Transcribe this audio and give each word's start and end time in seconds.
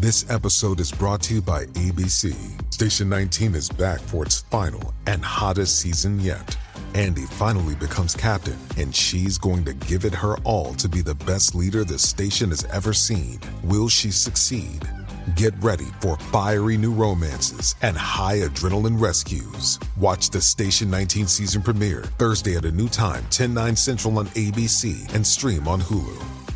This 0.00 0.30
episode 0.30 0.78
is 0.78 0.92
brought 0.92 1.22
to 1.22 1.34
you 1.34 1.42
by 1.42 1.64
ABC. 1.64 2.32
Station 2.72 3.08
19 3.08 3.56
is 3.56 3.68
back 3.68 3.98
for 3.98 4.24
its 4.24 4.42
final 4.42 4.94
and 5.08 5.24
hottest 5.24 5.80
season 5.80 6.20
yet. 6.20 6.56
Andy 6.94 7.22
finally 7.22 7.74
becomes 7.74 8.14
captain, 8.14 8.56
and 8.76 8.94
she's 8.94 9.38
going 9.38 9.64
to 9.64 9.72
give 9.72 10.04
it 10.04 10.14
her 10.14 10.36
all 10.44 10.72
to 10.74 10.88
be 10.88 11.00
the 11.00 11.16
best 11.16 11.56
leader 11.56 11.82
the 11.82 11.98
station 11.98 12.50
has 12.50 12.64
ever 12.66 12.92
seen. 12.92 13.40
Will 13.64 13.88
she 13.88 14.12
succeed? 14.12 14.88
Get 15.34 15.52
ready 15.60 15.88
for 16.00 16.16
fiery 16.30 16.76
new 16.76 16.92
romances 16.92 17.74
and 17.82 17.96
high 17.96 18.38
adrenaline 18.38 19.00
rescues. 19.00 19.80
Watch 19.96 20.30
the 20.30 20.40
Station 20.40 20.88
19 20.92 21.26
season 21.26 21.60
premiere 21.60 22.04
Thursday 22.18 22.56
at 22.56 22.64
a 22.64 22.70
new 22.70 22.88
time, 22.88 23.26
10 23.30 23.52
9 23.52 23.74
central 23.74 24.16
on 24.20 24.26
ABC 24.28 25.12
and 25.12 25.26
stream 25.26 25.66
on 25.66 25.80
Hulu. 25.80 26.47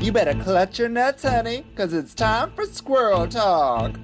You 0.00 0.12
better 0.12 0.34
clutch 0.34 0.78
your 0.78 0.88
nuts, 0.88 1.24
honey, 1.24 1.64
because 1.70 1.92
it's 1.92 2.14
time 2.14 2.52
for 2.52 2.66
squirrel 2.66 3.26
talk. 3.26 3.98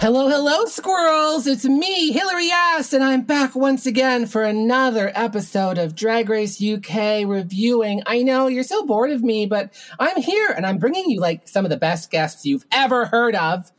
Hello, 0.00 0.28
hello, 0.28 0.64
squirrels! 0.64 1.46
It's 1.46 1.64
me, 1.64 2.10
Hillary 2.10 2.50
Ass, 2.50 2.92
and 2.92 3.04
I'm 3.04 3.22
back 3.22 3.54
once 3.54 3.86
again 3.86 4.26
for 4.26 4.42
another 4.42 5.12
episode 5.14 5.78
of 5.78 5.94
Drag 5.94 6.28
Race 6.28 6.60
UK 6.60 7.24
reviewing. 7.24 8.02
I 8.06 8.22
know 8.22 8.48
you're 8.48 8.64
so 8.64 8.84
bored 8.84 9.12
of 9.12 9.22
me, 9.22 9.46
but 9.46 9.72
I'm 10.00 10.20
here 10.20 10.50
and 10.56 10.66
I'm 10.66 10.78
bringing 10.78 11.08
you 11.08 11.20
like 11.20 11.46
some 11.46 11.64
of 11.64 11.70
the 11.70 11.76
best 11.76 12.10
guests 12.10 12.44
you've 12.44 12.66
ever 12.72 13.06
heard 13.06 13.36
of. 13.36 13.70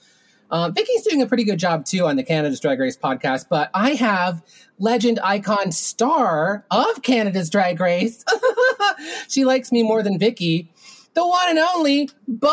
Um, 0.51 0.73
Vicky's 0.73 1.03
doing 1.03 1.21
a 1.21 1.27
pretty 1.27 1.43
good 1.43 1.59
job 1.59 1.85
too 1.85 2.07
on 2.07 2.15
the 2.15 2.23
Canada's 2.23 2.59
Drag 2.59 2.79
Race 2.79 2.97
podcast, 2.97 3.45
but 3.49 3.69
I 3.73 3.91
have 3.91 4.41
legend, 4.79 5.19
icon, 5.23 5.71
star 5.71 6.65
of 6.71 7.01
Canada's 7.03 7.49
Drag 7.49 7.79
Race. 7.79 8.25
she 9.27 9.45
likes 9.45 9.71
me 9.71 9.83
more 9.83 10.01
than 10.01 10.17
Vicky 10.17 10.71
the 11.13 11.27
one 11.27 11.49
and 11.49 11.59
only 11.59 12.09
Boa. 12.27 12.47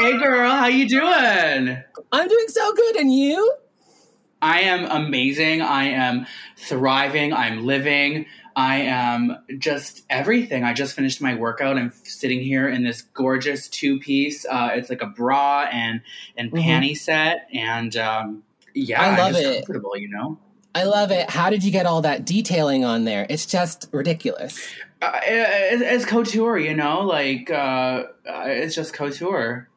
Hey, 0.00 0.18
girl, 0.18 0.50
how 0.50 0.66
you 0.66 0.88
doing? 0.88 1.82
I'm 2.12 2.28
doing 2.28 2.48
so 2.48 2.72
good, 2.72 2.96
and 2.96 3.12
you? 3.12 3.54
I 4.40 4.60
am 4.60 4.84
amazing. 4.86 5.60
I 5.62 5.84
am 5.84 6.26
thriving. 6.56 7.32
I'm 7.32 7.66
living. 7.66 8.26
I 8.58 8.78
am 8.78 9.38
just 9.58 10.02
everything. 10.10 10.64
I 10.64 10.72
just 10.72 10.96
finished 10.96 11.22
my 11.22 11.36
workout. 11.36 11.78
I'm 11.78 11.92
sitting 12.02 12.40
here 12.40 12.68
in 12.68 12.82
this 12.82 13.02
gorgeous 13.02 13.68
two 13.68 14.00
piece. 14.00 14.44
Uh, 14.44 14.70
it's 14.72 14.90
like 14.90 15.00
a 15.00 15.06
bra 15.06 15.68
and 15.70 16.00
and 16.36 16.50
mm-hmm. 16.50 16.68
panty 16.68 16.98
set, 16.98 17.46
and 17.54 17.96
um, 17.96 18.42
yeah, 18.74 19.00
I 19.00 19.16
love 19.16 19.36
it. 19.36 19.64
Comfortable, 19.64 19.96
you 19.96 20.08
know. 20.08 20.40
I 20.74 20.82
love 20.82 21.12
it. 21.12 21.30
How 21.30 21.50
did 21.50 21.62
you 21.62 21.70
get 21.70 21.86
all 21.86 22.02
that 22.02 22.26
detailing 22.26 22.84
on 22.84 23.04
there? 23.04 23.28
It's 23.30 23.46
just 23.46 23.88
ridiculous. 23.92 24.58
Uh, 25.00 25.20
it, 25.22 25.80
it's 25.80 26.04
couture, 26.04 26.58
you 26.58 26.74
know, 26.74 27.02
like 27.02 27.52
uh, 27.52 28.06
it's 28.24 28.74
just 28.74 28.92
couture. 28.92 29.68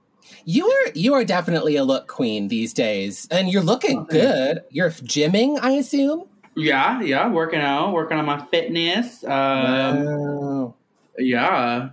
You 0.43 0.67
are 0.67 0.91
you 0.95 1.13
are 1.13 1.23
definitely 1.23 1.75
a 1.75 1.83
look 1.83 2.07
queen 2.07 2.47
these 2.47 2.73
days, 2.73 3.27
and 3.29 3.47
you're 3.47 3.61
looking 3.61 3.99
oh, 3.99 4.05
good. 4.05 4.61
You're 4.71 4.89
gymming, 4.89 5.59
I 5.61 5.73
assume. 5.73 6.25
Yeah, 6.55 7.01
yeah, 7.01 7.29
working 7.29 7.61
out, 7.61 7.93
working 7.93 8.17
on 8.17 8.25
my 8.25 8.45
fitness. 8.45 9.23
Um, 9.23 10.05
wow. 10.05 10.75
Yeah, 11.17 11.89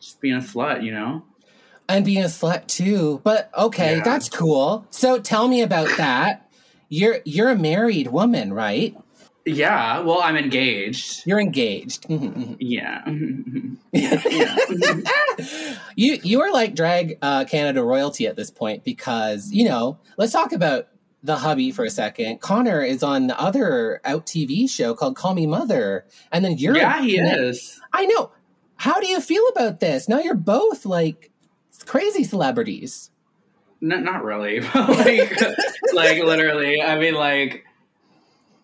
just 0.00 0.20
being 0.20 0.36
a 0.36 0.40
slut, 0.40 0.82
you 0.82 0.92
know. 0.92 1.24
And 1.88 2.04
being 2.04 2.22
a 2.22 2.28
slut 2.28 2.66
too, 2.66 3.20
but 3.24 3.50
okay, 3.56 3.96
yeah. 3.96 4.04
that's 4.04 4.28
cool. 4.28 4.86
So 4.90 5.18
tell 5.18 5.48
me 5.48 5.62
about 5.62 5.88
that. 5.96 6.50
You're 6.88 7.20
you're 7.24 7.50
a 7.50 7.56
married 7.56 8.08
woman, 8.08 8.52
right? 8.52 8.96
Yeah, 9.44 10.00
well, 10.00 10.20
I'm 10.20 10.36
engaged. 10.36 11.26
You're 11.26 11.40
engaged. 11.40 12.06
yeah. 12.08 13.02
yeah. 13.92 14.56
you 15.96 16.18
you 16.22 16.42
are 16.42 16.52
like 16.52 16.74
drag 16.74 17.18
uh, 17.22 17.44
Canada 17.44 17.82
royalty 17.82 18.26
at 18.26 18.36
this 18.36 18.50
point 18.50 18.84
because 18.84 19.50
you 19.52 19.68
know. 19.68 19.98
Let's 20.16 20.32
talk 20.32 20.52
about 20.52 20.88
the 21.22 21.36
hubby 21.36 21.70
for 21.70 21.84
a 21.84 21.90
second. 21.90 22.40
Connor 22.40 22.82
is 22.82 23.02
on 23.02 23.26
the 23.26 23.40
other 23.40 24.00
out 24.04 24.26
TV 24.26 24.68
show 24.70 24.94
called 24.94 25.16
Call 25.16 25.34
Me 25.34 25.46
Mother, 25.46 26.06
and 26.32 26.44
then 26.44 26.58
you're 26.58 26.76
yeah, 26.76 27.02
he 27.02 27.18
is. 27.18 27.80
I 27.92 28.06
know. 28.06 28.32
How 28.76 29.00
do 29.00 29.08
you 29.08 29.20
feel 29.20 29.46
about 29.48 29.80
this? 29.80 30.08
Now 30.08 30.20
you're 30.20 30.34
both 30.34 30.86
like 30.86 31.32
crazy 31.84 32.24
celebrities. 32.24 33.10
Not 33.80 34.02
not 34.02 34.24
really. 34.24 34.60
like, 34.74 35.40
like 35.92 36.22
literally. 36.22 36.80
I 36.80 36.98
mean, 36.98 37.14
like 37.14 37.64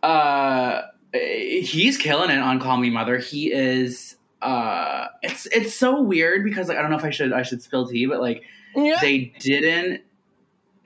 uh, 0.02 0.82
he's 1.12 1.96
killing 1.96 2.30
it 2.30 2.38
on 2.38 2.60
Call 2.60 2.76
Me 2.76 2.90
Mother. 2.90 3.18
He 3.18 3.52
is. 3.52 4.16
Uh, 4.42 5.06
it's 5.22 5.46
it's 5.46 5.74
so 5.74 6.02
weird 6.02 6.44
because 6.44 6.68
like 6.68 6.76
I 6.76 6.82
don't 6.82 6.90
know 6.90 6.98
if 6.98 7.04
I 7.04 7.10
should 7.10 7.32
I 7.32 7.42
should 7.42 7.62
spill 7.62 7.88
tea, 7.88 8.06
but 8.06 8.20
like 8.20 8.42
yeah. 8.76 8.98
they 9.00 9.32
didn't. 9.40 10.02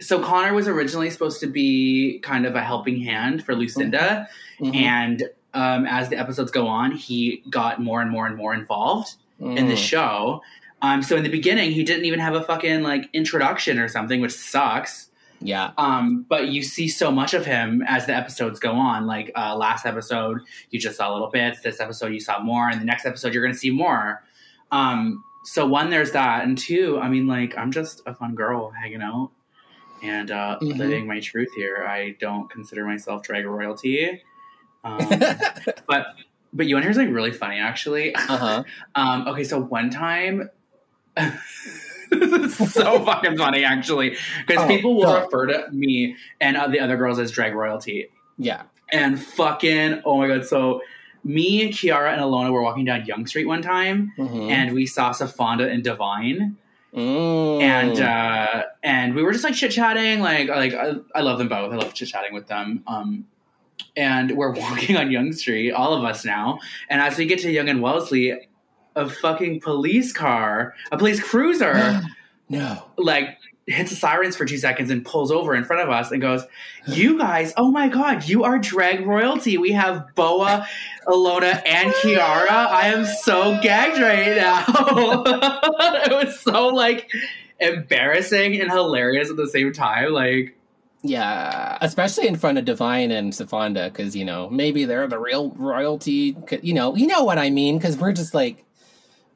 So 0.00 0.22
Connor 0.22 0.54
was 0.54 0.68
originally 0.68 1.10
supposed 1.10 1.40
to 1.40 1.46
be 1.46 2.20
kind 2.20 2.46
of 2.46 2.54
a 2.54 2.62
helping 2.62 3.00
hand 3.00 3.44
for 3.44 3.54
Lucinda, 3.54 4.28
mm-hmm. 4.60 4.74
and 4.74 5.22
um, 5.54 5.86
as 5.86 6.08
the 6.08 6.16
episodes 6.16 6.50
go 6.50 6.66
on, 6.66 6.92
he 6.92 7.42
got 7.50 7.80
more 7.80 8.00
and 8.00 8.10
more 8.10 8.26
and 8.26 8.36
more 8.36 8.54
involved 8.54 9.14
mm. 9.40 9.56
in 9.56 9.68
the 9.68 9.74
mm. 9.74 9.78
show. 9.78 10.42
Um, 10.82 11.02
so 11.02 11.16
in 11.16 11.24
the 11.24 11.30
beginning, 11.30 11.72
he 11.72 11.82
didn't 11.82 12.04
even 12.04 12.20
have 12.20 12.34
a 12.34 12.42
fucking 12.42 12.82
like 12.82 13.08
introduction 13.12 13.78
or 13.78 13.88
something, 13.88 14.20
which 14.20 14.32
sucks. 14.32 15.10
Yeah. 15.40 15.72
Um, 15.78 16.26
but 16.28 16.48
you 16.48 16.62
see 16.62 16.88
so 16.88 17.10
much 17.10 17.34
of 17.34 17.46
him 17.46 17.82
as 17.86 18.06
the 18.06 18.14
episodes 18.14 18.60
go 18.60 18.72
on. 18.72 19.06
Like 19.06 19.32
uh, 19.36 19.56
last 19.56 19.86
episode, 19.86 20.40
you 20.70 20.78
just 20.78 20.96
saw 20.96 21.12
little 21.12 21.30
bits. 21.30 21.60
This 21.60 21.80
episode, 21.80 22.12
you 22.12 22.20
saw 22.20 22.40
more, 22.40 22.68
and 22.68 22.80
the 22.80 22.84
next 22.84 23.06
episode, 23.06 23.34
you're 23.34 23.42
going 23.42 23.54
to 23.54 23.58
see 23.58 23.70
more. 23.70 24.22
Um, 24.70 25.24
so 25.44 25.66
one, 25.66 25.90
there's 25.90 26.12
that, 26.12 26.44
and 26.44 26.58
two, 26.58 26.98
I 27.00 27.08
mean, 27.08 27.26
like 27.26 27.56
I'm 27.56 27.72
just 27.72 28.02
a 28.06 28.14
fun 28.14 28.34
girl 28.34 28.70
hanging 28.70 29.00
out 29.00 29.30
and 30.02 30.30
uh, 30.30 30.58
mm-hmm. 30.60 30.78
living 30.78 31.06
my 31.06 31.20
truth 31.20 31.48
here. 31.56 31.86
I 31.88 32.16
don't 32.20 32.50
consider 32.50 32.84
myself 32.84 33.22
drag 33.22 33.46
royalty, 33.46 34.22
um, 34.84 34.98
but 35.86 36.06
but 36.52 36.66
you 36.66 36.74
want 36.74 36.84
to 36.84 36.88
hear 36.88 36.94
something 36.94 37.12
really 37.12 37.32
funny, 37.32 37.58
actually. 37.58 38.14
Uh-huh. 38.14 38.64
um, 38.94 39.28
okay, 39.28 39.44
so 39.44 39.60
one 39.60 39.90
time. 39.90 40.50
so 41.18 43.04
fucking 43.04 43.36
funny, 43.36 43.64
actually, 43.64 44.16
because 44.46 44.64
oh, 44.64 44.68
people 44.68 44.94
will 44.94 45.02
God. 45.04 45.24
refer 45.24 45.46
to 45.46 45.70
me 45.72 46.16
and 46.40 46.56
uh, 46.56 46.68
the 46.68 46.80
other 46.80 46.96
girls 46.96 47.18
as 47.18 47.30
drag 47.30 47.54
royalty. 47.54 48.08
Yeah, 48.38 48.62
and 48.92 49.20
fucking 49.20 50.02
oh 50.04 50.18
my 50.18 50.28
God, 50.28 50.46
so 50.46 50.82
me, 51.24 51.62
and 51.62 51.72
Kiara, 51.72 52.12
and 52.12 52.20
Ilona 52.20 52.52
were 52.52 52.62
walking 52.62 52.84
down 52.84 53.04
Yonge 53.04 53.28
Street 53.28 53.46
one 53.46 53.62
time, 53.62 54.12
mm-hmm. 54.16 54.50
and 54.50 54.72
we 54.74 54.86
saw 54.86 55.12
Sofonda 55.12 55.68
and 55.68 55.82
Divine. 55.82 56.56
Mm. 56.94 57.60
And 57.60 58.00
uh, 58.00 58.64
and 58.82 59.14
we 59.14 59.22
were 59.22 59.32
just 59.32 59.44
like 59.44 59.54
chit 59.54 59.72
chatting, 59.72 60.20
like 60.20 60.48
like 60.48 60.74
I, 60.74 60.94
I, 61.14 61.20
love 61.20 61.38
them 61.38 61.48
both. 61.48 61.72
I 61.72 61.76
love 61.76 61.92
chit 61.92 62.08
chatting 62.08 62.32
with 62.32 62.46
them. 62.46 62.82
Um, 62.86 63.26
and 63.96 64.36
we're 64.36 64.52
walking 64.54 64.96
on 64.96 65.10
Yonge 65.10 65.34
Street, 65.34 65.72
all 65.72 65.92
of 65.92 66.04
us 66.04 66.24
now. 66.24 66.58
And 66.88 67.00
as 67.00 67.18
we 67.18 67.26
get 67.26 67.40
to 67.40 67.50
Yonge 67.50 67.68
and 67.68 67.82
Wellesley, 67.82 68.48
a 68.96 69.08
fucking 69.08 69.60
police 69.60 70.12
car, 70.12 70.74
a 70.90 70.98
police 70.98 71.22
cruiser. 71.22 72.00
no. 72.48 72.84
Like 72.96 73.37
hits 73.68 73.90
the 73.90 73.96
sirens 73.96 74.36
for 74.36 74.44
two 74.44 74.58
seconds 74.58 74.90
and 74.90 75.04
pulls 75.04 75.30
over 75.30 75.54
in 75.54 75.64
front 75.64 75.82
of 75.82 75.90
us 75.90 76.10
and 76.10 76.20
goes, 76.20 76.44
You 76.86 77.18
guys, 77.18 77.52
oh 77.56 77.70
my 77.70 77.88
god, 77.88 78.28
you 78.28 78.44
are 78.44 78.58
drag 78.58 79.06
royalty. 79.06 79.58
We 79.58 79.72
have 79.72 80.14
Boa, 80.14 80.66
Ilona, 81.06 81.62
and 81.66 81.92
Kiara. 81.94 82.48
I 82.50 82.88
am 82.88 83.04
so 83.04 83.58
gagged 83.62 84.00
right 84.00 84.36
now. 84.36 84.64
it 86.04 86.26
was 86.26 86.40
so 86.40 86.68
like 86.68 87.10
embarrassing 87.60 88.60
and 88.60 88.70
hilarious 88.70 89.30
at 89.30 89.36
the 89.36 89.48
same 89.48 89.72
time. 89.72 90.12
Like 90.12 90.56
yeah, 91.02 91.78
especially 91.80 92.26
in 92.26 92.36
front 92.36 92.58
of 92.58 92.64
Divine 92.64 93.10
and 93.10 93.34
Sofonda, 93.34 93.90
because 93.90 94.16
you 94.16 94.24
know 94.24 94.48
maybe 94.50 94.84
they're 94.84 95.06
the 95.06 95.18
real 95.18 95.50
royalty. 95.50 96.36
You 96.62 96.74
know, 96.74 96.96
you 96.96 97.06
know 97.06 97.22
what 97.22 97.38
I 97.38 97.50
mean? 97.50 97.78
Because 97.78 97.96
we're 97.96 98.12
just 98.12 98.34
like 98.34 98.64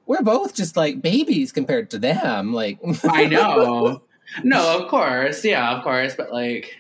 we're 0.07 0.23
both 0.23 0.55
just 0.55 0.77
like 0.77 1.01
babies 1.01 1.53
compared 1.53 1.91
to 1.91 1.99
them. 1.99 2.53
Like 2.53 2.79
I 3.05 3.27
know. 3.27 4.03
No, 4.43 4.79
of 4.79 4.89
course. 4.89 5.45
Yeah, 5.45 5.77
of 5.77 5.85
course. 5.85 6.15
But 6.15 6.33
like, 6.33 6.77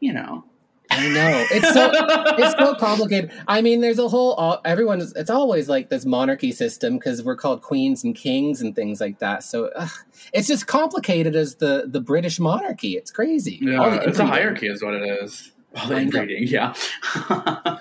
you 0.00 0.12
know. 0.12 0.44
I 0.88 1.08
know 1.08 1.46
it's 1.50 1.72
so 1.72 1.90
it's 2.38 2.58
so 2.58 2.74
complicated. 2.78 3.32
I 3.48 3.60
mean, 3.60 3.80
there's 3.80 3.98
a 3.98 4.08
whole 4.08 4.38
uh, 4.38 4.58
everyone. 4.64 5.02
It's 5.16 5.30
always 5.30 5.68
like 5.68 5.88
this 5.88 6.04
monarchy 6.04 6.52
system 6.52 6.96
because 6.96 7.22
we're 7.24 7.36
called 7.36 7.62
queens 7.62 8.04
and 8.04 8.14
kings 8.14 8.60
and 8.60 8.74
things 8.74 9.00
like 9.00 9.18
that. 9.18 9.42
So 9.42 9.70
ugh, 9.74 9.90
it's 10.32 10.46
just 10.46 10.66
complicated 10.68 11.34
as 11.34 11.56
the 11.56 11.86
the 11.88 12.00
British 12.00 12.38
monarchy. 12.38 12.96
It's 12.96 13.10
crazy. 13.10 13.58
Yeah, 13.60 14.00
it's 14.02 14.18
a 14.18 14.26
hierarchy, 14.26 14.68
is 14.68 14.82
what 14.82 14.94
it 14.94 15.22
is. 15.22 15.52
All 15.76 15.88
the 15.88 15.96
inbreeding, 15.96 16.44
yeah. 16.46 16.72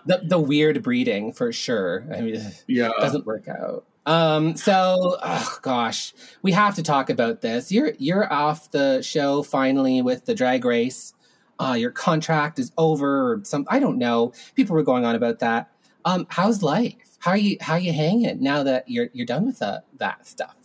the 0.06 0.22
the 0.24 0.40
weird 0.40 0.82
breeding 0.84 1.32
for 1.32 1.54
sure. 1.54 2.06
I 2.14 2.22
mean, 2.22 2.42
yeah, 2.68 2.90
doesn't 3.00 3.26
work 3.26 3.48
out. 3.48 3.86
Um, 4.06 4.56
so 4.56 5.18
oh 5.24 5.58
gosh, 5.64 6.14
we 6.44 6.52
have 6.52 6.76
to 6.76 6.84
talk 6.84 7.10
about 7.10 7.42
this. 7.42 7.72
You're 7.72 7.94
you're 7.98 8.32
off 8.32 8.70
the 8.72 9.02
show 9.02 9.42
finally 9.44 10.02
with 10.02 10.26
the 10.26 10.36
drag 10.36 10.64
race. 10.66 11.14
uh, 11.60 11.76
your 11.78 11.92
contract 11.92 12.60
is 12.60 12.72
over 12.78 13.34
or 13.34 13.42
some 13.44 13.66
I 13.70 13.80
don't 13.80 13.98
know. 13.98 14.34
People 14.56 14.76
were 14.76 14.84
going 14.84 15.06
on 15.06 15.16
about 15.16 15.40
that. 15.40 15.72
Um, 16.04 16.28
how's 16.30 16.62
life? 16.62 17.18
How 17.20 17.32
are 17.32 17.38
you 17.38 17.58
how 17.62 17.74
are 17.74 17.80
you 17.80 17.94
hanging 17.94 18.42
now 18.42 18.64
that 18.64 18.88
you're 18.90 19.10
you're 19.14 19.26
done 19.26 19.46
with 19.46 19.60
that 19.60 19.86
that 19.98 20.28
stuff? 20.28 20.56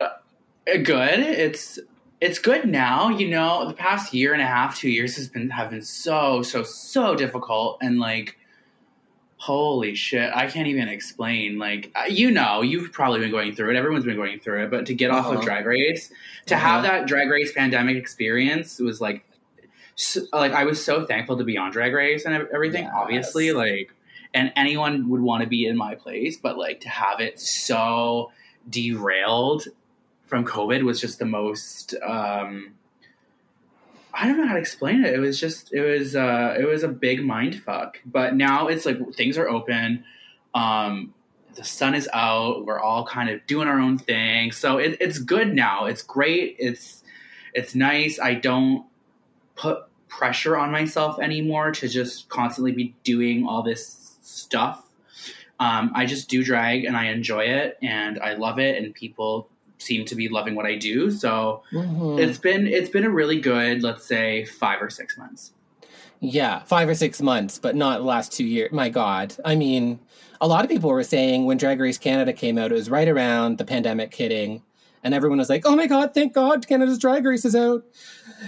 Uh, 0.00 0.08
good. 0.82 1.20
It's 1.20 1.78
it's 2.20 2.38
good 2.38 2.68
now. 2.68 3.08
You 3.08 3.28
know, 3.28 3.66
the 3.68 3.74
past 3.74 4.12
year 4.12 4.32
and 4.32 4.42
a 4.42 4.46
half, 4.46 4.76
two 4.76 4.90
years 4.90 5.16
has 5.16 5.28
been 5.28 5.50
have 5.50 5.70
been 5.70 5.82
so 5.82 6.42
so 6.42 6.62
so 6.62 7.14
difficult, 7.14 7.78
and 7.80 7.98
like, 7.98 8.36
holy 9.46 9.94
shit, 9.94 10.30
I 10.34 10.46
can't 10.46 10.68
even 10.68 10.88
explain. 10.88 11.58
Like, 11.58 11.94
you 12.08 12.30
know, 12.30 12.62
you've 12.62 12.92
probably 12.92 13.20
been 13.20 13.30
going 13.30 13.54
through 13.54 13.70
it. 13.70 13.76
Everyone's 13.76 14.06
been 14.06 14.16
going 14.16 14.40
through 14.40 14.64
it. 14.64 14.70
But 14.70 14.86
to 14.86 14.94
get 14.94 15.10
off 15.10 15.26
Uh-huh. 15.26 15.38
of 15.38 15.44
Drag 15.44 15.66
Race, 15.66 16.10
to 16.46 16.54
Uh-huh. 16.54 16.64
have 16.66 16.82
that 16.84 17.06
Drag 17.06 17.28
Race 17.28 17.52
pandemic 17.52 17.96
experience 17.96 18.78
was 18.78 19.02
like, 19.02 19.24
so, 19.96 20.22
like 20.32 20.52
I 20.52 20.64
was 20.64 20.82
so 20.82 21.04
thankful 21.04 21.36
to 21.36 21.44
be 21.44 21.58
on 21.58 21.70
Drag 21.72 21.92
Race 21.92 22.24
and 22.24 22.34
everything. 22.54 22.84
Yes. 22.84 22.92
Obviously, 22.96 23.52
like, 23.52 23.92
and 24.32 24.50
anyone 24.56 25.08
would 25.10 25.20
want 25.20 25.42
to 25.42 25.48
be 25.48 25.66
in 25.66 25.76
my 25.76 25.94
place, 25.94 26.36
but 26.38 26.56
like 26.56 26.80
to 26.80 26.88
have 26.88 27.20
it 27.20 27.38
so 27.38 28.32
derailed 28.70 29.64
from 30.26 30.44
COVID 30.46 30.82
was 30.84 31.00
just 31.00 31.18
the 31.18 31.26
most. 31.26 31.94
Um, 32.02 32.72
I 34.16 34.26
don't 34.28 34.38
know 34.38 34.46
how 34.46 34.54
to 34.54 34.60
explain 34.60 35.04
it. 35.04 35.12
It 35.12 35.18
was 35.18 35.40
just 35.40 35.72
it 35.72 35.82
was 35.82 36.14
uh, 36.14 36.56
it 36.58 36.64
was 36.64 36.82
a 36.82 36.88
big 36.88 37.24
mind 37.24 37.62
fuck. 37.62 37.98
But 38.06 38.34
now 38.34 38.68
it's 38.68 38.86
like 38.86 38.98
things 39.14 39.36
are 39.36 39.48
open. 39.48 40.04
Um, 40.54 41.12
the 41.54 41.64
sun 41.64 41.94
is 41.94 42.08
out. 42.12 42.64
We're 42.64 42.80
all 42.80 43.04
kind 43.04 43.28
of 43.30 43.44
doing 43.46 43.68
our 43.68 43.78
own 43.78 43.98
thing, 43.98 44.52
so 44.52 44.78
it, 44.78 44.96
it's 45.00 45.18
good 45.18 45.54
now. 45.54 45.86
It's 45.86 46.02
great. 46.02 46.56
It's 46.58 47.02
it's 47.54 47.74
nice. 47.74 48.18
I 48.20 48.34
don't 48.34 48.86
put 49.56 49.84
pressure 50.08 50.56
on 50.56 50.70
myself 50.70 51.18
anymore 51.20 51.72
to 51.72 51.88
just 51.88 52.28
constantly 52.28 52.72
be 52.72 52.94
doing 53.02 53.46
all 53.46 53.62
this 53.62 54.16
stuff. 54.22 54.84
Um, 55.60 55.92
I 55.94 56.06
just 56.06 56.28
do 56.28 56.44
drag 56.44 56.84
and 56.84 56.96
I 56.96 57.06
enjoy 57.06 57.44
it 57.44 57.78
and 57.82 58.18
I 58.18 58.34
love 58.34 58.58
it 58.58 58.82
and 58.82 58.94
people 58.94 59.48
seem 59.78 60.04
to 60.06 60.14
be 60.14 60.28
loving 60.28 60.54
what 60.54 60.66
I 60.66 60.76
do. 60.76 61.10
So 61.10 61.62
Mhm. 61.72 62.18
it's 62.18 62.38
been 62.38 62.66
it's 62.66 62.90
been 62.90 63.04
a 63.04 63.10
really 63.10 63.40
good, 63.40 63.82
let's 63.82 64.04
say, 64.06 64.44
five 64.44 64.80
or 64.80 64.90
six 64.90 65.18
months. 65.18 65.52
Yeah, 66.20 66.60
five 66.60 66.88
or 66.88 66.94
six 66.94 67.20
months, 67.20 67.58
but 67.58 67.76
not 67.76 67.98
the 67.98 68.04
last 68.04 68.32
two 68.32 68.44
years. 68.44 68.72
My 68.72 68.88
God. 68.88 69.34
I 69.44 69.56
mean, 69.56 69.98
a 70.40 70.46
lot 70.48 70.64
of 70.64 70.70
people 70.70 70.88
were 70.90 71.02
saying 71.02 71.44
when 71.44 71.58
Drag 71.58 71.78
Race 71.80 71.98
Canada 71.98 72.32
came 72.32 72.56
out, 72.56 72.72
it 72.72 72.74
was 72.74 72.88
right 72.88 73.08
around 73.08 73.58
the 73.58 73.64
pandemic 73.64 74.14
hitting. 74.14 74.62
And 75.02 75.12
everyone 75.12 75.38
was 75.38 75.50
like, 75.50 75.66
oh 75.66 75.76
my 75.76 75.86
God, 75.86 76.14
thank 76.14 76.32
God 76.32 76.66
Canada's 76.66 76.98
Drag 76.98 77.26
Race 77.26 77.44
is 77.44 77.54
out. 77.54 77.84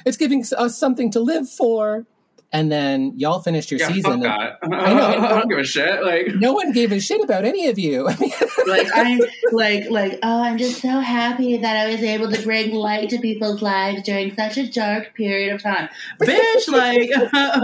It's 0.07 0.17
giving 0.17 0.43
us 0.57 0.79
something 0.79 1.11
to 1.11 1.21
live 1.21 1.51
for. 1.51 2.07
And 2.53 2.71
then 2.71 3.13
y'all 3.17 3.41
finished 3.41 3.71
your 3.73 3.81
Yeah, 3.81 3.89
season. 3.89 4.03
fuck 4.03 4.13
and 4.15 4.23
that. 4.25 4.59
I 4.63 4.95
know. 4.95 5.07
I 5.27 5.29
don't 5.41 5.49
give 5.49 5.59
a 5.59 5.65
shit. 5.65 6.03
Like, 6.05 6.29
No 6.37 6.53
one 6.53 6.73
gave 6.73 6.93
a 6.93 7.01
shit 7.01 7.23
about 7.23 7.45
any 7.45 7.67
of 7.69 7.79
you. 7.79 8.09
I 8.09 8.17
mean, 8.19 8.33
like 8.67 8.87
I'm 8.95 9.21
like 9.53 9.91
like 9.91 10.19
oh 10.23 10.43
I'm 10.43 10.57
just 10.57 10.81
so 10.81 10.89
happy 11.01 11.57
that 11.59 11.77
I 11.77 11.91
was 11.91 12.03
able 12.03 12.31
to 12.31 12.41
bring 12.43 12.73
light 12.73 13.11
to 13.11 13.19
people's 13.19 13.63
lives 13.63 14.03
during 14.05 14.35
such 14.37 14.57
a 14.59 14.71
dark 14.71 15.13
period 15.15 15.55
of 15.55 15.63
time. 15.63 15.89
bitch, 16.21 16.69
like, 16.69 17.11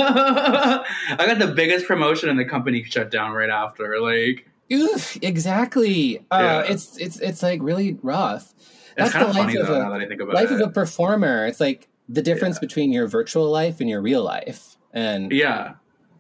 I 0.07 1.17
got 1.27 1.39
the 1.39 1.53
biggest 1.55 1.87
promotion 1.87 2.29
and 2.29 2.39
the 2.39 2.45
company 2.45 2.83
shut 2.85 3.11
down 3.11 3.33
right 3.33 3.51
after. 3.51 4.01
Like, 4.01 4.49
oof, 4.73 5.17
exactly. 5.23 6.19
Uh, 6.31 6.39
Yeah. 6.67 6.73
It's 6.73 6.97
it's 6.99 7.21
it's 7.21 7.43
like 7.43 7.61
really 7.63 7.99
rough. 8.03 8.53
it's 8.53 8.95
That's 8.97 9.13
kind 9.13 9.25
the 9.27 9.31
of 9.31 9.37
life 9.37 9.45
funny 9.47 9.57
of 9.59 9.67
though. 9.69 9.75
a- 9.75 9.79
now 9.79 9.91
that 9.91 10.01
I 10.01 10.07
think 10.09 10.21
about 10.21 10.35
life 10.35 10.51
it. 10.51 10.61
of 10.61 10.69
a 10.69 10.71
performer 10.73 11.47
it's 11.47 11.61
like 11.61 11.89
the 12.09 12.21
difference 12.23 12.59
between 12.59 12.93
your 12.93 13.07
virtual 13.07 13.49
life 13.51 13.81
and 13.81 13.89
your 13.89 14.03
real 14.03 14.23
life 14.23 14.72
and 14.93 15.33
yeah. 15.33 15.75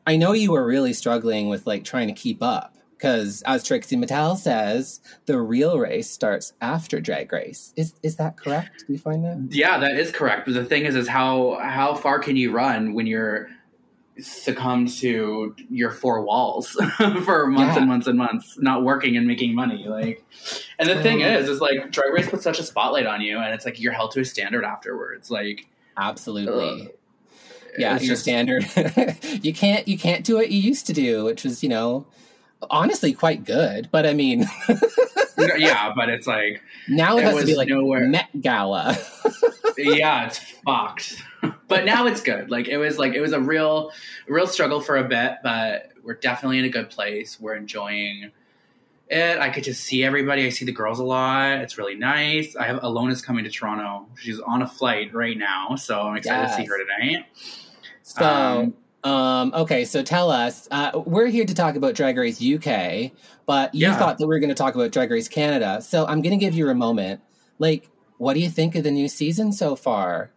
i 0.06 0.16
know 0.16 0.32
you 0.32 0.52
were 0.52 0.64
really 0.66 0.92
struggling 0.92 1.48
with 1.48 1.66
like 1.66 1.84
trying 1.84 2.08
to 2.08 2.14
keep 2.14 2.42
up 2.42 2.76
because 2.96 3.42
as 3.42 3.62
trixie 3.64 3.96
mattel 3.96 4.36
says 4.36 5.00
the 5.26 5.40
real 5.40 5.78
race 5.78 6.10
starts 6.10 6.52
after 6.60 7.00
drag 7.00 7.32
race 7.32 7.72
is 7.76 7.94
is 8.02 8.16
that 8.16 8.36
correct 8.36 8.84
do 8.86 8.92
you 8.92 8.98
find 8.98 9.24
that 9.24 9.38
Yeah, 9.50 9.78
that 9.78 9.96
is 9.96 10.10
correct. 10.12 10.46
But 10.46 10.54
the 10.54 10.64
thing 10.64 10.84
is, 10.84 10.94
is 10.94 11.08
how 11.08 11.58
how 11.62 11.94
far 11.94 12.18
can 12.18 12.36
you 12.36 12.52
run 12.52 12.94
when 12.94 13.06
you're 13.06 13.48
succumbed 14.20 14.88
to 14.88 15.54
your 15.70 15.90
four 15.90 16.22
walls 16.22 16.70
for 17.24 17.46
months 17.46 17.74
Yeah. 17.74 17.78
and 17.78 17.88
months 17.88 18.06
and 18.06 18.18
months, 18.18 18.58
not 18.60 18.84
working 18.84 19.16
and 19.16 19.26
making 19.26 19.54
money? 19.54 19.86
Like, 19.88 20.24
and 20.78 20.88
the 20.88 21.02
thing 21.02 21.20
is, 21.20 21.48
is 21.48 21.60
like 21.60 21.90
Drag 21.90 22.12
Race 22.12 22.28
puts 22.28 22.44
such 22.44 22.58
a 22.58 22.62
spotlight 22.62 23.06
on 23.06 23.20
you, 23.20 23.38
and 23.38 23.54
it's 23.54 23.64
like 23.64 23.80
you're 23.80 23.92
held 23.92 24.10
to 24.12 24.20
a 24.20 24.24
standard 24.24 24.64
afterwards. 24.64 25.30
Like, 25.30 25.66
absolutely 25.96 26.86
Ugh. 26.86 26.92
Yeah 27.78 27.96
it's 27.96 28.04
your 28.04 28.12
just- 28.14 28.22
standard 28.22 28.66
you 29.44 29.52
can't 29.54 29.86
you 29.88 29.98
can't 29.98 30.24
do 30.24 30.36
what 30.36 30.50
you 30.50 30.60
used 30.60 30.86
to 30.86 30.92
do 30.92 31.24
which 31.24 31.44
was 31.44 31.62
you 31.62 31.68
know 31.68 32.06
honestly 32.70 33.12
quite 33.12 33.44
good 33.44 33.88
but 33.90 34.06
i 34.06 34.14
mean 34.14 34.46
yeah, 35.56 35.92
but 35.96 36.08
it's 36.08 36.26
like, 36.28 36.62
now 36.88 37.16
it 37.16 37.22
It 37.22 37.24
has 37.24 37.40
to 37.40 37.46
be 37.46 37.56
like 37.56 37.68
nowhere- 37.68 38.06
met 38.06 38.28
gala 38.40 38.96
yeah, 39.78 40.26
it's 40.26 40.38
fucked. 40.64 41.14
but 41.66 41.84
now 41.84 42.06
it's 42.06 42.20
good. 42.20 42.50
Like 42.50 42.68
it 42.68 42.76
was 42.76 42.98
like 42.98 43.14
it 43.14 43.20
was 43.20 43.32
a 43.32 43.40
real, 43.40 43.90
real 44.28 44.46
struggle 44.46 44.80
for 44.80 44.96
a 44.98 45.04
bit, 45.04 45.38
but 45.42 45.90
we're 46.04 46.14
definitely 46.14 46.58
in 46.58 46.66
a 46.66 46.68
good 46.68 46.90
place. 46.90 47.40
We're 47.40 47.54
enjoying 47.54 48.30
it. 49.08 49.38
I 49.38 49.48
could 49.48 49.64
just 49.64 49.82
see 49.82 50.04
everybody. 50.04 50.46
I 50.46 50.50
see 50.50 50.64
the 50.66 50.72
girls 50.72 50.98
a 50.98 51.04
lot. 51.04 51.58
It's 51.60 51.78
really 51.78 51.94
nice. 51.94 52.54
I 52.54 52.66
have 52.66 52.80
Ilona's 52.82 53.22
coming 53.22 53.44
to 53.44 53.50
Toronto. 53.50 54.06
She's 54.16 54.38
on 54.40 54.62
a 54.62 54.66
flight 54.68 55.12
right 55.14 55.36
now, 55.38 55.74
so 55.76 56.02
I'm 56.02 56.16
excited 56.16 56.48
to 56.48 56.54
see 56.54 56.66
her 56.66 56.76
tonight. 56.78 57.26
So, 58.02 58.24
Um, 58.24 58.74
um, 59.10 59.52
okay, 59.54 59.84
so 59.84 60.02
tell 60.02 60.30
us. 60.30 60.68
Uh, 60.70 61.00
we're 61.06 61.26
here 61.26 61.44
to 61.44 61.54
talk 61.54 61.76
about 61.76 61.94
Drag 61.94 62.16
Race 62.16 62.40
UK, 62.42 63.12
but 63.46 63.74
you 63.74 63.88
Yeah. 63.88 63.96
thought 63.96 64.18
that 64.18 64.26
we 64.26 64.34
were 64.34 64.40
going 64.40 64.48
to 64.50 64.54
talk 64.54 64.74
about 64.74 64.90
Drag 64.92 65.10
Race 65.10 65.28
Canada. 65.28 65.80
So 65.82 66.06
I'm 66.06 66.22
going 66.22 66.38
to 66.38 66.44
give 66.44 66.54
you 66.54 66.68
a 66.68 66.74
moment. 66.74 67.20
Like, 67.58 67.88
what 68.18 68.34
do 68.34 68.40
you 68.40 68.48
think 68.48 68.74
of 68.76 68.84
the 68.84 68.90
new 68.90 69.08
season 69.08 69.52
so 69.52 69.74
far? 69.76 70.30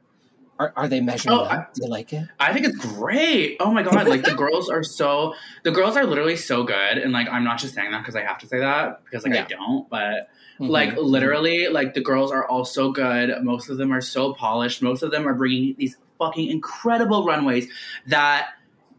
Are, 0.57 0.71
are 0.77 0.87
they 0.87 1.01
measuring 1.01 1.35
Oh? 1.37 1.43
I- 1.43 1.65
do 1.73 1.83
you 1.83 1.89
like 1.89 2.13
it? 2.13 2.27
I 2.39 2.53
think 2.53 2.65
it's 2.65 2.77
great. 2.77 3.57
Oh 3.59 3.71
my 3.73 3.83
god! 3.83 4.07
Like 4.07 4.23
the 4.23 4.33
girls 4.35 4.69
are 4.69 4.83
so 4.83 5.33
the 5.63 5.71
girls 5.71 5.97
are 5.97 6.05
literally 6.05 6.37
so 6.37 6.63
good, 6.63 6.97
and 6.97 7.11
like 7.11 7.27
I'm 7.29 7.43
not 7.43 7.59
just 7.59 7.73
saying 7.73 7.91
that 7.91 7.99
because 7.99 8.15
I 8.15 8.21
have 8.21 8.37
to 8.37 8.47
say 8.47 8.59
that 8.59 9.03
because 9.03 9.25
like 9.25 9.33
Yeah. 9.33 9.41
I 9.43 9.47
don't, 9.47 9.89
but 9.89 10.29
Mhm. 10.61 10.69
like 10.69 10.95
literally 10.95 11.67
like 11.67 11.93
the 11.93 11.99
girls 11.99 12.31
are 12.31 12.47
all 12.47 12.63
so 12.63 12.89
good 12.93 13.43
most 13.43 13.69
of 13.69 13.75
them 13.77 13.91
are 13.91 13.99
so 13.99 14.33
polished 14.33 14.81
most 14.81 15.03
of 15.03 15.11
them 15.11 15.27
are 15.27 15.33
bringing 15.33 15.75
these 15.77 15.97
fucking 16.19 16.49
incredible 16.49 17.25
runways 17.25 17.67
that 18.07 18.49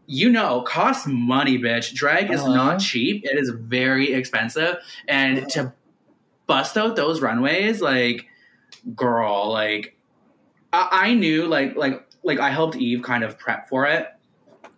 you 0.05 0.29
know 0.29 0.61
cost 0.61 1.07
money 1.07 1.57
bitch 1.57 1.93
drag 1.93 2.31
is 2.31 2.39
Uh-huh. 2.41 2.53
not 2.55 2.79
cheap 2.79 3.23
it 3.25 3.37
is 3.37 3.49
very 3.49 4.13
expensive 4.13 4.77
and 5.07 5.49
to 5.49 5.73
bust 6.45 6.77
out 6.77 6.95
those 6.95 7.21
runways 7.21 7.81
like 7.81 8.25
girl 8.95 9.51
like 9.51 9.97
I, 10.71 10.87
I 10.91 11.13
knew 11.13 11.45
like 11.45 11.75
like 11.75 12.07
like 12.23 12.39
i 12.39 12.49
helped 12.51 12.77
eve 12.77 13.01
kind 13.01 13.23
of 13.23 13.37
prep 13.37 13.67
for 13.67 13.85
it 13.85 14.07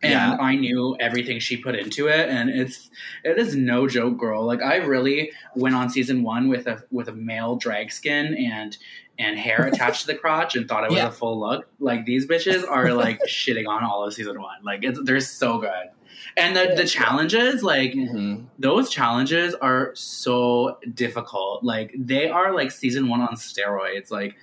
and 0.02 0.14
Yeah. 0.14 0.38
I 0.40 0.56
knew 0.56 0.96
everything 1.02 1.40
she 1.42 1.58
put 1.58 1.76
into 1.76 2.08
it, 2.08 2.30
and 2.30 2.50
it's 2.50 2.90
it 3.26 3.38
is 3.38 3.54
no 3.58 3.86
joke, 3.86 4.18
girl. 4.18 4.46
Like 4.46 4.62
I 4.62 4.78
really 4.78 5.30
went 5.56 5.76
on 5.76 5.90
season 5.90 6.24
one 6.24 6.48
with 6.48 6.68
a 6.68 6.82
with 6.90 7.10
a 7.10 7.12
male 7.12 7.58
drag 7.58 7.92
skin 7.92 8.34
and 8.34 8.78
and 9.20 9.38
hair 9.38 9.68
attached 9.68 10.02
to 10.02 10.08
the 10.08 10.16
crotch, 10.16 10.56
and 10.56 10.68
thought 10.68 10.84
it 10.86 10.90
was 10.90 10.98
Yeah. 10.98 11.10
a 11.10 11.12
full 11.12 11.40
look. 11.40 11.68
Like 11.80 12.06
these 12.06 12.26
bitches 12.26 12.68
are 12.68 12.94
like 12.94 13.20
shitting 13.28 13.68
on 13.68 13.84
all 13.84 14.04
of 14.04 14.14
season 14.14 14.42
one. 14.42 14.58
Like 14.64 14.84
it's 14.84 15.00
they're 15.04 15.20
so 15.20 15.60
good, 15.60 15.90
and 16.38 16.56
the 16.56 16.74
the 16.76 16.86
challenges 16.86 17.62
like 17.62 17.92
Mhm. 17.94 18.46
those 18.58 18.90
challenges 18.90 19.54
are 19.56 19.92
so 19.94 20.80
difficult. 20.96 21.64
Like 21.64 21.94
they 21.98 22.30
are 22.30 22.54
like 22.56 22.72
season 22.72 23.08
one 23.10 23.22
on 23.22 23.36
steroids. 23.36 24.10
Like 24.10 24.36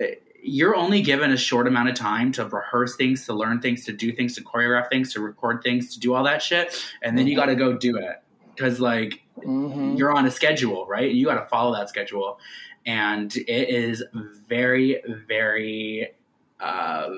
eh, 0.00 0.16
you're 0.42 0.74
only 0.74 1.00
given 1.02 1.30
a 1.30 1.36
short 1.36 1.68
amount 1.68 1.88
of 1.88 1.94
time 1.94 2.32
to 2.32 2.44
rehearse 2.46 2.96
things, 2.96 3.24
to 3.26 3.32
learn 3.32 3.60
things, 3.60 3.84
to 3.84 3.92
do 3.92 4.10
things, 4.10 4.34
to 4.34 4.42
choreograph 4.42 4.88
things, 4.90 5.12
to 5.12 5.20
record 5.20 5.62
things, 5.62 5.94
to 5.94 6.00
do 6.00 6.14
all 6.14 6.24
that 6.24 6.42
shit, 6.42 6.76
and 7.02 7.16
then 7.16 7.28
you 7.28 7.36
got 7.36 7.46
to 7.46 7.54
go 7.54 7.76
do 7.76 7.96
it 7.96 8.16
because 8.56 8.80
like 8.80 9.22
Mhm. 9.38 9.96
you're 9.96 10.12
on 10.12 10.26
a 10.26 10.30
schedule, 10.32 10.84
right? 10.86 11.10
You 11.12 11.24
got 11.26 11.40
to 11.40 11.46
follow 11.46 11.72
that 11.76 11.88
schedule, 11.88 12.40
and 12.86 13.34
it 13.36 13.68
is 13.68 14.02
very, 14.48 15.02
very 15.26 16.12
uh, 16.60 17.08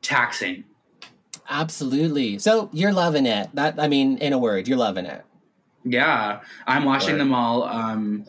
taxing. 0.00 0.64
Absolutely. 1.48 2.38
So 2.38 2.70
you're 2.72 2.92
loving 2.92 3.26
it. 3.26 3.50
That 3.54 3.78
I 3.78 3.88
mean, 3.88 4.18
in 4.18 4.32
a 4.32 4.38
word, 4.38 4.68
you're 4.68 4.78
loving 4.78 5.06
it. 5.06 5.24
Yeah, 5.84 6.40
I'm 6.66 6.84
watching 6.84 7.18
them 7.18 7.34
all 7.34 7.64
um, 7.64 8.24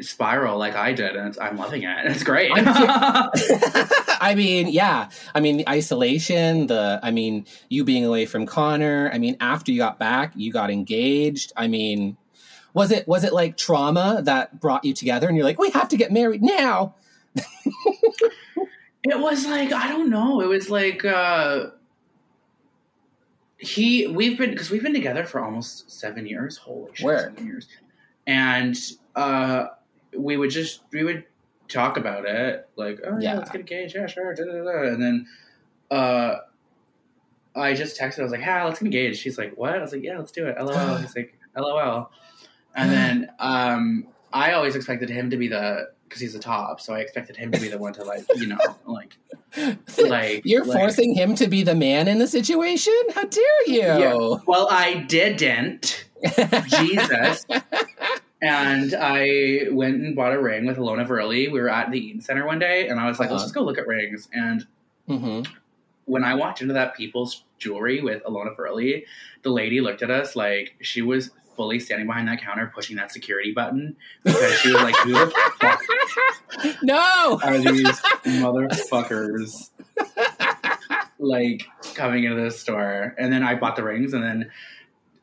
spiral 0.00 0.58
like 0.58 0.74
I 0.74 0.92
did, 0.92 1.16
and 1.16 1.28
it's, 1.28 1.38
I'm 1.38 1.56
loving 1.56 1.84
it. 1.84 1.96
It's 2.04 2.22
great. 2.22 2.50
I 4.20 4.34
mean, 4.36 4.68
yeah. 4.68 5.08
I 5.34 5.40
mean, 5.40 5.58
the 5.58 5.68
isolation, 5.68 6.66
the, 6.66 7.00
I 7.02 7.10
mean, 7.10 7.46
you 7.68 7.84
being 7.84 8.04
away 8.04 8.26
from 8.26 8.44
Connor. 8.46 9.10
I 9.12 9.18
mean, 9.18 9.36
after 9.40 9.72
you 9.72 9.78
got 9.78 9.98
back, 9.98 10.32
you 10.34 10.52
got 10.52 10.70
engaged. 10.70 11.52
I 11.56 11.68
mean, 11.68 12.16
was 12.76 12.90
it, 12.92 13.08
was 13.08 13.24
it 13.24 13.32
like 13.32 13.56
trauma 13.56 14.20
that 14.22 14.60
brought 14.60 14.84
you 14.84 14.92
together 14.92 15.26
and 15.26 15.36
you're 15.36 15.46
like, 15.46 15.58
we 15.58 15.70
have 15.70 15.88
to 15.88 15.96
get 15.96 16.12
married 16.12 16.42
now? 16.42 16.94
It 19.08 19.20
was 19.20 19.46
like 19.46 19.72
I 19.72 19.86
don't 19.86 20.10
know. 20.10 20.40
It 20.40 20.48
was 20.48 20.68
like 20.68 21.04
uh 21.04 21.66
he 23.58 24.08
we've 24.08 24.36
been 24.36 24.50
because 24.50 24.68
we've 24.68 24.82
been 24.82 24.92
together 24.94 25.24
for 25.24 25.40
almost 25.40 25.88
seven 25.90 26.26
years. 26.26 26.56
Holy 26.56 26.90
shit, 26.92 27.04
Word. 27.06 27.34
seven 27.36 27.46
years. 27.46 27.68
And 28.26 28.76
uh 29.14 29.66
we 30.16 30.36
would 30.36 30.50
just 30.50 30.80
we 30.92 31.04
would 31.04 31.22
talk 31.68 31.96
about 31.96 32.24
it 32.26 32.68
like 32.74 32.98
oh 33.06 33.18
yeah, 33.20 33.32
Yeah. 33.32 33.38
let's 33.38 33.50
get 33.50 33.60
engaged 33.60 33.94
yeah 33.94 34.06
sure 34.06 34.34
da, 34.34 34.44
da, 34.44 34.64
da, 34.64 34.88
and 34.92 35.00
then 35.02 35.26
uh 35.92 36.36
I 37.54 37.74
just 37.74 37.98
texted 38.00 38.20
I 38.20 38.22
was 38.24 38.32
like 38.32 38.40
yeah 38.40 38.64
let's 38.64 38.80
get 38.80 38.86
engaged 38.86 39.20
she's 39.20 39.38
like 39.38 39.56
what 39.56 39.72
I 39.74 39.78
was 39.78 39.92
like 39.92 40.02
yeah 40.02 40.18
let's 40.18 40.32
do 40.32 40.46
it 40.46 40.56
lol 40.60 40.96
he's 40.98 41.14
like 41.14 41.38
lol 41.56 42.10
and 42.76 42.90
then 42.92 43.30
um 43.40 44.06
I 44.32 44.52
always 44.52 44.76
expected 44.76 45.08
him 45.08 45.30
to 45.30 45.36
be 45.36 45.48
the 45.48 45.88
because 46.04 46.20
he's 46.20 46.34
the 46.34 46.38
top 46.38 46.80
so 46.80 46.94
I 46.94 47.00
expected 47.00 47.36
him 47.36 47.50
to 47.50 47.60
be 47.60 47.68
the 47.68 47.78
one 47.78 47.92
to 47.94 48.04
like 48.04 48.24
you 48.36 48.46
know 48.46 48.58
like 48.86 49.16
like 49.98 50.42
You're 50.44 50.64
like- 50.64 50.78
forcing 50.78 51.14
him 51.14 51.34
to 51.36 51.48
be 51.48 51.62
the 51.62 51.74
man 51.74 52.06
in 52.08 52.18
the 52.18 52.26
situation? 52.28 52.92
How 53.14 53.24
dare 53.24 53.66
you? 53.68 53.78
Yeah. 53.80 54.14
Well, 54.46 54.68
I 54.70 55.04
didn't. 55.08 56.04
Jesus. 56.66 57.46
and 58.42 58.94
I 58.94 59.62
went 59.70 59.96
and 59.96 60.14
bought 60.14 60.32
a 60.34 60.40
ring 60.40 60.66
with 60.66 60.76
Ilona 60.76 61.06
Verley. 61.06 61.50
We 61.50 61.60
were 61.60 61.70
at 61.70 61.90
the 61.90 61.98
Eaton 61.98 62.20
Centre 62.20 62.46
one 62.46 62.58
day, 62.58 62.88
and 62.88 63.00
I 63.00 63.06
was 63.08 63.18
like, 63.18 63.30
let's 63.30 63.40
Uh-huh. 63.42 63.44
just 63.46 63.54
go 63.54 63.62
look 63.62 63.78
at 63.78 63.86
rings. 63.86 64.28
And 64.32 64.66
hmm 65.08 65.42
when 66.04 66.22
I 66.22 66.34
walked 66.36 66.60
into 66.62 66.74
that 66.74 66.94
People's 66.96 67.42
Jewelry 67.58 68.00
with 68.00 68.22
Ilona 68.22 68.56
Verley, 68.56 69.04
the 69.42 69.50
lady 69.50 69.80
looked 69.80 70.02
at 70.02 70.10
us 70.10 70.36
like 70.36 70.76
she 70.80 71.02
was 71.02 71.30
fully 71.56 71.80
standing 71.80 72.06
behind 72.06 72.28
that 72.28 72.40
counter 72.40 72.70
pushing 72.74 72.96
that 72.96 73.10
security 73.12 73.52
button 73.52 73.96
because 74.22 74.58
she 74.60 74.72
was 74.72 74.82
like, 74.82 74.96
who 74.98 75.12
the 75.12 75.32
fuck 75.60 75.80
No! 76.82 77.40
are 77.42 77.58
these 77.58 78.00
motherfuckers 78.24 79.70
like 81.18 81.66
coming 81.94 82.24
into 82.24 82.40
this 82.40 82.60
store? 82.60 83.14
And 83.18 83.32
then 83.32 83.42
I 83.42 83.54
bought 83.54 83.76
the 83.76 83.82
rings 83.84 84.12
and 84.12 84.22
then 84.22 84.50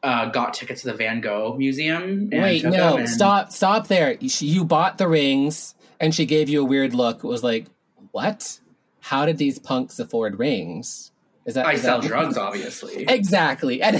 uh, 0.03 0.29
got 0.29 0.53
tickets 0.53 0.81
to 0.81 0.87
the 0.87 0.93
Van 0.95 1.21
Gogh 1.21 1.55
Museum. 1.57 2.29
And 2.31 2.41
Wait, 2.41 2.63
no, 2.65 2.97
and- 2.97 3.09
stop, 3.09 3.51
stop 3.51 3.87
there. 3.87 4.17
You 4.19 4.65
bought 4.65 4.97
the 4.97 5.07
rings, 5.07 5.75
and 5.99 6.13
she 6.13 6.25
gave 6.25 6.49
you 6.49 6.61
a 6.61 6.65
weird 6.65 6.93
look. 6.93 7.23
It 7.23 7.27
was 7.27 7.43
like, 7.43 7.67
what? 8.11 8.59
How 8.99 9.25
did 9.25 9.37
these 9.37 9.59
punks 9.59 9.99
afford 9.99 10.39
rings? 10.39 11.11
Is 11.45 11.55
that 11.55 11.65
I 11.65 11.73
is 11.73 11.81
sell 11.81 11.99
that- 11.99 12.07
drugs, 12.07 12.37
obviously. 12.37 13.05
Exactly. 13.09 13.81
And, 13.81 13.99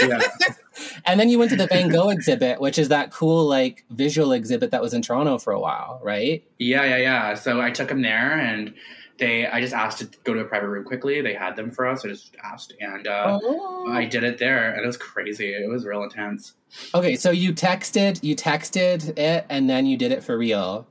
yeah. 0.00 0.20
and 1.06 1.20
then 1.20 1.28
you 1.28 1.38
went 1.38 1.50
to 1.52 1.56
the 1.56 1.66
Van 1.68 1.88
Gogh 1.88 2.08
exhibit, 2.08 2.60
which 2.60 2.78
is 2.78 2.88
that 2.88 3.12
cool, 3.12 3.44
like, 3.46 3.84
visual 3.90 4.32
exhibit 4.32 4.70
that 4.72 4.82
was 4.82 4.92
in 4.94 5.02
Toronto 5.02 5.38
for 5.38 5.52
a 5.52 5.60
while, 5.60 6.00
right? 6.02 6.42
yeah, 6.58 6.84
yeah, 6.84 6.96
yeah. 6.96 7.34
So 7.34 7.60
I 7.60 7.70
took 7.70 7.88
them 7.88 8.02
there 8.02 8.38
and 8.38 8.74
they, 9.18 9.46
I 9.46 9.60
just 9.60 9.74
asked 9.74 9.98
to 9.98 10.08
go 10.24 10.34
to 10.34 10.40
a 10.40 10.44
private 10.44 10.68
room 10.68 10.84
quickly. 10.84 11.20
They 11.20 11.34
had 11.34 11.54
them 11.54 11.70
for 11.70 11.86
us. 11.86 12.04
I 12.04 12.08
just 12.08 12.34
asked 12.42 12.72
and 12.80 13.06
uh, 13.06 13.38
Oh. 13.40 13.86
I 13.92 14.04
did 14.06 14.24
it 14.24 14.38
there 14.38 14.72
and 14.72 14.82
it 14.82 14.86
was 14.86 14.96
crazy. 14.96 15.52
It 15.52 15.68
was 15.68 15.84
real 15.84 16.02
intense. 16.02 16.54
Okay, 16.94 17.14
so 17.14 17.30
you 17.30 17.52
texted, 17.52 18.24
you 18.24 18.34
texted 18.34 19.16
it, 19.18 19.44
and 19.48 19.68
then 19.70 19.86
you 19.86 19.96
did 19.96 20.10
it 20.10 20.24
for 20.24 20.36
real. 20.38 20.88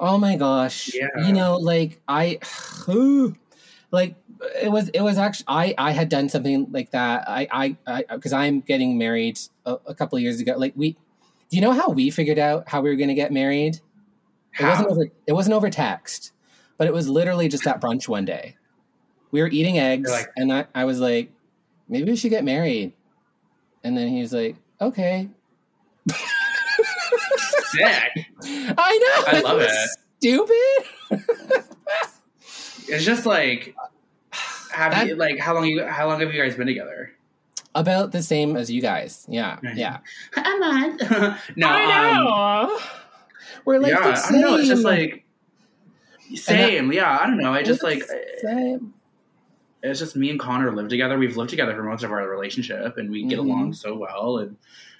Oh 0.00 0.16
my 0.16 0.36
gosh! 0.36 0.94
Yeah. 0.94 1.08
You 1.26 1.32
know, 1.32 1.56
like 1.56 2.00
I, 2.06 2.38
like 3.90 4.14
it 4.62 4.70
was, 4.70 4.88
it 4.90 5.00
was 5.00 5.18
actually 5.18 5.46
I, 5.48 5.74
I 5.78 5.90
had 5.92 6.08
done 6.08 6.28
something 6.28 6.68
like 6.70 6.90
that. 6.92 7.28
I, 7.28 7.76
I, 7.86 8.04
because 8.14 8.32
I'm 8.32 8.60
getting 8.60 8.98
married 8.98 9.38
a, 9.66 9.76
a 9.86 9.94
couple 9.94 10.16
of 10.16 10.22
years 10.22 10.40
ago. 10.40 10.54
Like 10.56 10.72
we, 10.76 10.92
do 11.50 11.56
you 11.56 11.60
know 11.60 11.72
how 11.72 11.90
we 11.90 12.10
figured 12.10 12.38
out 12.38 12.68
how 12.68 12.80
we 12.80 12.90
were 12.90 12.96
going 12.96 13.08
to 13.08 13.14
get 13.14 13.32
married? 13.32 13.80
It 14.58 14.64
wasn't 14.64 14.88
over. 14.88 15.06
It 15.26 15.32
wasn't 15.32 15.54
over 15.54 15.70
text, 15.70 16.32
but 16.76 16.86
it 16.86 16.92
was 16.92 17.08
literally 17.08 17.48
just 17.48 17.66
at 17.66 17.80
brunch 17.80 18.08
one 18.08 18.24
day. 18.24 18.56
We 19.30 19.40
were 19.42 19.48
eating 19.48 19.78
eggs, 19.78 20.10
like- 20.10 20.30
and 20.36 20.52
I, 20.52 20.66
I 20.74 20.84
was 20.84 21.00
like, 21.00 21.30
maybe 21.88 22.10
we 22.10 22.16
should 22.16 22.30
get 22.30 22.44
married. 22.44 22.92
And 23.84 23.96
then 23.96 24.08
he 24.08 24.20
was 24.20 24.32
like, 24.32 24.56
okay. 24.80 25.28
Sick. 27.70 28.26
I 28.42 29.22
know. 29.32 29.38
I 29.38 29.40
love 29.44 29.60
it. 29.60 29.70
Stupid. 30.18 31.64
It's 32.90 33.04
just 33.04 33.26
like, 33.26 33.74
have 34.70 34.92
That- 34.92 35.06
you 35.08 35.16
like 35.16 35.38
how 35.38 35.54
long 35.54 35.66
you 35.66 35.84
how 35.84 36.06
long 36.08 36.20
have 36.20 36.32
you 36.32 36.40
guys 36.42 36.54
been 36.54 36.66
together? 36.66 37.12
About 37.74 38.12
the 38.12 38.22
same 38.22 38.56
as 38.56 38.70
you 38.70 38.80
guys. 38.80 39.26
Yeah. 39.28 39.58
Yeah. 39.74 39.98
A 40.36 40.58
month. 40.58 41.02
no, 41.56 41.68
um, 41.68 42.78
We're 43.64 43.78
like 43.78 43.92
yeah, 43.92 44.00
the 44.02 44.08
I 44.10 44.14
same. 44.14 44.40
don't 44.40 44.50
know. 44.50 44.56
It's 44.56 44.68
just 44.68 44.84
like 44.84 45.24
same. 46.34 46.92
yeah, 46.92 47.18
I 47.20 47.26
don't 47.26 47.38
know. 47.38 47.52
I 47.52 47.62
just 47.62 47.82
like 47.82 48.02
same. 48.42 48.94
it's 49.82 49.98
just 49.98 50.16
me 50.16 50.30
and 50.30 50.40
Connor 50.40 50.74
live 50.74 50.88
together. 50.88 51.18
We've 51.18 51.36
lived 51.36 51.50
together 51.50 51.74
for 51.74 51.82
most 51.82 52.02
of 52.04 52.10
our 52.10 52.28
relationship, 52.28 52.96
and 52.98 53.10
we 53.10 53.24
get 53.24 53.38
Mhm. 53.38 53.44
along 53.44 53.72
so 53.74 53.94
well. 53.96 54.38
And 54.38 54.56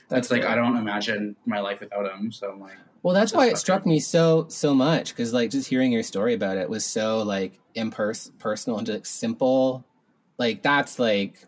That's 0.09 0.27
it's 0.27 0.31
like. 0.33 0.45
I 0.45 0.55
don't 0.55 0.77
imagine 0.77 1.37
my 1.47 1.61
life 1.61 1.81
without 1.81 2.07
him. 2.07 2.31
So 2.33 2.51
I'm 2.53 2.61
like, 2.61 2.77
Well, 3.03 3.15
that's 3.15 3.33
why 3.33 3.47
it 3.47 3.51
That's 3.51 3.61
struck 3.61 3.87
me 3.87 3.99
so 4.01 4.47
so 4.49 4.75
much 4.75 5.11
because 5.11 5.33
like 5.33 5.51
just 5.51 5.69
hearing 5.69 5.93
your 5.93 6.03
story 6.03 6.35
about 6.35 6.57
it 6.57 6.69
was 6.71 6.85
so 6.85 7.23
like 7.23 7.59
impers 7.79 8.31
personal 8.39 8.79
and 8.79 8.87
just 8.87 9.07
simple. 9.07 9.85
Like 10.37 10.63
that's 10.63 10.99
like 10.99 11.39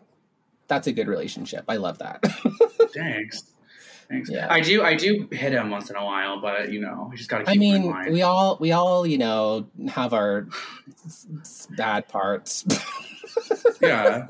that's 0.67 0.87
a 0.87 0.91
good 0.91 1.07
relationship. 1.07 1.65
I 1.67 1.77
love 1.77 1.99
that. 1.99 2.23
thanks. 2.93 3.43
Thanks. 4.09 4.29
Yeah. 4.29 4.47
I 4.49 4.59
do. 4.59 4.83
I 4.83 4.95
do 4.95 5.27
hit 5.31 5.53
him 5.53 5.69
once 5.69 5.89
in 5.89 5.95
a 5.95 6.03
while, 6.03 6.41
but 6.41 6.71
you 6.71 6.81
know, 6.81 7.07
we 7.09 7.15
just 7.15 7.29
got 7.29 7.39
to 7.39 7.45
keep 7.45 7.55
I 7.55 7.57
mean, 7.57 8.11
we 8.11 8.21
all 8.23 8.57
we 8.59 8.73
all 8.73 9.07
you 9.07 9.17
know 9.17 9.67
have 9.87 10.13
our 10.13 10.47
bad 11.77 12.09
parts. 12.09 12.65
yeah, 13.81 14.25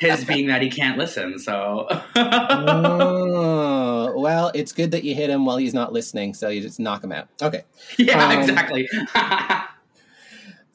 his 0.00 0.26
being 0.26 0.48
that 0.48 0.60
he 0.60 0.68
can't 0.70 0.98
listen. 0.98 1.38
So 1.38 1.86
oh, 2.16 4.12
well, 4.20 4.50
it's 4.54 4.72
good 4.72 4.90
that 4.90 5.04
you 5.04 5.14
hit 5.14 5.30
him 5.30 5.46
while 5.46 5.56
he's 5.56 5.74
not 5.74 5.94
listening, 5.94 6.34
so 6.34 6.50
you 6.50 6.60
just 6.60 6.78
knock 6.78 7.02
him 7.02 7.12
out. 7.12 7.28
Okay. 7.40 7.62
yeah, 7.98 8.28
Um, 8.28 8.38
exactly. 8.38 8.86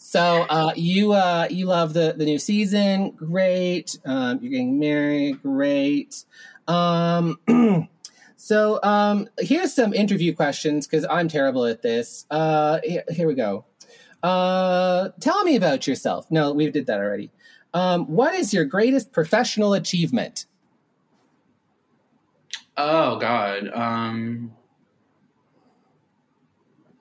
So 0.08 0.46
uh, 0.50 0.72
you 0.78 1.12
uh, 1.12 1.48
you 1.50 1.66
love 1.66 1.92
the 1.92 2.14
the 2.16 2.24
new 2.24 2.40
season, 2.40 3.10
great. 3.10 4.00
Um, 4.06 4.40
you're 4.42 4.52
getting 4.52 4.80
married, 4.80 5.42
great. 5.42 6.24
Um, 6.66 7.38
so 8.38 8.80
um, 8.84 9.28
here's 9.38 9.74
some 9.74 9.94
interview 9.94 10.34
questions 10.34 10.88
because 10.88 11.06
I'm 11.10 11.28
terrible 11.28 11.66
at 11.66 11.82
this. 11.82 12.26
Uh, 12.32 12.80
here, 12.86 13.04
here 13.10 13.28
we 13.28 13.34
go. 13.34 13.66
Uh, 14.24 15.10
tell 15.20 15.44
me 15.44 15.58
about 15.58 15.88
yourself. 15.88 16.26
No, 16.32 16.54
we 16.54 16.72
did 16.72 16.88
that 16.88 17.00
already. 17.00 17.30
Um, 17.74 18.06
what 18.06 18.34
is 18.34 18.54
your 18.54 18.64
greatest 18.64 19.12
professional 19.12 19.74
achievement? 19.74 20.46
oh 22.78 23.18
God. 23.18 23.70
Um, 23.74 24.54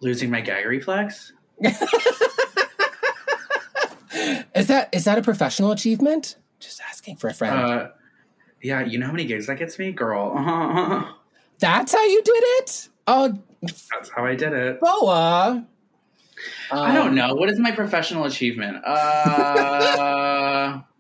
losing 0.01 0.29
my 0.29 0.41
gag 0.41 0.67
reflex. 0.67 1.33
Is 4.55 4.67
that 4.69 4.89
is 4.93 5.05
that 5.05 5.19
a 5.19 5.23
professional 5.23 5.71
achievement? 5.73 6.37
Just 6.61 6.81
asking 6.89 7.17
for 7.17 7.29
a 7.29 7.35
friend. 7.35 7.55
Uh, 7.57 7.89
yeah, 8.63 8.85
you 8.85 8.99
know 8.99 9.07
how 9.07 9.13
many 9.13 9.25
gigs 9.27 9.47
that 9.47 9.59
gets 9.59 9.79
me, 9.79 9.93
girl. 9.93 10.35
That's 11.59 11.93
how 11.93 12.05
you 12.05 12.23
did 12.23 12.43
it. 12.59 12.89
Oh, 13.07 13.39
That's 13.63 14.11
how 14.15 14.25
I 14.25 14.35
did 14.35 14.53
it. 14.53 14.81
Boa. 14.81 15.67
I 16.71 16.89
Um, 16.89 16.95
don't 16.95 17.15
know. 17.15 17.35
What 17.35 17.49
is 17.51 17.59
my 17.59 17.71
professional 17.71 18.25
achievement? 18.25 18.85
Uh, 18.85 20.81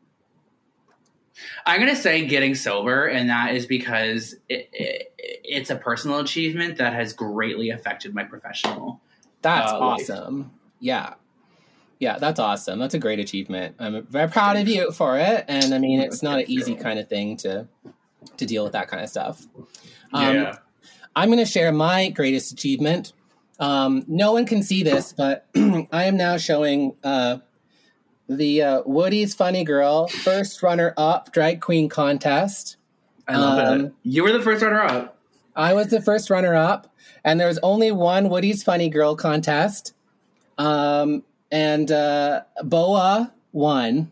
I'm 1.66 1.80
gonna 1.80 1.96
say 1.96 2.24
getting 2.26 2.54
sober, 2.54 3.06
and 3.06 3.28
that 3.28 3.54
is 3.54 3.66
because 3.66 4.34
it, 4.48 4.68
it, 4.72 5.12
it's 5.18 5.70
a 5.70 5.76
personal 5.76 6.20
achievement 6.20 6.78
that 6.78 6.92
has 6.94 7.12
greatly 7.12 7.70
affected 7.70 8.14
my 8.14 8.22
professional. 8.24 9.00
That's 9.42 9.72
uh, 9.72 9.78
life. 9.80 10.00
awesome. 10.10 10.52
Yeah. 10.80 11.14
Yeah, 11.98 12.18
that's 12.18 12.38
awesome. 12.38 12.78
That's 12.78 12.94
a 12.94 12.98
great 12.98 13.18
achievement. 13.18 13.76
I'm 13.78 14.06
very 14.06 14.28
proud 14.28 14.56
of 14.56 14.68
you 14.68 14.92
for 14.92 15.18
it. 15.18 15.44
And 15.48 15.72
I 15.72 15.78
mean, 15.78 16.00
it's 16.00 16.22
not 16.22 16.40
an 16.40 16.44
easy 16.48 16.74
kind 16.74 16.98
of 16.98 17.08
thing 17.08 17.36
to 17.38 17.66
to 18.36 18.46
deal 18.46 18.64
with 18.64 18.72
that 18.72 18.88
kind 18.88 19.02
of 19.02 19.08
stuff. 19.08 19.46
Um, 20.12 20.34
yeah. 20.34 20.56
I'm 21.14 21.28
going 21.28 21.38
to 21.38 21.50
share 21.50 21.72
my 21.72 22.10
greatest 22.10 22.52
achievement. 22.52 23.12
Um, 23.58 24.04
no 24.06 24.32
one 24.32 24.44
can 24.44 24.62
see 24.62 24.82
this, 24.82 25.12
but 25.12 25.46
I 25.56 26.04
am 26.04 26.16
now 26.16 26.36
showing 26.36 26.94
uh, 27.02 27.38
the 28.28 28.62
uh, 28.62 28.82
Woody's 28.84 29.34
Funny 29.34 29.64
Girl 29.64 30.08
first 30.08 30.62
runner 30.62 30.92
up 30.96 31.32
drag 31.32 31.60
queen 31.60 31.88
contest. 31.88 32.76
I 33.26 33.36
love 33.36 33.66
um, 33.66 33.80
it. 33.86 33.92
You 34.02 34.22
were 34.22 34.32
the 34.32 34.42
first 34.42 34.62
runner 34.62 34.82
up. 34.82 35.18
I 35.54 35.72
was 35.72 35.88
the 35.88 36.02
first 36.02 36.28
runner 36.28 36.54
up, 36.54 36.92
and 37.24 37.40
there 37.40 37.48
was 37.48 37.58
only 37.62 37.90
one 37.90 38.28
Woody's 38.28 38.62
Funny 38.62 38.90
Girl 38.90 39.16
contest. 39.16 39.94
Um, 40.58 41.24
and 41.50 41.90
uh, 41.90 42.42
Boa 42.62 43.32
won, 43.52 44.10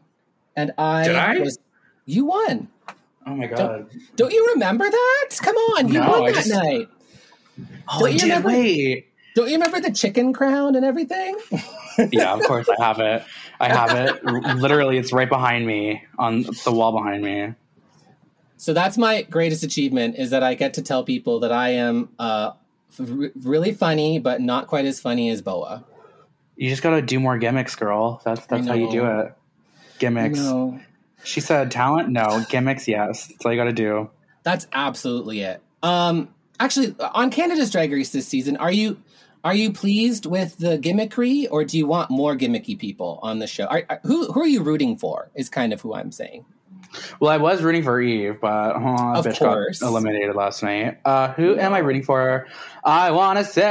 and 0.57 0.73
I, 0.79 1.05
Did 1.05 1.17
I? 1.17 1.39
was. 1.39 1.59
You 2.07 2.27
won. 2.27 2.69
Oh 3.27 3.35
my 3.35 3.47
god. 3.47 3.87
Don't 4.17 4.33
you 4.33 4.47
remember 4.55 4.85
that? 4.89 5.31
Come 5.41 5.57
on, 5.57 5.89
you 5.89 5.95
No, 6.01 6.11
won 6.11 6.23
I 6.25 6.33
that 6.33 6.45
just- 6.45 6.51
night. 6.51 6.89
Oh, 7.89 7.99
Don't 8.01 8.09
I 8.09 8.13
you 8.13 8.19
did. 8.19 8.23
remember- 8.25 8.49
Wait. 8.49 9.07
Don't 9.35 9.49
you 9.49 9.55
remember 9.55 9.81
the 9.81 9.91
chicken 9.91 10.33
crown 10.33 10.77
and 10.77 10.85
everything? 10.85 11.37
Yeah, 12.11 12.35
of 12.35 12.43
course 12.43 12.69
I 12.69 12.85
have 12.85 12.99
it. 12.99 13.23
I 13.61 13.69
have 13.69 13.93
it. 13.97 14.25
Literally, 14.57 14.99
it's 14.99 15.13
right 15.13 15.29
behind 15.29 15.65
me 15.65 16.03
on 16.19 16.43
the 16.65 16.73
wall 16.73 16.91
behind 16.91 17.23
me. 17.23 17.55
So 18.57 18.73
that's 18.73 18.99
my 18.99 19.23
greatest 19.23 19.63
achievement 19.63 20.17
is 20.17 20.31
that 20.31 20.43
I 20.43 20.55
get 20.55 20.75
to 20.75 20.83
tell 20.83 21.05
people 21.05 21.39
that 21.41 21.53
I 21.53 21.69
am 21.75 22.09
uh, 22.19 22.51
f- 22.99 23.31
really 23.45 23.71
funny, 23.73 24.19
but 24.19 24.41
not 24.41 24.67
quite 24.67 24.87
as 24.87 24.99
funny 25.01 25.31
as 25.31 25.41
Boa. 25.41 25.85
You 26.57 26.71
just 26.71 26.83
gotta 26.83 27.03
do 27.03 27.19
more 27.21 27.37
gimmicks, 27.39 27.75
girl. 27.75 28.21
That's 28.25 28.45
that's 28.47 28.67
how 28.69 28.75
you 28.75 28.91
do 28.91 29.05
it. 29.07 29.35
Gimmicks. 29.99 30.41
She 31.25 31.41
said 31.41 31.71
talent, 31.71 32.11
no. 32.11 32.45
Gimmicks, 32.51 32.87
yes. 32.87 33.29
That's 33.29 33.47
all 33.47 33.53
you 33.53 33.59
gotta 33.59 33.73
do. 33.73 34.11
that's 34.43 34.67
absolutely 34.73 35.41
it. 35.41 35.63
Um, 35.83 36.29
actually, 36.61 36.95
on 37.01 37.31
Canada's 37.31 37.71
Drag 37.71 37.91
Race 37.93 38.11
this 38.13 38.29
season, 38.29 38.57
are 38.59 38.73
you 38.73 39.01
are 39.43 39.55
you 39.55 39.73
pleased 39.73 40.27
with 40.27 40.57
the 40.59 40.79
gimmickry, 40.79 41.47
or 41.51 41.65
do 41.65 41.77
you 41.79 41.87
want 41.87 42.11
more 42.11 42.37
gimmicky 42.37 42.79
people 42.79 43.19
on 43.23 43.39
the 43.41 43.47
show? 43.47 43.65
Are, 43.67 43.83
are- 43.89 44.01
who 44.05 44.31
who 44.33 44.43
are 44.43 44.47
you 44.47 44.63
rooting 44.63 44.97
for? 44.97 45.31
Is 45.35 45.49
kind 45.49 45.73
of 45.73 45.81
who 45.81 45.95
I'm 45.95 46.13
saying. 46.13 46.45
Well, 47.19 47.33
I 47.33 47.39
was 47.39 47.61
rooting 47.63 47.83
for 47.83 48.01
Eve, 48.01 48.37
but 48.41 48.77
uh, 48.77 49.15
Of 49.19 49.27
bitch 49.27 49.39
course. 49.41 49.81
got 49.81 49.89
eliminated 49.89 50.37
last 50.37 50.63
night. 50.63 50.99
Uh, 51.05 51.33
who 51.33 51.59
am 51.59 51.75
I 51.75 51.79
rooting 51.79 52.05
for? 52.05 52.47
I 52.85 53.11
want 53.11 53.39
to 53.41 53.45
say 53.45 53.65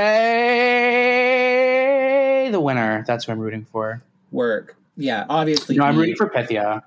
the 2.50 2.59
winner. 2.59 3.03
That's 3.07 3.25
who 3.25 3.31
I'm 3.31 3.39
rooting 3.39 3.65
for. 3.65 4.03
Work, 4.31 4.77
yeah, 4.95 5.25
obviously. 5.29 5.77
No, 5.77 5.83
I'm 5.85 5.97
rooting 5.97 6.15
for 6.15 6.29
Pythia. 6.29 6.83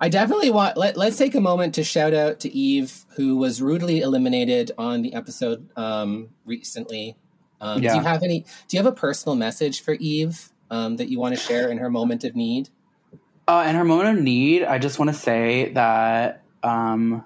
I 0.00 0.08
definitely 0.08 0.50
want. 0.50 0.76
Let, 0.76 0.96
let's 0.96 1.16
take 1.16 1.34
a 1.34 1.40
moment 1.40 1.74
to 1.74 1.84
shout 1.84 2.14
out 2.14 2.40
to 2.40 2.52
Eve, 2.52 3.04
who 3.16 3.36
was 3.36 3.60
rudely 3.60 4.00
eliminated 4.00 4.70
on 4.78 5.02
the 5.02 5.12
episode 5.14 5.68
um, 5.76 6.28
recently. 6.44 7.16
Um, 7.60 7.80
Do 7.80 7.86
you 7.86 8.00
have 8.00 8.22
any? 8.22 8.40
Do 8.68 8.76
you 8.76 8.82
have 8.82 8.92
a 8.92 8.94
personal 8.94 9.34
message 9.34 9.82
for 9.82 9.94
Eve 9.94 10.50
um, 10.70 10.96
that 10.96 11.08
you 11.08 11.18
want 11.18 11.34
to 11.34 11.40
share 11.40 11.68
in 11.68 11.78
her 11.78 11.90
moment 11.90 12.22
of 12.22 12.36
need? 12.36 12.68
Uh, 13.48 13.64
in 13.68 13.74
her 13.74 13.84
moment 13.84 14.18
of 14.18 14.22
need, 14.22 14.62
I 14.62 14.78
just 14.78 14.98
want 14.98 15.08
to 15.08 15.14
say 15.14 15.72
that 15.72 16.42
um, 16.62 17.24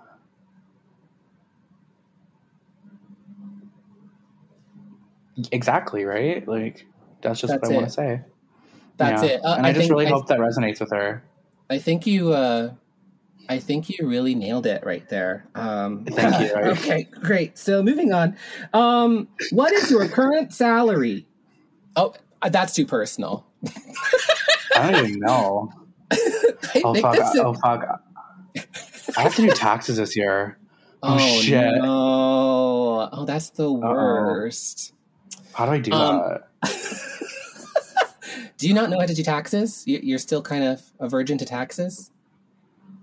exactly 5.50 6.04
right. 6.04 6.46
Like 6.46 6.86
that's 7.22 7.40
just 7.40 7.52
That's 7.52 7.62
what 7.62 7.72
I 7.72 7.74
want 7.74 7.86
to 7.86 7.92
say. 7.92 8.20
That's 8.98 9.22
Yeah. 9.22 9.28
it. 9.30 9.44
Uh, 9.44 9.54
and 9.56 9.66
I, 9.66 9.70
just 9.72 9.80
think, 9.82 9.90
really 9.92 10.06
I, 10.06 10.10
hope 10.10 10.26
that 10.28 10.38
resonates 10.38 10.80
with 10.80 10.90
her. 10.90 11.22
I 11.70 11.78
think 11.78 12.06
you. 12.06 12.32
Uh, 12.32 12.74
I 13.48 13.58
think 13.58 13.88
you 13.90 14.06
really 14.06 14.34
nailed 14.34 14.66
it 14.66 14.84
right 14.86 15.06
there. 15.08 15.46
Um, 15.54 16.04
Thank 16.10 16.48
you. 16.48 16.54
okay, 16.72 17.04
great. 17.20 17.58
So 17.58 17.82
moving 17.82 18.12
on. 18.12 18.36
Um, 18.72 19.28
what 19.50 19.72
is 19.72 19.90
your 19.90 20.06
current 20.08 20.52
salary? 20.54 21.26
Oh, 21.96 22.14
uh, 22.40 22.48
that's 22.50 22.74
too 22.74 22.86
personal. 22.86 23.44
I 24.76 24.90
don't 24.92 25.06
even 25.06 25.20
know. 25.20 25.72
I 26.12 26.82
Oh 26.84 26.94
fuck! 26.94 27.16
Oh 27.36 27.54
fuck! 27.54 28.02
I 29.16 29.22
have 29.22 29.34
to 29.36 29.42
do 29.42 29.50
taxes 29.50 29.96
this 29.96 30.16
year. 30.16 30.58
Oh, 31.02 31.16
Oh, 31.18 31.40
shit. 31.40 31.74
no! 31.82 33.08
Oh, 33.12 33.24
that's 33.26 33.50
the 33.50 33.70
worst. 33.72 34.92
How 35.52 35.66
do 35.66 35.72
I 35.72 35.78
do 35.80 35.92
Um, 35.92 36.38
that? 36.62 36.70
Do 38.62 38.68
you 38.68 38.74
not 38.74 38.88
know 38.90 38.98
how 39.00 39.06
to 39.06 39.14
do 39.14 39.22
taxes? 39.22 39.82
You- 39.86 40.00
You're 40.02 40.18
still 40.18 40.40
kind 40.42 40.64
of 40.64 40.82
a 41.00 41.08
virgin 41.08 41.36
to 41.38 41.44
taxes. 41.44 42.10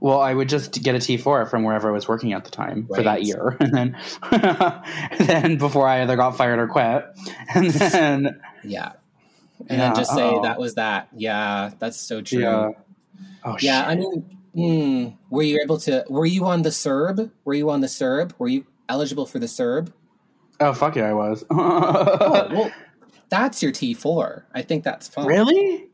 Well, 0.01 0.21
I 0.21 0.33
would 0.33 0.47
just 0.47 0.81
get 0.81 0.95
a 0.95 0.99
T 0.99 1.17
four 1.17 1.45
from 1.45 1.63
wherever 1.63 1.89
I 1.89 1.91
was 1.91 2.07
working 2.07 2.31
at 2.31 2.45
the 2.45 2.51
time 2.51 2.87
for 2.87 3.03
that 3.03 3.23
year, 3.23 3.57
and 3.59 3.73
then, 3.73 3.97
and 4.31 5.19
then 5.27 5.57
before 5.57 5.85
I 5.87 6.01
either 6.01 6.15
got 6.15 6.37
fired 6.37 6.57
or 6.59 6.67
quit, 6.67 7.05
and 7.53 7.69
then 7.71 8.41
Yeah, 8.63 8.93
and 9.67 9.77
Yeah, 9.77 9.77
then 9.77 9.95
just 9.95 10.13
say 10.13 10.23
uh-oh. 10.29 10.43
that 10.43 10.57
was 10.57 10.75
that. 10.75 11.09
Yeah, 11.13 11.71
that's 11.79 11.97
so 11.97 12.21
true. 12.21 12.39
yeah. 12.39 12.69
Oh 13.43 13.57
Yeah, 13.59 13.81
shit. 13.81 13.87
I 13.89 13.95
mean, 13.95 14.25
hmm, 14.55 15.07
were 15.35 15.43
you 15.43 15.59
able 15.61 15.77
to? 15.79 16.05
Were 16.07 16.25
you 16.25 16.45
on 16.45 16.61
the 16.61 16.69
CERB? 16.69 17.29
Were 17.43 17.53
you 17.53 17.69
on 17.69 17.81
the 17.81 17.87
CERB? 17.87 18.31
Were 18.39 18.47
you 18.47 18.65
eligible 18.87 19.25
for 19.25 19.39
the 19.39 19.47
CERB? 19.47 19.91
oh 20.61 20.71
fuck 20.73 20.95
yeah, 20.95 21.09
I 21.09 21.13
was. 21.13 21.43
Oh, 21.49 22.47
well, 22.53 22.71
that's 23.29 23.61
your 23.63 23.71
T 23.71 23.93
four. 23.93 24.45
I 24.53 24.61
think 24.61 24.83
that's 24.83 25.07
fine. 25.07 25.25
really? 25.27 25.89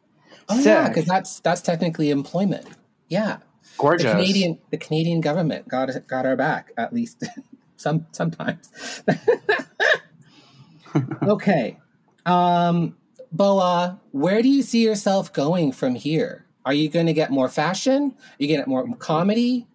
Oh 0.49 0.59
yeah, 0.59 0.87
because 0.87 1.05
that's 1.05 1.39
that's 1.39 1.61
technically 1.61 2.09
employment. 2.09 2.67
Yeah, 3.09 3.37
Gorgeous. 3.77 4.05
the 4.05 4.11
Canadian 4.11 4.59
the 4.71 4.77
Canadian 4.77 5.21
government 5.21 5.67
got 5.67 5.89
got 6.07 6.25
our 6.25 6.35
back 6.35 6.71
at 6.77 6.93
least 6.93 7.23
some 7.77 8.05
sometimes. 8.11 9.03
okay, 11.23 11.77
um, 12.25 12.95
Boa, 13.31 13.99
where 14.11 14.41
do 14.41 14.49
you 14.49 14.61
see 14.61 14.83
yourself 14.83 15.33
going 15.33 15.71
from 15.71 15.95
here? 15.95 16.45
Are 16.65 16.73
you 16.73 16.89
going 16.89 17.05
to 17.05 17.13
get 17.13 17.31
more 17.31 17.49
fashion? 17.49 18.15
Are 18.17 18.35
you 18.39 18.47
going 18.47 18.59
to 18.59 18.61
get 18.61 18.67
more 18.67 18.95
comedy? 18.95 19.67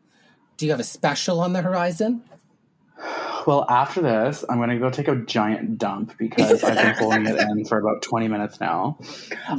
Do 0.57 0.67
you 0.67 0.73
have 0.73 0.81
a 0.81 0.85
special 0.85 1.41
on 1.41 1.53
the 1.53 1.63
horizon? 1.63 2.23
Well, 3.47 3.65
after 3.69 4.01
this, 4.01 4.45
I'm 4.49 4.59
gonna 4.59 4.79
go 4.79 4.91
take 4.91 5.09
a 5.09 5.17
giant 5.17 5.79
dump 5.79 6.17
because 6.19 6.63
I've 6.63 6.77
been 6.77 6.95
holding 6.99 7.27
it 7.27 7.37
in 7.41 7.65
for 7.65 7.79
about 7.79 8.03
20 8.03 8.29
minutes 8.29 8.61
now. 8.61 8.99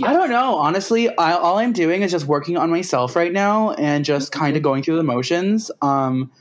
I 0.03 0.13
don't 0.13 0.29
know. 0.29 0.55
Honestly, 0.55 1.15
I, 1.17 1.33
all 1.33 1.57
I'm 1.57 1.73
doing 1.73 2.01
is 2.01 2.11
just 2.11 2.25
working 2.25 2.57
on 2.57 2.69
myself 2.69 3.15
right 3.15 3.31
now 3.33 3.71
and 3.71 4.05
just 4.05 4.31
kind 4.31 4.55
of 4.55 4.63
going 4.63 4.83
through 4.83 4.97
the 4.97 5.03
motions. 5.03 5.71
Um, 5.81 6.31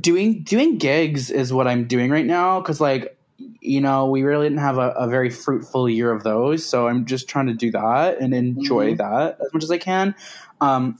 doing 0.00 0.42
doing 0.42 0.78
gigs 0.78 1.30
is 1.30 1.52
what 1.52 1.66
I'm 1.66 1.86
doing 1.86 2.10
right 2.10 2.26
now 2.26 2.60
because, 2.60 2.80
like, 2.80 3.16
you 3.60 3.80
know, 3.80 4.06
we 4.08 4.22
really 4.22 4.46
didn't 4.46 4.60
have 4.60 4.78
a, 4.78 4.90
a 4.90 5.08
very 5.08 5.30
fruitful 5.30 5.88
year 5.88 6.12
of 6.12 6.22
those. 6.22 6.64
So 6.64 6.86
I'm 6.86 7.04
just 7.06 7.28
trying 7.28 7.46
to 7.46 7.54
do 7.54 7.70
that 7.72 8.18
and 8.20 8.32
enjoy 8.34 8.92
Mhm. 8.94 8.98
that 8.98 9.38
as 9.44 9.52
much 9.52 9.64
as 9.64 9.70
I 9.70 9.78
can. 9.78 10.14
Um, 10.60 10.98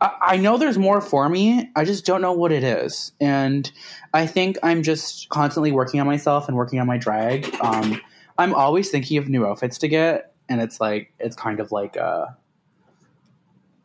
I, 0.00 0.10
I 0.20 0.36
know 0.36 0.56
there's 0.58 0.78
more 0.78 1.00
for 1.00 1.28
me. 1.28 1.70
I 1.76 1.84
just 1.84 2.04
don't 2.06 2.22
know 2.22 2.32
what 2.32 2.52
it 2.52 2.64
is, 2.64 3.12
and 3.20 3.70
I 4.14 4.26
think 4.26 4.58
I'm 4.62 4.82
just 4.82 5.28
constantly 5.28 5.72
working 5.72 6.00
on 6.00 6.06
myself 6.06 6.48
and 6.48 6.56
working 6.56 6.80
on 6.80 6.86
my 6.86 6.96
drag. 6.98 7.54
Um, 7.60 8.00
I'm 8.38 8.54
always 8.54 8.90
thinking 8.90 9.18
of 9.18 9.28
new 9.28 9.46
outfits 9.46 9.78
to 9.78 9.88
get, 9.88 10.32
and 10.48 10.60
it's 10.60 10.80
like 10.80 11.12
it's 11.18 11.36
kind 11.36 11.60
of 11.60 11.70
like 11.72 11.96
uh, 11.96 12.26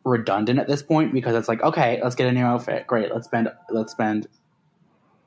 redundant 0.04 0.58
at 0.58 0.68
this 0.68 0.82
point 0.82 1.12
because 1.12 1.34
it's 1.34 1.48
like 1.48 1.62
okay, 1.62 2.00
let's 2.02 2.14
get 2.14 2.28
a 2.28 2.32
new 2.32 2.44
outfit. 2.44 2.86
Great, 2.86 3.12
let's 3.12 3.26
spend 3.26 3.50
let's 3.70 3.92
spend. 3.92 4.26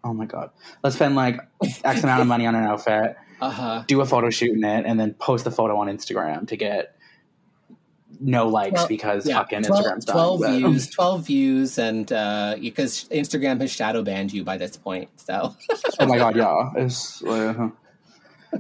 Oh 0.04 0.14
my 0.14 0.26
god, 0.26 0.52
let's 0.84 0.96
spend 0.96 1.16
like 1.16 1.40
X 1.84 2.04
amount 2.04 2.22
of 2.22 2.28
money 2.28 2.46
on 2.46 2.56
an 2.56 2.64
outfit, 2.64 3.18
Uh 3.42 3.50
huh. 3.50 3.84
do 3.86 4.00
a 4.02 4.06
photo 4.06 4.30
shoot 4.30 4.56
in 4.56 4.64
it, 4.64 4.86
and 4.86 4.98
then 5.00 5.14
post 5.14 5.44
the 5.44 5.52
photo 5.52 5.78
on 5.78 5.88
Instagram 5.88 6.48
to 6.48 6.56
get 6.56 6.96
no 8.20 8.48
likes 8.48 8.74
Well, 8.74 8.88
because 8.88 9.28
Yeah, 9.28 9.36
fucking 9.40 9.64
12, 9.64 9.86
Instagram's 9.86 10.06
done. 10.06 10.16
12 10.16 10.40
But- 10.42 10.52
views, 10.58 10.90
12 10.90 11.26
views, 11.26 11.78
and 11.78 12.12
uh, 12.12 12.56
because 12.60 13.06
Instagram 13.10 13.62
has 13.62 13.72
shadow 13.72 14.02
banned 14.04 14.34
you 14.34 14.44
by 14.44 14.58
this 14.58 14.76
point. 14.78 15.10
So, 15.20 15.56
oh 16.00 16.06
my 16.06 16.18
god, 16.18 16.36
yeah, 16.36 16.72
it's 16.76 17.24
uh, 17.24 17.70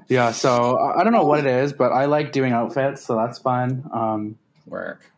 yeah. 0.07 0.31
So 0.31 0.77
I 0.77 1.01
I 1.01 1.03
don't 1.03 1.13
know 1.13 1.25
what 1.25 1.39
it 1.39 1.45
is, 1.47 1.73
but 1.73 1.91
I 1.91 2.05
like 2.05 2.31
doing 2.31 2.53
outfits, 2.53 3.03
so 3.03 3.15
that's 3.15 3.39
fun. 3.39 3.89
Um, 3.93 4.37
work. 4.67 5.11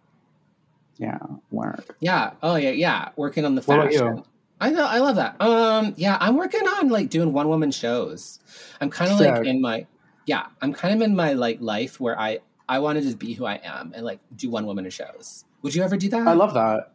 yeah, 0.98 1.17
work. 1.52 1.96
Yeah. 2.00 2.32
Oh 2.41 2.56
yeah. 2.56 2.72
Yeah. 2.72 3.10
Working 3.15 3.46
on 3.46 3.56
the 3.56 3.62
What 3.63 3.80
about 3.80 3.91
fashion. 3.91 4.17
you? 4.17 4.24
I 4.62 4.70
know. 4.70 4.86
I 4.86 5.00
love 5.00 5.15
that. 5.17 5.41
Um. 5.41 5.94
Yeah. 5.98 6.17
I'm 6.22 6.38
working 6.38 6.65
on 6.67 6.89
like 6.89 7.10
doing 7.10 7.34
one 7.34 7.48
woman 7.50 7.72
shows. 7.72 8.39
I'm 8.80 8.89
kind 8.89 9.12
of 9.12 9.20
like 9.20 9.46
in 9.46 9.62
my. 9.62 9.88
Yeah. 10.26 10.46
I'm 10.62 10.72
kind 10.74 10.94
of 10.96 11.02
in 11.02 11.15
my 11.15 11.34
like 11.34 11.60
life 11.62 12.00
where 12.00 12.17
I 12.20 12.39
I 12.72 12.80
want 12.80 12.98
to 12.98 13.02
just 13.04 13.20
be 13.20 13.34
who 13.34 13.44
I 13.46 13.56
am 13.64 13.92
and 13.94 14.06
like 14.06 14.20
do 14.36 14.50
one 14.50 14.66
woman 14.66 14.90
shows. 14.90 15.44
Would 15.62 15.76
you 15.76 15.84
ever 15.84 15.98
do 15.98 16.08
that? 16.10 16.26
I 16.26 16.34
love 16.34 16.54
that. 16.54 16.94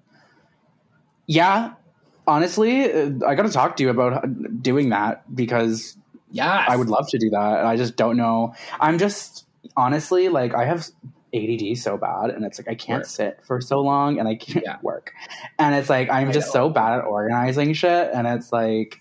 Yeah, 1.26 1.74
honestly, 2.26 2.90
I 2.92 3.34
got 3.34 3.42
to 3.46 3.52
talk 3.52 3.76
to 3.76 3.82
you 3.82 3.90
about 3.90 4.62
doing 4.62 4.88
that 4.90 5.22
because 5.34 5.96
yeah, 6.30 6.64
I 6.66 6.76
would 6.76 6.88
love 6.88 7.08
to 7.10 7.18
do 7.18 7.30
that. 7.30 7.58
and 7.58 7.68
I 7.68 7.76
just 7.76 7.96
don't 7.96 8.16
know. 8.16 8.54
I'm 8.80 8.98
just 8.98 9.46
honestly 9.76 10.28
like 10.28 10.54
I 10.54 10.64
have 10.64 10.88
ADD 11.34 11.76
so 11.76 11.96
bad, 11.98 12.30
and 12.30 12.44
it's 12.44 12.58
like 12.58 12.68
I 12.68 12.74
can't 12.74 13.00
Work. 13.00 13.06
sit 13.08 13.40
for 13.44 13.60
so 13.60 13.80
long, 13.80 14.18
and 14.18 14.26
I 14.28 14.34
can't 14.36 14.64
Yeah. 14.64 14.78
work, 14.82 15.12
and 15.58 15.74
it's 15.74 15.90
like 15.90 16.08
I'm 16.10 16.28
I 16.28 16.32
just 16.32 16.48
know. 16.48 16.68
so 16.68 16.70
bad 16.70 16.98
at 17.00 17.04
organizing 17.04 17.74
shit, 17.74 18.10
and 18.14 18.26
it's 18.26 18.52
like 18.52 19.00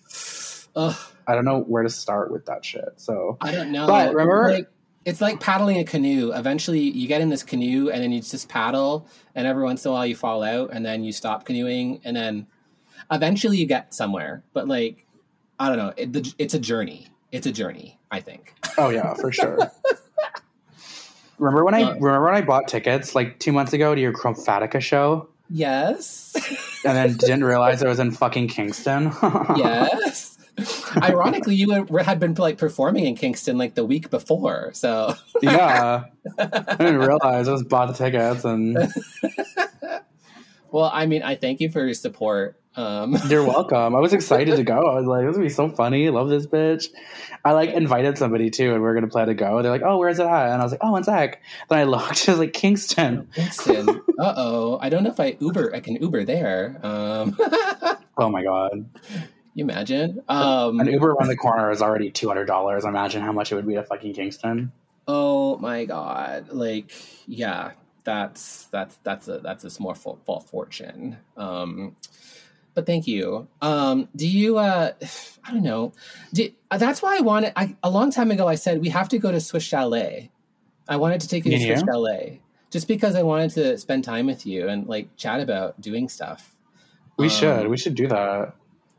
Ugh, 0.75 0.95
I 1.27 1.35
don't 1.35 1.45
know 1.45 1.61
where 1.61 1.83
to 1.83 1.89
start 1.89 2.31
with 2.31 2.47
that 2.47 2.65
shit. 2.65 2.89
So 2.97 3.37
I 3.39 3.51
don't 3.51 3.71
know. 3.71 3.87
But 3.87 4.13
remember- 4.13 4.51
Like, 4.51 4.69
it's 5.05 5.21
like 5.21 5.39
paddling 5.39 5.77
a 5.77 5.83
canoe. 5.85 6.31
Eventually, 6.33 6.79
you 6.81 7.07
get 7.07 7.21
in 7.21 7.29
this 7.29 7.43
canoe 7.43 7.89
and 7.89 8.03
then 8.03 8.11
you 8.11 8.21
just 8.21 8.49
paddle, 8.49 9.07
and 9.35 9.45
every 9.47 9.63
once 9.63 9.85
in 9.85 9.89
a 9.89 9.93
while 9.93 10.05
you 10.05 10.15
fall 10.15 10.43
out, 10.43 10.71
and 10.73 10.85
then 10.85 11.03
you 11.03 11.11
stop 11.13 11.45
canoeing, 11.45 12.01
and 12.03 12.15
then 12.17 12.47
eventually 13.11 13.57
you 13.57 13.65
get 13.67 13.93
somewhere. 13.93 14.43
But 14.53 14.67
like, 14.67 15.05
I 15.59 15.69
don't 15.69 15.77
know. 15.77 15.93
It, 15.95 16.11
the, 16.13 16.33
it's 16.37 16.53
a 16.53 16.59
journey. 16.59 17.07
It's 17.31 17.45
a 17.47 17.51
journey. 17.51 17.99
I 18.11 18.19
think. 18.19 18.53
Oh 18.77 18.89
yeah, 18.89 19.13
for 19.13 19.31
sure. 19.31 19.57
remember 21.37 21.63
when 21.65 21.73
I 21.73 21.83
Uh, 21.83 21.93
remember 21.95 22.23
when 22.25 22.35
I 22.35 22.41
bought 22.41 22.67
tickets 22.67 23.13
like 23.15 23.39
two 23.39 23.51
months 23.51 23.73
ago 23.73 23.93
to 23.93 23.99
your 24.01 24.13
Chromatica 24.13 24.79
show, 24.81 25.27
Yes. 25.49 26.33
and 26.85 26.95
then 26.97 27.17
didn't 27.17 27.43
realize 27.43 27.83
I 27.83 27.87
was 27.87 27.99
in 27.99 28.11
fucking 28.11 28.47
Kingston. 28.47 29.11
yes. 29.57 30.24
Ironically, 31.01 31.55
you 31.55 31.85
had 31.99 32.19
been 32.19 32.33
like 32.35 32.57
performing 32.57 33.05
in 33.05 33.15
Kingston 33.15 33.57
like 33.57 33.75
the 33.75 33.85
week 33.85 34.09
before, 34.09 34.71
so 34.73 35.15
Yeah, 35.41 36.05
I 36.39 36.75
didn't 36.75 36.99
realize 36.99 37.47
I 37.47 37.53
just 37.53 37.69
bought 37.69 37.87
the 37.87 37.93
tickets, 37.93 38.45
and 38.45 38.77
well, 40.71 40.89
I 40.93 41.05
mean, 41.05 41.23
I 41.23 41.35
thank 41.35 41.59
you 41.59 41.69
for 41.69 41.83
your 41.83 41.93
support. 41.93 42.59
Um, 42.77 43.17
you're 43.29 43.45
welcome. 43.45 43.95
I 43.95 43.99
was 43.99 44.13
excited 44.13 44.57
to 44.57 44.63
go. 44.63 44.77
I 44.77 44.95
was 44.95 45.05
like, 45.05 45.25
"This 45.25 45.37
would 45.37 45.43
be 45.43 45.49
so 45.49 45.69
funny." 45.69 46.07
I 46.07 46.11
love 46.11 46.29
this 46.29 46.45
bitch. 46.45 46.87
I 47.43 47.53
like 47.53 47.69
invited 47.69 48.17
somebody 48.17 48.49
too, 48.49 48.73
and 48.73 48.81
we 48.81 48.87
are 48.89 48.93
gonna 48.93 49.07
plan 49.07 49.27
to 49.27 49.33
go. 49.33 49.61
They're 49.61 49.71
like, 49.71 49.83
"Oh, 49.83 49.97
where's 49.97 50.19
it 50.19 50.25
at?" 50.25 50.51
And 50.51 50.61
I 50.61 50.63
was 50.63 50.71
like, 50.71 50.81
"Oh, 50.83 50.91
one 50.91 51.03
sec." 51.03 51.41
Then 51.69 51.79
I 51.79 51.83
looked. 51.83 52.23
It 52.27 52.31
was 52.31 52.39
like, 52.39 52.53
"Kingston." 52.53 53.29
Kingston. 53.33 53.89
Uh 54.19 54.33
oh, 54.37 54.79
I 54.81 54.89
don't 54.89 55.03
know 55.03 55.11
if 55.11 55.19
I 55.19 55.37
Uber. 55.39 55.73
I 55.75 55.79
can 55.79 55.95
Uber 55.95 56.25
there. 56.25 56.79
Um, 56.83 57.37
Oh 58.17 58.29
my 58.29 58.43
god. 58.43 58.85
You 59.55 59.63
imagine? 59.63 60.21
Um, 60.29 60.79
An 60.79 60.87
Uber 60.87 61.11
around 61.13 61.29
the 61.29 61.35
corner 61.35 61.71
is 61.71 61.81
already 61.81 62.11
two 62.11 62.27
hundred 62.27 62.45
dollars. 62.45 62.85
Imagine 62.85 63.21
how 63.23 63.31
much 63.31 63.51
it 63.51 63.55
would 63.55 63.65
be 63.65 63.73
to 63.73 63.83
fucking 63.83 64.13
Kingston. 64.13 64.71
Oh 65.07 65.57
my 65.57 65.85
god! 65.85 66.49
Like, 66.51 66.91
yeah, 67.25 67.71
that's 68.03 68.65
that's 68.65 68.97
that's 68.97 69.27
a 69.27 69.39
that's 69.39 69.63
a 69.63 69.69
small 69.69 69.93
for, 69.95 70.17
for 70.25 70.41
fortune. 70.41 71.17
Um, 71.37 71.95
but 72.73 72.85
thank 72.85 73.07
you. 73.07 73.47
Um, 73.61 74.09
do 74.15 74.27
you? 74.27 74.57
Uh, 74.57 74.91
I 75.43 75.51
don't 75.51 75.63
know. 75.63 75.93
Do, 76.33 76.49
that's 76.69 77.01
why 77.01 77.17
I 77.17 77.21
wanted. 77.21 77.53
I, 77.55 77.75
a 77.81 77.89
long 77.89 78.11
time 78.11 78.31
ago, 78.31 78.47
I 78.47 78.55
said 78.55 78.81
we 78.81 78.89
have 78.89 79.09
to 79.09 79.17
go 79.17 79.31
to 79.31 79.39
Swiss 79.39 79.63
Chalet. 79.63 80.29
I 80.89 80.97
wanted 80.97 81.21
to 81.21 81.27
take 81.27 81.45
you 81.45 81.51
to. 81.51 81.65
Swiss 81.65 81.83
Chalet 81.87 82.41
just 82.71 82.87
because 82.89 83.15
I 83.15 83.23
wanted 83.23 83.51
to 83.51 83.77
spend 83.77 84.03
time 84.03 84.25
with 84.25 84.45
you 84.45 84.67
and 84.67 84.85
like 84.85 85.15
chat 85.15 85.39
about 85.39 85.79
doing 85.79 86.09
stuff. 86.09 86.53
We 87.17 87.27
Um, 87.27 87.29
should. 87.31 87.67
We 87.67 87.77
should 87.77 87.95
do 87.95 88.07
that. 88.09 88.53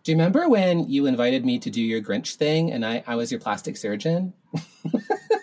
Do 0.06 0.12
you 0.12 0.18
remember 0.18 0.48
when 0.48 0.88
you 0.88 1.06
invited 1.06 1.44
me 1.44 1.58
to 1.58 1.68
do 1.68 1.82
your 1.82 2.00
Grinch 2.00 2.36
thing 2.36 2.70
and 2.70 2.86
I, 2.86 3.02
I 3.08 3.16
was 3.16 3.32
your 3.32 3.40
plastic 3.40 3.76
surgeon? 3.76 4.32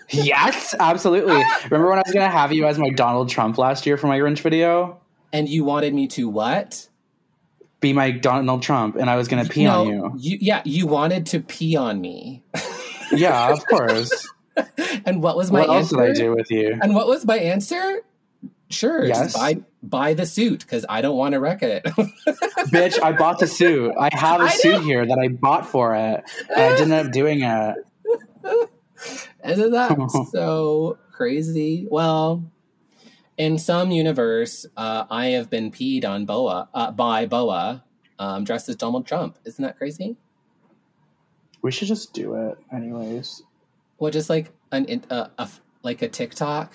Yes, 0.10 0.76
absolutely. 0.80 1.44
Remember 1.72 1.90
when 1.90 1.98
I 1.98 2.04
was 2.06 2.14
gonna 2.14 2.30
have 2.30 2.54
you 2.54 2.68
as 2.68 2.78
my 2.78 2.90
Donald 2.92 3.30
Trump 3.30 3.58
last 3.58 3.88
year 3.88 3.98
for 3.98 4.06
my 4.06 4.20
Grinch 4.20 4.42
video? 4.42 5.02
And 5.32 5.50
you 5.50 5.64
wanted 5.64 5.92
me 5.96 6.08
to 6.10 6.30
what? 6.30 6.88
Be 7.80 7.94
my 7.94 8.12
Donald 8.12 8.62
Trump, 8.62 8.96
and 8.96 9.10
I 9.10 9.16
was 9.16 9.28
gonna 9.28 9.46
pee 9.46 9.66
on 9.66 9.88
you. 9.88 10.12
Yeah, 10.20 10.62
you 10.66 10.86
wanted 10.86 11.26
to 11.28 11.40
pee 11.40 11.76
on 11.76 12.00
me. 12.00 12.44
Yeah, 13.12 13.52
of 13.52 13.66
course. 13.66 14.28
and 15.06 15.24
what 15.24 15.36
was 15.36 15.52
my 15.52 15.62
what 15.62 15.70
else 15.70 15.90
did 15.90 16.00
I 16.00 16.14
do 16.14 16.36
with 16.36 16.52
you? 16.52 16.78
And 16.80 16.94
what 16.94 17.08
was 17.08 17.26
my 17.26 17.38
answer? 17.38 18.02
Sure, 18.70 19.06
Yes. 19.06 19.34
buy 19.34 19.64
buy 19.84 20.14
the 20.14 20.26
suit 20.26 20.62
because 20.62 20.86
I 20.88 21.02
don't 21.02 21.18
want 21.18 21.34
to 21.34 21.40
wreck 21.40 21.62
it. 21.62 21.84
Bitch, 22.72 23.02
I 23.04 23.12
bought 23.12 23.40
the 23.40 23.48
suit. 23.48 23.94
I 24.00 24.10
have 24.14 24.40
a 24.42 24.46
I 24.46 24.50
suit 24.50 24.74
know. 24.74 24.80
here 24.80 25.06
that 25.06 25.20
I 25.20 25.28
bought 25.28 25.68
for 25.68 25.94
it, 25.96 26.24
and 26.50 26.62
I 26.62 26.76
didn't 26.76 26.94
end 26.94 27.08
up 27.08 27.14
doing 27.14 27.42
it. 27.44 27.76
Isn't 29.46 29.72
that 29.72 30.28
so 30.32 30.98
crazy? 31.12 31.86
Well, 31.90 32.50
in 33.38 33.58
some 33.58 33.92
universe, 33.92 34.66
uh, 34.78 35.06
I 35.10 35.28
have 35.28 35.50
been 35.50 35.72
peed 35.72 36.06
on 36.06 36.26
Boa 36.26 36.70
uh, 36.74 36.92
by 36.92 37.26
Boa, 37.26 37.84
um, 38.20 38.46
dressed 38.46 38.70
as 38.70 38.78
Donald 38.78 39.06
Trump. 39.06 39.38
Isn't 39.46 39.64
that 39.64 39.78
crazy? 39.78 40.16
We 41.62 41.72
should 41.72 41.88
just 41.88 42.14
do 42.14 42.36
it, 42.36 42.58
anyways. 42.74 43.44
Well, 43.98 44.12
just 44.12 44.30
like 44.30 44.52
an 44.72 45.04
a, 45.10 45.30
a 45.38 45.50
like 45.82 46.02
a 46.02 46.10
TikTok. 46.10 46.74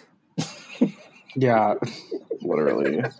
Yeah, 1.36 1.74
literally. 2.42 3.02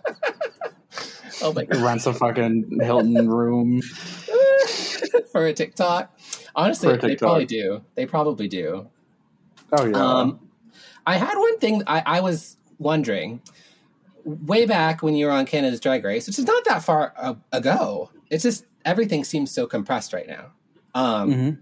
Oh 1.41 1.53
my 1.53 1.63
god, 1.63 1.81
Rents 1.81 2.05
a 2.05 2.11
fucking 2.13 2.79
Hilton 2.81 3.29
room. 3.29 3.81
for 5.31 5.45
a 5.45 5.53
TikTok. 5.53 6.19
Honestly, 6.53 6.93
a 6.93 6.97
they 6.97 7.15
probably 7.15 7.45
do. 7.45 7.81
They 7.95 8.05
probably 8.05 8.49
do. 8.49 8.89
Oh 9.71 9.85
yeah. 9.85 9.95
Um, 9.95 10.49
I 11.07 11.15
had 11.15 11.37
one 11.37 11.57
thing 11.59 11.81
I, 11.87 12.03
I 12.05 12.19
was 12.21 12.57
wondering 12.77 13.41
way 14.25 14.65
back 14.65 15.01
when 15.01 15.15
you 15.15 15.27
were 15.27 15.31
on 15.31 15.45
Canada's 15.45 15.79
Drag 15.79 16.03
Race, 16.03 16.27
which 16.27 16.37
is 16.39 16.45
not 16.45 16.65
that 16.65 16.83
far 16.83 17.13
a- 17.15 17.37
ago. 17.53 18.09
It's 18.29 18.43
just 18.43 18.65
everything 18.83 19.23
seems 19.23 19.49
so 19.49 19.65
compressed 19.65 20.11
right 20.11 20.27
now. 20.27 20.51
Um, 20.93 21.31
Mhm. 21.33 21.57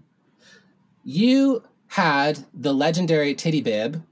You 1.04 1.62
had 1.88 2.44
the 2.52 2.74
legendary 2.74 3.34
titty 3.34 3.60
bib 3.60 4.02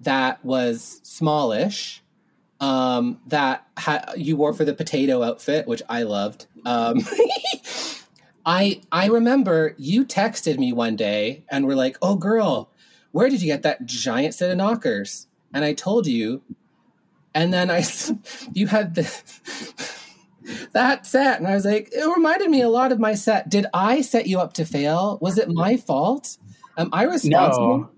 that 0.00 0.42
was 0.42 1.00
smallish. 1.02 2.02
Um, 2.60 3.20
that 3.26 3.66
ha- 3.78 4.12
you 4.16 4.36
wore 4.36 4.52
for 4.52 4.66
the 4.66 4.74
potato 4.74 5.22
outfit, 5.22 5.66
which 5.66 5.82
I 5.88 6.02
loved. 6.02 6.46
Um, 6.66 6.98
I 8.46 8.82
I 8.92 9.06
remember 9.06 9.74
you 9.78 10.04
texted 10.04 10.58
me 10.58 10.72
one 10.72 10.96
day 10.96 11.44
and 11.50 11.66
were 11.66 11.74
like, 11.74 11.96
"Oh, 12.02 12.16
girl, 12.16 12.70
where 13.12 13.28
did 13.28 13.40
you 13.42 13.46
get 13.46 13.62
that 13.62 13.86
giant 13.86 14.34
set 14.34 14.50
of 14.50 14.56
knockers?" 14.56 15.26
And 15.52 15.64
I 15.64 15.72
told 15.72 16.06
you, 16.06 16.42
and 17.34 17.52
then 17.52 17.70
I 17.70 17.84
you 18.52 18.66
had 18.66 18.94
the 18.94 19.22
that 20.72 21.06
set, 21.06 21.38
and 21.38 21.46
I 21.46 21.54
was 21.54 21.64
like, 21.64 21.90
it 21.92 22.04
reminded 22.04 22.50
me 22.50 22.62
a 22.62 22.68
lot 22.68 22.92
of 22.92 22.98
my 22.98 23.14
set. 23.14 23.48
Did 23.48 23.66
I 23.72 24.00
set 24.00 24.26
you 24.26 24.40
up 24.40 24.52
to 24.54 24.64
fail? 24.64 25.18
Was 25.20 25.38
it 25.38 25.48
my 25.48 25.76
fault? 25.76 26.38
Am 26.80 26.88
I 26.92 27.04
responsible? 27.04 27.78
No. 27.78 27.90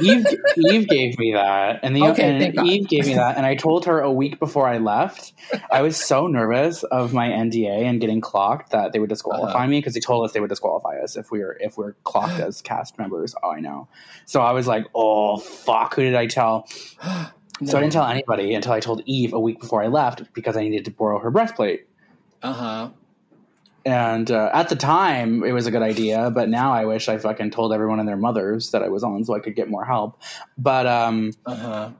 Eve, 0.00 0.26
Eve 0.56 0.88
gave 0.88 1.18
me 1.18 1.32
that, 1.34 1.80
and 1.82 1.94
the 1.94 2.08
Okay, 2.08 2.22
and. 2.46 2.66
Eve 2.66 2.88
gave 2.88 3.06
me 3.06 3.14
that, 3.14 3.36
and 3.36 3.44
I 3.44 3.54
told 3.56 3.84
her 3.84 4.00
a 4.00 4.10
week 4.10 4.38
before 4.38 4.66
I 4.66 4.78
left. 4.78 5.34
I 5.70 5.82
was 5.82 5.96
so 6.02 6.26
nervous 6.26 6.82
of 6.84 7.12
my 7.12 7.28
NDA 7.28 7.82
and 7.84 8.00
getting 8.00 8.22
clocked 8.22 8.72
that 8.72 8.92
they 8.92 8.98
would 8.98 9.10
disqualify 9.10 9.58
Uh-huh. 9.58 9.66
me 9.68 9.78
because 9.78 9.92
they 9.94 10.00
told 10.00 10.24
us 10.24 10.32
they 10.32 10.40
would 10.40 10.48
disqualify 10.48 10.98
us 11.00 11.16
if 11.16 11.30
we 11.30 11.40
were 11.40 11.58
if 11.60 11.76
we 11.76 11.84
are 11.84 11.96
clocked 12.04 12.40
as 12.40 12.62
cast 12.62 12.98
members. 12.98 13.34
Oh, 13.42 13.50
I 13.50 13.60
know. 13.60 13.86
So 14.24 14.40
I 14.40 14.52
was 14.52 14.66
like, 14.66 14.86
oh 14.94 15.36
fuck, 15.36 15.94
who 15.94 16.02
did 16.02 16.14
I 16.14 16.26
tell? 16.26 16.68
So 17.64 17.78
I 17.78 17.80
didn't 17.80 17.94
tell 17.94 18.04
anybody 18.06 18.52
until 18.52 18.72
I 18.72 18.80
told 18.80 19.00
Eve 19.06 19.32
a 19.32 19.40
week 19.40 19.60
before 19.60 19.82
I 19.82 19.86
left 19.86 20.30
because 20.34 20.58
I 20.58 20.62
needed 20.62 20.84
to 20.84 20.90
borrow 20.90 21.18
her 21.18 21.30
breastplate. 21.30 21.86
Uh 22.42 22.52
huh. 22.52 22.88
And 23.86 24.30
uh, 24.32 24.50
at 24.52 24.68
the 24.68 24.74
time, 24.74 25.44
it 25.44 25.52
was 25.52 25.68
a 25.68 25.70
good 25.70 25.80
idea, 25.82 26.28
but 26.30 26.48
now 26.48 26.72
I 26.72 26.84
wish 26.84 27.08
I 27.08 27.18
fucking 27.18 27.52
told 27.52 27.72
everyone 27.72 28.00
and 28.00 28.08
their 28.08 28.16
mothers 28.16 28.72
that 28.72 28.82
I 28.82 28.88
was 28.88 29.04
on 29.04 29.24
so 29.24 29.32
I 29.34 29.38
could 29.38 29.54
get 29.54 29.70
more 29.70 29.84
help. 29.84 30.20
But 30.58 30.86
um, 30.88 31.32
Uh 31.46 31.54
huh. 31.54 31.90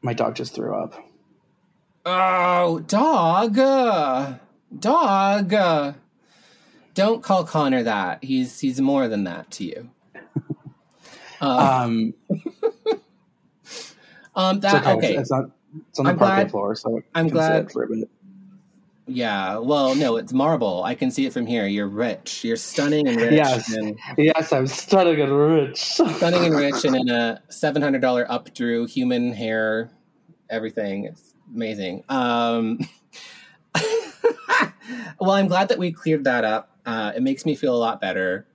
my 0.00 0.14
dog 0.14 0.34
just 0.36 0.54
threw 0.54 0.74
up. 0.74 0.94
Oh, 2.06 2.78
dog, 2.80 3.58
uh, 3.58 4.34
dog. 4.78 5.52
Uh, 5.52 5.92
don't 6.94 7.22
call 7.22 7.44
Connor 7.44 7.82
that. 7.82 8.24
He's 8.24 8.58
he's 8.60 8.80
more 8.80 9.06
than 9.06 9.24
that 9.24 9.50
to 9.52 9.64
you. 9.64 9.90
Um, 11.38 12.14
um, 14.34 14.56
it's 14.56 14.64
okay. 14.74 14.92
okay. 14.92 15.10
It's, 15.12 15.20
it's 15.22 15.30
not. 15.30 15.50
It's 15.90 15.98
on 15.98 16.06
the 16.06 16.12
I'm 16.12 16.18
parquet 16.18 16.34
glad- 16.44 16.50
floor, 16.50 16.74
so 16.74 17.02
I'm 17.14 17.28
glad- 17.28 17.70
for 17.70 17.82
a 17.84 17.88
bit. 17.88 18.08
Yeah. 19.06 19.58
Well, 19.58 19.94
no, 19.94 20.16
it's 20.16 20.32
marble. 20.32 20.82
I 20.84 20.94
can 20.96 21.10
see 21.12 21.26
it 21.26 21.32
from 21.32 21.46
here. 21.46 21.66
You're 21.66 21.86
rich. 21.88 22.42
You're 22.44 22.56
stunning 22.56 23.06
and 23.06 23.16
rich. 23.20 23.32
Yes. 23.34 23.72
And 23.72 23.96
Yes, 24.18 24.52
I'm 24.52 24.66
stunning 24.66 25.20
and 25.20 25.32
rich. 25.32 25.80
stunning 25.80 26.44
and 26.44 26.54
rich, 26.56 26.84
and 26.84 26.96
in 26.96 27.08
a 27.08 27.40
seven 27.48 27.82
hundred 27.82 28.00
dollar 28.02 28.26
up 28.30 28.48
through 28.56 28.86
human 28.86 29.32
hair, 29.32 29.90
everything. 30.50 31.04
It's 31.04 31.34
amazing. 31.54 32.02
Um, 32.08 32.80
well, 35.20 35.30
I'm 35.32 35.48
glad 35.48 35.68
that 35.68 35.78
we 35.78 35.92
cleared 35.92 36.24
that 36.24 36.44
up. 36.44 36.70
Uh, 36.84 37.12
it 37.14 37.22
makes 37.22 37.44
me 37.46 37.54
feel 37.54 37.74
a 37.74 37.78
lot 37.78 38.00
better. 38.00 38.46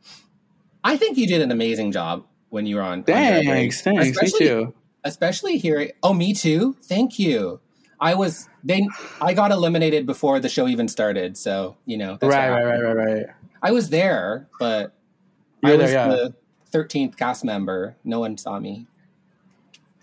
I 0.84 0.98
think 0.98 1.18
you 1.18 1.28
did 1.28 1.42
an 1.42 1.52
amazing 1.52 1.92
job 1.92 2.26
when 2.50 2.66
you 2.66 2.76
were 2.78 2.82
on. 2.82 3.00
on 3.00 3.04
thanks, 3.04 3.82
thanks. 3.82 4.04
Me 4.06 4.10
Especially- 4.10 4.40
too. 4.48 4.74
especially 5.04 5.58
here. 5.58 5.92
Oh, 6.04 6.14
me 6.14 6.34
too. 6.34 6.76
Thank 6.84 7.20
you. 7.20 7.60
I 8.02 8.16
was 8.16 8.50
they. 8.64 8.88
I 9.22 9.34
got 9.34 9.52
eliminated 9.52 10.06
before 10.06 10.40
the 10.40 10.50
show 10.50 10.68
even 10.68 10.88
started, 10.88 11.38
so 11.38 11.78
you 11.86 11.98
know. 11.98 12.18
that's 12.20 12.34
Right, 12.34 12.50
right, 12.50 12.66
right, 12.66 12.82
right, 12.82 12.96
right. 13.14 13.26
I 13.62 13.72
was 13.72 13.90
there, 13.90 14.50
but 14.60 14.94
You 15.64 15.70
I 15.70 15.72
were 15.74 15.78
there, 15.78 15.86
was 15.86 15.94
yeah. 15.94 16.08
the 16.08 16.34
thirteenth 16.72 17.16
cast 17.16 17.46
member. 17.46 17.96
No 18.04 18.20
one 18.20 18.38
saw 18.38 18.60
me. 18.60 18.88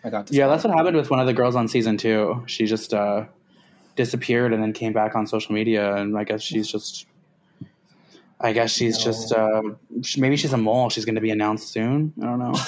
I 0.04 0.11
got 0.11 0.28
to. 0.28 0.34
Yeah, 0.34 0.46
that's 0.46 0.62
what 0.64 0.72
happened 0.76 0.96
with 0.96 1.11
one 1.11 1.18
of 1.18 1.26
the 1.26 1.32
girls 1.34 1.56
on 1.56 1.66
season 1.66 1.96
two. 1.96 2.44
She 2.46 2.66
just 2.66 2.94
uh, 2.94 3.24
disappeared 3.96 4.52
and 4.52 4.62
then 4.62 4.72
came 4.72 4.92
back 4.92 5.16
on 5.16 5.26
social 5.26 5.52
media, 5.52 5.96
and 5.96 6.16
I 6.16 6.22
guess 6.24 6.40
she's 6.40 6.68
just. 6.68 7.06
I 8.40 8.52
guess 8.52 8.70
she's 8.70 8.96
No. 8.98 9.04
just 9.04 9.32
uh, 9.32 9.62
maybe 10.16 10.37
she's 10.37 10.52
a 10.52 10.56
mole. 10.56 10.90
She's 10.90 11.04
going 11.04 11.16
to 11.16 11.20
be 11.20 11.30
announced 11.30 11.72
soon. 11.72 12.12
I 12.22 12.26
don't 12.26 12.38
know. 12.38 12.54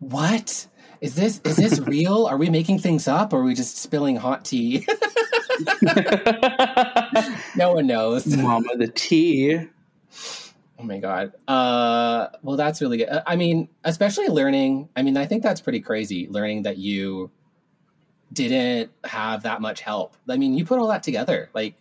What 0.00 0.66
is 1.00 1.14
this? 1.14 1.40
Is 1.44 1.56
this 1.56 1.80
real? 1.80 2.26
Are 2.26 2.36
we 2.36 2.50
making 2.50 2.78
things 2.78 3.08
up, 3.08 3.32
or 3.32 3.40
are 3.40 3.44
we 3.44 3.54
just 3.54 3.78
spilling 3.78 4.16
hot 4.16 4.44
tea? 4.44 4.86
no 7.56 7.72
one 7.72 7.86
knows. 7.86 8.26
Mama 8.36 8.76
the 8.76 8.88
tea. 8.88 9.68
Oh 10.78 10.82
my 10.82 10.98
god. 10.98 11.32
Uh, 11.48 12.28
well, 12.42 12.56
that's 12.56 12.82
really 12.82 12.98
good. 12.98 13.08
I 13.26 13.36
mean, 13.36 13.68
especially 13.84 14.28
learning. 14.28 14.88
I 14.94 15.02
mean, 15.02 15.16
I 15.16 15.26
think 15.26 15.42
that's 15.42 15.60
pretty 15.60 15.80
crazy. 15.80 16.26
Learning 16.28 16.62
that 16.62 16.76
you 16.78 17.30
didn't 18.32 18.90
have 19.04 19.44
that 19.44 19.60
much 19.60 19.80
help. 19.80 20.16
I 20.28 20.36
mean, 20.36 20.54
you 20.54 20.64
put 20.64 20.78
all 20.78 20.88
that 20.88 21.02
together. 21.02 21.48
Like, 21.54 21.74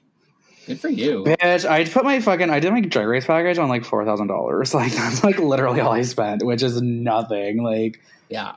Good 0.66 0.80
for 0.80 0.90
you. 0.90 1.24
Bitch, 1.26 1.70
I 1.70 1.86
put 1.86 2.04
my 2.04 2.20
fucking 2.20 2.50
I 2.50 2.60
did 2.60 2.72
my 2.72 2.82
drag 2.82 3.08
race 3.08 3.26
package 3.26 3.60
on 3.60 3.70
like 3.70 3.86
four 3.86 4.04
thousand 4.04 4.28
dollars. 4.28 4.74
Like 4.76 4.92
that's 4.94 5.24
like 5.24 5.38
literally 5.38 5.80
all 5.80 5.92
I 5.92 6.02
spent, 6.02 6.44
which 6.44 6.64
is 6.64 6.82
nothing. 6.82 7.64
Like 7.64 8.02
Yeah. 8.30 8.56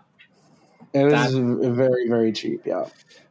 It 0.93 1.05
was 1.05 1.13
That- 1.13 1.71
very 1.75 2.09
very 2.09 2.33
cheap. 2.33 2.63
Yeah, 2.67 2.87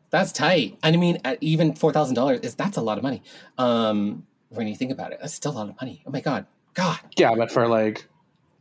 That's 0.10 0.32
tight. 0.32 0.78
And 0.84 0.96
I 0.96 1.00
mean, 1.00 1.20
at 1.26 1.38
even 1.41 1.74
four 1.76 1.91
thousand 1.91 2.15
dollars 2.15 2.39
is 2.41 2.56
that's 2.56 2.78
a 2.78 2.82
lot 2.82 2.98
of 2.98 3.04
money. 3.04 3.22
Um, 3.58 4.26
when 4.50 4.67
you 4.67 4.76
think 4.76 4.91
about 4.91 5.12
it, 5.12 5.20
that's 5.22 5.34
still 5.34 5.52
a 5.52 5.58
lot 5.58 5.70
of 5.70 5.76
money. 5.82 6.02
Oh 6.08 6.12
my 6.12 6.22
god, 6.22 6.46
God. 6.74 7.00
yeah, 7.17 7.34
but 7.36 7.52
for 7.52 7.67
like 7.67 8.08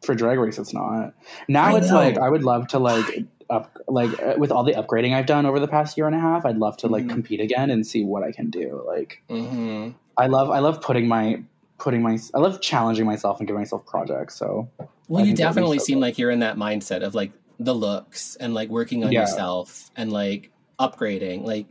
for 0.03 0.15
drag 0.15 0.39
race, 0.39 0.59
it's 0.59 0.75
not. 0.75 1.15
Now 1.49 1.75
I 1.75 1.79
it's 1.79 1.89
know. 1.91 1.97
like 1.97 2.19
I 2.19 2.29
would 2.29 2.43
love 2.45 2.67
to 2.69 2.79
like 2.79 3.25
up 3.49 3.77
like 3.87 4.11
uh, 4.21 4.35
with 4.37 4.51
all 4.51 4.65
the 4.65 4.73
upgrading 4.73 5.15
I've 5.15 5.27
done 5.27 5.47
over 5.47 5.61
the 5.61 5.69
past 5.69 5.97
year 5.97 6.07
and 6.09 6.17
a 6.17 6.21
half. 6.21 6.45
I'd 6.45 6.57
love 6.59 6.77
to 6.79 6.89
like 6.89 7.05
Mhm. 7.05 7.11
compete 7.11 7.41
again 7.41 7.71
and 7.71 7.87
see 7.87 8.05
what 8.05 8.25
I 8.25 8.33
can 8.33 8.51
do. 8.51 8.83
Like 8.87 9.23
hmm 9.29 9.91
I 10.17 10.27
love 10.27 10.51
I 10.51 10.59
love 10.59 10.81
putting 10.81 11.07
my 11.07 11.43
putting 11.79 12.03
my 12.03 12.19
I 12.35 12.39
love 12.39 12.61
challenging 12.61 13.07
myself 13.07 13.39
and 13.39 13.47
giving 13.47 13.61
myself 13.61 13.87
projects. 13.87 14.35
So 14.35 14.69
Well, 14.79 14.89
I 14.89 15.21
you 15.21 15.27
think 15.29 15.39
that'd 15.39 15.39
be 15.39 15.43
definitely 15.61 15.79
so 15.79 15.85
seem 15.85 16.01
like 16.01 16.19
you're 16.19 16.33
in 16.33 16.41
that 16.41 16.57
mindset 16.57 17.03
of 17.05 17.15
like 17.15 17.31
the 17.59 17.75
looks 17.75 18.37
and 18.37 18.55
like 18.55 18.69
working 18.69 19.05
on 19.05 19.13
Yeah. 19.13 19.23
yourself 19.23 19.91
and 19.97 20.13
like 20.13 20.51
upgrading. 20.79 21.45
Like, 21.45 21.67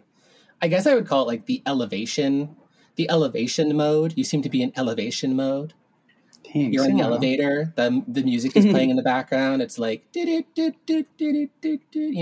I 0.62 0.68
guess 0.68 0.88
I 0.88 0.96
would 0.96 1.08
call 1.08 1.24
it 1.24 1.28
like 1.28 1.46
the 1.46 1.62
elevation, 1.66 2.56
the 2.96 3.10
elevation 3.10 3.76
mode. 3.76 4.14
You 4.16 4.24
seem 4.24 4.42
to 4.42 4.50
be 4.50 4.62
in 4.62 4.72
elevation 4.76 5.36
mode. 5.36 5.74
thanks. 6.44 6.74
You're 6.74 6.86
in 6.86 6.96
the 6.96 7.04
elevator. 7.04 7.74
The 7.76 8.04
the 8.08 8.24
music 8.24 8.56
is 8.56 8.66
playing 8.66 8.90
in 8.90 8.96
the 8.96 9.04
background. 9.04 9.62
It's 9.62 9.78
like 9.78 10.06
you 10.14 10.44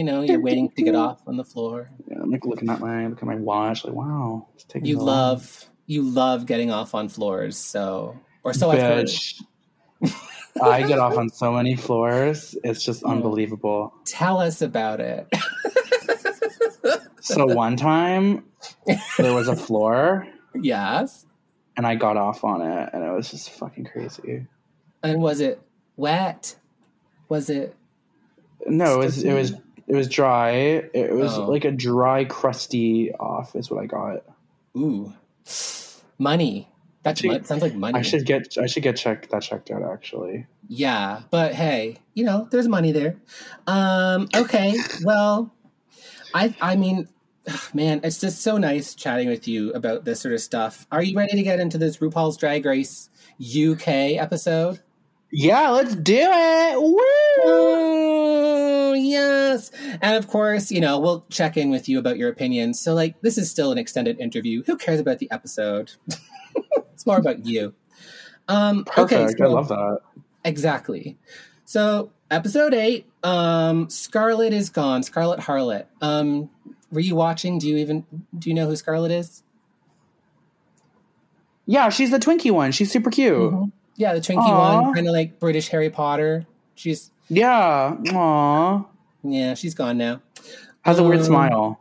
know 0.04 0.21
you're 0.21 0.41
waiting 0.41 0.69
to 0.71 0.84
get 0.84 0.95
off 0.95 1.21
on 1.28 1.38
the 1.38 1.43
floor. 1.43 1.89
Yeah, 2.08 2.19
I'm 2.21 2.32
like 2.32 2.45
looking 2.45 2.69
at 2.69 2.80
my 2.80 3.08
look 3.08 3.19
at 3.19 3.26
my 3.26 3.36
watch. 3.36 3.86
Like 3.86 3.93
wow, 3.93 4.47
it's 4.56 4.63
taking 4.63 4.88
You 4.88 4.99
love 4.99 5.69
you 5.86 6.02
love 6.02 6.45
getting 6.45 6.71
off 6.71 6.95
on 6.95 7.10
floors. 7.10 7.58
So 7.58 8.19
or 8.43 8.54
so 8.54 8.71
I've 8.71 8.82
heard. 8.82 9.10
I 10.62 10.84
get 10.84 11.00
off 11.00 11.18
on 11.18 11.30
so 11.30 11.52
many 11.54 11.76
floors. 11.76 12.56
It's 12.63 12.84
just 12.84 13.04
unbelievable. 13.04 13.94
Tell 14.06 14.39
us 14.39 14.62
about 14.62 15.00
it. 15.00 15.28
So 17.22 17.46
one 17.46 17.78
time 17.78 18.44
there 19.18 19.34
was 19.34 19.48
a 19.48 19.56
floor 19.56 20.28
yes. 20.54 21.26
and 21.78 21.88
I 21.88 21.96
got 21.96 22.18
off 22.18 22.44
on 22.44 22.62
it 22.62 22.89
and 22.92 23.02
it 23.02 23.12
was 23.12 23.32
just 23.32 23.50
fucking 23.52 23.86
crazy. 23.86 24.46
And 25.02 25.22
was 25.22 25.39
it 25.39 25.62
wet? 25.96 26.56
Was 27.30 27.50
it? 27.50 27.76
No, 28.68 28.96
it 28.96 29.06
was 29.06 29.24
it 29.24 29.34
was 29.34 29.52
it 29.88 29.96
was 29.96 30.10
dry. 30.10 30.52
It 30.52 31.13
was 31.13 31.38
Oh. 31.38 31.50
like 31.50 31.63
a 31.63 31.72
dry, 31.72 32.26
crusty 32.26 33.13
off 33.13 33.56
is 33.56 33.72
what 33.72 33.82
I 33.82 33.86
got. 33.86 34.24
Ooh, 34.78 35.13
money. 36.18 36.68
That's 37.04 37.20
Actually, 37.20 37.44
sounds 37.44 37.62
like 37.62 37.76
money. 37.76 38.00
I 38.00 38.02
should 38.02 38.26
get 38.26 38.58
I 38.58 38.66
should 38.66 38.84
get 38.84 38.96
checked 38.96 39.30
that 39.30 39.42
checked 39.42 39.70
out 39.72 39.84
actually. 39.84 40.48
Yeah, 40.70 41.22
but 41.32 41.54
hey, 41.54 41.98
you 42.13 42.24
know, 42.24 42.48
there's 42.50 42.68
money 42.68 42.94
there. 42.94 43.18
Um, 43.68 44.30
okay, 44.34 44.76
well, 45.04 45.54
I 46.34 46.56
I 46.62 46.78
mean, 46.78 47.10
man, 47.74 48.00
it's 48.04 48.20
just 48.20 48.42
so 48.42 48.58
nice 48.58 48.96
chatting 48.96 49.28
with 49.28 49.50
you 49.50 49.74
about 49.74 50.06
this 50.06 50.22
sort 50.22 50.34
of 50.34 50.39
stuff. 50.39 50.88
Are 50.92 51.04
you 51.04 51.18
ready 51.18 51.36
to 51.36 51.44
get 51.44 51.60
into 51.60 51.78
this 51.78 51.98
RuPaul's 51.98 52.38
Drag 52.38 52.66
Race 52.66 53.10
UK 53.42 53.88
episode? 54.18 54.80
Yeah, 55.30 55.70
let's 55.72 55.96
do 55.96 56.16
it. 56.16 56.80
Woo! 56.80 57.00
Oh, 58.94 58.94
yes. 58.96 59.72
And 60.02 60.16
of 60.16 60.28
course, 60.28 60.72
you 60.72 60.80
know, 60.80 61.00
we'll 61.00 61.26
check 61.30 61.58
in 61.58 61.72
with 61.72 61.89
you 61.89 61.98
about 61.98 62.18
your 62.18 62.30
opinions. 62.30 62.80
So, 62.80 62.94
like, 62.94 63.20
this 63.22 63.39
is 63.39 63.50
still 63.50 63.72
an 63.72 63.80
extended 63.80 64.20
interview. 64.20 64.62
Who 64.68 64.78
cares 64.78 65.00
about 65.00 65.18
the 65.18 65.32
episode? 65.32 65.94
it's 67.04 67.08
more 67.08 67.18
about 67.18 67.46
you. 67.46 67.74
Um, 68.48 68.86
Perfect. 68.86 69.34
Okay, 69.36 69.44
I 69.44 69.48
love 69.48 69.68
that. 69.68 70.00
Exactly. 70.46 71.18
So, 71.66 72.12
episode 72.32 72.74
eight, 72.74 73.06
um, 73.24 73.89
Scarlett 73.89 74.54
is 74.54 74.70
gone. 74.70 75.04
Scarlett 75.04 75.42
Harlett. 75.42 75.88
Um, 76.02 76.50
were 76.92 77.02
you 77.02 77.16
watching? 77.16 77.60
Do 77.60 77.68
you 77.68 77.76
even 77.78 78.06
do 78.39 78.50
you 78.50 78.56
know 78.56 78.68
who 78.68 78.76
Scarlett 78.78 79.12
is? 79.12 79.44
Yeah, 81.66 81.89
she's 81.89 82.12
the 82.12 82.20
Twinkie 82.20 82.52
one. 82.52 82.72
She's 82.72 82.89
super 82.92 83.10
cute. 83.10 83.34
Mhm. 83.54 83.72
Yeah, 83.96 84.13
the 84.13 84.22
Twinkie 84.22 84.38
Aw. 84.38 84.82
one, 84.82 84.94
kind 84.94 85.08
of 85.08 85.13
like 85.13 85.39
British 85.39 85.68
Harry 85.70 85.89
Potter. 85.89 86.46
She's 86.76 87.12
Yeah. 87.30 87.96
Aw. 88.13 88.86
yeah, 89.24 89.54
she's 89.56 89.74
gone 89.74 89.98
now. 89.98 90.22
Has 90.82 91.00
a 91.00 91.04
weird 91.04 91.20
Um, 91.20 91.26
smile. 91.26 91.80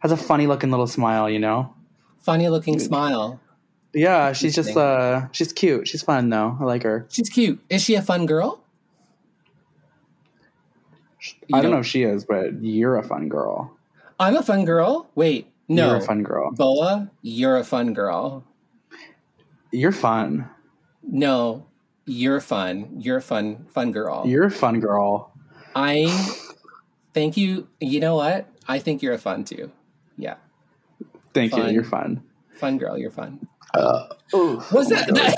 Has 0.00 0.12
a 0.12 0.16
funny 0.16 0.46
looking 0.46 0.70
little 0.70 0.86
smile, 0.86 1.28
you 1.30 1.38
know? 1.38 1.72
Funny 2.20 2.48
looking 2.48 2.78
smile. 2.78 3.40
Yeah, 3.94 4.32
she's 4.32 4.54
just 4.54 4.70
Interesting. 4.70 4.82
uh 5.24 5.28
she's 5.32 5.52
cute. 5.52 5.86
She's 5.88 6.02
fun 6.02 6.28
though. 6.28 6.56
I 6.60 6.64
like 6.64 6.82
her. 6.82 7.06
She's 7.10 7.28
cute. 7.28 7.62
Is 7.70 7.82
she 7.82 7.94
a 7.94 8.02
fun 8.02 8.26
girl? 8.26 8.60
You 11.48 11.56
I 11.56 11.62
don't 11.62 11.70
know 11.70 11.78
if 11.78 11.86
she 11.86 12.02
is, 12.02 12.24
but 12.24 12.62
you're 12.62 12.96
a 12.96 13.02
fun 13.02 13.28
girl. 13.28 13.74
I'm 14.20 14.36
a 14.36 14.42
fun 14.42 14.64
girl. 14.64 15.08
Wait, 15.14 15.50
no. 15.68 15.88
You're 15.88 15.96
a 15.96 16.00
fun 16.02 16.22
girl. 16.22 16.50
Boa, 16.52 17.10
you're 17.22 17.56
a 17.56 17.64
fun 17.64 17.94
girl. 17.94 18.44
You're 19.70 19.92
fun. 19.92 20.48
No, 21.02 21.66
you're 22.04 22.40
fun. 22.40 23.00
You're 23.00 23.16
a 23.18 23.22
fun, 23.22 23.66
fun 23.72 23.90
girl. 23.92 24.24
You're 24.26 24.44
a 24.44 24.50
fun 24.50 24.80
girl. 24.80 25.32
I 25.74 26.06
thank 27.14 27.36
you. 27.36 27.68
You 27.80 28.00
know 28.00 28.14
what? 28.16 28.48
I 28.68 28.78
think 28.78 29.02
you're 29.02 29.14
a 29.14 29.18
fun 29.18 29.44
too. 29.44 29.70
Yeah, 30.16 30.36
Thank 31.32 31.52
Fun. 31.52 31.66
you. 31.68 31.72
You're 31.72 31.84
fun. 31.84 32.22
fun 32.52 32.78
girl. 32.78 32.96
You're 32.96 33.10
fun. 33.10 33.48
Uh, 33.74 34.06
Was 34.72 34.88
that? 34.88 35.10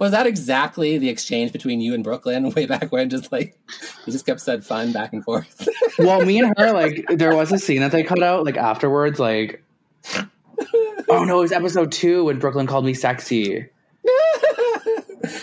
was 0.00 0.10
that 0.10 0.26
exactly 0.26 0.98
the 0.98 1.08
exchange 1.08 1.52
between 1.52 1.80
you 1.80 1.94
and 1.94 2.04
Brooklyn 2.04 2.50
way 2.56 2.66
back 2.66 2.90
when? 2.92 3.08
Just 3.10 3.32
like 3.32 3.58
you 4.06 4.12
just 4.12 4.26
kept 4.26 4.40
said 4.40 4.64
fun 4.64 4.92
back 4.92 5.12
and 5.12 5.24
forth. 5.24 5.68
well, 5.98 6.24
me 6.24 6.38
and 6.40 6.52
her, 6.58 6.72
like, 6.72 7.04
there 7.08 7.34
was 7.34 7.52
a 7.52 7.58
scene 7.58 7.80
that 7.80 7.92
they 7.92 8.02
cut 8.02 8.22
out, 8.22 8.44
like, 8.44 8.56
afterwards, 8.56 9.18
like, 9.18 9.62
oh 11.08 11.24
no, 11.24 11.38
it 11.38 11.42
was 11.42 11.52
episode 11.52 11.92
two 11.92 12.24
when 12.24 12.38
Brooklyn 12.38 12.66
called 12.66 12.84
me 12.84 12.94
sexy. 12.94 13.66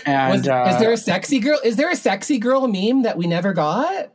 And 0.06 0.40
Was- 0.40 0.48
uh, 0.48 0.66
is 0.70 0.80
there 0.80 0.92
a 0.92 0.98
sexy 0.98 1.40
girl? 1.40 1.60
Is 1.64 1.76
there 1.76 1.90
a 1.90 1.96
sexy 1.96 2.38
girl 2.38 2.68
meme 2.68 3.04
that 3.04 3.18
we 3.18 3.28
never 3.28 3.54
got? 3.54 4.12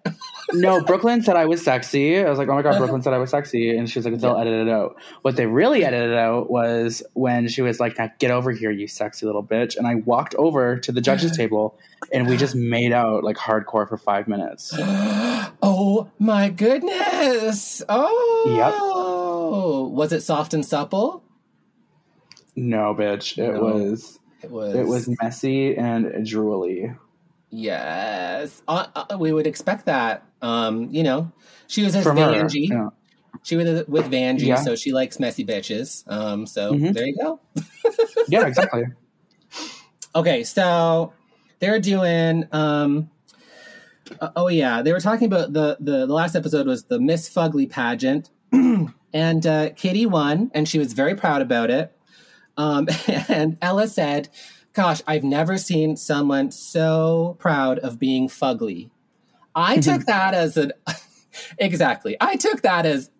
No, 0.53 0.81
Brooklyn 0.81 1.23
said 1.23 1.37
I 1.37 1.47
was 1.47 1.63
sexy. 1.63 2.19
I 2.19 2.29
was 2.31 2.39
like, 2.39 2.49
oh 2.49 2.55
my 2.55 2.63
god. 2.63 2.79
Brooklyn 2.79 3.03
said 3.03 3.13
I 3.13 3.19
was 3.19 3.31
sexy, 3.31 3.77
and 3.77 3.89
she 3.89 3.99
was 3.99 4.07
like, 4.07 4.19
they'll 4.19 4.35
Yeah. 4.35 4.41
edit 4.41 4.67
it 4.67 4.71
out. 4.71 4.97
What 5.23 5.37
they 5.37 5.47
really 5.47 5.85
edited 5.85 6.17
out 6.17 6.51
was 6.51 7.03
when 7.15 7.49
she 7.49 7.63
was 7.63 7.81
like, 7.81 7.99
now 7.99 8.11
get 8.19 8.31
over 8.31 8.51
here, 8.51 8.71
you 8.71 8.87
sexy 8.89 9.27
little 9.27 9.45
bitch. 9.45 9.77
And 9.77 9.87
I 9.87 9.97
walked 9.97 10.35
over 10.37 10.79
to 10.79 10.93
the 10.93 11.01
judges 11.01 11.31
table, 11.37 11.79
and 12.13 12.29
we 12.29 12.37
just 12.37 12.55
made 12.55 12.93
out 12.93 13.25
like 13.25 13.37
hardcore 13.37 13.89
for 13.89 13.97
five 13.97 14.29
minutes. 14.29 14.73
oh 14.79 16.09
my 16.19 16.49
goodness! 16.49 17.83
Oh, 17.89 18.45
yep. 18.57 19.93
was 19.93 20.13
it 20.13 20.23
soft 20.23 20.55
and 20.55 20.65
supple? 20.65 21.23
No, 22.57 22.95
bitch, 22.95 23.39
it 23.39 23.53
No. 23.55 23.61
was 23.63 24.19
It 24.43 24.51
was. 24.51 24.75
it 24.75 24.87
was 24.87 25.09
messy 25.23 25.77
and 25.77 26.07
drooly. 26.27 26.97
Yes, 27.51 28.63
uh, 28.69 28.87
uh, 28.95 29.17
we 29.19 29.33
would 29.33 29.47
expect 29.47 29.87
that. 29.87 30.23
Um, 30.43 30.89
you 30.91 31.03
know, 31.03 31.33
she 31.67 31.83
was 31.83 31.95
with 31.95 32.05
From 32.05 32.17
her. 32.19 32.25
Vanjie. 32.33 32.69
Yeah. 32.69 32.89
She 33.43 33.57
was 33.57 33.85
with 33.89 34.07
Vanjie, 34.11 34.47
Yeah. 34.49 34.57
so 34.57 34.75
she 34.77 34.93
likes 34.93 35.19
messy 35.19 35.45
bitches. 35.45 36.05
Um, 36.11 36.47
so 36.47 36.75
Mhm. 36.75 36.93
there 36.93 37.07
you 37.07 37.17
go. 37.17 37.41
yeah, 38.29 38.47
exactly. 38.47 38.85
Okay, 40.15 40.45
so 40.45 41.13
they're 41.61 41.79
doing. 41.81 42.45
Um, 42.53 43.11
uh, 44.21 44.31
oh 44.37 44.49
yeah, 44.49 44.83
they 44.83 44.93
were 44.93 45.01
talking 45.01 45.27
about 45.27 45.53
the, 45.53 45.77
the 45.81 46.07
the 46.07 46.15
last 46.15 46.35
episode 46.35 46.67
was 46.67 46.85
the 46.85 46.99
Miss 47.01 47.29
Fugly 47.33 47.69
pageant, 47.71 48.31
and 48.53 49.47
uh, 49.47 49.71
Kitty 49.71 50.07
won, 50.07 50.51
and 50.55 50.69
she 50.69 50.79
was 50.79 50.93
very 50.93 51.15
proud 51.15 51.43
about 51.43 51.71
it. 51.71 51.93
Um, 52.57 52.89
and 53.29 53.57
Ella 53.63 53.87
said, 53.87 54.29
"Gosh, 54.79 55.03
I've 55.09 55.25
never 55.25 55.59
seen 55.59 55.97
someone 55.97 56.53
so 56.53 57.37
proud 57.41 57.81
of 57.81 57.99
being 57.99 58.29
fugly." 58.29 58.91
I 59.53 59.79
mm-hmm. 59.79 59.91
took 59.91 60.07
that 60.07 60.35
as 60.35 60.57
an 60.57 60.73
exactly. 61.59 62.17
I 62.21 62.37
took 62.37 62.63
that 62.63 62.87
as 62.87 63.11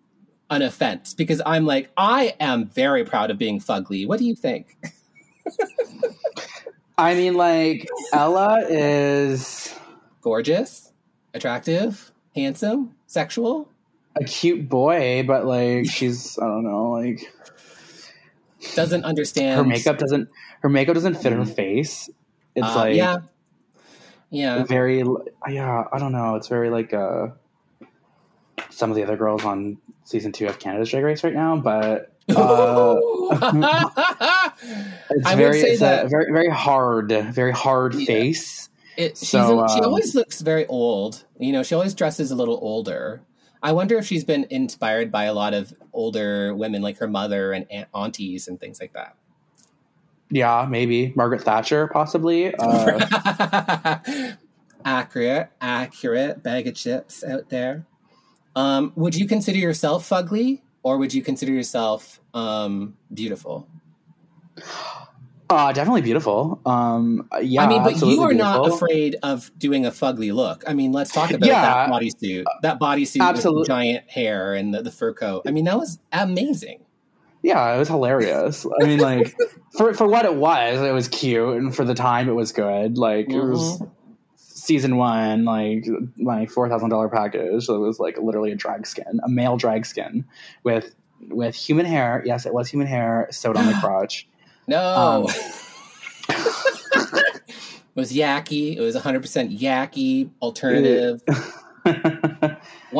an 0.49 0.61
offense 0.61 1.13
because 1.13 1.41
I'm 1.45 1.65
like, 1.65 1.91
I 1.97 2.33
am 2.39 2.69
very 2.69 3.03
proud 3.03 3.29
of 3.29 3.37
being 3.37 3.59
fugly. 3.59 4.07
What 4.07 4.19
do 4.19 4.25
you 4.25 4.35
think? 4.35 4.77
I 6.97 7.13
mean, 7.13 7.33
like 7.33 7.85
Ella 8.13 8.61
is 8.69 9.75
gorgeous, 10.21 10.93
attractive, 11.33 12.13
handsome, 12.33 12.95
sexual. 13.05 13.69
a 14.15 14.23
cute 14.23 14.69
boy, 14.69 15.25
but 15.27 15.45
like 15.45 15.89
she's 15.89 16.39
I 16.39 16.45
don't 16.45 16.63
know, 16.63 16.91
like 16.91 17.21
Doesn't 18.75 19.03
understand 19.03 19.57
her 19.57 19.65
makeup 19.65 19.97
doesn't 19.97 20.29
her 20.61 20.69
makeup 20.69 20.93
doesn't 20.95 21.15
fit 21.15 21.31
her 21.33 21.45
face. 21.45 22.09
It's 22.55 22.67
Uh, 22.67 22.75
like 22.75 22.95
yeah, 22.95 23.17
yeah. 24.29 24.63
very 24.63 25.03
yeah. 25.47 25.83
I 25.91 25.99
don't 25.99 26.11
know. 26.11 26.35
It's 26.35 26.47
very 26.47 26.69
like 26.69 26.93
uh 26.93 27.27
some 28.69 28.89
of 28.89 28.95
the 28.95 29.03
other 29.03 29.17
girls 29.17 29.45
on 29.45 29.77
season 30.03 30.31
two 30.31 30.47
of 30.47 30.59
Canada's 30.59 30.89
Drag 30.89 31.03
Race 31.03 31.23
right 31.23 31.33
now, 31.33 31.57
but 31.57 32.13
uh, 32.29 32.95
it's 33.31 35.25
I 35.25 35.35
would 35.35 35.37
very, 35.37 35.61
say 35.61 35.71
it's 35.71 35.79
that- 35.79 36.05
a 36.05 36.09
very, 36.09 36.31
very 36.31 36.49
hard, 36.49 37.11
very 37.33 37.51
hard 37.51 37.95
Yeah. 37.95 38.05
face. 38.05 38.69
It, 38.97 39.17
she's 39.17 39.29
So, 39.29 39.65
she 39.67 39.79
um, 39.79 39.85
always 39.85 40.13
looks 40.13 40.41
very 40.41 40.65
old. 40.67 41.23
You 41.39 41.51
know, 41.53 41.63
she 41.63 41.73
always 41.73 41.93
dresses 41.93 42.31
a 42.31 42.35
little 42.35 42.59
older. 42.61 43.21
I 43.63 43.71
wonder 43.71 43.97
if 43.97 44.05
she's 44.05 44.23
been 44.23 44.45
inspired 44.49 45.11
by 45.11 45.23
a 45.25 45.33
lot 45.33 45.53
of 45.53 45.73
older 45.93 46.53
women, 46.55 46.81
like 46.81 46.97
her 46.99 47.07
mother 47.07 47.51
and 47.53 47.65
aunt, 47.71 47.87
aunties 47.95 48.47
and 48.47 48.59
things 48.59 48.79
like 48.79 48.93
that. 48.93 49.15
Yeah, 50.31 50.67
maybe 50.69 51.11
Margaret 51.15 51.41
Thatcher, 51.41 51.87
possibly. 51.87 52.53
Uh, 52.53 53.99
accurate, 54.85 55.49
accurate 55.59 56.43
bag 56.43 56.67
of 56.67 56.75
chips 56.75 57.23
out 57.23 57.49
there. 57.49 57.85
Um, 58.55 58.91
would 58.95 59.15
you 59.15 59.27
consider 59.27 59.57
yourself 59.57 60.07
fugly, 60.07 60.61
or 60.83 60.97
would 60.97 61.13
you 61.13 61.21
consider 61.21 61.51
yourself 61.51 62.19
um, 62.33 62.95
beautiful? 63.13 63.67
uh, 65.49 65.71
definitely 65.73 66.01
beautiful. 66.01 66.59
Um, 66.65 67.27
yeah, 67.41 67.63
I 67.63 67.67
mean, 67.67 67.83
but 67.83 67.99
you 68.01 68.21
are 68.21 68.33
not 68.33 68.67
afraid 68.67 69.15
of 69.23 69.51
doing 69.57 69.85
a 69.85 69.91
fugly 69.91 70.33
look. 70.33 70.63
I 70.67 70.73
mean, 70.73 70.91
let's 70.91 71.11
talk 71.11 71.31
about 71.31 71.47
Yeah. 71.47 71.61
that 71.61 71.89
bodysuit. 71.89 72.43
That 72.61 72.79
bodysuit 72.79 73.33
with 73.33 73.43
the 73.43 73.65
giant 73.65 74.09
hair 74.09 74.53
and 74.53 74.73
the, 74.73 74.81
the 74.83 74.91
fur 74.91 75.13
coat. 75.13 75.43
I 75.47 75.51
mean, 75.51 75.65
that 75.65 75.77
was 75.77 75.99
amazing. 76.11 76.81
Yeah, 77.41 77.73
it 77.73 77.77
was 77.79 77.87
hilarious. 77.87 78.65
I 78.81 78.85
mean, 78.85 78.99
like 78.99 79.35
for 79.77 79.93
for 79.93 80.07
what 80.07 80.25
it 80.25 80.35
was, 80.35 80.81
it 80.81 80.91
was 80.93 81.07
cute, 81.07 81.57
and 81.57 81.73
for 81.75 81.85
the 81.85 81.93
time, 81.95 82.27
it 82.27 82.33
was 82.33 82.51
good. 82.51 82.97
Like 82.97 83.29
it 83.29 83.41
was 83.41 83.79
Mhm. 83.79 83.89
season 84.35 84.97
one, 84.97 85.45
like 85.45 85.85
my 86.17 86.45
four 86.47 86.67
thousand 86.69 86.89
dollar 86.89 87.07
package. 87.09 87.65
So 87.65 87.75
it 87.75 87.79
was 87.79 87.99
like 87.99 88.17
literally 88.17 88.51
a 88.51 88.55
drag 88.55 88.85
skin, 88.85 89.19
a 89.23 89.29
male 89.29 89.55
drag 89.57 89.85
skin 89.85 90.25
with 90.63 90.93
with 91.29 91.55
human 91.55 91.85
hair. 91.85 92.21
Yes, 92.25 92.45
it 92.45 92.53
was 92.53 92.67
human 92.69 92.87
hair 92.87 93.27
sewed 93.31 93.55
on 93.55 93.65
the 93.67 93.73
crotch. 93.81 94.27
No. 94.67 95.27
Um, 95.27 95.27
it 96.29 97.95
was 97.95 98.11
yucky. 98.13 98.75
It 98.75 98.81
was 98.81 98.95
100% 98.95 99.57
yucky, 99.59 100.29
alternative, 100.41 101.21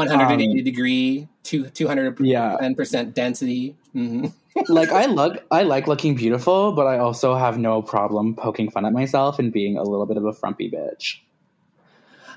180 0.07 0.62
degree, 0.62 1.27
two, 1.43 1.65
210% 1.65 2.19
Um, 2.19 2.25
yeah, 2.25 3.03
density. 3.13 3.75
hmm 3.93 4.27
like 4.67 4.91
I 4.91 5.05
look, 5.05 5.43
I 5.51 5.63
like 5.63 5.88
looking 5.88 6.15
beautiful, 6.15 6.71
but 6.71 6.88
I 6.88 6.97
also 6.97 7.35
have 7.35 7.57
no 7.57 7.81
problem 7.81 8.35
poking 8.35 8.69
fun 8.71 8.85
at 8.85 8.93
myself 8.93 9.39
and 9.39 9.51
being 9.53 9.77
a 9.77 9.83
little 9.83 10.05
bit 10.05 10.17
of 10.17 10.25
a 10.25 10.33
frumpy 10.33 10.69
bitch. 10.69 11.17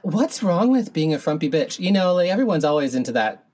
What's 0.02 0.42
wrong 0.42 0.70
with 0.70 0.92
being 0.92 1.14
a 1.14 1.18
frumpy 1.18 1.48
bitch? 1.50 1.78
You 1.78 1.92
know, 1.92 2.14
like 2.14 2.28
everyone's 2.28 2.64
always 2.64 2.94
into 2.94 3.12
that 3.12 3.44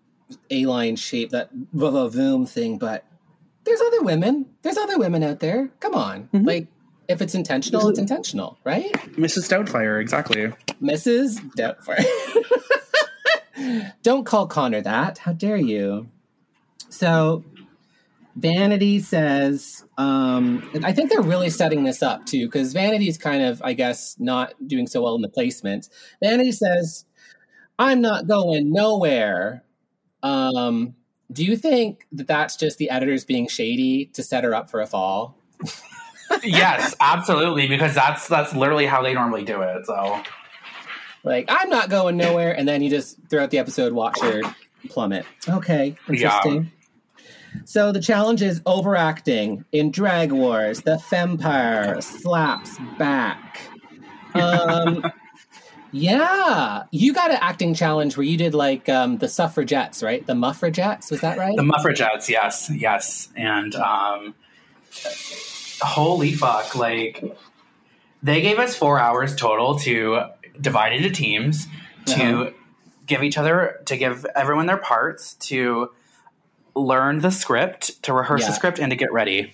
A-line 0.51 0.97
shape, 0.97 1.31
that 1.31 1.51
voom 1.75 2.49
thing, 2.49 2.79
but 2.79 3.05
there's 3.65 3.81
other 3.81 4.03
women. 4.03 4.47
There's 4.63 4.79
other 4.79 4.99
women 4.99 5.23
out 5.23 5.41
there. 5.41 5.71
Come 5.81 5.95
on. 5.95 6.29
Mhm. 6.33 6.47
Like, 6.47 6.67
if 7.07 7.23
it's 7.23 7.35
intentional, 7.35 7.89
it's 7.89 7.99
intentional, 7.99 8.59
right? 8.65 8.93
Mrs. 9.17 9.49
Doubtfire, 9.49 10.01
exactly. 10.01 10.53
Mrs. 10.83 11.39
Doubtfire. 11.57 12.05
Don't 14.03 14.25
call 14.25 14.47
Connor 14.47 14.81
that. 14.83 15.19
How 15.19 15.33
dare 15.33 15.57
you? 15.57 16.09
So, 16.91 17.45
Vanity 18.37 19.01
says, 19.01 19.85
um, 19.99 20.69
I 20.85 20.93
think 20.93 21.11
they're 21.11 21.21
really 21.21 21.51
setting 21.51 21.85
this 21.85 22.03
up 22.03 22.25
too, 22.25 22.47
because 22.47 22.73
Vanity 22.73 23.09
is 23.09 23.19
kind 23.19 23.43
of, 23.43 23.61
I 23.65 23.73
guess, 23.73 24.17
not 24.19 24.55
doing 24.67 24.87
so 24.87 25.03
well 25.03 25.17
in 25.17 25.23
the 25.23 25.29
placements. 25.29 25.89
Vanity 26.23 26.53
says, 26.53 27.05
I'm 27.79 28.01
not 28.01 28.27
going 28.27 28.73
nowhere. 28.73 29.65
Um, 30.23 30.95
do 31.33 31.45
you 31.45 31.57
think 31.57 32.07
that 32.13 32.27
that's 32.27 32.57
just 32.57 32.79
the 32.79 32.91
editors 32.91 33.25
being 33.25 33.49
shady 33.49 34.07
to 34.15 34.23
set 34.23 34.45
her 34.45 34.55
up 34.55 34.71
for 34.71 34.81
a 34.81 34.87
fall? 34.87 35.37
yes, 36.43 36.95
absolutely, 37.01 37.67
because 37.67 37.95
that's 37.95 38.29
that's 38.29 38.55
literally 38.55 38.87
how 38.87 39.03
they 39.03 39.15
normally 39.15 39.45
do 39.45 39.63
it. 39.63 39.87
So 39.87 40.23
Like, 41.25 41.47
I'm 41.49 41.69
not 41.69 41.91
going 41.91 42.17
nowhere. 42.17 42.53
And 42.53 42.67
then 42.67 42.83
you 42.83 42.91
just, 42.91 43.19
throughout 43.29 43.51
the 43.51 43.59
episode, 43.59 43.93
watch 43.93 44.21
her 44.21 44.43
plummet. 44.89 45.27
Okay, 45.49 45.97
interesting. 46.09 46.71
So 47.65 47.93
the 47.93 48.01
challenge 48.01 48.43
is 48.43 48.61
overacting 48.67 49.65
in 49.73 49.91
Drag 49.91 50.33
Wars. 50.33 50.83
The 50.83 50.97
Fempire 50.97 52.03
slaps 52.03 52.77
back. 52.99 53.61
Um, 54.35 55.05
yeah, 55.93 56.85
you 56.91 57.13
got 57.13 57.31
an 57.31 57.39
acting 57.41 57.75
challenge 57.75 58.17
where 58.17 58.25
you 58.25 58.37
did 58.37 58.55
like 58.55 58.89
um, 58.89 59.19
the 59.19 59.29
suffragettes, 59.29 60.03
right? 60.03 60.27
The 60.27 60.35
muffragettes, 60.35 61.11
was 61.11 61.21
that 61.21 61.39
right? 61.39 61.57
The 61.57 61.63
Muffragettes, 61.63 62.29
yes, 62.29 62.71
yes, 62.71 63.29
and 63.37 63.75
um, 63.75 64.35
holy 65.81 66.33
fuck! 66.33 66.75
Like 66.75 67.25
they 68.23 68.41
gave 68.41 68.59
us 68.59 68.77
four 68.77 68.99
hours 68.99 69.35
total 69.35 69.79
to 69.81 70.25
divide 70.61 70.93
into 70.93 71.11
teams 71.11 71.67
to 72.07 72.13
Uh-huh. 72.23 72.51
give 73.07 73.23
each 73.23 73.39
other 73.39 73.81
to 73.87 73.97
give 73.97 74.25
everyone 74.37 74.67
their 74.67 74.77
parts 74.79 75.35
to 75.35 75.91
learn 76.75 77.19
the 77.21 77.31
script, 77.31 78.03
to 78.05 78.13
rehearse 78.13 78.43
Yeah. 78.43 78.49
the 78.49 78.53
script, 78.55 78.79
and 78.79 78.91
to 78.91 78.97
get 78.97 79.13
ready. 79.13 79.53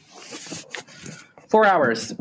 Four 1.48 1.66
hours. 1.66 2.14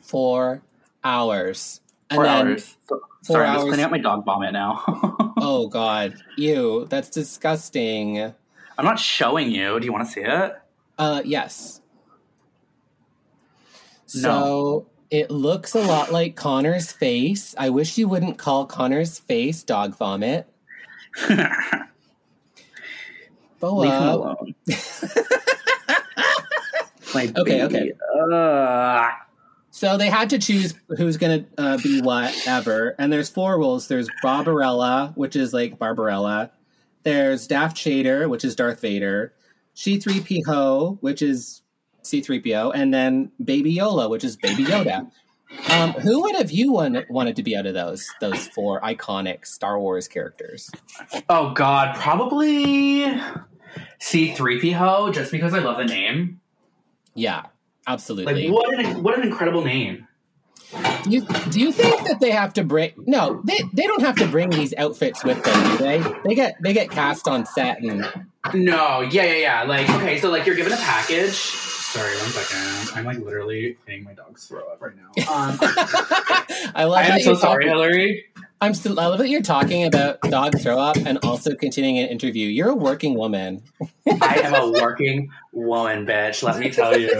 Four 0.00 0.62
hours. 1.02 1.80
And 2.10 2.16
Four 2.16 2.24
then, 2.24 2.46
hours. 2.48 2.76
Four 2.86 3.00
Sorry, 3.22 3.46
I'm 3.46 3.54
just 3.54 3.66
cleaning 3.68 3.84
out 3.84 3.90
my 3.90 3.98
dog 3.98 4.24
vomit 4.26 4.52
now. 4.52 4.82
oh 5.38 5.66
God, 5.68 6.14
ew, 6.36 6.86
that's 6.90 7.08
disgusting. 7.08 8.18
I'm 8.20 8.84
not 8.84 8.98
showing 8.98 9.50
you. 9.50 9.80
Do 9.80 9.86
you 9.86 9.92
want 9.92 10.06
to 10.06 10.12
see 10.12 10.20
it? 10.20 10.52
Uh, 10.98 11.22
yes. 11.24 11.80
So 14.06 14.28
No. 14.28 14.86
It 15.10 15.30
looks 15.30 15.74
a 15.74 15.80
lot 15.80 16.12
like 16.12 16.36
Connor's 16.36 16.90
face. 16.92 17.54
I 17.58 17.70
wish 17.70 17.98
you 17.98 18.08
wouldn't 18.08 18.38
call 18.38 18.66
Connor's 18.66 19.18
face 19.18 19.62
dog 19.62 19.96
vomit. 19.96 20.48
Boa. 23.60 23.80
Leave 23.80 23.92
him 23.92 24.08
alone. 24.08 24.54
my 27.14 27.32
Okay, 27.36 27.66
baby. 27.68 27.92
Ugh. 28.32 29.12
So 29.70 29.96
they 29.96 30.08
had 30.08 30.30
to 30.30 30.38
choose 30.38 30.74
who's 30.96 31.16
going 31.16 31.44
to 31.44 31.48
uh, 31.62 31.78
be 31.78 32.00
whatever. 32.00 32.94
And 32.98 33.12
there's 33.12 33.28
four 33.28 33.58
rules. 33.58 33.88
There's 33.88 34.08
Barbarella, 34.22 35.12
which 35.16 35.34
is 35.34 35.52
like 35.52 35.78
Barbarella. 35.78 36.52
There's 37.02 37.46
Daft 37.48 37.76
Shader, 37.76 38.28
which 38.28 38.44
is 38.44 38.54
Darth 38.54 38.80
Vader. 38.80 39.32
She 39.74 39.98
3 39.98 40.42
po 40.46 40.98
which 41.00 41.22
is 41.22 41.62
C3PO. 42.04 42.72
And 42.74 42.92
then 42.94 43.32
Baby 43.42 43.72
Yola, 43.72 44.08
which 44.08 44.24
is 44.24 44.36
Baby 44.36 44.64
Yoda. 44.64 45.10
Um, 45.70 45.92
who 45.92 46.22
would 46.22 46.34
have 46.36 46.50
you 46.50 46.72
won- 46.72 47.04
wanted 47.08 47.36
to 47.36 47.42
be 47.42 47.56
out 47.56 47.66
of 47.66 47.74
those 47.74 48.08
those 48.20 48.48
four 48.48 48.80
iconic 48.80 49.46
Star 49.46 49.78
Wars 49.78 50.08
characters? 50.08 50.70
Oh 51.28 51.52
God, 51.52 51.94
probably 51.96 53.04
C3PO, 54.00 55.12
just 55.14 55.30
because 55.30 55.54
I 55.54 55.60
love 55.60 55.78
the 55.78 55.84
name. 55.84 56.40
Yeah, 57.14 57.42
absolutely. 57.86 58.48
Like 58.48 58.52
what 58.52 58.78
an 58.78 59.02
what 59.02 59.16
an 59.16 59.24
incredible 59.24 59.64
name. 59.64 60.08
Do 61.04 61.10
you, 61.10 61.20
do 61.50 61.60
you 61.60 61.70
think 61.70 62.04
that 62.08 62.18
they 62.18 62.32
have 62.32 62.52
to 62.54 62.64
bring? 62.64 62.92
No, 63.06 63.40
they, 63.44 63.60
they 63.74 63.84
don't 63.84 64.02
have 64.02 64.16
to 64.16 64.26
bring 64.26 64.50
these 64.50 64.74
outfits 64.76 65.22
with 65.22 65.40
them, 65.44 65.70
do 65.70 65.76
they? 65.78 66.02
They 66.24 66.34
get 66.34 66.56
they 66.62 66.72
get 66.72 66.90
cast 66.90 67.28
on 67.28 67.46
set 67.46 67.80
and 67.80 68.00
No, 68.54 69.02
yeah, 69.02 69.22
yeah, 69.24 69.34
yeah. 69.34 69.62
Like 69.62 69.88
okay, 69.90 70.18
so 70.18 70.30
like 70.30 70.46
you're 70.46 70.56
given 70.56 70.72
a 70.72 70.76
package. 70.76 71.30
Sorry, 71.94 72.16
one 72.16 72.30
second. 72.30 72.98
I'm 72.98 73.04
like 73.04 73.18
literally 73.24 73.76
seeing 73.86 74.02
my 74.02 74.14
dog's 74.14 74.48
throw 74.48 74.66
up 74.66 74.82
right 74.82 74.96
now. 74.96 75.12
Um, 75.32 75.56
I 76.74 76.84
love 76.86 76.98
I 76.98 77.02
am 77.04 77.08
that 77.10 77.20
so 77.20 77.30
you're 77.30 77.38
sorry, 77.38 77.66
talking- 77.66 77.68
Hillary. 77.68 78.24
I'm 78.60 78.74
still. 78.74 78.98
I 78.98 79.06
love 79.06 79.18
that 79.18 79.28
you're 79.28 79.42
talking 79.42 79.84
about 79.84 80.20
dog 80.22 80.58
throw 80.58 80.76
up 80.76 80.96
and 80.96 81.18
also 81.22 81.54
continuing 81.54 81.98
an 81.98 82.08
interview. 82.08 82.48
You're 82.48 82.70
a 82.70 82.74
working 82.74 83.14
woman. 83.14 83.62
I 84.08 84.40
am 84.42 84.54
a 84.54 84.72
working 84.72 85.30
woman, 85.52 86.04
bitch. 86.04 86.42
Let 86.42 86.58
me 86.58 86.70
tell 86.70 86.98
you. 86.98 87.10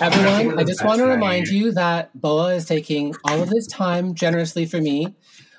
Everyone, 0.00 0.58
I 0.58 0.62
just 0.62 0.84
want 0.84 0.98
to 0.98 1.06
remind 1.06 1.48
right. 1.48 1.52
you 1.52 1.72
that 1.72 2.10
Boa 2.20 2.54
is 2.54 2.64
taking 2.64 3.12
all 3.24 3.42
of 3.42 3.48
his 3.48 3.66
time 3.66 4.14
generously 4.14 4.66
for 4.66 4.80
me. 4.80 5.16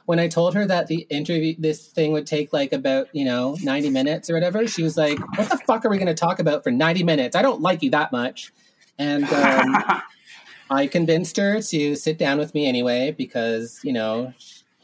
When 0.08 0.20
I 0.20 0.30
told 0.30 0.54
her 0.56 0.66
that 0.66 0.88
the 0.88 1.06
interview, 1.10 1.54
this 1.60 1.88
thing 1.88 2.14
would 2.14 2.26
take 2.26 2.54
like 2.54 2.72
about, 2.72 3.14
you 3.14 3.26
know, 3.26 3.58
90 3.62 3.90
minutes 3.90 4.30
or 4.30 4.36
whatever, 4.36 4.66
she 4.66 4.82
was 4.82 4.96
like, 4.96 5.20
What 5.38 5.50
the 5.50 5.58
fuck 5.58 5.84
are 5.84 5.90
we 5.90 5.98
going 5.98 6.08
to 6.08 6.14
talk 6.14 6.40
about 6.40 6.64
for 6.64 6.72
90 6.72 7.04
minutes? 7.04 7.36
I 7.36 7.42
don't 7.42 7.60
like 7.60 7.84
you 7.84 7.90
that 7.90 8.14
much. 8.14 8.54
And 8.98 9.26
um, 9.26 10.02
I 10.70 10.88
convinced 10.88 11.36
her 11.36 11.62
to 11.62 11.96
sit 11.96 12.18
down 12.18 12.38
with 12.38 12.54
me 12.54 12.68
anyway 12.68 13.12
because, 13.12 13.82
you 13.84 13.92
know, 13.92 14.34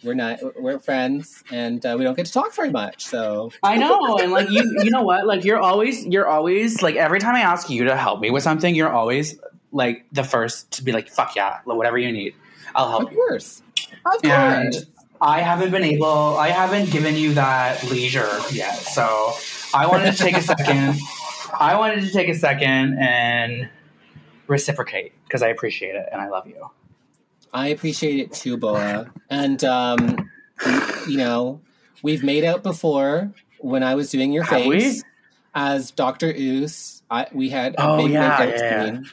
we're 0.04 0.14
not, 0.14 0.40
we're 0.62 0.78
friends 0.80 1.42
and 1.50 1.86
uh, 1.86 1.96
we 1.98 2.04
don't 2.04 2.16
get 2.16 2.26
to 2.26 2.34
talk 2.34 2.54
very 2.54 2.70
much. 2.70 3.06
So, 3.06 3.52
I 3.64 3.78
know, 3.78 4.18
and 4.18 4.34
like 4.34 4.50
you, 4.50 4.62
you 4.84 4.92
know 4.92 5.04
what? 5.04 5.26
Like 5.26 5.46
you're 5.46 5.60
always, 5.60 6.06
you're 6.06 6.28
always 6.28 6.82
like 6.82 6.98
every 6.98 7.22
time 7.22 7.36
I 7.36 7.42
ask 7.42 7.70
you 7.70 7.86
to 7.86 7.96
help 7.96 8.20
me 8.20 8.30
with 8.30 8.44
something, 8.44 8.76
you're 8.76 8.92
always 8.92 9.40
like 9.72 10.06
the 10.12 10.24
first 10.24 10.72
to 10.72 10.84
be 10.84 10.92
like, 10.92 11.10
"Fuck 11.10 11.36
yeah, 11.36 11.60
whatever 11.66 11.98
you 11.98 12.12
need, 12.12 12.36
I'll 12.76 12.90
help 12.90 13.04
of 13.04 13.12
you." 13.12 13.18
course. 13.18 13.62
Of 14.06 14.24
And 14.24 14.74
course. 14.74 14.86
I 15.24 15.40
haven't 15.40 15.72
been 15.72 15.86
able, 15.86 16.38
I 16.38 16.50
haven't 16.50 16.92
given 16.92 17.16
you 17.16 17.34
that 17.36 17.82
leisure 17.90 18.30
yet. 18.52 18.76
So 18.76 19.32
I 19.74 19.88
wanted 19.88 20.12
to 20.12 20.18
take 20.18 20.36
a 20.36 20.42
second. 20.42 21.00
I 21.58 21.78
wanted 21.78 22.02
to 22.02 22.12
take 22.12 22.28
a 22.28 22.36
second 22.36 22.98
and 23.00 23.70
reciprocate 24.48 25.14
because 25.26 25.42
I 25.42 25.48
appreciate 25.48 25.96
it 25.96 26.10
and 26.12 26.22
I 26.22 26.28
love 26.28 26.46
you. 26.46 26.70
I 27.54 27.68
appreciate 27.70 28.20
it 28.20 28.34
too, 28.34 28.58
Boa. 28.58 29.12
And 29.30 29.64
um, 29.64 30.30
you 31.08 31.18
know, 31.18 31.62
we've 32.02 32.24
made 32.24 32.44
out 32.44 32.62
before 32.62 33.32
when 33.60 33.82
I 33.82 33.96
was 33.96 34.12
doing 34.12 34.34
your 34.34 34.44
Have 34.44 34.66
we? 34.66 34.80
face 34.82 35.04
as 35.56 35.92
Doctor 35.92 36.34
Oos. 36.36 37.02
I, 37.10 37.28
we 37.32 37.48
had 37.50 37.76
a 37.76 37.88
Oh, 37.88 37.98
big 38.04 38.12
yeah, 38.12 38.38
makeout 38.38 38.58
yeah, 38.60 38.86
scene, 38.86 39.06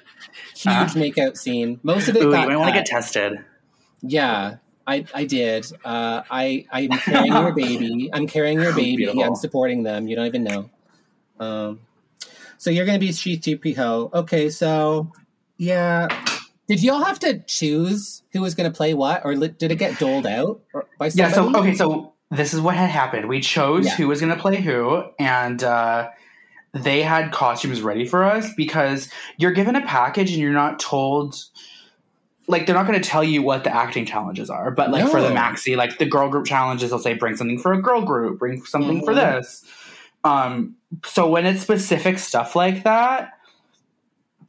huge 0.57 0.75
Uh. 0.75 1.01
makeout 1.23 1.37
scene. 1.37 1.79
Most 1.85 2.09
of 2.09 2.17
it 2.17 2.25
Ooh, 2.25 2.33
got 2.33 2.51
I 2.51 2.57
want 2.57 2.69
to 2.75 2.75
get 2.75 2.87
tested. 2.87 3.45
Yeah, 4.03 4.57
I 4.91 5.05
I 5.14 5.24
did. 5.24 5.66
Uh, 5.84 6.22
I 6.30 6.66
I'm 6.72 6.88
carrying 6.99 7.32
your 7.32 7.53
baby. 7.64 8.11
I'm 8.12 8.26
carrying 8.26 8.61
your 8.61 8.74
baby. 8.74 8.97
Beautiful. 8.97 9.22
I'm 9.22 9.34
supporting 9.36 9.82
them. 9.84 10.09
You 10.09 10.16
don't 10.16 10.26
even 10.26 10.45
know. 10.45 10.70
Um, 11.38 11.80
so 12.59 12.70
you're 12.70 12.86
gonna 12.86 12.99
be 12.99 13.11
C3PO. 13.11 14.12
Okay, 14.12 14.51
so 14.51 15.11
yeah. 15.57 16.09
Did 16.68 16.82
y'all 16.82 17.03
have 17.03 17.18
to 17.20 17.41
choose 17.41 18.22
who 18.32 18.41
was 18.41 18.55
gonna 18.55 18.70
play 18.70 18.95
what, 18.95 19.24
or 19.24 19.34
did 19.34 19.70
it 19.72 19.76
get 19.76 19.99
doled 19.99 20.26
out 20.26 20.61
by 20.99 21.11
Yeah, 21.14 21.30
so 21.32 21.55
okay, 21.57 21.74
so 21.74 22.12
this 22.30 22.55
is 22.55 22.61
what 22.61 22.76
had 22.76 22.91
happened. 22.91 23.28
We 23.28 23.41
chose 23.41 23.86
Yeah. 23.86 23.95
who 23.97 24.09
was 24.09 24.20
going 24.20 24.32
to 24.34 24.41
play 24.41 24.61
who, 24.61 25.03
and 25.18 25.62
uh, 25.64 26.11
they 26.72 27.03
had 27.03 27.32
costumes 27.32 27.82
ready 27.82 28.07
for 28.07 28.22
us 28.24 28.55
because 28.57 29.09
you're 29.36 29.51
given 29.51 29.74
a 29.74 29.84
package 29.84 30.30
and 30.30 30.38
you're 30.41 30.53
not 30.53 30.78
told. 30.78 31.36
Like 32.51 32.67
they're 32.67 32.75
not 32.75 32.87
going 32.87 33.01
to 33.01 33.09
tell 33.09 33.25
you 33.25 33.43
what 33.43 33.65
the 33.65 33.75
acting 33.75 34.05
challenges 34.07 34.51
are, 34.51 34.71
but 34.71 34.91
like 34.91 35.09
for 35.09 35.21
the 35.23 35.29
maxi, 35.31 35.77
like 35.77 35.99
the 35.99 36.07
girl 36.07 36.29
group 36.29 36.47
challenges, 36.47 36.91
they'll 36.91 36.99
say 36.99 37.15
bring 37.15 37.37
something 37.37 37.59
for 37.59 37.73
a 37.73 37.81
girl 37.81 38.03
group, 38.03 38.39
bring 38.39 38.63
something 38.65 39.03
for 39.05 39.15
Mhm. 39.15 39.17
this. 39.37 39.65
Um, 40.25 40.77
so 41.05 41.29
when 41.29 41.47
it's 41.47 41.63
specific 41.63 42.19
stuff 42.19 42.55
like 42.55 42.85
that, 42.85 43.33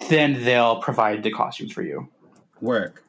then 0.09 0.43
they'll 0.43 0.77
provide 0.81 1.23
the 1.23 1.31
costumes 1.31 1.71
for 1.71 1.83
you. 1.83 2.09
work. 2.59 3.03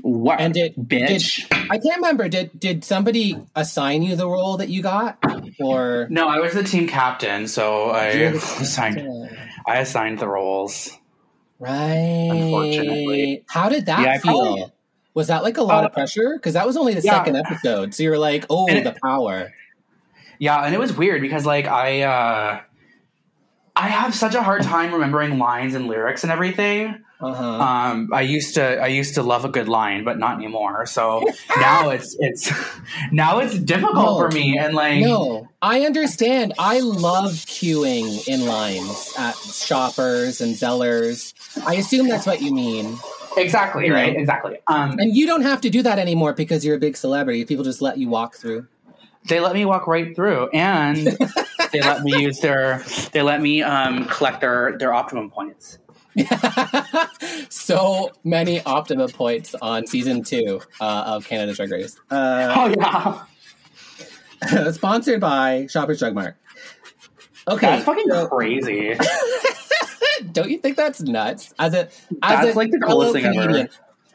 What? 0.00 0.40
And 0.40 0.54
did 0.54 0.74
bitch. 0.76 1.48
Did, 1.50 1.68
I 1.70 1.78
can't 1.78 1.96
remember. 1.96 2.28
Did 2.28 2.58
did 2.58 2.82
somebody 2.84 3.36
assign 3.54 4.02
you 4.02 4.16
the 4.16 4.26
role 4.26 4.56
that 4.56 4.70
you 4.70 4.82
got, 4.82 5.18
or 5.60 6.06
no, 6.10 6.28
I 6.28 6.40
was 6.40 6.54
the 6.54 6.62
team 6.64 6.88
captain, 6.88 7.46
so 7.46 7.90
I 7.90 8.12
You're 8.12 8.34
assigned. 8.36 9.06
I 9.66 9.78
assigned 9.78 10.18
the 10.18 10.28
roles. 10.28 10.90
Right? 11.62 12.28
Unfortunately. 12.32 13.44
how 13.48 13.68
did 13.68 13.86
that 13.86 14.00
Yeah, 14.00 14.18
feel? 14.18 14.32
probably- 14.42 14.72
Was 15.14 15.26
that 15.28 15.42
like 15.42 15.58
a 15.58 15.62
lot 15.62 15.84
of 15.84 15.90
Uh, 15.90 15.94
pressure? 15.94 16.32
Because 16.34 16.54
that 16.54 16.66
was 16.66 16.76
only 16.76 16.94
the 16.94 17.02
yeah. 17.02 17.12
second 17.12 17.36
episode, 17.36 17.94
so 17.94 18.02
you're 18.02 18.18
like, 18.18 18.46
oh, 18.50 18.66
And 18.68 18.78
it- 18.78 18.84
the 18.84 18.96
power. 19.02 19.52
Yeah, 20.38 20.64
and 20.64 20.74
it 20.74 20.78
was 20.78 20.92
weird 20.96 21.20
because 21.20 21.46
like 21.46 21.66
I 21.68 22.02
uh 22.02 22.60
I 23.76 23.88
have 23.88 24.14
such 24.14 24.34
a 24.34 24.42
hard 24.42 24.62
time 24.62 24.92
remembering 24.92 25.38
lines 25.38 25.74
and 25.74 25.86
lyrics 25.86 26.24
and 26.24 26.32
everything. 26.32 26.96
Uh 27.20 27.32
huh. 27.32 27.44
Um 27.62 28.08
I 28.12 28.22
used 28.22 28.54
to 28.56 28.82
I 28.82 28.88
used 28.88 29.14
to 29.14 29.22
love 29.22 29.44
a 29.44 29.48
good 29.48 29.68
line, 29.68 30.02
but 30.02 30.18
not 30.18 30.36
anymore. 30.36 30.86
So 30.86 31.22
now 31.60 31.90
it's 31.90 32.16
it's 32.18 32.50
now 33.12 33.38
it's 33.38 33.56
difficult 33.58 33.94
No. 33.94 34.18
for 34.18 34.30
me 34.30 34.58
and 34.58 34.74
like 34.74 35.00
No, 35.00 35.46
I 35.62 35.82
understand. 35.82 36.54
I 36.58 36.80
love 36.80 37.32
queuing 37.46 38.26
in 38.26 38.46
lines 38.46 39.12
at 39.18 39.36
shoppers 39.36 40.40
and 40.40 40.56
sellers. 40.56 41.32
I 41.66 41.74
assume 41.74 42.08
that's 42.08 42.26
what 42.26 42.40
you 42.42 42.52
mean. 42.54 42.96
exactly, 43.36 43.84
You 43.84 43.90
know. 43.90 43.96
right? 43.96 44.16
Exactly. 44.16 44.58
Um 44.68 44.98
And 44.98 45.14
you 45.16 45.26
don't 45.26 45.42
have 45.42 45.60
to 45.62 45.70
do 45.70 45.82
that 45.82 45.98
anymore 45.98 46.32
because 46.32 46.64
you're 46.64 46.76
a 46.76 46.80
big 46.80 46.96
celebrity. 46.96 47.44
People 47.44 47.64
just 47.64 47.80
let 47.82 47.98
you 47.98 48.08
walk 48.08 48.36
through. 48.36 48.66
they 49.28 49.40
let 49.40 49.54
me 49.54 49.64
walk 49.64 49.86
right 49.86 50.14
through 50.16 50.48
and 50.50 50.96
they 51.72 51.80
let 51.80 52.02
me 52.02 52.20
use 52.22 52.40
their 52.40 52.82
they 53.12 53.22
let 53.22 53.40
me 53.40 53.62
um 53.62 54.04
collect 54.06 54.40
their 54.40 54.76
their 54.78 54.92
optimum 54.92 55.30
points. 55.30 55.78
so 57.48 58.10
many 58.24 58.62
optimum 58.64 59.08
points 59.10 59.54
on 59.62 59.86
season 59.86 60.22
two 60.22 60.60
uh, 60.80 61.04
of 61.06 61.26
Canada's 61.26 61.56
Drag 61.56 61.70
Race. 61.70 61.98
Uh, 62.10 62.52
Oh 62.56 62.74
yeah. 62.78 64.70
sponsored 64.72 65.20
by 65.20 65.66
Shoppers 65.70 65.98
Drug 66.00 66.14
Mart. 66.14 66.36
Okay, 67.48 67.66
That's 67.66 67.84
fucking 67.84 68.08
so- 68.08 68.26
crazy. 68.28 68.94
Don't 70.32 70.50
you 70.50 70.58
think 70.58 70.76
that's 70.76 71.00
nuts? 71.02 71.52
As 71.58 71.74
a 71.74 71.86
as 71.86 71.90
That's 72.22 72.54
a 72.54 72.58
like 72.58 72.70
the 72.70 72.78
fellow 72.78 73.06
coolest 73.06 73.12
thing 73.14 73.24
ever. 73.26 73.46
Canadian, 73.46 73.68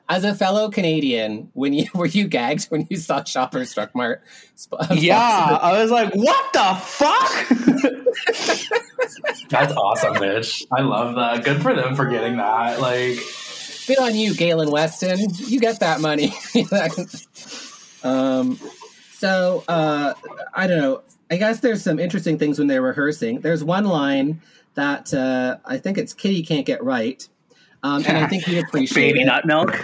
as 0.09 0.23
a 0.23 0.33
fellow 0.33 0.69
Canadian, 0.69 1.49
when 1.53 1.73
you 1.73 1.85
were 1.95 2.05
you 2.05 2.27
gagged 2.27 2.65
when 2.65 2.87
you 2.89 2.97
saw 2.97 3.23
Shoppers 3.23 3.73
Drug 3.73 3.89
Mart? 3.93 4.21
sp- 4.55 4.79
Yeah, 4.95 5.19
I 5.61 5.81
was 5.81 5.91
like, 5.91 6.13
what 6.15 6.53
the 6.53 6.75
fuck? 6.81 7.49
That's 9.49 9.73
awesome, 9.73 10.15
bitch. 10.15 10.65
I 10.71 10.81
love 10.81 11.15
that. 11.15 11.43
Good 11.43 11.61
for 11.61 11.73
them 11.73 11.95
for 11.95 12.05
getting 12.05 12.37
that. 12.37 12.79
Like, 12.81 13.19
Good 13.87 13.99
on 13.99 14.15
you, 14.15 14.33
Galen 14.35 14.69
Weston. 14.71 15.19
You 15.37 15.59
get 15.61 15.79
that 15.79 16.01
money. 16.01 16.33
um, 18.03 18.59
so 19.13 19.63
uh, 19.67 20.13
I 20.53 20.67
don't 20.67 20.77
know. 20.79 21.01
I 21.31 21.37
guess 21.37 21.59
there's 21.61 21.81
some 21.83 21.99
interesting 21.99 22.37
things 22.37 22.59
when 22.59 22.67
they're 22.67 22.81
rehearsing. 22.81 23.39
There's 23.41 23.63
one 23.63 23.85
line 23.85 24.41
that 24.77 25.13
uh, 25.13 25.57
I 25.65 25.77
think 25.79 25.97
it's 25.97 26.13
Kitty 26.13 26.43
can't 26.43 26.65
get 26.65 26.83
right, 26.83 27.27
um, 27.83 28.03
and 28.07 28.17
I 28.17 28.27
think 28.27 28.47
you 28.47 28.59
appreciate 28.67 29.13
baby 29.13 29.21
it. 29.21 29.25
nut 29.25 29.45
milk. 29.45 29.75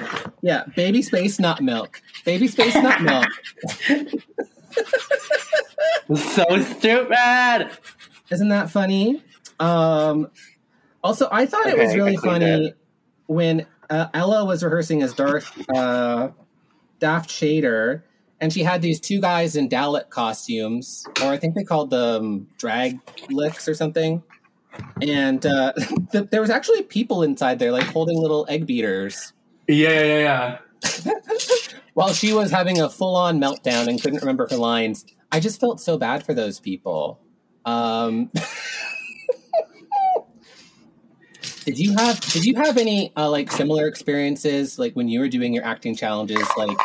Yeah, 0.41 0.63
baby 0.75 1.01
space 1.01 1.39
nut 1.39 1.61
milk. 1.61 2.01
Baby 2.23 2.47
space 2.47 2.75
nut 2.75 3.01
milk. 3.01 3.27
So 6.15 6.43
stupid. 6.61 7.69
Isn't 8.29 8.49
that 8.49 8.69
funny? 8.69 9.23
Um, 9.59 10.29
also, 11.03 11.27
I 11.31 11.45
thought 11.45 11.67
it 11.67 11.77
was 11.77 11.95
really 11.95 12.17
funny 12.17 12.67
it. 12.67 12.77
when 13.27 13.65
uh, 13.89 14.07
Ella 14.13 14.43
was 14.45 14.63
rehearsing 14.63 15.01
as 15.01 15.13
Darth 15.13 15.51
uh, 15.73 16.29
Daft 16.99 17.29
Shader, 17.29 18.03
and 18.41 18.51
she 18.51 18.63
had 18.63 18.81
these 18.81 18.99
two 18.99 19.21
guys 19.21 19.55
in 19.55 19.69
Dalek 19.69 20.09
costumes, 20.09 21.05
or 21.21 21.27
I 21.29 21.37
think 21.37 21.55
they 21.55 21.63
called 21.63 21.89
them 21.89 22.47
drag 22.57 22.99
licks 23.29 23.67
or 23.67 23.73
something. 23.73 24.21
And 25.01 25.45
uh, 25.45 25.74
th- 26.11 26.30
there 26.30 26.41
was 26.41 26.49
actually 26.49 26.84
people 26.84 27.24
inside 27.24 27.59
there, 27.59 27.71
like 27.71 27.84
holding 27.86 28.17
little 28.17 28.45
egg 28.49 28.65
beaters, 28.65 29.34
Yeah, 29.67 29.89
yeah, 29.89 30.01
yeah, 30.03 30.57
yeah. 31.05 31.13
while 31.93 32.13
she 32.13 32.34
was 32.34 32.51
having 32.51 32.80
a 32.82 32.89
full-on 32.89 33.39
meltdown 33.39 33.88
and 33.88 34.01
couldn't 34.01 34.19
remember 34.21 34.47
her 34.49 34.57
lines. 34.57 35.05
I 35.32 35.39
just 35.39 35.59
felt 35.59 35.80
so 35.82 35.97
bad 35.97 36.26
for 36.26 36.34
those 36.34 36.59
people. 36.59 37.19
Um, 37.65 38.30
did 41.65 41.80
you 41.80 41.95
have 41.95 42.19
Did 42.19 42.45
you 42.45 42.55
have 42.55 42.78
any 42.78 43.13
uh, 43.15 43.30
like 43.30 43.51
similar 43.51 43.88
experiences, 43.88 44.78
like 44.78 44.93
when 44.93 45.07
you 45.07 45.19
were 45.19 45.30
doing 45.30 45.53
your 45.53 45.63
acting 45.65 45.95
challenges, 45.95 46.45
like 46.57 46.78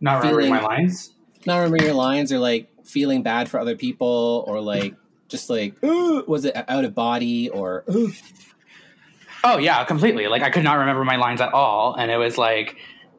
Not 0.00 0.18
remembering 0.18 0.46
Feeling- 0.48 0.62
my 0.62 0.66
lines. 0.66 1.14
not 1.46 1.56
remembering 1.58 1.84
your 1.84 1.94
lines, 1.94 2.32
or 2.32 2.38
like 2.38 2.68
feeling 2.84 3.22
bad 3.22 3.48
for 3.48 3.60
other 3.60 3.76
people, 3.76 4.44
or 4.48 4.60
like 4.60 4.94
just 5.28 5.48
like 5.50 5.82
"Ooh," 5.84 6.24
was 6.28 6.44
it 6.44 6.54
out 6.68 6.84
of 6.84 6.94
body, 6.94 7.48
or 7.50 7.84
"Ooh." 7.90 8.12
Oh 9.46 9.58
yeah, 9.58 9.84
completely. 9.84 10.26
Like 10.26 10.42
I 10.42 10.48
could 10.48 10.64
not 10.64 10.78
remember 10.78 11.04
my 11.04 11.16
lines 11.16 11.42
at 11.42 11.52
all, 11.52 11.94
and 11.94 12.10
it 12.10 12.16
was 12.16 12.38
like, 12.38 12.76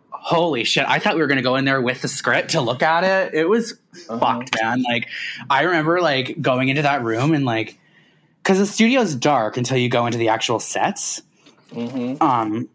holy 0.09 0.63
shit! 0.63 0.83
I 0.87 0.97
thought 0.97 1.13
we 1.13 1.21
were 1.21 1.27
gonna 1.27 1.43
go 1.43 1.55
in 1.55 1.65
there 1.65 1.79
with 1.79 2.01
the 2.01 2.07
script 2.07 2.49
to 2.51 2.61
look 2.61 2.81
at 2.81 3.03
it. 3.03 3.35
It 3.35 3.47
was 3.47 3.73
Uh-huh. 4.09 4.17
fucked, 4.19 4.55
man. 4.59 4.81
Like 4.81 5.07
I 5.51 5.61
remember 5.63 6.01
like 6.01 6.41
going 6.41 6.69
into 6.69 6.81
that 6.81 7.03
room 7.03 7.33
and 7.35 7.45
like, 7.45 7.77
because 8.41 8.57
the 8.57 8.65
studio's 8.65 9.13
dark 9.13 9.55
until 9.57 9.77
you 9.77 9.87
go 9.87 10.07
into 10.07 10.17
the 10.17 10.29
actual 10.29 10.59
sets. 10.59 11.21
Mhm. 11.71 12.19
Um, 12.21 12.69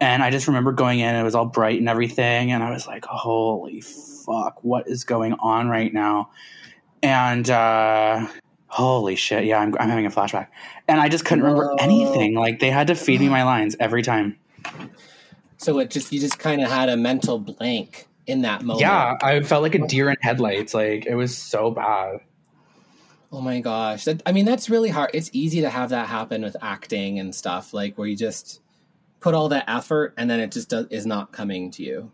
and 0.00 0.20
I 0.20 0.30
just 0.30 0.48
remember 0.48 0.72
going 0.72 0.98
in, 0.98 1.06
and 1.06 1.18
it 1.18 1.22
was 1.22 1.36
all 1.36 1.46
bright 1.46 1.78
and 1.78 1.88
everything, 1.88 2.50
and 2.50 2.64
I 2.64 2.70
was 2.70 2.84
like, 2.88 3.04
holy 3.04 3.80
fuck, 3.80 4.58
what 4.64 4.88
is 4.88 5.04
going 5.04 5.34
on 5.34 5.68
right 5.68 5.94
now? 5.94 6.30
And 7.04 7.50
uh, 7.50 8.26
holy 8.68 9.14
shit, 9.14 9.44
yeah, 9.44 9.58
I'm, 9.58 9.74
I'm 9.78 9.88
having 9.88 10.06
a 10.06 10.10
flashback. 10.10 10.48
And 10.88 11.00
I 11.00 11.08
just 11.08 11.24
couldn't 11.24 11.44
remember 11.44 11.76
anything. 11.78 12.34
Like 12.34 12.60
they 12.60 12.70
had 12.70 12.86
to 12.86 12.94
feed 12.94 13.20
me 13.20 13.28
my 13.28 13.44
lines 13.44 13.76
every 13.78 14.02
time. 14.02 14.38
so 15.58 15.78
it 15.78 15.90
just 15.90 16.12
you 16.12 16.20
just 16.20 16.38
kind 16.38 16.62
of 16.62 16.70
had 16.70 16.88
a 16.88 16.96
mental 16.96 17.38
blank 17.38 18.08
in 18.26 18.42
that 18.42 18.62
moment. 18.62 18.80
Yeah, 18.80 19.16
I 19.22 19.42
felt 19.42 19.62
like 19.62 19.74
a 19.74 19.86
deer 19.86 20.08
in 20.08 20.16
headlights. 20.20 20.72
Like 20.72 21.06
it 21.06 21.14
was 21.14 21.36
so 21.36 21.70
bad. 21.70 22.20
Oh 23.30 23.40
my 23.40 23.60
gosh. 23.60 24.04
That, 24.04 24.22
I 24.24 24.32
mean, 24.32 24.44
that's 24.44 24.70
really 24.70 24.90
hard. 24.90 25.10
It's 25.12 25.28
easy 25.32 25.60
to 25.62 25.68
have 25.68 25.90
that 25.90 26.08
happen 26.08 26.42
with 26.42 26.56
acting 26.62 27.18
and 27.18 27.34
stuff, 27.34 27.74
like 27.74 27.98
where 27.98 28.06
you 28.06 28.16
just 28.16 28.60
put 29.20 29.34
all 29.34 29.48
that 29.48 29.64
effort 29.68 30.14
and 30.16 30.30
then 30.30 30.40
it 30.40 30.52
just 30.52 30.70
does, 30.70 30.86
is 30.88 31.04
not 31.04 31.32
coming 31.32 31.70
to 31.72 31.82
you. 31.82 32.12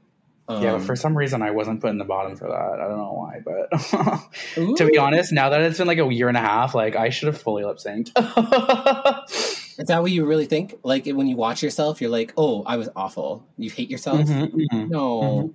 Um, 0.51 0.63
yeah, 0.63 0.73
but 0.73 0.83
for 0.83 0.97
some 0.97 1.17
reason 1.17 1.43
I 1.43 1.51
wasn't 1.53 1.81
put 1.81 1.91
in 1.91 1.99
the 1.99 2.05
bottom 2.05 2.35
for 2.37 2.49
that. 2.49 2.81
I 2.81 2.89
don't 2.89 2.99
know 2.99 3.13
why, 3.13 3.41
but 3.45 4.77
to 4.79 4.87
be 4.87 4.99
honest, 4.99 5.33
now 5.33 5.51
that 5.51 5.61
it's 5.61 5.79
been 5.79 5.87
like 5.87 5.99
a 5.99 6.13
year 6.13 6.29
and 6.29 6.37
a 6.37 6.41
half, 6.41 6.75
like 6.75 6.97
I 6.97 7.11
should 7.11 7.27
have 7.29 7.41
fully 7.41 7.65
lip 7.65 7.77
synced. 7.79 8.11
Is 9.79 9.87
that 9.87 10.03
what 10.03 10.11
you 10.11 10.25
really 10.27 10.47
think? 10.47 10.75
Like 10.83 11.07
when 11.07 11.27
you 11.27 11.37
watch 11.37 11.63
yourself, 11.63 12.01
you're 12.01 12.11
like, 12.11 12.33
oh, 12.37 12.63
I 12.67 12.77
was 12.77 12.89
awful. 12.97 13.47
You 13.57 13.71
hate 13.71 13.91
yourself? 13.91 14.21
Mm-hmm. 14.21 14.89
No. 14.89 15.55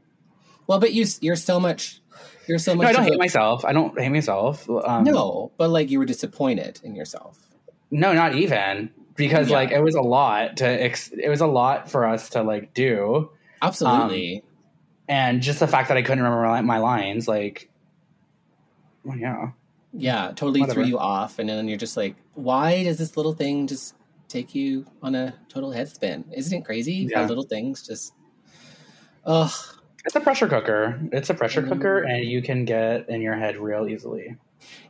Well, 0.67 0.79
but 0.79 0.93
you 0.93 1.05
you're 1.21 1.35
so 1.35 1.59
much 1.59 2.01
you're 2.47 2.59
so 2.59 2.73
much. 2.75 2.83
No, 2.83 2.89
I 2.89 2.93
don't 2.93 3.01
a- 3.01 3.09
hate 3.11 3.19
myself. 3.19 3.65
I 3.65 3.73
don't 3.73 3.99
hate 3.99 4.09
myself. 4.09 4.69
Um, 4.69 5.03
no, 5.03 5.51
but 5.57 5.69
like 5.69 5.89
you 5.91 5.99
were 5.99 6.05
disappointed 6.05 6.79
in 6.83 6.95
yourself. 6.95 7.37
no, 7.91 8.13
not 8.13 8.35
even 8.35 8.91
because 9.15 9.49
Yeah. 9.49 9.57
like 9.57 9.71
it 9.71 9.83
was 9.83 9.95
a 9.95 10.01
lot 10.01 10.57
to. 10.57 10.65
Ex- 10.65 11.11
it 11.11 11.27
was 11.29 11.41
a 11.41 11.47
lot 11.47 11.89
for 11.91 12.05
us 12.05 12.29
to 12.29 12.43
like 12.43 12.73
do, 12.73 13.29
Absolutely. 13.61 14.43
And 15.07 15.41
just 15.41 15.59
the 15.59 15.67
fact 15.67 15.87
that 15.89 15.97
I 15.97 16.01
couldn't 16.01 16.23
remember 16.23 16.61
my, 16.63 16.77
lines, 16.79 17.27
like, 17.27 17.69
well, 19.03 19.17
yeah, 19.17 19.51
yeah, 19.93 20.27
totally 20.29 20.61
whatever. 20.61 20.81
threw 20.81 20.89
you 20.89 20.99
off, 20.99 21.39
and 21.39 21.47
then 21.47 21.67
you're 21.67 21.77
just 21.77 21.95
like, 21.97 22.15
why 22.33 22.83
does 22.83 22.97
this 22.97 23.15
little 23.15 23.33
thing 23.33 23.67
just 23.67 23.95
take 24.27 24.55
you 24.55 24.85
on 25.01 25.15
a 25.15 25.33
total 25.49 25.71
head 25.71 25.87
spin? 25.89 26.25
Isn't 26.35 26.59
it 26.59 26.65
crazy 26.65 27.09
how 27.13 27.25
little 27.25 27.43
things 27.43 27.85
just? 27.85 28.13
Ugh. 29.25 29.51
it's 30.05 30.15
a 30.15 30.19
pressure 30.19 30.47
cooker. 30.47 30.99
It's 31.11 31.29
a 31.29 31.33
pressure 31.33 31.63
cooker, 31.63 32.03
Mm. 32.05 32.11
and 32.13 32.25
you 32.25 32.41
can 32.41 32.63
get 32.65 33.09
in 33.09 33.21
your 33.21 33.35
head 33.35 33.57
real 33.57 33.87
easily. 33.87 34.35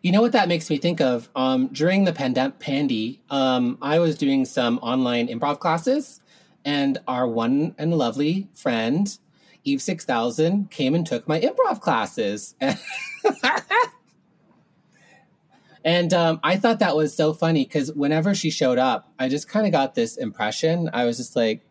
You 0.01 0.11
know 0.11 0.21
what 0.21 0.31
that 0.33 0.47
makes 0.47 0.69
me 0.69 0.77
think 0.77 0.99
of? 1.01 1.29
Um, 1.35 1.67
during 1.67 2.03
the 2.05 2.13
pandemic, 2.13 2.59
pandy, 2.59 3.21
um, 3.29 3.77
I 3.81 3.99
was 3.99 4.17
doing 4.17 4.45
some 4.45 4.77
online 4.79 5.27
improv 5.27 5.59
classes, 5.59 6.21
and 6.65 6.97
our 7.07 7.27
one 7.27 7.75
and 7.77 7.93
lovely 7.97 8.47
friend, 8.53 9.17
Eve 9.65 9.81
Six 9.81 10.05
Thousand, 10.05 10.71
came 10.71 10.95
and 10.95 11.05
took 11.05 11.27
my 11.27 11.41
improv 11.41 11.81
classes. 11.81 12.55
and 15.83 16.13
um, 16.13 16.39
I 16.43 16.55
thought 16.55 16.79
that 16.79 16.95
was 16.95 17.13
so 17.15 17.33
funny 17.33 17.65
because 17.65 17.91
whenever 17.91 18.33
she 18.33 18.49
showed 18.51 18.77
up, 18.77 19.11
I 19.19 19.27
just 19.27 19.49
kind 19.49 19.65
of 19.65 19.71
got 19.71 19.95
this 19.95 20.15
impression. 20.15 20.89
I 20.93 21.05
was 21.05 21.17
just 21.17 21.35
like, 21.35 21.65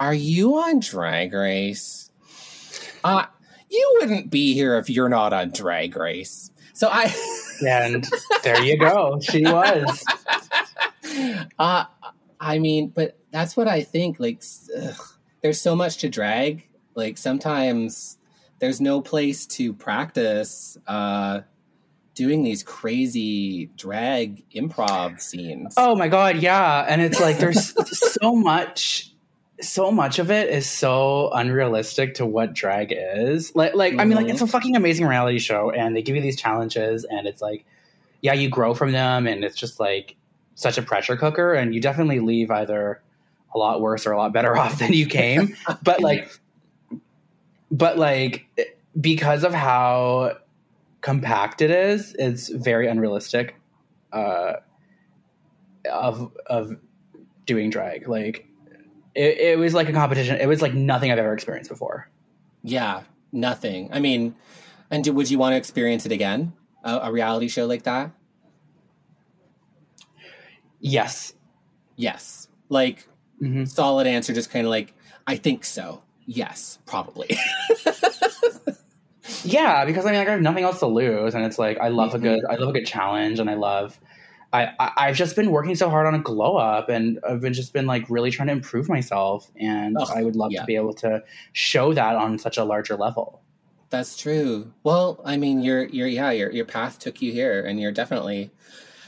"Are 0.00 0.14
you 0.14 0.56
on 0.58 0.80
Drag 0.80 1.34
Race? 1.34 2.10
Uh, 3.04 3.26
you 3.68 3.98
wouldn't 4.00 4.30
be 4.30 4.54
here 4.54 4.78
if 4.78 4.88
you're 4.88 5.08
not 5.08 5.32
on 5.32 5.50
Drag 5.50 5.94
Race." 5.96 6.50
So 6.72 6.88
I. 6.90 7.14
And 7.60 8.06
there 8.44 8.62
you 8.62 8.78
go. 8.78 9.18
She 9.20 9.42
was. 9.42 10.04
uh, 11.58 11.84
I 12.38 12.58
mean, 12.60 12.90
but 12.90 13.18
that's 13.32 13.56
what 13.56 13.66
I 13.66 13.82
think. 13.82 14.20
Like, 14.20 14.44
ugh, 14.80 14.94
there's 15.42 15.60
so 15.60 15.74
much 15.74 15.96
to 15.98 16.08
drag. 16.08 16.67
Like, 16.98 17.16
sometimes 17.16 18.18
there's 18.58 18.80
no 18.80 19.00
place 19.00 19.46
to 19.46 19.72
practice 19.72 20.76
uh, 20.86 21.40
doing 22.14 22.42
these 22.42 22.64
crazy 22.64 23.66
drag 23.76 24.44
improv 24.50 25.20
scenes. 25.20 25.74
Oh 25.76 25.94
my 25.94 26.08
god, 26.08 26.38
yeah. 26.38 26.84
And 26.88 27.00
it's 27.00 27.20
like 27.20 27.38
there's 27.38 27.72
so 28.20 28.34
much 28.34 29.14
so 29.60 29.90
much 29.90 30.20
of 30.20 30.30
it 30.30 30.50
is 30.50 30.68
so 30.68 31.30
unrealistic 31.32 32.14
to 32.14 32.26
what 32.26 32.54
drag 32.54 32.92
is. 32.96 33.54
Like 33.54 33.74
like 33.74 33.94
I 33.98 34.04
mean 34.04 34.16
like 34.16 34.28
it's 34.28 34.40
a 34.40 34.46
fucking 34.46 34.76
amazing 34.76 35.06
reality 35.06 35.38
show 35.38 35.70
and 35.70 35.96
they 35.96 36.02
give 36.02 36.16
you 36.16 36.22
these 36.22 36.36
challenges 36.36 37.04
and 37.04 37.26
it's 37.26 37.40
like 37.40 37.64
yeah, 38.20 38.32
you 38.32 38.48
grow 38.48 38.74
from 38.74 38.90
them 38.90 39.28
and 39.28 39.44
it's 39.44 39.56
just 39.56 39.78
like 39.78 40.16
such 40.56 40.76
a 40.76 40.82
pressure 40.82 41.16
cooker 41.16 41.54
and 41.54 41.72
you 41.72 41.80
definitely 41.80 42.18
leave 42.18 42.50
either 42.50 43.00
a 43.54 43.58
lot 43.58 43.80
worse 43.80 44.06
or 44.06 44.12
a 44.12 44.18
lot 44.18 44.32
better 44.32 44.56
off 44.58 44.80
than 44.80 44.92
you 44.92 45.06
came. 45.06 45.56
but 45.82 46.00
like 46.00 46.28
but 47.70 47.98
like 47.98 48.46
because 49.00 49.44
of 49.44 49.52
how 49.54 50.36
compact 51.00 51.62
it 51.62 51.70
is, 51.70 52.14
it's 52.18 52.48
very 52.48 52.88
unrealistic. 52.88 53.56
Uh 54.12 54.54
of 55.90 56.32
of 56.46 56.76
doing 57.46 57.70
drag. 57.70 58.08
Like 58.08 58.46
it, 59.14 59.38
it 59.38 59.58
was 59.58 59.74
like 59.74 59.88
a 59.88 59.92
competition. 59.92 60.40
It 60.40 60.46
was 60.46 60.62
like 60.62 60.74
nothing 60.74 61.10
I've 61.10 61.18
ever 61.18 61.32
experienced 61.32 61.70
before. 61.70 62.10
Yeah, 62.62 63.02
nothing. 63.32 63.90
I 63.92 64.00
mean, 64.00 64.34
and 64.90 65.04
do, 65.04 65.12
would 65.12 65.30
you 65.30 65.38
want 65.38 65.52
to 65.54 65.56
experience 65.56 66.06
it 66.06 66.12
again? 66.12 66.52
A, 66.84 66.98
a 67.04 67.12
reality 67.12 67.48
show 67.48 67.66
like 67.66 67.84
that? 67.84 68.12
Yes. 70.80 71.34
Yes. 71.96 72.48
Like, 72.68 73.08
hmm 73.38 73.64
solid 73.64 74.06
answer, 74.06 74.32
just 74.32 74.50
kind 74.50 74.66
of 74.66 74.70
like, 74.70 74.94
I 75.26 75.36
think 75.36 75.64
so. 75.64 76.02
Yes, 76.30 76.78
probably. 76.86 77.36
Yeah, 79.44 79.84
because 79.84 80.06
I 80.06 80.10
mean, 80.10 80.18
like 80.20 80.28
I 80.28 80.32
have 80.32 80.40
nothing 80.40 80.64
else 80.64 80.78
to 80.80 80.86
lose, 80.86 81.34
and 81.34 81.44
it's 81.44 81.58
like 81.58 81.78
I 81.78 81.88
love 81.88 82.14
a 82.14 82.18
Mhm. 82.18 82.22
good, 82.22 82.44
I 82.48 82.56
love 82.56 82.70
a 82.70 82.72
good 82.72 82.86
challenge, 82.86 83.38
and 83.38 83.48
I 83.50 83.54
love. 83.54 83.98
I, 84.52 84.68
I 84.80 84.92
I've 84.96 85.16
just 85.16 85.36
been 85.36 85.50
working 85.50 85.74
so 85.74 85.90
hard 85.90 86.06
on 86.06 86.14
a 86.14 86.18
glow 86.18 86.56
up, 86.56 86.88
and 86.88 87.20
I've 87.28 87.40
been 87.40 87.52
just 87.52 87.72
been 87.74 87.86
like 87.86 88.08
really 88.08 88.30
trying 88.30 88.48
to 88.48 88.52
improve 88.52 88.88
myself, 88.88 89.50
and 89.60 89.96
Ugh, 89.98 90.08
I 90.14 90.22
would 90.22 90.34
love 90.36 90.52
yeah. 90.52 90.60
to 90.60 90.66
be 90.66 90.76
able 90.76 90.94
to 90.94 91.22
show 91.52 91.92
that 91.92 92.16
on 92.16 92.38
such 92.38 92.56
a 92.56 92.64
larger 92.64 92.96
level. 92.96 93.42
That's 93.90 94.16
true. 94.16 94.72
Well, 94.82 95.20
I 95.24 95.36
mean, 95.36 95.60
your 95.62 95.84
your 95.86 96.06
yeah, 96.08 96.30
your 96.30 96.50
your 96.50 96.64
path 96.64 96.98
took 96.98 97.20
you 97.20 97.30
here, 97.32 97.62
and 97.64 97.78
you're 97.78 97.92
definitely 97.92 98.50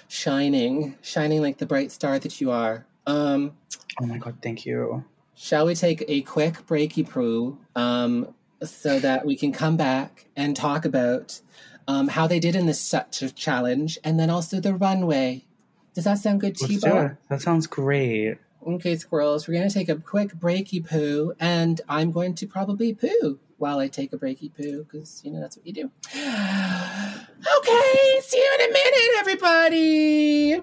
shining, 0.08 0.96
shining 1.02 1.40
like 1.40 1.58
the 1.58 1.66
bright 1.66 1.90
star 1.92 2.18
that 2.18 2.40
you 2.40 2.50
are. 2.50 2.86
Um, 3.06 3.56
Oh 4.00 4.06
my 4.06 4.18
god, 4.18 4.36
thank 4.42 4.66
you. 4.66 5.04
Shall 5.40 5.64
we 5.64 5.74
take 5.74 6.04
a 6.06 6.20
quick 6.20 6.66
breaky 6.66 7.08
poo 7.08 7.56
um, 7.74 8.34
so 8.62 9.00
that 9.00 9.24
we 9.24 9.34
can 9.34 9.52
come 9.52 9.74
back 9.74 10.26
and 10.36 10.54
talk 10.54 10.84
about 10.84 11.40
um, 11.88 12.08
how 12.08 12.26
they 12.26 12.38
did 12.38 12.54
in 12.54 12.66
this 12.66 12.78
such 12.78 13.22
a 13.22 13.30
challenge, 13.32 13.98
and 14.04 14.20
then 14.20 14.28
also 14.28 14.60
the 14.60 14.74
runway. 14.74 15.42
Does 15.94 16.04
that 16.04 16.18
sound 16.18 16.42
good 16.42 16.56
to 16.56 16.66
you, 16.66 16.74
Let's 16.74 16.84
do 16.84 16.90
Bob? 16.90 17.10
it. 17.12 17.16
That 17.30 17.40
sounds 17.40 17.66
great. 17.66 18.36
Okay, 18.66 18.96
squirrels, 18.96 19.48
we're 19.48 19.54
going 19.54 19.66
to 19.66 19.72
take 19.72 19.88
a 19.88 19.96
quick 19.96 20.34
breaky 20.34 20.86
poo, 20.86 21.32
and 21.40 21.80
I'm 21.88 22.12
going 22.12 22.34
to 22.34 22.46
probably 22.46 22.92
poo 22.92 23.38
while 23.56 23.78
I 23.78 23.88
take 23.88 24.12
a 24.12 24.18
breaky 24.18 24.54
poo, 24.54 24.84
because, 24.84 25.22
you 25.24 25.30
know, 25.32 25.40
that's 25.40 25.56
what 25.56 25.66
you 25.66 25.72
do. 25.72 25.90
Okay, 27.40 28.20
see 28.20 28.36
you 28.36 28.58
in 28.58 28.70
a 28.70 28.72
minute, 28.72 29.18
everybody. 29.18 30.62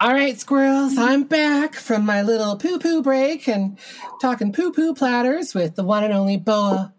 All 0.00 0.12
right, 0.12 0.38
squirrels, 0.38 0.98
I'm 0.98 1.22
back 1.22 1.74
from 1.74 2.04
my 2.04 2.20
little 2.22 2.56
poo 2.56 2.78
poo 2.78 3.00
break 3.00 3.48
and 3.48 3.78
talking 4.20 4.52
poo 4.52 4.72
poo 4.72 4.92
platters 4.92 5.54
with 5.54 5.76
the 5.76 5.84
one 5.84 6.04
and 6.04 6.12
only 6.12 6.36
Boa. 6.36 6.92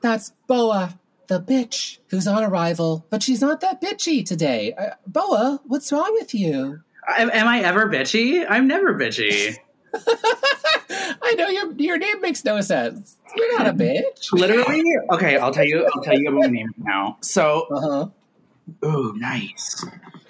That's 0.00 0.32
Boa, 0.46 0.98
the 1.28 1.40
bitch 1.40 1.98
who's 2.08 2.26
on 2.26 2.42
arrival, 2.42 3.06
but 3.10 3.22
she's 3.22 3.42
not 3.42 3.60
that 3.60 3.80
bitchy 3.82 4.24
today. 4.24 4.72
Uh, 4.72 4.94
Boa, 5.06 5.60
what's 5.66 5.92
wrong 5.92 6.10
with 6.14 6.34
you? 6.34 6.80
Am, 7.16 7.30
am 7.30 7.46
I 7.46 7.60
ever 7.60 7.86
bitchy? 7.86 8.44
I'm 8.48 8.66
never 8.66 8.94
bitchy. 8.94 9.56
I 9.94 11.34
know 11.36 11.48
your 11.48 11.72
your 11.74 11.98
name 11.98 12.20
makes 12.22 12.44
no 12.44 12.60
sense. 12.62 13.18
You're 13.36 13.58
not 13.58 13.68
a 13.68 13.72
bitch. 13.72 14.32
Literally. 14.32 14.82
Okay, 15.12 15.36
I'll 15.36 15.52
tell 15.52 15.64
you. 15.64 15.88
I'll 15.94 16.02
tell 16.02 16.18
you 16.18 16.28
about 16.30 16.40
my 16.40 16.46
name 16.46 16.70
now. 16.78 17.18
So, 17.20 17.66
Uh 17.70 18.86
ooh, 18.86 19.14
nice. 19.16 19.84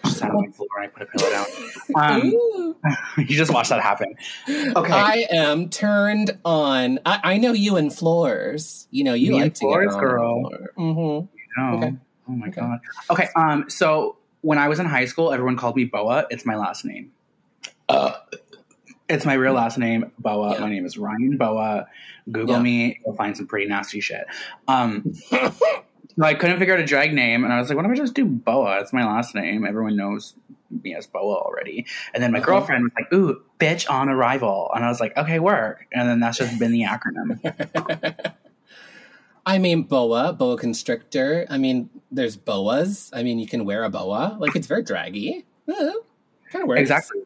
Just 0.09 0.19
sat 0.21 0.31
on 0.31 0.47
the 0.47 0.53
floor 0.53 0.69
and 0.77 0.85
I 0.85 0.89
put 0.89 1.03
a 1.03 1.07
pillow 1.07 1.31
down. 1.31 1.47
Um, 1.97 2.75
you 3.19 3.27
just 3.37 3.53
watch 3.53 3.69
that 3.69 3.81
happen. 3.81 4.15
Okay. 4.49 4.93
I 4.93 5.27
am 5.31 5.69
turned 5.69 6.39
on. 6.45 6.99
I, 7.07 7.21
I 7.35 7.39
know 7.39 7.53
you 7.53 7.77
and 7.77 7.93
floors. 7.95 8.87
You 8.91 9.05
know 9.05 9.15
you 9.15 9.31
Me 9.31 9.35
like 9.37 9.43
and 9.45 9.55
to 9.57 9.61
get 9.61 9.67
floors, 9.67 9.95
on 9.95 10.01
girl. 10.01 10.41
Floor. 10.49 10.71
Mm-hmm. 10.79 11.61
No. 11.63 11.77
Okay. 11.79 11.97
Oh 12.29 12.33
my 12.33 12.47
Okay. 12.49 12.61
god. 12.61 12.79
Okay. 13.11 13.29
Um. 13.37 13.69
So 13.71 14.17
when 14.43 14.59
I 14.59 14.69
was 14.69 14.79
in 14.81 14.87
high 14.87 15.05
school, 15.07 15.33
everyone 15.33 15.57
called 15.57 15.77
me 15.77 15.85
Boa. 15.85 16.27
It's 16.31 16.45
my 16.47 16.57
last 16.57 16.85
name. 16.85 17.13
Uh, 17.89 18.13
it's 19.09 19.25
my 19.25 19.33
real 19.35 19.55
last 19.55 19.79
name, 19.79 20.13
Boa. 20.19 20.53
Yeah. 20.55 20.61
My 20.61 20.69
name 20.69 20.85
is 20.87 20.99
Ryan 20.99 21.37
Boa. 21.39 21.87
Google 22.31 22.57
Yeah. 22.57 22.63
me. 22.63 23.01
You'll 23.05 23.17
find 23.17 23.37
some 23.37 23.47
pretty 23.47 23.67
nasty 23.69 24.01
shit. 24.01 24.27
Um. 24.69 25.13
I 26.27 26.35
couldn't 26.35 26.59
figure 26.59 26.75
out 26.75 26.81
a 26.81 26.87
drag 26.87 27.15
name, 27.15 27.45
and 27.45 27.53
I 27.53 27.61
was 27.61 27.69
like, 27.69 27.77
"Why 27.77 27.83
don't 27.83 27.93
we 27.93 27.97
just 27.99 28.15
do 28.15 28.25
Boa? 28.25 28.81
It's 28.81 28.93
my 28.93 29.05
last 29.05 29.35
name. 29.35 29.65
Everyone 29.67 29.97
knows 29.97 30.35
me 30.83 30.95
as 30.95 31.07
Boa 31.07 31.37
already." 31.37 31.87
And 32.15 32.23
then 32.23 32.33
my 32.33 32.39
Uh-huh. 32.39 32.47
girlfriend 32.47 32.83
was 32.85 32.93
like, 32.97 33.13
"Ooh, 33.13 33.41
bitch 33.61 33.89
on 33.91 34.09
arrival," 34.09 34.71
and 34.75 34.85
I 34.85 34.89
was 34.89 35.01
like, 35.01 35.17
"Okay, 35.17 35.39
work." 35.39 35.87
And 35.93 36.09
then 36.09 36.21
that's 36.21 36.39
just 36.39 36.59
been 36.59 36.73
the 36.73 36.83
acronym. 36.85 38.33
I 39.47 39.59
mean, 39.59 39.83
boa, 39.85 40.33
boa 40.35 40.59
constrictor. 40.59 41.47
I 41.49 41.57
mean, 41.57 41.89
there's 42.11 42.37
boas. 42.37 43.11
I 43.15 43.23
mean, 43.23 43.39
you 43.39 43.47
can 43.47 43.65
wear 43.65 43.83
a 43.85 43.89
boa. 43.91 44.37
Like, 44.39 44.55
it's 44.57 44.67
very 44.67 44.83
draggy. 44.83 45.47
Uh, 45.67 45.93
Kind 46.51 46.63
of 46.63 46.69
works. 46.69 46.81
Exactly. 46.81 47.21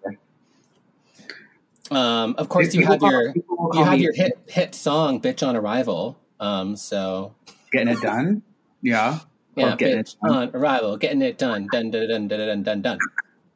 Um, 1.91 2.35
of 2.39 2.49
course, 2.49 2.75
you 2.75 2.87
have 2.87 3.03
your 3.03 3.35
you 3.75 3.85
have 3.85 4.01
your 4.01 4.13
hit 4.13 4.39
hit 4.47 4.75
song 4.75 5.21
"Bitch 5.21 5.47
on 5.47 5.57
Arrival." 5.57 6.17
Um, 6.41 6.77
so 6.77 7.35
getting 7.71 7.89
it 7.89 8.01
done. 8.01 8.43
Yeah. 8.83 9.21
yeah, 9.57 9.77
getting 9.77 9.99
bitch 9.99 10.15
it 10.15 10.17
done. 10.27 10.37
on 10.37 10.51
arrival, 10.55 10.97
getting 10.97 11.23
it 11.23 11.39
done, 11.39 11.69
done, 11.73 11.91
done, 11.91 12.09
done, 12.09 12.29
done, 12.29 12.47
done, 12.47 12.63
done, 12.63 12.83
done. 12.83 12.99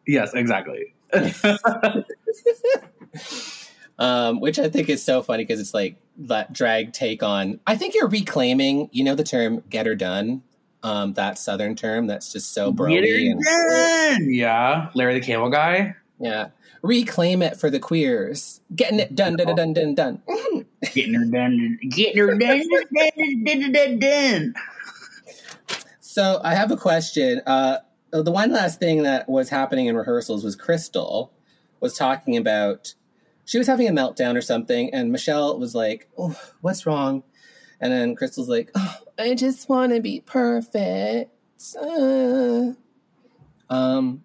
Yes, 0.07 0.33
exactly. 0.35 0.95
Um, 3.99 4.41
which 4.41 4.59
I 4.59 4.69
think 4.69 4.91
is 4.91 5.03
so 5.03 5.23
funny 5.23 5.45
because 5.45 5.59
it's 5.59 5.73
like 5.73 5.97
that 6.19 6.53
drag 6.53 6.93
take 6.93 7.23
on. 7.23 7.61
I 7.67 7.77
think 7.77 7.95
you're 7.95 8.09
reclaiming, 8.09 8.91
you 8.93 9.03
know, 9.05 9.15
the 9.15 9.25
term 9.25 9.63
"get 9.71 9.87
her 9.87 9.95
done." 9.95 10.43
Um, 10.83 11.15
that 11.15 11.39
southern 11.39 11.75
term 11.75 12.07
that's 12.07 12.31
just 12.31 12.53
so 12.53 12.71
Get 12.73 12.79
broy 12.87 13.31
and 13.31 13.43
done. 13.43 14.31
Yeah. 14.31 14.91
Larry 14.95 15.15
the 15.15 15.21
Cable 15.21 15.49
Guy. 15.49 15.97
yeah. 16.21 16.49
Reclaim 16.83 17.43
it 17.43 17.57
for 17.59 17.71
the 17.71 17.81
queers. 17.81 18.61
Getting 18.75 19.01
it 19.01 19.15
done, 19.17 19.35
done, 19.37 19.57
done, 19.57 19.73
done, 19.73 19.95
done. 19.95 20.23
Getting 20.95 21.15
her 21.15 21.25
done. 21.25 21.79
Getting 21.89 22.23
her 22.23 22.35
done, 22.37 22.63
done, 23.45 23.73
done, 23.73 23.99
done. 23.99 24.55
So 26.17 26.41
I 26.43 26.55
have 26.55 26.71
a 26.71 26.79
question. 26.79 27.43
Uh, 27.45 27.81
the 28.11 28.33
one 28.33 28.51
last 28.51 28.81
thing 28.81 29.03
that 29.03 29.29
was 29.29 29.51
happening 29.51 29.85
in 29.85 29.97
rehearsals 29.97 30.45
was 30.45 30.57
Krystal 30.57 31.29
was 31.81 31.93
talking 31.93 32.39
about 32.39 32.95
she 33.45 33.59
was 33.59 33.67
having 33.67 33.87
a 33.87 33.93
meltdown 33.93 34.35
or 34.35 34.41
something, 34.41 34.89
and 34.95 35.13
Michelle 35.13 35.59
was 35.59 35.75
like, 35.75 36.09
oh, 36.17 36.35
"What's 36.63 36.87
wrong?" 36.87 37.23
And 37.83 37.93
then 37.93 38.17
Krystal's 38.17 38.49
like, 38.49 38.71
oh, 38.75 38.97
"I 39.19 39.35
just 39.35 39.69
want 39.69 39.93
to 39.93 40.01
be 40.01 40.21
perfect." 40.21 41.33
Uh. 41.79 42.73
Um, 43.69 44.25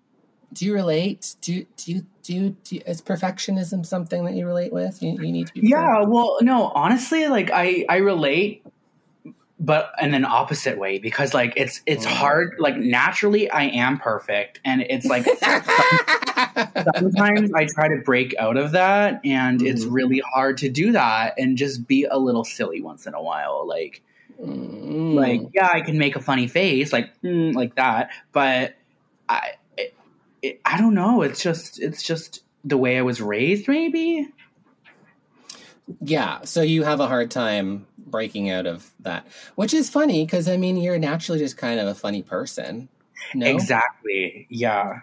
do 0.54 0.66
you 0.66 0.74
relate? 0.74 1.36
Do 1.42 1.66
do 1.76 1.92
you 1.92 2.06
do 2.24 2.34
you, 2.34 2.56
do 2.64 2.76
you, 2.76 2.82
is 2.86 3.02
perfectionism 3.02 3.86
something 3.86 4.24
that 4.24 4.36
you 4.36 4.46
relate 4.46 4.72
with? 4.72 5.04
You, 5.04 5.12
you 5.22 5.32
need 5.32 5.48
to 5.48 5.54
be 5.54 5.68
Yeah, 5.68 6.04
well, 6.04 6.38
no, 6.42 6.72
honestly, 6.74 7.28
like 7.28 7.52
I 7.52 7.86
I 7.90 7.98
relate, 7.98 8.61
but 9.64 9.92
in 10.02 10.16
an 10.16 10.26
opposite 10.26 10.78
way 10.80 10.98
because 10.98 11.34
like 11.34 11.54
it's 11.56 11.82
it's 11.86 12.06
Mm. 12.06 12.10
hard. 12.10 12.56
Like 12.60 12.78
naturally, 12.78 13.50
I 13.50 13.66
am 13.66 14.00
perfect, 14.00 14.60
and 14.66 14.82
it's 14.82 15.06
like 15.06 15.24
sometimes 16.98 17.52
I 17.54 17.66
try 17.66 17.88
to 17.88 18.02
break 18.04 18.36
out 18.40 18.58
of 18.58 18.72
that, 18.72 19.22
and 19.24 19.62
it's 19.62 19.86
Mhm. 19.86 19.94
really 19.94 20.20
hard 20.34 20.58
to 20.58 20.70
do 20.70 20.92
that 20.94 21.36
and 21.38 21.58
just 21.58 21.88
be 21.88 22.06
a 22.10 22.18
little 22.18 22.44
silly 22.44 22.82
once 22.82 23.06
in 23.06 23.14
a 23.14 23.22
while. 23.22 23.66
Like 23.68 24.02
Mm. 24.42 25.14
like 25.16 25.42
yeah, 25.54 25.70
I 25.72 25.82
can 25.82 25.98
make 26.00 26.16
a 26.16 26.22
funny 26.22 26.48
face 26.48 26.92
like 26.92 27.12
mm, 27.22 27.54
like 27.54 27.76
that, 27.76 28.10
but 28.32 28.74
I 29.30 29.52
it, 29.78 29.94
it, 30.42 30.62
I 30.66 30.78
don't 30.80 30.96
know. 30.96 31.22
It's 31.22 31.44
just 31.44 31.80
it's 31.80 32.02
just 32.02 32.44
the 32.64 32.78
way 32.78 32.98
I 32.98 33.04
was 33.04 33.22
raised, 33.22 33.68
maybe. 33.68 34.28
Yeah, 36.00 36.40
so 36.46 36.62
you 36.62 36.84
have 36.84 37.00
a 37.02 37.08
hard 37.08 37.30
time 37.32 37.86
breaking 38.12 38.50
out 38.50 38.68
of 38.68 38.92
that, 39.00 39.26
which 39.56 39.74
is 39.74 39.90
funny 39.90 40.26
because 40.26 40.48
I 40.48 40.58
mean 40.58 40.78
you're 40.78 41.00
naturally 41.00 41.40
just 41.40 41.58
kind 41.58 41.80
of 41.80 41.88
a 41.88 41.96
funny 41.96 42.22
person. 42.22 42.90
No, 43.34 43.46
Exactly. 43.48 44.48
Yeah. 44.50 45.00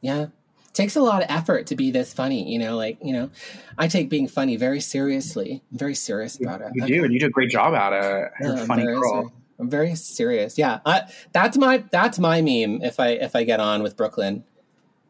yeah, 0.00 0.26
takes 0.72 0.96
a 0.96 1.00
lot 1.00 1.22
of 1.22 1.30
effort 1.30 1.66
to 1.68 1.76
be 1.76 1.90
this 1.90 2.12
funny. 2.12 2.50
You 2.52 2.58
know, 2.58 2.76
like 2.76 2.98
you 3.02 3.12
know, 3.12 3.30
I 3.78 3.88
take 3.88 4.10
being 4.10 4.28
funny 4.28 4.56
very 4.56 4.80
seriously. 4.80 5.62
I'm 5.72 5.78
very 5.78 5.94
serious 5.94 6.40
about 6.40 6.60
it. 6.62 6.72
You 6.74 6.84
I- 6.84 6.86
do, 6.86 7.04
and 7.04 7.12
you 7.12 7.20
do 7.20 7.26
a 7.26 7.30
great 7.30 7.50
job 7.50 7.74
at 7.74 7.92
it. 7.92 8.30
You're 8.40 8.54
a 8.56 8.60
I'm 8.60 8.66
funny 8.66 8.82
very 8.82 8.96
girl. 9.00 9.32
I'm 9.58 9.70
very 9.70 9.94
serious. 9.94 10.58
Yeah, 10.58 10.80
I, 10.84 11.02
that's 11.32 11.56
my 11.56 11.84
that's 11.90 12.18
my 12.18 12.42
meme. 12.42 12.82
If 12.82 13.00
I 13.00 13.08
if 13.10 13.34
I 13.34 13.44
get 13.44 13.58
on 13.60 13.82
with 13.82 13.96
Brooke 13.96 14.18
Lynn, 14.18 14.44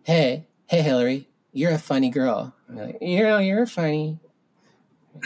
hey 0.05 0.47
hey 0.67 0.83
Hillary, 0.83 1.29
you're 1.53 1.73
a 1.73 1.79
funny 1.79 2.11
girl. 2.11 2.55
Like, 2.69 2.99
you 3.01 3.23
know, 3.23 3.39
you're 3.39 3.67
funny. 3.67 4.19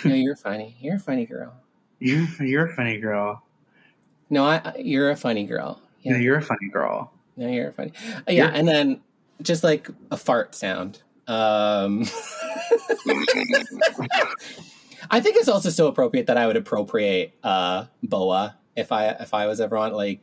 No, 0.04 0.14
you're 0.14 0.36
funny. 0.36 0.76
You're 0.80 0.96
a 0.96 1.00
funny 1.00 1.26
girl. 1.26 1.52
You, 2.00 2.26
you're 2.40 2.66
a 2.66 2.74
funny 2.74 2.98
girl. 2.98 3.42
No, 4.30 4.44
I, 4.44 4.74
you're 4.78 5.10
a 5.10 5.16
funny 5.16 5.44
girl. 5.44 5.80
Yeah, 6.02 6.16
you're 6.16 6.38
a 6.38 6.42
funny 6.42 6.68
girl. 6.72 7.12
No, 7.36 7.46
you're 7.48 7.68
a 7.68 7.72
funny. 7.72 7.92
Uh, 8.16 8.22
yeah, 8.28 8.46
You're- 8.46 8.58
and 8.58 8.66
then 8.68 9.00
just 9.42 9.62
like 9.64 9.88
a 10.10 10.16
fart 10.16 10.54
sound. 10.54 11.02
Um, 11.28 12.04
I 15.10 15.20
think 15.20 15.36
it's 15.36 15.48
also 15.48 15.70
so 15.70 15.86
appropriate 15.86 16.26
that 16.26 16.36
I 16.36 16.46
would 16.46 16.56
appropriate 16.56 17.34
uh, 17.42 17.86
Boa 18.02 18.56
if 18.76 18.92
I 18.92 19.08
if 19.08 19.34
I 19.34 19.46
was 19.46 19.60
ever 19.60 19.76
on 19.76 19.92
like 19.92 20.20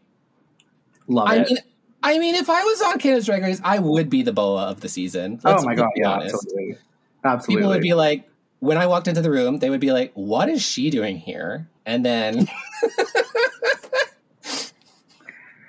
Love 1.08 1.28
I 1.30 1.38
it. 1.38 1.48
mean 1.48 1.58
I 2.04 2.20
mean 2.20 2.36
if 2.36 2.50
I 2.50 2.62
was 2.64 2.82
on 2.82 3.00
Canada's 3.00 3.26
Drag 3.26 3.42
Race 3.42 3.62
I 3.64 3.80
would 3.80 4.10
be 4.10 4.22
the 4.24 4.34
Boa 4.34 4.64
of 4.68 4.82
the 4.82 4.90
season. 4.90 5.40
Let's- 5.44 5.64
oh 5.64 5.66
my 5.66 5.76
god, 5.76 5.90
yeah, 5.96 6.10
honest. 6.12 6.36
absolutely. 6.36 6.78
Absolutely. 7.24 7.56
People 7.62 7.70
would 7.70 7.82
be 7.82 7.94
like 7.94 8.30
when 8.60 8.78
I 8.78 8.88
walked 8.88 9.08
into 9.08 9.22
the 9.22 9.32
room, 9.32 9.60
they 9.60 9.70
would 9.70 9.80
be 9.80 9.92
like, 9.92 10.12
"What 10.14 10.50
is 10.50 10.62
she 10.62 10.90
doing 10.90 11.18
here?" 11.18 11.70
And 11.86 12.06
then 12.06 12.36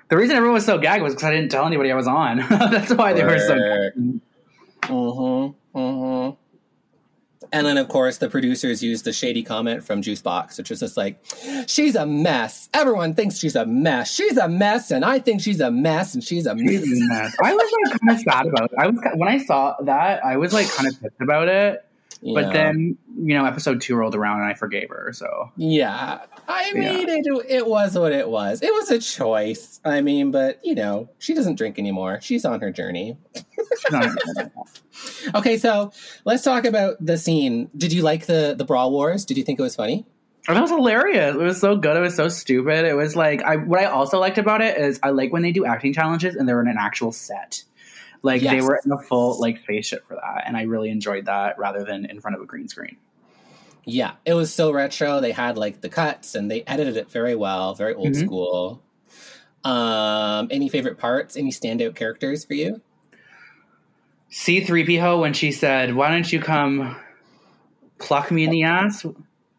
the 0.08 0.16
reason 0.16 0.36
everyone 0.36 0.54
was 0.54 0.66
so 0.66 0.78
gagged 0.78 1.02
was 1.02 1.14
because 1.14 1.28
I 1.28 1.30
didn't 1.32 1.50
tell 1.50 1.66
anybody 1.66 1.92
I 1.92 1.94
was 1.94 2.08
on. 2.08 2.38
That's 2.48 2.92
why 2.92 3.12
they 3.12 3.24
were 3.24 3.38
so. 3.38 3.56
Work. 3.56 3.94
Mm-hmm. 3.96 5.78
Mm-hmm. 5.78 6.34
And 7.50 7.66
then, 7.66 7.78
of 7.78 7.88
course, 7.88 8.18
the 8.18 8.28
producers 8.28 8.82
used 8.82 9.04
the 9.04 9.12
shady 9.12 9.42
comment 9.42 9.82
from 9.82 10.02
Juice 10.02 10.20
Boxx, 10.20 10.58
which 10.58 10.70
was 10.70 10.80
just 10.80 10.96
like, 10.96 11.22
"She's 11.66 11.94
a 11.94 12.04
mess. 12.04 12.68
Everyone 12.74 13.14
thinks 13.14 13.38
she's 13.38 13.56
a 13.56 13.64
mess. 13.64 14.12
She's 14.12 14.36
a 14.36 14.48
mess, 14.48 14.90
and 14.90 15.04
I 15.04 15.18
think 15.18 15.40
she's 15.40 15.60
a 15.60 15.70
mess, 15.70 16.14
and 16.14 16.22
she's 16.22 16.46
a 16.46 16.54
mess." 16.54 17.34
I 17.42 17.54
was 17.54 17.72
like 17.72 18.00
kind 18.00 18.18
of 18.18 18.20
sad 18.20 18.46
about 18.46 18.64
it. 18.64 18.78
I 18.78 18.86
was 18.88 18.98
when 19.14 19.28
I 19.28 19.38
saw 19.38 19.76
that, 19.84 20.24
I 20.24 20.36
was 20.36 20.52
like 20.52 20.70
kind 20.70 20.88
of 20.88 21.00
pissed 21.00 21.20
about 21.20 21.48
it. 21.48 21.87
But 22.22 22.52
then, 22.52 22.98
you 23.16 23.34
know, 23.34 23.44
episode 23.44 23.80
two 23.80 23.94
rolled 23.94 24.14
around 24.14 24.40
and 24.40 24.50
I 24.50 24.54
forgave 24.54 24.88
her. 24.90 25.12
So 25.12 25.52
yeah, 25.56 26.20
I 26.48 26.72
mean, 26.72 27.08
it 27.08 27.26
it 27.48 27.66
was 27.66 27.96
what 27.96 28.12
it 28.12 28.28
was. 28.28 28.62
It 28.62 28.72
was 28.72 28.90
a 28.90 28.98
choice. 28.98 29.80
I 29.84 30.00
mean, 30.00 30.30
but 30.30 30.60
you 30.64 30.74
know, 30.74 31.08
she 31.18 31.34
doesn't 31.34 31.56
drink 31.56 31.78
anymore. 31.78 32.20
She's 32.20 32.44
on 32.44 32.60
her 32.60 32.70
journey. 32.70 33.16
Okay, 35.34 35.58
so 35.58 35.92
let's 36.24 36.42
talk 36.42 36.64
about 36.64 36.96
the 37.04 37.16
scene. 37.16 37.70
Did 37.76 37.92
you 37.92 38.02
like 38.02 38.26
the 38.26 38.54
the 38.56 38.64
bra 38.64 38.88
wars? 38.88 39.24
Did 39.24 39.36
you 39.36 39.44
think 39.44 39.58
it 39.58 39.62
was 39.62 39.76
funny? 39.76 40.04
Oh, 40.48 40.54
that 40.54 40.60
was 40.60 40.70
hilarious. 40.70 41.34
It 41.34 41.40
was 41.40 41.60
so 41.60 41.76
good. 41.76 41.96
It 41.96 42.00
was 42.00 42.16
so 42.16 42.28
stupid. 42.28 42.84
It 42.84 42.96
was 42.96 43.14
like 43.14 43.42
I 43.42 43.56
what 43.56 43.80
I 43.80 43.84
also 43.84 44.18
liked 44.18 44.38
about 44.38 44.62
it 44.62 44.78
is 44.78 44.98
I 45.02 45.10
like 45.10 45.32
when 45.32 45.42
they 45.42 45.52
do 45.52 45.64
acting 45.66 45.92
challenges 45.92 46.34
and 46.34 46.48
they're 46.48 46.60
in 46.60 46.68
an 46.68 46.76
actual 46.78 47.12
set. 47.12 47.62
Like 48.22 48.42
they 48.42 48.60
were 48.60 48.80
in 48.84 48.92
a 48.92 48.98
full 48.98 49.38
like 49.40 49.58
spaceship 49.58 50.06
for 50.06 50.14
that, 50.14 50.44
and 50.46 50.56
I 50.56 50.62
really 50.62 50.90
enjoyed 50.90 51.26
that 51.26 51.58
rather 51.58 51.84
than 51.84 52.04
in 52.04 52.20
front 52.20 52.36
of 52.36 52.42
a 52.42 52.46
green 52.46 52.68
screen. 52.68 52.96
Yeah, 53.84 54.12
it 54.24 54.34
was 54.34 54.52
so 54.52 54.70
retro. 54.70 55.20
They 55.20 55.32
had 55.32 55.56
like 55.56 55.80
the 55.80 55.88
cuts 55.88 56.34
and 56.34 56.50
they 56.50 56.62
edited 56.66 56.96
it 56.96 57.10
very 57.10 57.34
well, 57.34 57.74
very 57.74 57.94
old 57.94 58.08
Mhm. 58.08 58.26
school. 58.26 58.82
Um, 59.64 60.48
any 60.50 60.68
favorite 60.68 60.98
parts? 60.98 61.36
Any 61.36 61.50
standout 61.50 61.94
characters 61.94 62.44
for 62.44 62.54
you? 62.54 62.80
C 64.30 64.60
three 64.60 64.84
PO 64.84 65.20
when 65.20 65.32
she 65.32 65.52
said, 65.52 65.94
"Why 65.94 66.10
don't 66.10 66.30
you 66.30 66.38
come 66.38 66.96
pluck 67.98 68.30
me 68.30 68.44
in 68.44 68.50
the 68.50 68.64
ass? 68.64 69.06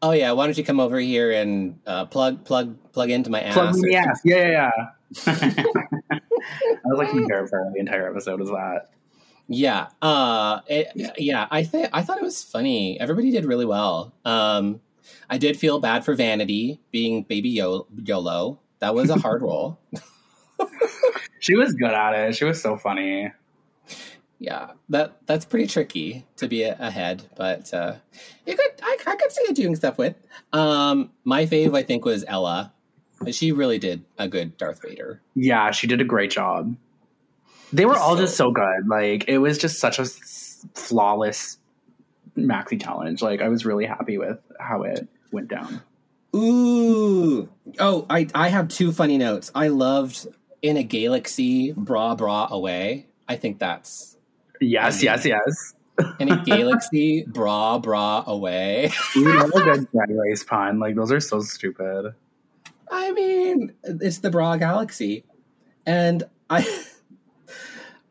Oh 0.01 0.11
yeah, 0.11 0.31
why 0.33 0.45
don't 0.45 0.57
you 0.57 0.63
come 0.63 0.79
over 0.79 0.99
here 0.99 1.31
and 1.31 1.79
uh, 1.87 2.05
plug 2.05 2.45
plug 2.45 2.75
plug 2.93 3.09
into 3.09 3.29
my 3.31 3.41
ass? 3.41 3.53
Plug 3.55 3.73
me 3.73 3.79
in 3.79 3.89
the 3.89 3.95
ass." 3.95 4.21
Yeah, 4.23 4.47
yeah, 4.47 4.71
yeah. 5.25 5.83
I 6.89 6.95
was 6.95 6.99
like 6.99 7.09
comparing 7.11 7.47
for 7.47 7.69
the 7.73 7.79
entire 7.79 8.09
episode 8.09 8.39
was 8.39 8.49
that. 8.49 8.89
Yeah, 9.47 9.87
uh, 10.01 10.61
it, 10.67 10.91
yeah. 11.17 11.47
I 11.49 11.63
think 11.63 11.89
I 11.91 12.01
thought 12.03 12.17
it 12.17 12.23
was 12.23 12.43
funny. 12.43 12.99
Everybody 12.99 13.31
did 13.31 13.45
really 13.45 13.65
well. 13.65 14.13
Um, 14.25 14.79
I 15.29 15.37
did 15.37 15.57
feel 15.57 15.79
bad 15.79 16.05
for 16.05 16.13
Vanity 16.13 16.79
being 16.91 17.23
Baby 17.23 17.49
Yo- 17.49 17.87
Yolo. 18.03 18.59
That 18.79 18.93
was 18.93 19.09
a 19.09 19.17
hard 19.17 19.41
role. 19.43 19.79
She 21.39 21.55
was 21.55 21.73
good 21.73 21.91
at 21.91 22.13
it. 22.13 22.35
She 22.35 22.45
was 22.45 22.61
so 22.61 22.77
funny. 22.77 23.31
Yeah, 24.39 24.71
that 24.89 25.17
that's 25.25 25.45
pretty 25.45 25.67
tricky 25.67 26.25
to 26.37 26.47
be 26.47 26.63
ahead, 26.63 27.23
but 27.35 27.73
uh, 27.73 27.95
you 28.45 28.55
could 28.55 28.71
I, 28.81 28.97
I 29.05 29.15
could 29.15 29.31
see 29.31 29.41
it 29.43 29.55
doing 29.55 29.75
stuff 29.75 29.97
with. 29.97 30.15
Um, 30.53 31.11
my 31.23 31.45
fave 31.45 31.75
I 31.75 31.83
think 31.83 32.05
was 32.05 32.23
Ella. 32.27 32.73
She 33.31 33.51
really 33.51 33.77
did 33.79 34.03
a 34.17 34.27
good 34.27 34.57
Darth 34.57 34.81
Vader. 34.81 35.21
Yeah, 35.35 35.71
she 35.71 35.87
did 35.87 36.01
a 36.01 36.05
great 36.05 36.31
job. 36.31 36.75
They 37.73 37.85
were 37.85 37.95
all 37.97 38.15
So- 38.15 38.21
just 38.21 38.35
so 38.37 38.51
good. 38.51 38.87
Like 38.87 39.25
it 39.27 39.37
was 39.39 39.57
just 39.57 39.79
such 39.79 39.99
a 39.99 40.03
s- 40.03 40.65
flawless 40.73 41.57
maxi 42.37 42.81
challenge. 42.81 43.21
Like 43.21 43.41
I 43.41 43.49
was 43.49 43.65
really 43.65 43.85
happy 43.85 44.17
with 44.17 44.39
how 44.59 44.83
it 44.83 45.07
went 45.31 45.49
down. 45.49 45.81
Ooh, 46.35 47.49
oh, 47.79 48.05
I 48.09 48.27
I 48.35 48.49
have 48.49 48.67
two 48.67 48.91
funny 48.91 49.17
notes. 49.17 49.51
I 49.55 49.67
loved 49.69 50.27
in 50.61 50.77
a 50.77 50.83
galaxy 50.83 51.71
bra 51.73 52.15
bra 52.15 52.47
away. 52.51 53.07
I 53.27 53.35
think 53.35 53.59
that's 53.59 54.15
Yes, 54.61 55.01
yes, 55.03 55.25
yes. 55.25 55.73
in 56.19 56.31
a 56.31 56.43
galaxy 56.45 57.23
bra 57.27 57.79
bra 57.79 58.23
away. 58.27 58.91
We 59.15 59.25
love 59.25 59.49
a 59.55 59.61
good 59.63 59.91
drag 59.91 60.09
race 60.11 60.43
pun. 60.43 60.79
Like 60.79 60.95
those 60.95 61.11
are 61.11 61.19
so 61.19 61.39
stupid. 61.41 62.13
I 62.89 63.11
mean, 63.11 63.73
it's 63.83 64.19
the 64.19 64.29
bra 64.29 64.57
galaxy, 64.57 65.23
and 65.85 66.23
I 66.49 66.65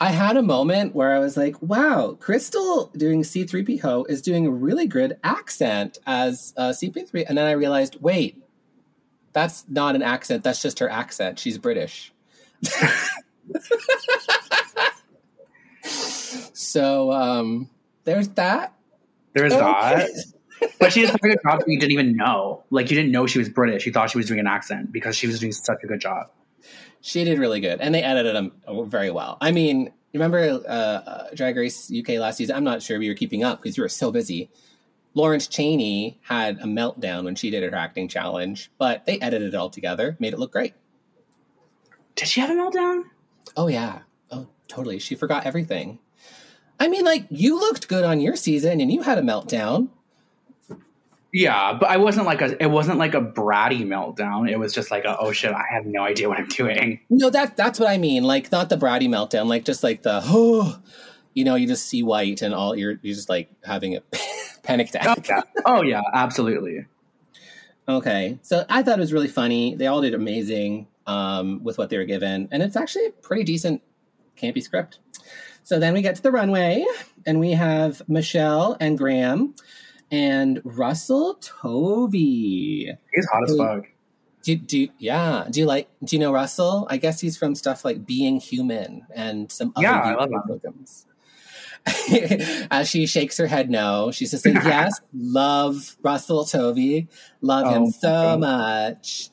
I 0.01 0.11
had 0.11 0.37
a 0.37 0.43
moment 0.43 0.95
where 0.95 1.13
I 1.13 1.19
was 1.19 1.37
like, 1.37 1.61
wow, 1.61 2.17
Krystal 2.21 2.93
doing 2.97 3.23
C3PO 3.23 4.09
is 4.09 4.23
doing 4.23 4.47
a 4.47 4.51
really 4.51 4.87
good 4.87 5.19
accent 5.25 5.99
as 6.07 6.55
uh, 6.57 6.69
CP3. 6.71 7.25
And 7.29 7.37
then 7.37 7.47
I 7.47 7.51
realized, 7.53 7.97
wait, 8.01 8.41
that's 9.33 9.65
not 9.69 9.97
an 9.97 10.03
accent. 10.03 10.45
That's 10.45 10.63
just 10.63 10.79
her 10.79 10.89
accent. 10.89 11.41
She's 11.41 11.59
British. 11.59 12.13
so 15.83 17.11
um, 17.11 17.69
there's 18.05 18.29
that. 18.31 18.75
There's 19.35 19.53
Okay. 19.53 19.63
that. 19.63 20.11
But 20.79 20.93
she 20.93 21.01
did 21.01 21.11
such 21.11 21.21
a 21.23 21.29
good 21.29 21.39
job 21.43 21.59
that 21.61 21.69
you 21.69 21.79
didn't 21.79 21.93
even 21.93 22.17
know. 22.17 22.65
Like 22.71 22.91
you 22.91 22.97
didn't 22.97 23.13
know 23.13 23.27
she 23.27 23.39
was 23.39 23.49
British. 23.49 23.87
You 23.87 23.93
thought 23.93 24.11
she 24.11 24.19
was 24.19 24.27
doing 24.27 24.41
an 24.41 24.47
accent 24.47 24.93
because 24.93 25.17
she 25.17 25.27
was 25.27 25.39
doing 25.39 25.53
such 25.53 25.79
a 25.83 25.87
good 25.87 26.01
job. 26.01 26.31
She 27.01 27.25
did 27.25 27.39
really 27.39 27.61
good, 27.61 27.81
and 27.81 27.95
they 27.95 28.03
edited 28.03 28.35
them 28.35 28.53
very 28.89 29.11
well. 29.11 29.39
I 29.41 29.53
mean, 29.53 29.93
remember 30.13 30.39
uh, 30.39 30.71
uh, 30.71 31.29
Drag 31.35 31.57
Race 31.57 31.93
UK 31.97 32.19
last 32.19 32.39
season? 32.39 32.57
I'm 32.57 32.65
not 32.65 32.83
sure 32.83 32.97
if 32.97 33.03
you 33.03 33.11
were 33.11 33.17
keeping 33.17 33.45
up 33.45 33.63
because 33.63 33.77
you 33.77 33.83
were 33.83 33.89
so 33.89 34.11
busy. 34.11 34.51
Lawrence 35.15 35.47
Chaney 35.47 36.21
had 36.23 36.59
a 36.59 36.65
meltdown 36.65 37.25
when 37.25 37.35
she 37.35 37.51
did 37.51 37.63
her 37.63 37.77
acting 37.77 38.09
challenge, 38.09 38.71
but 38.79 39.07
they 39.07 39.19
edited 39.21 39.55
it 39.55 39.57
all 39.57 39.71
together, 39.71 40.17
made 40.21 40.33
it 40.33 40.39
look 40.39 40.53
great. 40.53 40.75
Did 42.15 42.29
she 42.29 42.41
have 42.41 42.51
a 42.51 42.55
meltdown? 42.55 43.05
Oh 43.57 43.69
yeah, 43.69 44.01
oh 44.31 44.49
totally. 44.67 44.99
She 44.99 45.15
forgot 45.15 45.47
everything. 45.47 45.99
I 46.81 46.89
mean, 46.89 47.05
like 47.05 47.27
you 47.31 47.59
looked 47.59 47.89
good 47.89 48.05
on 48.05 48.21
your 48.21 48.37
season, 48.37 48.81
and 48.81 48.93
you 48.93 49.03
had 49.03 49.19
a 49.19 49.23
meltdown. 49.23 49.89
Yeah, 51.33 51.75
but 51.79 51.91
I 51.91 51.99
wasn't 51.99 52.27
like 52.27 52.41
a. 52.41 52.63
It 52.63 52.71
wasn't 52.71 52.99
like 52.99 53.15
a 53.15 53.21
bratty 53.21 53.85
meltdown. 53.85 54.51
It 54.51 54.59
was 54.59 54.73
just 54.73 54.91
like 54.91 55.05
a. 55.05 55.19
Oh 55.19 55.31
shit! 55.33 55.53
I 55.53 55.65
have 55.71 55.85
no 55.85 56.03
idea 56.03 56.29
what 56.29 56.39
I'm 56.39 56.49
doing. 56.49 57.01
No, 57.11 57.29
that 57.31 57.57
that's 57.57 57.79
what 57.79 57.91
I 57.91 57.99
mean. 57.99 58.23
Like 58.25 58.51
not 58.51 58.71
the 58.71 58.77
bratty 58.77 59.09
meltdown, 59.09 59.47
like 59.47 59.65
just 59.65 59.83
like 59.83 60.03
the 60.03 60.23
oh, 60.25 60.81
you 61.35 61.45
know, 61.45 61.55
you 61.55 61.67
just 61.67 61.87
see 61.87 62.03
white 62.03 62.41
and 62.41 62.55
all 62.55 62.75
you're 62.75 62.99
you're 63.03 63.15
just 63.15 63.29
like 63.29 63.51
having 63.63 63.97
a 63.97 64.01
panic 64.63 64.89
Oh 64.95 65.13
attack. 65.13 65.29
yeah. 65.29 65.43
Oh 65.67 65.83
yeah. 65.83 66.01
Absolutely. 66.15 66.87
Okay, 67.89 68.39
so 68.43 68.65
I 68.69 68.83
thought 68.83 68.99
it 68.99 69.01
was 69.01 69.13
really 69.15 69.29
funny. 69.29 69.75
They 69.75 69.87
all 69.87 70.03
did 70.03 70.13
amazing 70.15 70.89
um, 71.07 71.63
with 71.65 71.79
what 71.79 71.89
they 71.91 71.97
were 71.99 72.05
given, 72.05 72.49
and 72.51 72.63
it's 72.63 72.77
actually 72.77 73.07
a 73.07 73.11
pretty 73.11 73.45
decent 73.45 73.83
campy 74.37 74.63
script. 74.63 74.99
So 75.63 75.79
then 75.79 75.95
we 75.95 76.03
get 76.03 76.15
to 76.17 76.23
the 76.23 76.31
runway, 76.31 76.85
and 77.27 77.41
we 77.41 77.53
have 77.53 78.03
Michelle 78.09 78.77
and 78.81 78.97
Graham 78.99 79.55
and 80.11 80.61
Russell 80.65 81.35
Tovey. 81.41 82.97
He's 83.15 83.27
hot 83.27 83.49
as 83.49 83.57
fuck. 83.57 83.87
Do, 84.43 84.57
do 84.57 84.89
yeah? 84.99 85.47
Do 85.51 85.61
you 85.61 85.67
like? 85.67 85.89
Do 86.05 86.17
you 86.17 86.21
know 86.21 86.33
Russell? 86.33 86.87
I 86.89 86.97
guess 86.97 87.21
he's 87.21 87.37
from 87.37 87.55
stuff 87.55 87.85
like 87.85 88.07
Being 88.07 88.41
Human 88.41 89.07
and 89.15 89.51
some 89.51 89.73
other 89.77 89.87
Yeah, 89.87 90.01
I 90.01 90.25
love 90.25 90.31
programs. 90.47 91.07
As 92.71 92.89
she 92.89 93.07
shakes 93.07 93.37
her 93.39 93.47
head, 93.47 93.71
no, 93.71 94.11
she's 94.11 94.31
just 94.33 94.45
like, 94.45 94.55
yes, 94.65 95.01
love 95.15 95.97
Russell 96.03 96.45
Tovey, 96.45 97.09
love 97.41 97.67
Oh, 97.67 97.71
him 97.85 97.91
so 97.91 98.37
much. 98.39 99.31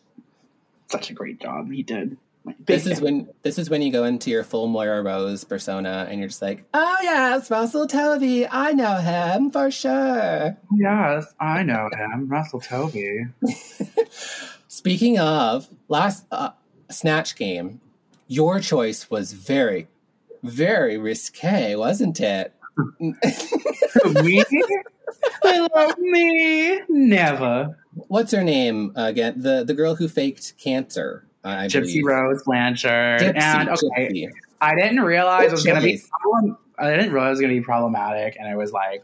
Such 0.88 1.09
a 1.09 1.13
great 1.13 1.39
job 1.41 1.71
he 1.71 1.84
did. 1.84 2.17
This 2.66 2.86
is 2.86 3.02
when 3.02 3.28
this 3.41 3.58
is 3.58 3.70
when 3.70 3.82
you 3.82 3.91
go 3.91 4.04
into 4.04 4.30
your 4.30 4.43
full 4.43 4.68
Moira 4.68 5.02
Rose 5.02 5.43
persona, 5.43 6.08
and 6.10 6.20
you're 6.20 6.30
just 6.30 6.41
like, 6.41 6.64
oh 6.74 6.98
yes, 7.02 7.50
Russell 7.50 7.88
Tovey, 7.88 8.48
I 8.50 8.72
know 8.74 8.98
him 8.98 9.52
for 9.52 9.72
sure. 9.72 10.58
Yes, 10.76 11.34
I 11.39 11.64
know 11.64 11.89
him, 11.96 12.28
Russell 12.28 12.62
Tovey. 12.62 13.28
Speaking 14.68 15.18
of 15.18 15.68
last 15.88 16.26
uh, 16.32 16.52
snatch 16.89 17.36
game, 17.36 17.82
your 18.28 18.60
choice 18.60 19.10
was 19.10 19.34
very, 19.34 19.88
very 20.43 20.98
risque, 20.98 21.76
wasn't 21.76 22.20
it? 22.20 22.54
me? 24.24 24.43
I 25.43 25.68
love 25.74 25.98
me. 25.98 26.82
Never. 26.89 27.78
What's 28.08 28.32
her 28.34 28.43
name 28.43 28.91
again? 28.96 29.41
The 29.41 29.64
the 29.64 29.74
girl 29.74 29.96
who 29.96 30.08
faked 30.08 30.58
cancer. 30.58 31.24
I 31.46 31.64
I 31.64 31.68
Gypsy 31.68 31.82
believe. 32.02 32.06
Rose 32.06 32.43
Blanchard. 32.43 33.22
Gypsy, 33.22 33.41
and 33.41 33.70
okay, 33.70 34.10
Gypsy. 34.12 34.32
I 34.62 34.76
didn't 34.76 35.02
realize 35.02 35.48
it 35.48 35.52
was 35.52 35.64
going 35.66 35.80
to 35.80 35.86
be. 35.86 36.02
Problem- 36.22 36.58
I 36.78 36.89
didn't 36.91 37.14
realize 37.14 37.28
it 37.28 37.32
was 37.32 37.41
going 37.41 37.54
to 37.54 37.60
be 37.62 37.64
problematic, 37.64 38.36
and 38.38 38.48
I 38.50 38.56
was 38.58 38.72
like, 38.74 39.04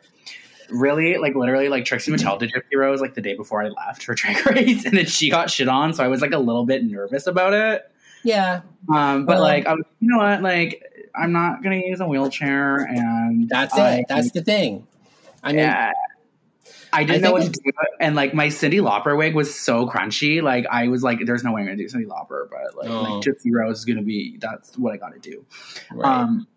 really, 0.70 1.18
like 1.18 1.36
literally, 1.36 1.70
like 1.70 1.86
Trixie 1.86 2.12
Mattel 2.12 2.38
did 2.40 2.52
Gypsy 2.52 2.78
Rose 2.78 3.00
like 3.00 3.14
the 3.14 3.22
day 3.22 3.36
before 3.36 3.64
I 3.64 3.70
left 3.70 4.04
for 4.04 4.14
Drag 4.16 4.46
Race, 4.48 4.86
and 4.86 4.98
then 4.98 5.06
she 5.06 5.30
got 5.30 5.50
shit 5.50 5.68
on, 5.70 5.94
so 5.94 6.04
I 6.04 6.08
was 6.08 6.22
like 6.22 6.32
a 6.34 6.38
little 6.40 6.66
bit 6.66 6.84
nervous 6.84 7.28
about 7.28 7.54
it. 7.54 7.90
Yeah, 8.24 8.62
Um, 8.90 9.26
but 9.26 9.36
Well- 9.36 9.42
like, 9.42 9.66
I 9.68 9.74
was, 9.74 9.86
you 10.00 10.10
know 10.12 10.18
what, 10.18 10.42
like. 10.42 10.88
I'm 11.14 11.34
not 11.34 11.62
gonna 11.62 11.76
use 11.76 12.00
a 12.00 12.08
wheelchair, 12.08 12.78
and 12.78 13.50
that's 13.50 13.74
I- 13.78 13.96
it. 13.98 14.06
That's 14.08 14.32
the 14.32 14.42
thing. 14.42 14.88
I 15.44 15.50
mean, 15.50 15.58
yeah. 15.60 15.92
I 16.94 17.04
didn't 17.04 17.24
I 17.24 17.28
know 17.28 17.34
what 17.34 17.44
to 17.44 17.50
do, 17.50 17.72
and 18.00 18.16
like 18.16 18.34
my 18.34 18.48
Cyndi 18.48 18.82
Lauper 18.82 19.18
wig 19.18 19.34
was 19.36 19.54
so 19.58 19.88
crunchy. 19.88 20.42
Like 20.42 20.66
I 20.70 20.88
was 20.90 21.04
like, 21.04 21.20
"There's 21.26 21.44
no 21.44 21.52
way 21.54 21.62
I'm 21.62 21.68
gonna 21.68 21.78
do 21.78 21.86
Cyndi 21.86 22.06
Lauper," 22.06 22.48
but 22.50 22.76
like, 22.78 22.90
Oh. 22.90 23.02
like 23.16 23.24
Gypsy 23.24 23.52
Rose 23.52 23.80
is 23.80 23.86
gonna 23.86 24.02
be. 24.02 24.38
That's 24.40 24.78
what 24.78 24.94
I 24.94 24.98
got 24.98 25.14
to 25.14 25.20
do. 25.20 25.46
right. 25.92 26.20
Um, 26.22 26.48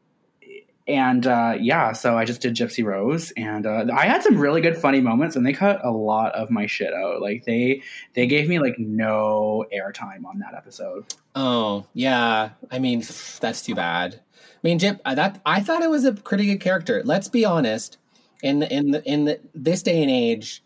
and 0.87 1.27
uh, 1.27 1.55
yeah, 1.59 1.93
so 1.93 2.19
I 2.19 2.27
just 2.27 2.43
did 2.43 2.55
Gypsy 2.55 2.85
Rose, 2.85 3.33
and 3.39 3.67
uh, 3.67 3.87
I 3.95 4.05
had 4.07 4.23
some 4.23 4.37
really 4.37 4.61
good 4.61 4.77
funny 4.77 5.01
moments, 5.01 5.35
and 5.35 5.47
they 5.47 5.55
cut 5.55 5.83
a 5.83 5.91
lot 5.91 6.35
of 6.35 6.51
my 6.51 6.67
shit 6.67 6.93
out. 6.93 7.23
Like 7.23 7.45
they 7.47 7.83
they 8.13 8.27
gave 8.27 8.49
me 8.51 8.59
like 8.59 8.79
no 8.79 9.65
airtime 9.75 10.27
on 10.27 10.41
that 10.41 10.55
episode. 10.55 11.07
Oh 11.35 11.87
yeah, 11.95 12.51
I 12.71 12.79
mean 12.81 13.03
that's 13.41 13.63
too 13.63 13.75
bad. 13.75 14.17
I 14.17 14.59
mean, 14.63 14.79
Jip, 14.79 15.01
that 15.05 15.41
I 15.47 15.61
thought 15.61 15.83
it 15.83 15.91
was 15.91 16.05
a 16.05 16.13
pretty 16.13 16.47
good 16.47 16.61
character. 16.61 17.01
Let's 17.05 17.29
be 17.29 17.45
honest. 17.47 17.97
In 18.43 18.59
the, 18.59 18.73
in 18.73 18.91
the, 18.91 19.05
in 19.05 19.25
the, 19.25 19.41
this 19.55 19.83
day 19.83 20.03
and 20.03 20.11
age, 20.11 20.63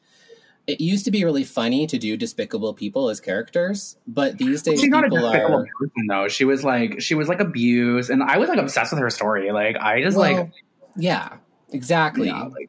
it 0.66 0.80
used 0.80 1.04
to 1.06 1.10
be 1.10 1.24
really 1.24 1.44
funny 1.44 1.86
to 1.86 1.96
do 1.98 2.16
despicable 2.16 2.74
people 2.74 3.08
as 3.08 3.20
characters, 3.20 3.96
but 4.06 4.36
these 4.36 4.62
days 4.62 4.80
She's 4.80 4.90
not 4.90 5.04
a 5.04 5.08
people 5.08 5.20
despicable 5.30 5.60
are. 5.60 5.66
person 5.80 6.06
though. 6.08 6.28
She 6.28 6.44
was 6.44 6.62
like 6.64 7.00
she 7.00 7.14
was 7.14 7.26
like 7.28 7.40
abused, 7.40 8.10
and 8.10 8.22
I 8.22 8.36
was 8.38 8.48
like 8.50 8.58
obsessed 8.58 8.92
with 8.92 9.00
her 9.00 9.08
story. 9.10 9.50
Like 9.52 9.76
I 9.76 10.02
just 10.02 10.16
Well, 10.18 10.34
like 10.36 10.52
yeah, 10.96 11.36
exactly. 11.70 12.26
yeah, 12.28 12.42
like 12.42 12.68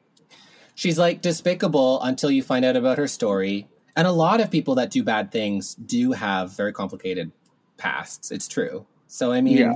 She's 0.75 0.97
like 0.97 1.21
despicable 1.21 2.01
until 2.01 2.31
you 2.31 2.41
find 2.41 2.63
out 2.63 2.77
about 2.77 2.97
her 2.99 3.07
story. 3.07 3.67
And 3.97 4.07
a 4.07 4.13
lot 4.13 4.39
of 4.39 4.49
people 4.49 4.75
that 4.75 4.91
do 4.91 5.03
bad 5.03 5.29
things 5.29 5.75
do 5.75 6.13
have 6.13 6.55
very 6.55 6.71
complicated 6.71 7.33
pasts. 7.75 8.31
It's 8.31 8.47
true. 8.47 8.85
So, 9.07 9.33
I 9.33 9.41
mean, 9.41 9.57
Yeah. 9.57 9.75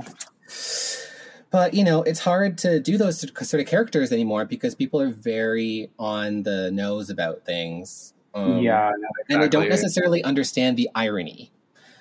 But 1.54 1.72
you 1.72 1.84
know, 1.84 2.02
it's 2.02 2.18
hard 2.18 2.58
to 2.58 2.80
do 2.80 2.98
those 2.98 3.20
sort 3.20 3.60
of 3.60 3.66
characters 3.68 4.10
anymore 4.10 4.44
because 4.44 4.74
people 4.74 5.00
are 5.00 5.10
very 5.10 5.88
on 6.00 6.42
the 6.42 6.72
nose 6.72 7.10
about 7.10 7.44
things. 7.44 8.12
Um, 8.34 8.58
yeah, 8.58 8.90
no, 8.98 9.08
And 9.28 9.40
they 9.40 9.48
don't 9.48 9.68
necessarily 9.68 10.24
understand 10.24 10.76
the 10.76 10.90
irony. 10.96 11.52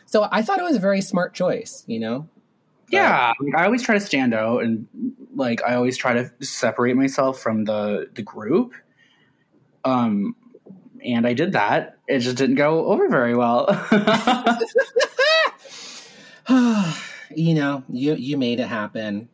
So 0.07 0.27
I 0.31 0.41
thought 0.41 0.57
it 0.57 0.63
was 0.63 0.75
a 0.75 0.79
very 0.79 1.01
smart 1.01 1.35
choice, 1.35 1.83
you 1.85 1.99
know? 1.99 2.27
Yeah, 2.89 3.33
I 3.55 3.65
always 3.65 3.83
try 3.83 3.93
to 3.93 3.99
stand 3.99 4.33
out, 4.33 4.63
and 4.63 4.87
like 5.35 5.61
I 5.61 5.75
always 5.75 5.97
try 5.97 6.13
to 6.13 6.31
separate 6.43 6.95
myself 6.95 7.39
from 7.39 7.65
the 7.65 8.09
the 8.15 8.23
group. 8.23 8.73
Um, 9.85 10.35
and 11.05 11.27
I 11.27 11.33
did 11.33 11.51
that. 11.51 11.99
It 12.07 12.19
just 12.19 12.37
didn't 12.37 12.55
go 12.55 12.87
over 12.87 13.07
very 13.07 13.35
well. 13.35 13.67
you 17.35 17.53
know, 17.53 17.83
you 17.87 18.15
you 18.15 18.37
made 18.37 18.59
it 18.59 18.67
happen. 18.67 19.29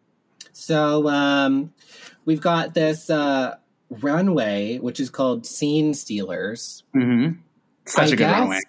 So 0.59 1.07
um, 1.07 1.73
we've 2.25 2.41
got 2.41 2.73
this 2.73 3.09
uh, 3.09 3.55
runway, 3.89 4.77
which 4.79 4.99
is 4.99 5.09
called 5.09 5.45
Scene 5.45 5.93
Stealers. 5.93 6.83
hmm 6.93 7.29
Such 7.85 8.03
I 8.03 8.05
a 8.05 8.09
good 8.09 8.17
guess, 8.17 8.39
runway. 8.39 8.59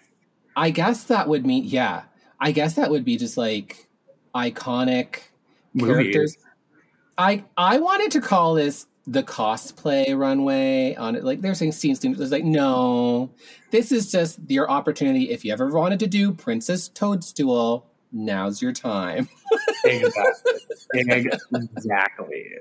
I 0.55 0.69
guess 0.69 1.03
that 1.05 1.27
would 1.27 1.45
mean, 1.45 1.65
yeah. 1.65 2.03
I 2.39 2.53
guess 2.53 2.75
that 2.75 2.89
would 2.89 3.03
be 3.05 3.17
just 3.17 3.37
like 3.37 3.87
iconic 4.33 5.19
Movies. 5.73 5.87
characters. 5.93 6.37
I 7.17 7.43
I 7.57 7.79
wanted 7.79 8.11
to 8.11 8.21
call 8.21 8.55
this 8.55 8.87
the 9.05 9.21
cosplay 9.21 10.17
runway 10.17 10.95
on 10.95 11.15
it. 11.15 11.23
Like 11.25 11.41
they're 11.41 11.53
saying 11.53 11.73
scene 11.73 11.95
stealers. 11.95 12.21
It's 12.21 12.31
like 12.31 12.45
no, 12.45 13.31
this 13.71 13.91
is 13.91 14.11
just 14.11 14.39
your 14.47 14.71
opportunity. 14.71 15.29
If 15.29 15.43
you 15.43 15.51
ever 15.51 15.69
wanted 15.69 15.99
to 15.99 16.07
do 16.07 16.33
Princess 16.33 16.87
Toadstool, 16.87 17.85
now's 18.11 18.61
your 18.61 18.71
time. 18.73 19.27
Exactly. 19.83 21.29
exactly. 21.75 22.51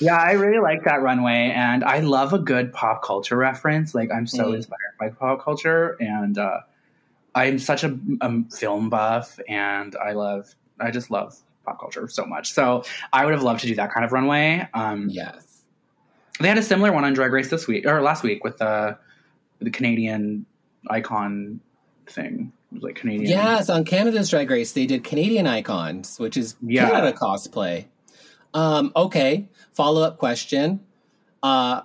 Yeah, 0.00 0.16
I 0.16 0.32
really 0.32 0.60
like 0.60 0.84
that 0.84 1.02
runway, 1.02 1.52
and 1.54 1.82
I 1.82 1.98
love 1.98 2.32
a 2.32 2.38
good 2.38 2.72
pop 2.72 3.02
culture 3.02 3.36
reference. 3.36 3.92
Like, 3.94 4.10
I'm 4.12 4.26
so 4.26 4.44
Mhm. 4.52 4.54
inspired 4.56 4.94
by 5.00 5.08
pop 5.08 5.42
culture, 5.42 5.96
and 6.00 6.38
uh, 6.38 6.60
I'm 7.34 7.58
such 7.58 7.82
a, 7.82 7.98
a 8.20 8.44
film 8.56 8.88
buff, 8.88 9.40
and 9.48 9.96
I 9.96 10.12
love, 10.12 10.54
I 10.78 10.92
just 10.92 11.10
love 11.10 11.36
pop 11.64 11.80
culture 11.80 12.06
so 12.08 12.24
much. 12.24 12.52
So, 12.52 12.84
I 13.12 13.24
would 13.24 13.34
have 13.34 13.42
loved 13.42 13.60
to 13.62 13.66
do 13.66 13.74
that 13.74 13.92
kind 13.92 14.04
of 14.04 14.12
runway. 14.12 14.66
Um, 14.74 15.08
Yes. 15.10 15.62
They 16.40 16.46
had 16.46 16.58
a 16.58 16.62
similar 16.62 16.92
one 16.92 17.04
on 17.04 17.14
Drag 17.14 17.32
Race 17.32 17.50
this 17.50 17.66
week 17.66 17.84
or 17.84 18.00
last 18.00 18.22
week 18.22 18.44
with 18.44 18.58
the 18.58 18.96
the 19.60 19.70
Canadian 19.70 20.46
icon 20.88 21.58
thing. 22.06 22.52
Like 22.72 22.96
Canadian. 22.96 23.30
Yes, 23.30 23.70
on 23.70 23.84
Canada's 23.84 24.28
Drag 24.30 24.50
Race, 24.50 24.72
they 24.72 24.86
did 24.86 25.02
Canadian 25.04 25.46
icons, 25.46 26.18
which 26.18 26.36
is 26.36 26.56
Yeah. 26.62 26.88
Canada 26.90 27.16
cosplay. 27.16 27.86
Um, 28.54 28.92
okay. 28.94 29.48
Follow 29.72 30.02
up 30.02 30.18
question. 30.18 30.80
Uh, 31.42 31.82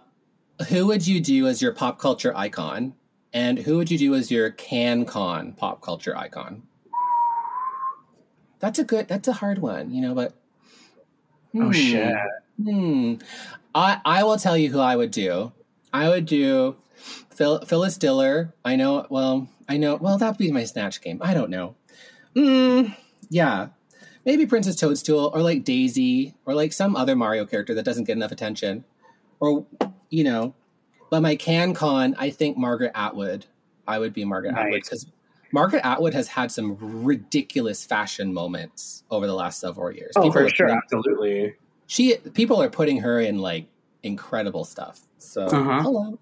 who 0.69 0.87
would 0.87 1.05
you 1.07 1.19
do 1.21 1.47
as 1.47 1.61
your 1.61 1.71
pop 1.73 1.99
culture 1.99 2.35
icon? 2.35 2.93
And 3.33 3.57
who 3.59 3.77
would 3.77 3.89
you 3.89 3.97
do 3.97 4.13
as 4.13 4.29
your 4.29 4.51
CanCon 4.51 5.55
pop 5.57 5.81
culture 5.81 6.15
icon? 6.15 6.63
That's 8.59 8.79
a 8.79 8.83
good, 8.83 9.07
that's 9.07 9.27
a 9.27 9.33
hard 9.33 9.59
one, 9.59 9.91
you 9.93 10.01
know, 10.01 10.13
but. 10.13 10.33
Oh 11.55 11.65
Hmm. 11.67 11.71
shit. 11.71 12.15
Hmm. 12.63 13.13
I 13.75 13.99
I 14.05 14.23
will 14.23 14.37
tell 14.37 14.57
you 14.57 14.71
who 14.71 14.79
I 14.79 14.95
would 14.95 15.11
do. 15.11 15.51
I 15.93 16.09
would 16.09 16.25
do 16.25 16.75
Phil, 17.31 17.59
Phyllis 17.65 17.97
Diller. 17.97 18.53
I 18.63 18.75
know. 18.75 19.05
Well, 19.09 19.47
I 19.67 19.77
know. 19.77 19.95
Well, 19.95 20.17
that'd 20.17 20.37
be 20.37 20.51
my 20.51 20.63
snatch 20.65 21.01
game. 21.01 21.19
I 21.21 21.33
don't 21.33 21.49
know. 21.49 21.75
Mm, 22.35 22.95
yeah, 23.29 23.67
maybe 24.25 24.45
Princess 24.45 24.75
Toadstool 24.75 25.31
or 25.33 25.41
like 25.41 25.63
Daisy 25.63 26.33
or 26.45 26.53
like 26.53 26.73
some 26.73 26.95
other 26.95 27.15
Mario 27.15 27.45
character 27.45 27.73
that 27.75 27.85
doesn't 27.85 28.05
get 28.05 28.17
enough 28.17 28.31
attention, 28.31 28.83
or 29.39 29.65
you 30.09 30.23
know. 30.23 30.53
But 31.09 31.21
my 31.21 31.35
CanCon, 31.35 32.15
I 32.17 32.29
think 32.31 32.57
Margaret 32.57 32.91
Atwood. 32.95 33.45
I 33.87 33.99
would 33.99 34.13
be 34.13 34.25
Margaret 34.25 34.55
Atwood 34.55 34.81
because 34.81 35.05
Margaret 35.51 35.85
Atwood 35.85 36.13
has 36.15 36.27
had 36.27 36.51
some 36.51 36.77
ridiculous 37.03 37.85
fashion 37.85 38.33
moments 38.33 39.03
over 39.11 39.27
the 39.27 39.35
last 39.35 39.59
several 39.59 39.91
years. 39.91 40.13
Oh, 40.15 40.31
for 40.31 40.49
sure, 40.49 40.67
putting- 40.67 40.81
absolutely. 40.83 41.53
she 41.85 42.15
people 42.33 42.61
are 42.61 42.69
putting 42.69 43.01
her 43.01 43.19
in 43.19 43.37
like 43.39 43.67
incredible 44.01 44.63
stuff. 44.65 45.01
So 45.19 45.45
Uh-huh. 45.45 45.81
hello. 45.83 46.19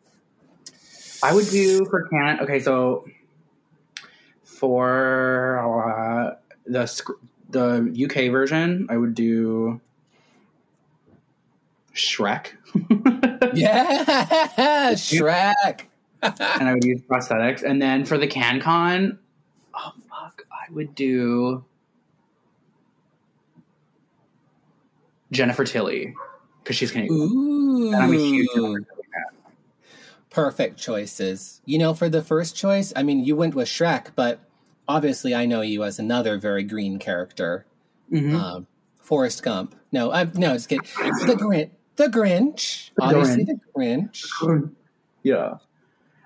I 1.23 1.33
would 1.33 1.47
do 1.49 1.85
for 1.85 2.07
Can. 2.07 2.39
Okay, 2.41 2.59
so 2.59 3.05
for 4.43 5.59
uh, 5.59 6.35
the 6.65 7.13
the 7.49 8.05
UK 8.05 8.31
version, 8.31 8.87
I 8.89 8.97
would 8.97 9.13
do 9.15 9.79
Shrek, 11.93 12.47
Yeah, 13.53 14.93
Shrek. 14.93 15.81
and 16.23 16.69
I 16.69 16.73
would 16.73 16.85
use 16.85 17.01
prosthetics. 17.01 17.63
And 17.63 17.81
then 17.81 18.05
for 18.05 18.17
the 18.17 18.27
CanCon, 18.27 19.17
oh 19.73 19.91
fuck, 20.09 20.43
I 20.51 20.71
would 20.73 20.95
do 20.95 21.63
Jennifer 25.31 25.63
Tilly 25.65 26.13
because 26.63 26.75
she's 26.77 26.91
Canadian. 26.91 27.19
Ooh, 27.19 27.87
And 27.93 27.95
I'm 28.03 28.13
a 28.13 28.17
huge 28.17 28.47
Jennifer 28.53 28.79
Tilly. 28.79 29.00
Perfect 30.31 30.79
choices. 30.79 31.61
You 31.65 31.77
know, 31.77 31.93
for 31.93 32.09
the 32.09 32.23
first 32.23 32.55
choice, 32.55 32.91
I 32.95 33.03
mean, 33.03 33.23
you 33.23 33.35
went 33.35 33.53
with 33.53 33.67
Shrek, 33.67 34.07
but 34.15 34.39
obviously, 34.87 35.35
I 35.35 35.45
know 35.45 35.61
you 35.61 35.83
as 35.83 35.99
another 35.99 36.37
very 36.39 36.63
green 36.63 36.97
character, 36.97 37.65
Mhm. 38.11 38.33
um, 38.33 38.67
Forrest 39.01 39.43
Gump. 39.43 39.75
No, 39.91 40.11
I, 40.11 40.23
no, 40.35 40.53
it's 40.53 40.65
good. 40.67 40.79
The 40.81 41.37
Grinch. 41.39 41.69
The 41.97 42.07
Grinch. 42.07 42.89
The 42.95 43.03
obviously, 43.03 43.45
Grinch. 43.45 44.23
the 44.39 44.47
Grinch. 44.47 44.71
Yeah. 45.23 45.53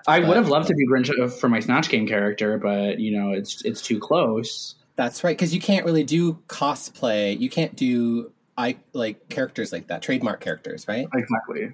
I 0.08 0.20
But- 0.20 0.28
would 0.30 0.38
have 0.38 0.50
loved 0.50 0.68
to 0.68 0.76
be 0.76 0.88
Grinch 0.88 1.10
uh, 1.20 1.28
for 1.28 1.50
my 1.50 1.60
Snatch 1.60 1.90
Game 1.90 2.08
character, 2.08 2.58
but 2.60 3.00
you 3.00 3.18
know, 3.18 3.32
it's 3.32 3.64
it's 3.66 3.82
too 3.82 4.00
close. 4.00 4.76
That's 4.96 5.24
right, 5.24 5.36
because 5.36 5.54
you 5.54 5.60
can't 5.60 5.84
really 5.86 6.04
do 6.04 6.38
cosplay. 6.48 7.38
You 7.40 7.50
can't 7.50 7.76
do 7.76 8.32
I 8.58 8.78
like 8.94 9.28
characters 9.30 9.74
like 9.74 9.88
that, 9.88 10.02
trademark 10.04 10.40
characters, 10.42 10.88
right? 10.88 11.08
Exactly. 11.14 11.74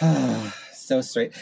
so 0.86 1.00
straight. 1.00 1.32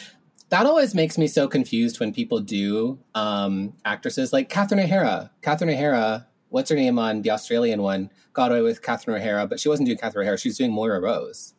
That 0.51 0.67
always 0.67 0.95
makes 0.95 1.19
me 1.19 1.27
so 1.27 1.49
confused 1.49 2.01
when 2.01 2.13
people 2.13 2.41
do 2.41 2.99
um, 3.15 3.73
actresses 3.85 4.33
like 4.33 4.49
Catherine 4.49 4.81
O'Hara. 4.81 5.31
Catherine 5.43 5.71
O'Hara, 5.71 6.27
what's 6.51 6.71
her 6.71 6.77
name 6.77 6.99
on 6.99 7.23
the 7.23 7.31
Australian 7.31 7.83
one? 7.83 8.11
Got 8.33 8.51
away 8.51 8.63
with 8.63 8.83
Catherine 8.83 9.21
O'Hara, 9.21 9.47
but 9.47 9.59
she 9.59 9.69
wasn't 9.69 9.87
doing 9.87 9.99
Catherine 9.99 10.27
O'Hara. 10.27 10.39
She 10.39 10.49
was 10.49 10.59
doing 10.59 10.73
Moira 10.73 11.01
Rose. 11.01 11.55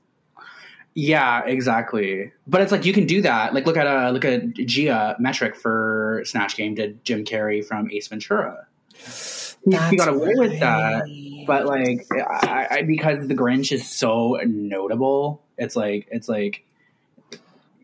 Yeah, 0.93 1.43
exactly. 1.45 2.31
But 2.47 2.61
it's 2.61 2.71
like 2.71 2.85
you 2.85 2.93
can 2.93 3.05
do 3.05 3.21
that. 3.21 3.53
Like 3.53 3.65
look 3.65 3.75
at 3.75 3.85
uh 3.85 4.11
look 4.11 4.23
at 4.23 4.53
Gia 4.53 5.17
Metric 5.19 5.55
for 5.55 6.21
Snatch 6.23 6.55
Game 6.55 6.73
did 6.73 7.03
Jim 7.03 7.25
Carrey 7.25 7.63
from 7.63 7.91
Ace 7.91 8.07
Ventura. 8.07 8.65
He, 9.69 9.75
he 9.89 9.97
got 9.97 10.07
away 10.07 10.33
with 10.35 10.59
that, 10.59 11.03
but 11.47 11.65
like 11.65 12.07
I, 12.13 12.67
I, 12.71 12.81
because 12.83 13.27
the 13.27 13.35
Grinch 13.35 13.71
is 13.71 13.89
so 13.89 14.39
notable, 14.45 15.43
it's 15.57 15.75
like 15.75 16.07
it's 16.11 16.29
like 16.29 16.64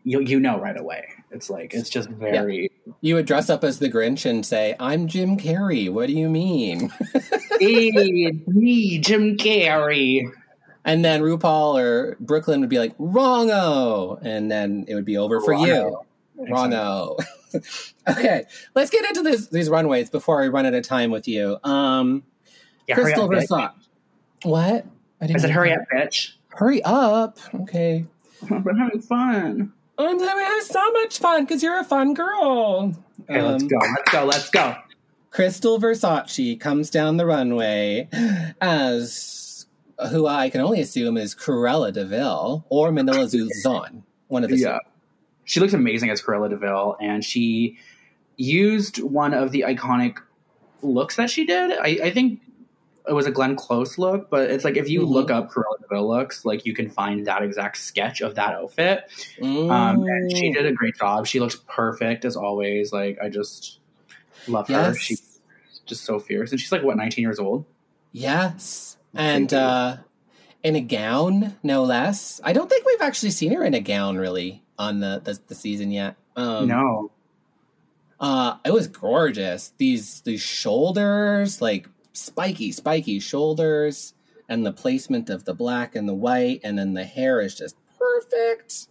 you 0.04 0.20
you 0.20 0.40
know 0.40 0.58
right 0.58 0.78
away. 0.78 1.06
It's 1.30 1.48
like 1.48 1.74
it's 1.74 1.88
just 1.88 2.08
very 2.10 2.70
You 3.00 3.14
would 3.14 3.26
dress 3.26 3.48
up 3.48 3.64
as 3.64 3.78
the 3.78 3.90
Grinch 3.90 4.28
and 4.28 4.44
say, 4.44 4.74
"I'm 4.78 5.06
Jim 5.06 5.36
Carrey." 5.36 5.90
What 5.90 6.08
do 6.08 6.12
you 6.12 6.28
mean? 6.28 6.92
hey, 7.60 8.32
me, 8.46 8.98
Jim 8.98 9.36
Carrey. 9.36 10.30
And 10.84 11.04
then 11.04 11.22
RuPaul 11.22 11.80
or 11.80 12.16
Brooke 12.20 12.48
Lynn 12.48 12.60
would 12.60 12.68
be 12.68 12.78
like, 12.78 12.96
"Wrongo," 12.98 14.18
and 14.22 14.50
then 14.50 14.84
it 14.88 14.94
would 14.94 15.04
be 15.04 15.16
over 15.16 15.40
for 15.40 15.54
you. 15.54 16.00
Wrongo. 16.38 17.18
okay, 18.08 18.44
let's 18.74 18.90
get 18.90 19.04
into 19.04 19.22
this, 19.22 19.48
these 19.48 19.68
runways 19.68 20.10
before 20.10 20.42
I 20.42 20.48
run 20.48 20.66
out 20.66 20.74
of 20.74 20.82
time 20.86 21.10
with 21.10 21.28
you. 21.28 21.58
Um, 21.62 22.24
Yeah, 22.88 22.96
Krystal. 22.96 23.28
Versace. 23.28 23.72
What? 24.42 24.86
I, 25.20 25.26
I 25.26 25.36
said, 25.36 25.50
hurry 25.50 25.72
up, 25.72 25.82
bitch. 25.92 26.32
Hurry 26.48 26.82
up. 26.82 27.38
Okay. 27.54 28.06
We're 28.50 28.76
having 28.76 29.00
fun. 29.00 29.72
I'm 30.06 30.18
having 30.18 30.60
so 30.64 30.92
much 30.92 31.18
fun 31.18 31.44
because 31.44 31.62
you're 31.62 31.78
a 31.78 31.84
fun 31.84 32.14
girl. 32.14 32.94
Okay, 33.30 33.40
let's 33.42 33.62
Um, 33.62 33.68
go. 33.68 33.78
Let's 33.78 34.10
go. 34.12 34.24
Let's 34.24 34.50
go. 34.50 34.74
Krystal 35.32 35.80
Versace 35.80 36.58
comes 36.60 36.90
down 36.90 37.16
the 37.16 37.24
runway 37.26 38.08
as 38.60 39.66
who 40.10 40.26
I 40.26 40.50
can 40.50 40.60
only 40.60 40.80
assume 40.80 41.16
is 41.16 41.34
Cruella 41.34 41.92
de 41.92 42.04
Vil 42.04 42.64
or 42.68 42.92
Manila 42.92 43.24
Luzon. 43.32 44.02
One 44.28 44.44
of 44.44 44.50
the 44.50 44.56
Yeah. 44.58 44.78
She 45.44 45.58
looks 45.60 45.72
amazing 45.72 46.10
as 46.10 46.22
Cruella 46.22 46.48
de 46.50 46.56
Vil, 46.56 46.96
and 47.00 47.24
she 47.24 47.76
used 48.36 49.02
one 49.02 49.34
of 49.34 49.50
the 49.50 49.62
iconic 49.66 50.18
looks 50.82 51.16
that 51.16 51.30
she 51.30 51.44
did. 51.44 51.72
I, 51.78 51.98
I 52.04 52.10
think 52.12 52.40
it 53.08 53.12
was 53.12 53.26
a 53.26 53.30
Glenn 53.30 53.56
Close 53.56 53.98
look, 53.98 54.30
but 54.30 54.50
it's 54.50 54.64
like 54.64 54.76
if 54.76 54.88
you 54.88 55.00
Mhm. 55.02 55.08
look 55.10 55.30
up 55.30 55.50
Cruella 55.50 55.78
de 55.80 55.86
Vil 55.90 56.08
looks, 56.08 56.44
like 56.44 56.64
you 56.64 56.72
can 56.74 56.88
find 56.88 57.26
that 57.26 57.42
exact 57.42 57.78
sketch 57.78 58.20
of 58.20 58.34
that 58.36 58.54
outfit. 58.54 59.04
two. 59.36 59.70
Um, 59.70 60.02
and 60.04 60.36
she 60.36 60.50
Mm. 60.50 60.54
did 60.54 60.66
a 60.66 60.72
great 60.72 60.94
job. 60.96 61.26
She 61.26 61.40
looks 61.40 61.56
perfect 61.68 62.24
as 62.24 62.36
always. 62.36 62.92
Like 62.92 63.18
I 63.20 63.28
just 63.28 63.78
love 64.46 64.68
her. 64.68 64.94
She's 64.94 65.40
just 65.86 66.04
so 66.04 66.20
fierce, 66.20 66.52
and 66.52 66.60
she's 66.60 66.70
like 66.70 66.82
what 66.84 66.96
19 66.96 67.22
years 67.22 67.38
old. 67.40 67.64
Yes. 68.12 68.96
And 69.14 69.52
uh 69.52 69.96
in 70.62 70.76
a 70.76 70.80
gown, 70.80 71.56
no 71.64 71.82
less. 71.82 72.40
I 72.44 72.52
don't 72.52 72.70
think 72.70 72.86
we've 72.86 73.00
actually 73.02 73.30
seen 73.30 73.52
her 73.52 73.64
in 73.64 73.74
a 73.74 73.80
gown 73.80 74.16
really 74.16 74.62
on 74.78 75.00
the 75.00 75.20
the, 75.24 75.38
the 75.48 75.54
season 75.56 75.90
yet. 75.90 76.14
Um 76.36 76.68
no, 76.68 77.10
uh 78.20 78.56
it 78.64 78.72
was 78.72 78.86
gorgeous. 78.86 79.72
These 79.78 80.20
these 80.20 80.40
shoulders, 80.40 81.60
like 81.60 81.88
spiky, 82.12 82.72
spiky 82.72 83.20
shoulders, 83.20 84.14
and 84.48 84.64
the 84.64 84.72
placement 84.72 85.30
of 85.30 85.44
the 85.44 85.54
black 85.54 85.94
and 85.94 86.08
the 86.08 86.14
white, 86.14 86.60
and 86.64 86.78
then 86.78 86.94
the 86.94 87.04
hair 87.04 87.40
is 87.40 87.54
just 87.54 87.76
perfect. 87.98 88.88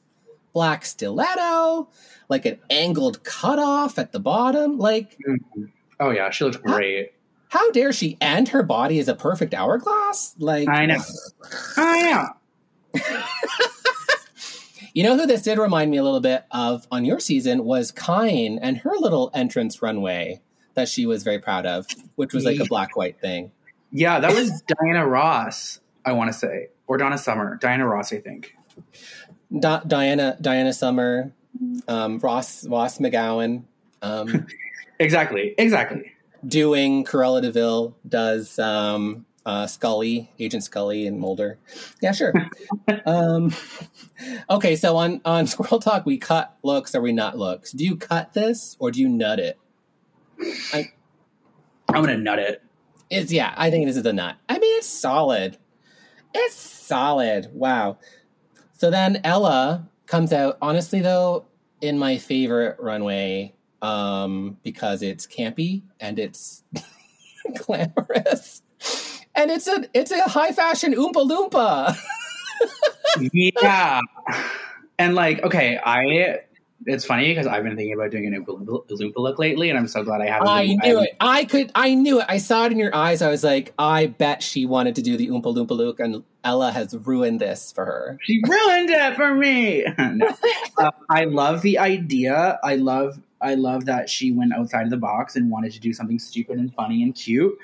Black 0.54 0.84
stiletto, 0.86 1.90
like 2.28 2.46
an 2.46 2.60
angled 2.70 3.24
cutoff 3.24 3.98
at 3.98 4.12
the 4.12 4.20
bottom. 4.20 4.78
Like, 4.78 5.18
mm-hmm. 5.26 5.66
oh 6.00 6.10
yeah, 6.10 6.30
she 6.30 6.44
looked 6.44 6.62
great. 6.64 7.14
how 7.50 7.72
dare 7.72 7.94
she? 7.94 8.18
And 8.20 8.50
her 8.50 8.64
body 8.64 9.00
is 9.00 9.08
a 9.08 9.16
perfect 9.16 9.54
hourglass. 9.54 10.36
Like, 10.40 10.68
I 10.68 10.86
know. 10.88 11.02
I 11.78 12.12
know. 12.94 13.02
You 14.94 15.04
know 15.04 15.16
who 15.16 15.26
this 15.26 15.42
did 15.42 15.58
remind 15.58 15.90
me 15.90 15.98
a 15.98 16.04
little 16.04 16.20
bit 16.20 16.44
of 16.52 16.86
on 16.92 17.06
your 17.06 17.20
season 17.22 17.64
was 17.64 17.92
Kine 17.92 18.60
and 18.62 18.78
her 18.80 18.92
little 18.98 19.32
entrance 19.34 19.82
runway 19.82 20.42
that 20.76 20.88
she 20.90 21.06
was 21.06 21.24
very 21.24 21.40
proud 21.40 21.66
of, 21.66 21.86
which 22.16 22.34
was 22.34 22.46
like 22.46 22.60
a 22.60 22.66
black 22.66 22.96
white 22.96 23.20
thing. 23.20 23.52
Yeah, 23.92 24.20
that 24.20 24.34
was 24.34 24.62
Diana 24.82 25.08
Ross, 25.08 25.80
I 26.06 26.14
want 26.14 26.32
to 26.32 26.38
say, 26.38 26.68
or 26.88 26.98
Donna 26.98 27.18
Summer. 27.18 27.58
Diana 27.62 27.88
Ross, 27.88 28.14
I 28.14 28.20
think. 28.20 28.56
Di- 29.58 29.82
Diana 29.86 30.38
Diana 30.40 30.72
Summer, 30.74 31.34
um, 31.88 32.20
Ross 32.20 32.66
Ross 32.68 33.00
McGowan, 33.00 33.64
um, 34.02 34.48
Exactly, 35.00 35.56
exactly. 35.58 36.12
doing 36.48 37.04
Cruella 37.04 37.42
de 37.42 37.52
Vil 37.52 37.98
does 38.08 38.58
um, 38.60 39.26
uh, 39.46 39.66
Scully, 39.68 40.32
Agent 40.40 40.64
Scully, 40.64 41.08
and 41.08 41.20
Mulder. 41.20 41.58
Yeah, 42.02 42.12
sure. 42.12 42.34
um, 43.06 43.54
okay, 44.50 44.76
so 44.76 44.96
on 44.98 45.20
on 45.26 45.48
Squirrel 45.48 45.80
Talk, 45.80 46.06
we 46.06 46.18
cut 46.18 46.56
looks 46.64 46.94
or 46.96 47.02
we 47.02 47.12
not 47.12 47.38
looks. 47.38 47.72
Do 47.72 47.84
you 47.84 47.96
cut 47.98 48.34
this 48.34 48.78
or 48.80 48.92
do 48.92 49.02
you 49.02 49.10
nut 49.10 49.40
it? 49.40 49.60
I'm 50.74 52.04
gonna 52.04 52.18
nut 52.18 52.40
it. 52.40 52.64
It's 53.10 53.32
yeah, 53.32 53.54
I 53.58 53.70
think 53.70 53.86
this 53.86 53.98
is 53.98 54.06
a 54.06 54.14
nut. 54.14 54.38
I 54.48 54.58
mean, 54.58 54.78
it's 54.78 54.88
solid. 54.88 55.58
It's 56.34 56.56
solid. 56.56 57.50
Wow. 57.54 57.98
So 58.74 58.90
then 58.90 59.22
Ella 59.24 59.90
comes 60.06 60.32
out. 60.32 60.58
Honestly, 60.62 61.02
though, 61.02 61.46
in 61.82 62.00
my 62.00 62.18
favorite 62.18 62.78
runway, 62.80 63.54
um, 63.82 64.58
because 64.64 65.02
it's 65.02 65.28
campy 65.28 65.82
and 66.00 66.20
it's 66.20 66.64
glamorous. 67.66 68.62
and 69.36 69.52
it's 69.52 69.68
a 69.68 69.86
it's 69.94 70.12
a 70.12 70.24
high 70.24 70.52
fashion 70.52 70.94
oompa 70.94 71.30
loompa. 71.30 71.98
yeah. 73.34 74.02
And 74.98 75.16
like, 75.16 75.44
okay, 75.44 75.78
I 75.84 76.42
it's 76.86 77.06
funny 77.06 77.28
because 77.30 77.48
I've 77.48 77.64
been 77.64 77.76
thinking 77.76 77.94
about 77.94 78.12
doing 78.12 78.26
an 78.26 78.44
Oompa 78.46 79.14
look 79.16 79.40
lately, 79.40 79.70
and 79.70 79.78
I'm 79.78 79.88
so 79.88 80.04
glad 80.04 80.22
I 80.22 80.28
haven't. 80.28 80.48
I 80.48 80.66
been- 80.68 80.78
knew 80.78 80.88
haven't- 80.88 81.04
it. 81.04 81.16
I 81.20 81.46
could. 81.46 81.72
I 81.76 81.94
knew 81.96 82.20
it. 82.20 82.26
I 82.28 82.38
saw 82.38 82.66
it 82.66 82.72
in 82.72 82.80
your 82.80 82.96
eyes. 82.96 83.22
I 83.22 83.30
was 83.30 83.44
like, 83.44 83.74
I 83.78 84.08
bet 84.08 84.42
she 84.44 84.66
wanted 84.66 84.96
to 84.96 85.02
do 85.02 85.18
the 85.18 85.28
oompa 85.30 85.56
loompa 85.56 85.72
look, 85.72 86.00
and 86.00 86.24
Ella 86.44 86.72
has 86.72 86.96
ruined 86.96 87.40
this 87.40 87.72
for 87.72 87.86
her. 87.86 88.18
She 88.24 88.42
ruined 88.48 88.90
it 88.90 89.16
for 89.16 89.34
me. 89.36 89.86
no. 90.00 90.30
uh, 90.78 90.92
I 91.10 91.26
love 91.26 91.62
the 91.62 91.78
idea. 91.80 92.60
I 92.64 92.76
love. 92.78 93.20
I 93.44 93.56
love 93.56 93.86
that 93.86 94.08
she 94.10 94.32
went 94.32 94.54
outside 94.54 94.84
of 94.84 94.92
the 94.92 94.98
box 94.98 95.36
and 95.36 95.50
wanted 95.50 95.72
to 95.74 95.80
do 95.80 95.94
something 95.94 96.20
stupid 96.20 96.60
and 96.60 96.72
funny 96.76 97.02
and 97.02 97.16
cute. 97.16 97.58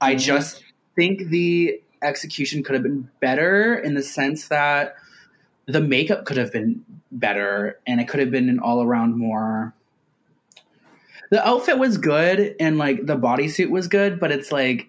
I 0.00 0.14
Mhm. 0.14 0.18
just 0.18 0.64
think 0.96 1.28
the 1.28 1.80
execution 2.02 2.62
could 2.64 2.74
have 2.74 2.82
been 2.82 3.08
better 3.20 3.76
in 3.76 3.94
the 3.94 4.02
sense 4.02 4.48
that 4.48 4.94
the 5.66 5.80
makeup 5.80 6.24
could 6.24 6.36
have 6.36 6.50
been 6.52 6.84
better 7.12 7.78
and 7.86 8.00
it 8.00 8.08
could 8.08 8.20
have 8.20 8.30
been 8.30 8.48
an 8.48 8.58
all 8.60 8.82
around 8.82 9.16
more. 9.16 9.74
The 11.30 11.46
outfit 11.46 11.78
was 11.78 11.98
good 11.98 12.56
and 12.58 12.78
like 12.78 13.06
the 13.06 13.16
bodysuit 13.16 13.70
was 13.70 13.88
good, 13.88 14.18
but 14.18 14.32
it's 14.32 14.50
like 14.50 14.88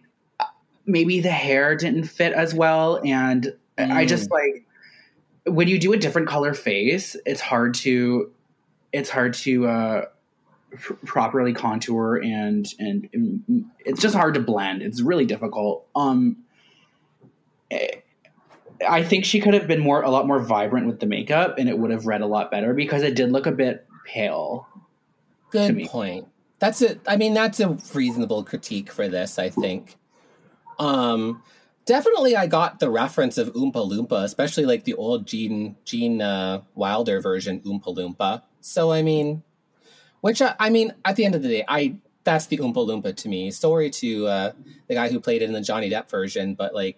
maybe 0.85 1.21
the 1.21 1.31
hair 1.31 1.75
didn't 1.75 2.05
fit 2.05 2.33
as 2.33 2.53
well 2.53 2.99
and 3.03 3.53
I 3.77 4.05
just 4.05 4.29
like 4.31 4.65
when 5.45 5.67
you 5.67 5.79
do 5.79 5.93
a 5.93 5.97
different 5.97 6.27
color 6.27 6.53
face, 6.53 7.15
it's 7.25 7.41
hard 7.41 7.73
to 7.75 8.31
it's 8.93 9.09
hard 9.09 9.33
to 9.33 9.67
uh 9.67 10.05
pr- 10.77 10.93
properly 11.05 11.53
contour 11.53 12.17
and, 12.17 12.67
and 12.79 13.09
and 13.13 13.65
it's 13.79 14.01
just 14.01 14.15
hard 14.15 14.35
to 14.35 14.39
blend. 14.39 14.81
It's 14.81 15.01
really 15.01 15.25
difficult. 15.25 15.87
Um 15.95 16.37
eh, 17.69 18.01
I 18.87 19.03
think 19.03 19.25
she 19.25 19.39
could 19.39 19.53
have 19.53 19.67
been 19.67 19.79
more 19.79 20.01
a 20.01 20.09
lot 20.09 20.27
more 20.27 20.39
vibrant 20.39 20.87
with 20.87 20.99
the 20.99 21.05
makeup 21.05 21.57
and 21.57 21.69
it 21.69 21.77
would 21.77 21.91
have 21.91 22.05
read 22.05 22.21
a 22.21 22.25
lot 22.25 22.51
better 22.51 22.73
because 22.73 23.03
it 23.03 23.15
did 23.15 23.31
look 23.31 23.45
a 23.45 23.51
bit 23.51 23.87
pale. 24.05 24.67
Good 25.51 25.87
point. 25.87 26.27
That's 26.59 26.81
it. 26.81 27.01
I 27.07 27.17
mean, 27.17 27.33
that's 27.33 27.59
a 27.59 27.77
reasonable 27.93 28.43
critique 28.43 28.91
for 28.91 29.07
this. 29.07 29.39
I 29.39 29.49
think. 29.49 29.97
Um, 30.79 31.43
definitely, 31.85 32.35
I 32.35 32.47
got 32.47 32.79
the 32.79 32.89
reference 32.89 33.37
of 33.37 33.53
Oompa 33.53 33.73
Loompa, 33.73 34.23
especially 34.23 34.65
like 34.65 34.83
the 34.83 34.93
old 34.93 35.27
Gene 35.27 35.75
Gene 35.85 36.21
uh, 36.21 36.61
Wilder 36.75 37.19
version 37.19 37.59
Oompa 37.61 37.95
Loompa. 37.95 38.43
So 38.61 38.91
I 38.91 39.01
mean, 39.01 39.43
which 40.21 40.41
I, 40.41 40.55
I 40.59 40.69
mean, 40.69 40.93
at 41.03 41.15
the 41.15 41.25
end 41.25 41.35
of 41.35 41.43
the 41.43 41.49
day, 41.49 41.65
I 41.67 41.97
that's 42.23 42.45
the 42.45 42.57
Oompa 42.57 42.75
Loompa 42.75 43.15
to 43.15 43.29
me. 43.29 43.51
Sorry 43.51 43.89
to 43.89 44.27
uh, 44.27 44.51
the 44.87 44.93
guy 44.93 45.09
who 45.09 45.19
played 45.19 45.41
it 45.41 45.45
in 45.45 45.53
the 45.53 45.61
Johnny 45.61 45.89
Depp 45.89 46.09
version, 46.09 46.53
but 46.53 46.73
like 46.73 46.97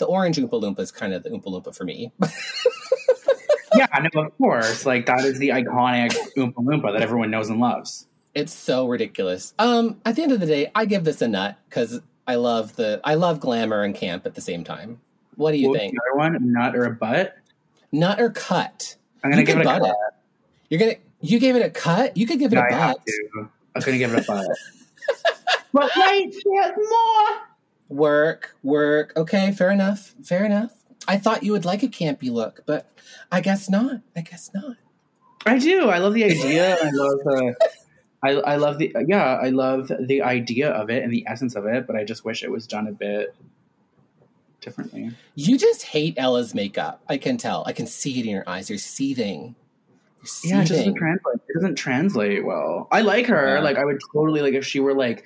the 0.00 0.06
orange 0.06 0.36
Oompa 0.38 0.50
Loompa 0.60 0.80
is 0.80 0.90
kind 0.90 1.12
of 1.14 1.22
the 1.22 1.30
Oompa 1.30 1.44
Loompa 1.44 1.74
for 1.76 1.84
me. 1.84 2.10
yeah, 3.76 3.86
no, 4.14 4.22
of 4.22 4.36
course. 4.38 4.84
Like 4.84 5.06
that 5.06 5.20
is 5.24 5.38
the 5.38 5.50
iconic 5.50 6.16
Oompa 6.36 6.54
Loompa 6.54 6.92
that 6.92 7.02
everyone 7.02 7.30
knows 7.30 7.48
and 7.48 7.60
loves. 7.60 8.06
It's 8.34 8.52
so 8.52 8.86
ridiculous. 8.88 9.54
Um, 9.58 10.00
at 10.04 10.16
the 10.16 10.22
end 10.22 10.32
of 10.32 10.40
the 10.40 10.46
day, 10.46 10.70
I 10.74 10.84
give 10.84 11.04
this 11.04 11.22
a 11.22 11.28
nut 11.28 11.56
because 11.68 12.00
I 12.26 12.34
love 12.36 12.76
the 12.76 13.00
I 13.04 13.14
love 13.14 13.40
glamour 13.40 13.82
and 13.82 13.94
camp 13.94 14.26
at 14.26 14.34
the 14.34 14.40
same 14.40 14.64
time. 14.64 15.00
What 15.36 15.52
do 15.52 15.58
you 15.58 15.68
What 15.70 15.78
think? 15.78 15.94
the 15.94 16.00
other 16.10 16.18
one, 16.18 16.52
nut 16.52 16.74
or 16.76 16.84
a 16.84 16.90
butt? 16.94 17.36
Nut 17.92 18.20
or 18.20 18.30
cut? 18.30 18.96
I'm 19.22 19.30
gonna 19.30 19.42
You 19.42 19.46
give 19.46 19.58
it 19.58 19.62
a 19.62 19.64
butt 19.64 19.82
cut. 19.82 19.90
it. 19.90 19.96
You're 20.68 20.80
gonna 20.80 20.94
you 21.20 21.38
gave 21.38 21.56
it 21.56 21.62
a 21.64 21.70
cut. 21.70 22.16
You 22.16 22.26
could 22.26 22.38
give 22.38 22.52
it 22.52 22.56
Yeah, 22.56 22.66
a 22.70 22.74
I 22.74 22.78
have 22.78 22.96
butt. 22.96 23.06
to. 23.06 23.48
I'm 23.74 23.82
gonna 23.82 23.98
give 23.98 24.12
it 24.14 24.24
a 24.24 24.26
butt. 24.26 24.46
But 25.72 25.88
wait, 25.96 26.32
there's 26.32 26.76
more. 26.76 27.38
Work, 27.90 28.56
work. 28.62 29.12
Okay, 29.16 29.52
fair 29.52 29.70
enough. 29.70 30.14
Fair 30.24 30.44
enough. 30.44 30.72
I 31.06 31.18
thought 31.18 31.42
you 31.42 31.52
would 31.52 31.64
like 31.64 31.82
a 31.82 31.88
campy 31.88 32.30
look, 32.30 32.62
but 32.64 32.88
I 33.30 33.40
guess 33.40 33.68
not. 33.68 34.00
I 34.16 34.22
guess 34.22 34.50
not. 34.54 34.76
I 35.44 35.58
do. 35.58 35.88
I 35.88 35.98
love 35.98 36.14
the 36.14 36.24
idea. 36.24 36.76
I 36.80 36.90
love 36.92 37.18
the. 37.24 37.54
I, 38.22 38.30
I 38.30 38.56
love 38.56 38.78
the 38.78 38.94
yeah. 39.06 39.24
I 39.24 39.48
love 39.48 39.90
the 39.98 40.22
idea 40.22 40.70
of 40.70 40.90
it 40.90 41.02
and 41.02 41.12
the 41.12 41.24
essence 41.26 41.56
of 41.56 41.66
it, 41.66 41.86
but 41.86 41.96
I 41.96 42.04
just 42.04 42.24
wish 42.24 42.42
it 42.42 42.50
was 42.50 42.66
done 42.66 42.86
a 42.86 42.92
bit 42.92 43.34
differently. 44.60 45.10
You 45.34 45.58
just 45.58 45.82
hate 45.82 46.14
Ella's 46.16 46.54
makeup. 46.54 47.02
I 47.08 47.16
can 47.16 47.38
tell. 47.38 47.64
I 47.66 47.72
can 47.72 47.86
see 47.86 48.20
it 48.20 48.24
in 48.24 48.30
your 48.30 48.44
eyes. 48.46 48.68
You're 48.68 48.78
seething. 48.78 49.54
You're 50.22 50.52
Yeah, 50.52 50.62
it 50.62 50.66
just 50.66 50.80
doesn't 50.80 50.94
translate. 50.96 51.36
It 51.48 51.54
doesn't 51.54 51.74
translate 51.76 52.44
well. 52.44 52.88
I 52.92 53.00
like 53.00 53.26
her. 53.26 53.56
Yeah. 53.56 53.60
Like 53.60 53.78
I 53.78 53.84
would 53.84 54.00
totally 54.12 54.42
like 54.42 54.54
if 54.54 54.66
she 54.66 54.80
were 54.80 54.94
like, 54.94 55.24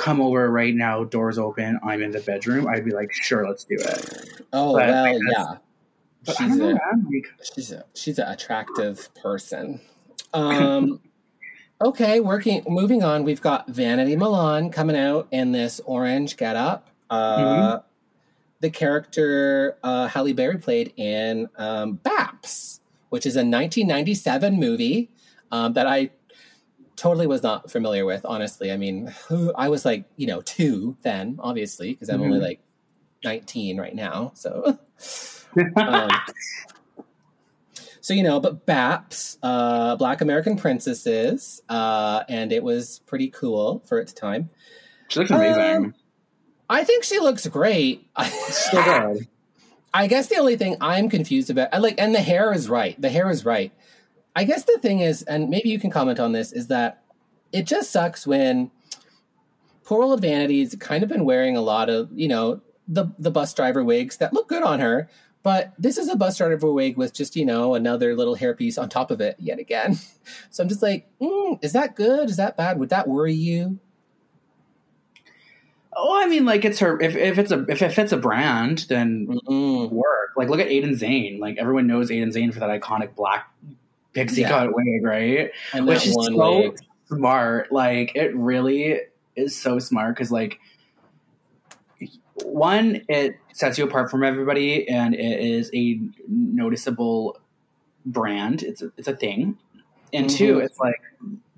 "Come 0.00 0.20
over 0.20 0.50
right 0.50 0.74
now, 0.74 1.04
doors 1.04 1.38
open. 1.38 1.78
I'm 1.84 2.00
in 2.02 2.10
the 2.10 2.20
bedroom." 2.20 2.66
I'd 2.66 2.84
be 2.84 2.92
like, 2.92 3.12
"Sure, 3.12 3.46
let's 3.46 3.64
do 3.64 3.76
it." 3.78 4.42
oh 4.52 4.74
but 4.76 4.88
well, 4.88 5.18
yeah. 5.30 5.44
But 6.24 6.40
I 6.40 6.46
She's 6.48 6.56
know, 6.56 6.70
a-. 6.70 7.12
Like, 7.12 7.26
she's 7.54 7.72
a 7.72 7.84
she's 7.94 8.18
an 8.18 8.28
attractive 8.28 9.08
person. 9.14 9.80
Um, 10.32 11.00
okay, 11.82 12.20
working 12.20 12.62
moving 12.66 13.02
on. 13.02 13.24
We've 13.24 13.40
got 13.40 13.68
Vanity 13.68 14.16
Milan 14.16 14.70
coming 14.70 14.96
out 14.96 15.28
in 15.30 15.52
this 15.52 15.80
orange 15.84 16.36
getup. 16.36 16.88
Uh, 17.10 17.80
The 18.60 18.70
character 18.70 19.76
uh, 19.82 20.06
Halle 20.08 20.32
Berry 20.34 20.58
played 20.58 20.92
in 20.96 21.48
um, 21.56 21.98
Baps, 22.04 22.80
which 23.08 23.24
is 23.24 23.34
a 23.36 23.40
1997 23.40 24.58
movie 24.60 25.08
um, 25.50 25.72
that 25.72 25.86
I 25.86 26.10
totally 27.00 27.26
was 27.26 27.42
not 27.42 27.70
familiar 27.70 28.04
with. 28.04 28.24
Honestly, 28.26 28.70
I 28.70 28.76
mean, 28.76 29.06
who 29.28 29.52
I 29.54 29.68
was 29.68 29.84
like, 29.86 30.04
you 30.16 30.26
know, 30.26 30.42
two 30.42 30.96
then, 31.02 31.38
obviously, 31.40 31.92
because 31.94 32.10
I'm 32.10 32.20
only 32.22 32.38
Mhm. 32.38 32.42
like 32.42 32.60
19 33.24 33.78
right 33.80 33.94
now. 33.94 34.32
So. 34.34 34.78
um, 35.76 36.10
so 38.02 38.12
you 38.14 38.22
know, 38.22 38.38
but 38.38 38.66
BAPS, 38.66 39.38
uh, 39.42 39.96
Black 39.96 40.20
American 40.20 40.56
Princesses, 40.56 41.62
uh, 41.70 42.22
and 42.28 42.52
it 42.52 42.62
was 42.62 43.00
pretty 43.06 43.28
cool 43.28 43.82
for 43.86 43.98
its 43.98 44.12
time. 44.12 44.50
she 45.08 45.20
looks 45.20 45.30
amazing. 45.30 45.76
Um, 45.86 45.94
I 46.68 46.84
think 46.84 47.04
she 47.04 47.18
looks 47.18 47.46
great. 47.48 48.06
so 48.50 48.82
good. 48.84 49.26
I 49.94 50.06
guess 50.06 50.28
the 50.28 50.36
only 50.36 50.56
thing 50.56 50.76
I'm 50.80 51.08
confused 51.08 51.50
about, 51.50 51.70
I 51.72 51.78
like, 51.78 51.96
and 51.98 52.14
the 52.14 52.20
hair 52.20 52.52
is 52.52 52.68
right. 52.68 53.00
The 53.00 53.08
hair 53.08 53.28
is 53.30 53.44
right. 53.44 53.72
I 54.36 54.44
guess 54.44 54.64
the 54.64 54.78
thing 54.78 55.00
is, 55.00 55.22
and 55.22 55.50
maybe 55.50 55.68
you 55.68 55.78
can 55.78 55.90
comment 55.90 56.20
on 56.20 56.32
this, 56.32 56.52
is 56.52 56.68
that 56.68 57.02
it 57.52 57.66
just 57.66 57.90
sucks 57.90 58.26
when 58.26 58.70
poor 59.84 60.04
old 60.04 60.22
Vanity's 60.22 60.74
kind 60.76 61.02
of 61.02 61.08
been 61.08 61.24
wearing 61.24 61.56
a 61.56 61.60
lot 61.60 61.90
of, 61.90 62.10
you 62.12 62.28
know, 62.28 62.60
the 62.86 63.06
the 63.18 63.30
bus 63.30 63.54
driver 63.54 63.84
wigs 63.84 64.16
that 64.18 64.32
look 64.32 64.48
good 64.48 64.62
on 64.62 64.80
her, 64.80 65.08
but 65.42 65.72
this 65.78 65.96
is 65.96 66.08
a 66.08 66.16
bus 66.16 66.38
driver 66.38 66.72
wig 66.72 66.96
with 66.96 67.14
just, 67.14 67.34
you 67.34 67.44
know, 67.44 67.74
another 67.74 68.14
little 68.14 68.36
hairpiece 68.36 68.80
on 68.80 68.88
top 68.88 69.10
of 69.10 69.20
it 69.20 69.36
yet 69.38 69.58
again. 69.58 69.98
So 70.50 70.62
I'm 70.62 70.68
just 70.68 70.82
like, 70.82 71.08
mm, 71.20 71.58
is 71.60 71.72
that 71.72 71.96
good? 71.96 72.30
Is 72.30 72.36
that 72.36 72.56
bad? 72.56 72.78
Would 72.78 72.90
that 72.90 73.08
worry 73.08 73.34
you? 73.34 73.80
Oh, 75.92 76.22
I 76.22 76.28
mean, 76.28 76.44
like 76.44 76.64
it's 76.64 76.78
her. 76.78 77.00
If, 77.00 77.16
if 77.16 77.36
it's 77.36 77.50
a 77.50 77.64
if 77.68 77.82
it 77.82 77.92
fits 77.92 78.12
a 78.12 78.16
brand, 78.16 78.86
then 78.88 79.26
Mm-mm. 79.26 79.90
work. 79.90 80.30
Like 80.36 80.48
look 80.48 80.60
at 80.60 80.68
Aiden 80.68 80.92
Zhane. 80.92 81.40
Like 81.40 81.58
everyone 81.58 81.88
knows 81.88 82.10
Aiden 82.10 82.32
Zhane 82.32 82.54
for 82.54 82.60
that 82.60 82.70
iconic 82.70 83.16
black 83.16 83.50
pixie 84.12 84.42
Yeah. 84.42 84.48
cut 84.48 84.74
wig, 84.74 85.04
right? 85.04 85.50
And 85.72 85.86
Which 85.86 86.06
is 86.06 86.14
one 86.16 86.34
so 86.34 86.58
wig. 86.60 86.78
smart. 87.08 87.72
Like 87.72 88.12
it 88.14 88.34
really 88.36 89.00
is 89.36 89.56
so 89.56 89.78
smart 89.78 90.14
because 90.16 90.30
like 90.32 90.58
one, 92.44 93.02
it 93.08 93.36
sets 93.52 93.76
you 93.78 93.84
apart 93.84 94.10
from 94.10 94.24
everybody, 94.24 94.88
and 94.88 95.14
it 95.14 95.40
is 95.40 95.70
a 95.74 96.00
noticeable 96.26 97.38
brand. 98.06 98.62
It's 98.62 98.80
a, 98.82 98.90
it's 98.96 99.08
a 99.08 99.14
thing. 99.16 99.58
And 100.12 100.28
two, 100.28 100.56
Mhm. 100.56 100.64
it's 100.64 100.78
like, 100.78 101.00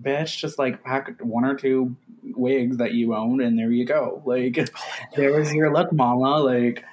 bitch, 0.02 0.36
just 0.38 0.58
like 0.58 0.82
pack 0.82 1.20
one 1.22 1.44
or 1.44 1.54
two 1.54 1.94
wigs 2.34 2.78
that 2.78 2.92
you 2.94 3.14
own, 3.14 3.40
and 3.40 3.56
there 3.58 3.70
you 3.70 3.84
go. 3.84 4.22
Like, 4.24 4.58
there 5.16 5.32
was 5.38 5.54
your 5.54 5.72
look, 5.72 5.92
mama. 5.92 6.38
Like, 6.40 6.84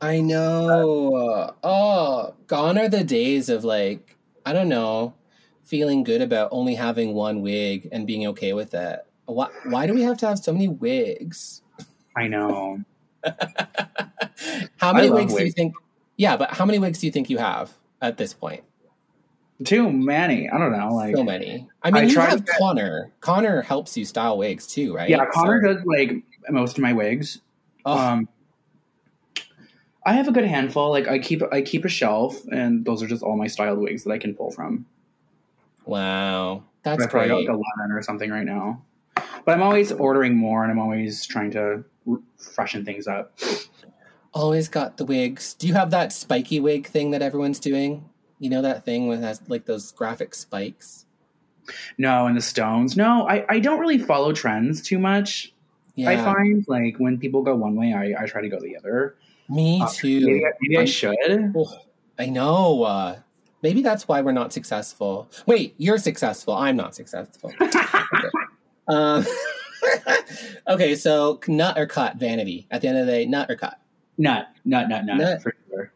I 0.00 0.20
know. 0.20 1.54
Oh, 1.62 2.34
gone 2.48 2.76
are 2.78 2.88
the 2.88 3.04
days 3.04 3.48
of 3.48 3.62
like, 3.64 4.16
I 4.44 4.52
don't 4.52 4.68
know, 4.68 5.14
feeling 5.64 6.04
good 6.04 6.20
about 6.22 6.48
only 6.52 6.74
having 6.74 7.14
one 7.14 7.40
wig 7.42 7.88
and 7.92 8.06
being 8.06 8.26
okay 8.28 8.52
with 8.52 8.74
it. 8.74 9.00
Why, 9.26 9.48
why 9.64 9.86
do 9.86 9.94
we 9.94 10.02
have 10.02 10.18
to 10.18 10.26
have 10.26 10.38
so 10.38 10.52
many 10.52 10.68
wigs? 10.68 11.62
I 12.16 12.28
know. 12.28 12.80
How 14.76 14.92
many 14.92 15.08
love 15.08 15.20
wigs 15.20 15.34
do 15.34 15.44
you 15.44 15.52
think? 15.52 15.74
Yeah, 16.16 16.36
but 16.36 16.50
how 16.50 16.64
many 16.66 16.78
wigs 16.78 16.98
do 17.00 17.06
you 17.06 17.12
think 17.12 17.30
you 17.30 17.38
have 17.38 17.72
at 18.02 18.16
this 18.18 18.32
point? 18.34 18.62
Too 19.64 19.90
many. 19.90 20.48
I 20.50 20.58
don't 20.58 20.72
know. 20.72 20.94
Like, 20.94 21.16
So 21.16 21.24
many. 21.24 21.68
I 21.82 21.90
mean, 21.90 22.04
I 22.04 22.06
you 22.06 22.20
have 22.20 22.44
to- 22.44 22.52
Connor. 22.58 23.12
Connor 23.20 23.62
helps 23.62 23.96
you 23.96 24.04
style 24.04 24.36
wigs 24.38 24.66
too, 24.66 24.94
right? 24.94 25.08
yeah, 25.08 25.24
Connor 25.32 25.60
So- 25.64 25.74
does 25.74 25.84
like 25.86 26.22
most 26.50 26.76
of 26.76 26.82
my 26.82 26.92
wigs. 26.92 27.40
Oh, 27.86 27.96
Um, 27.98 28.28
I 30.06 30.12
have 30.14 30.28
a 30.28 30.32
good 30.32 30.44
handful. 30.44 30.90
Like 30.90 31.08
I 31.08 31.18
keep 31.18 31.42
I 31.52 31.62
keep 31.62 31.84
a 31.84 31.88
shelf, 31.88 32.44
and 32.52 32.84
those 32.84 33.02
are 33.02 33.06
just 33.06 33.22
all 33.22 33.36
my 33.36 33.46
styled 33.46 33.78
wigs 33.78 34.04
that 34.04 34.12
I 34.12 34.18
can 34.18 34.34
pull 34.34 34.50
from. 34.50 34.86
wow, 35.86 36.62
that's 36.82 37.02
I 37.02 37.06
probably 37.06 37.28
got 37.28 37.34
great. 37.36 37.48
like 37.48 37.58
eleven 37.78 37.92
or 37.92 38.02
something 38.02 38.30
right 38.30 38.44
now. 38.44 38.82
But 39.44 39.52
I'm 39.52 39.62
always 39.62 39.92
ordering 39.92 40.36
more, 40.36 40.62
and 40.62 40.70
I'm 40.70 40.78
always 40.78 41.24
trying 41.26 41.50
to 41.52 41.84
freshen 42.36 42.84
things 42.84 43.06
up. 43.06 43.38
Always 44.32 44.68
got 44.68 44.96
the 44.96 45.04
wigs. 45.04 45.54
Do 45.54 45.66
you 45.66 45.74
have 45.74 45.90
that 45.90 46.12
spiky 46.12 46.60
wig 46.60 46.86
thing 46.86 47.10
that 47.12 47.22
everyone's 47.22 47.60
doing? 47.60 48.08
You 48.38 48.50
know 48.50 48.62
that 48.62 48.84
thing 48.84 49.06
with 49.06 49.22
has 49.22 49.40
like 49.48 49.64
those 49.66 49.92
graphic 49.92 50.34
spikes. 50.34 51.06
No, 51.96 52.26
and 52.26 52.36
the 52.36 52.42
stones. 52.42 52.96
No, 52.96 53.26
I, 53.26 53.46
I 53.48 53.58
don't 53.58 53.80
really 53.80 53.98
follow 53.98 54.32
trends 54.32 54.82
too 54.82 54.98
much. 54.98 55.52
Yeah, 55.94 56.10
I 56.10 56.16
find 56.16 56.64
like 56.68 56.96
when 56.98 57.18
people 57.18 57.42
go 57.42 57.54
one 57.54 57.76
way, 57.76 57.94
I, 57.94 58.24
I 58.24 58.26
try 58.26 58.42
to 58.42 58.48
go 58.48 58.60
the 58.60 58.76
other. 58.76 59.16
Me 59.48 59.80
Uh, 59.82 59.88
too. 59.92 60.20
Maybe, 60.26 60.44
I- 60.46 60.50
maybe 60.60 60.78
I 60.78 60.84
should. 60.84 61.52
Oh, 61.56 61.78
I 62.18 62.26
know. 62.26 62.82
Uh, 62.84 63.16
maybe 63.62 63.82
that's 63.82 64.08
why 64.08 64.20
we're 64.22 64.32
not 64.32 64.52
successful. 64.52 65.28
Wait, 65.46 65.74
you're 65.78 65.98
successful. 65.98 66.54
I'm 66.54 66.76
not 66.76 66.94
successful. 66.94 67.52
um, 68.88 69.24
okay, 70.68 70.94
so 70.94 71.40
nut 71.48 71.78
or 71.78 71.86
cut, 71.86 72.16
vanity. 72.16 72.66
At 72.70 72.80
the 72.80 72.88
end 72.88 72.98
of 72.98 73.06
the 73.06 73.12
day, 73.12 73.26
nut 73.26 73.50
or 73.50 73.56
cut. 73.56 73.78
Nut, 74.16 74.46
nut, 74.64 74.88
nut, 74.88 75.04
nut, 75.04 75.16
Nut. 75.18 75.42
for 75.42 75.54
sure. 75.68 75.92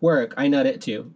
Work. 0.00 0.34
I 0.36 0.48
nut 0.48 0.66
it 0.66 0.80
too. 0.80 1.12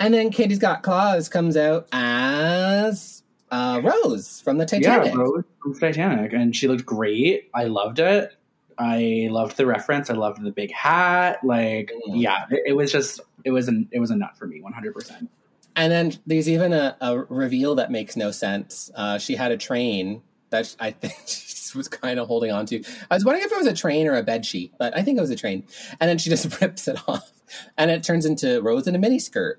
And 0.00 0.12
then 0.12 0.30
Kitty 0.30 0.56
Scott-Claus 0.56 1.28
comes 1.28 1.56
out 1.56 1.86
as 1.92 3.22
uh, 3.52 3.80
Rose 3.84 4.40
from 4.40 4.58
the 4.58 4.66
Titanic. 4.66 5.14
Yeah, 5.14 5.20
Rose 5.20 5.44
from 5.62 5.78
Titanic, 5.78 6.32
and 6.32 6.54
she 6.54 6.66
looked 6.66 6.84
great. 6.84 7.48
I 7.54 7.64
loved 7.64 8.00
it. 8.00 8.34
I 8.78 9.28
loved 9.30 9.56
the 9.56 9.66
reference. 9.66 10.10
I 10.10 10.14
loved 10.14 10.42
the 10.42 10.50
big 10.50 10.72
hat. 10.72 11.38
Like, 11.44 11.90
Mm. 12.08 12.20
yeah, 12.20 12.46
it, 12.50 12.62
it 12.66 12.72
was 12.72 12.90
just 12.92 13.20
it 13.44 13.50
was 13.50 13.68
an 13.68 13.88
it 13.92 14.00
was 14.00 14.10
a 14.10 14.16
nut 14.16 14.36
for 14.36 14.46
me, 14.46 14.60
one 14.60 14.72
hundred 14.72 14.94
percent. 14.94 15.30
And 15.76 15.90
then 15.92 16.12
there's 16.26 16.48
even 16.48 16.72
a, 16.72 16.96
a 17.00 17.18
reveal 17.18 17.74
that 17.76 17.90
makes 17.90 18.16
no 18.16 18.30
sense. 18.30 18.90
Uh, 18.94 19.18
she 19.18 19.34
had 19.34 19.50
a 19.50 19.56
train 19.56 20.22
that 20.50 20.74
I 20.78 20.90
think 21.00 21.14
she 21.26 21.76
was 21.76 21.88
kind 21.88 22.20
of 22.20 22.28
holding 22.28 22.52
on 22.52 22.66
to. 22.66 22.82
I 23.10 23.14
was 23.14 23.24
wondering 23.24 23.44
if 23.44 23.50
it 23.52 23.58
was 23.58 23.66
a 23.66 23.74
train 23.74 24.06
or 24.06 24.14
a 24.16 24.22
bed 24.22 24.46
sheet, 24.46 24.72
but 24.78 24.96
I 24.96 25.02
think 25.02 25.18
it 25.18 25.20
was 25.20 25.30
a 25.30 25.36
train. 25.36 25.64
And 26.00 26.08
then 26.08 26.18
she 26.18 26.30
just 26.30 26.60
rips 26.60 26.86
it 26.88 26.96
off, 27.08 27.32
and 27.76 27.90
it 27.90 28.02
turns 28.04 28.24
into 28.26 28.60
Rose 28.62 28.86
in 28.86 28.94
a 28.94 28.98
miniskirt. 28.98 29.54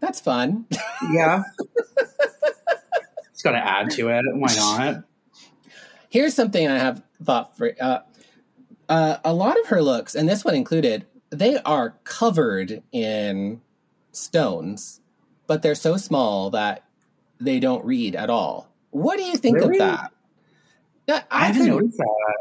That's 0.00 0.20
fun. 0.20 0.66
Yeah, 1.12 1.42
just 3.32 3.44
got 3.44 3.52
to 3.52 3.58
add 3.58 3.90
to 3.92 4.08
it. 4.08 4.24
Why 4.34 4.54
not? 4.54 5.04
Here's 6.08 6.34
something 6.34 6.66
I 6.68 6.78
have 6.78 7.02
thought 7.22 7.56
for 7.56 7.72
uh, 7.80 8.00
uh, 8.88 9.18
a 9.24 9.32
lot 9.32 9.58
of 9.60 9.66
her 9.68 9.82
looks, 9.82 10.14
and 10.14 10.28
this 10.28 10.44
one 10.44 10.54
included. 10.54 11.06
They 11.30 11.58
are 11.64 11.96
covered 12.04 12.82
in 12.92 13.60
stones, 14.12 15.00
but 15.46 15.62
they're 15.62 15.74
so 15.74 15.96
small 15.96 16.50
that 16.50 16.84
they 17.40 17.58
don't 17.60 17.84
read 17.84 18.14
at 18.14 18.30
all. 18.30 18.68
What 18.90 19.16
do 19.16 19.24
you 19.24 19.36
think 19.36 19.56
Really? 19.56 19.78
of 19.78 19.86
that? 19.88 20.12
Yeah, 21.08 21.22
I 21.30 21.46
haven't 21.46 21.62
couldn't- 21.62 21.76
noticed 21.76 21.98
that. 21.98 22.34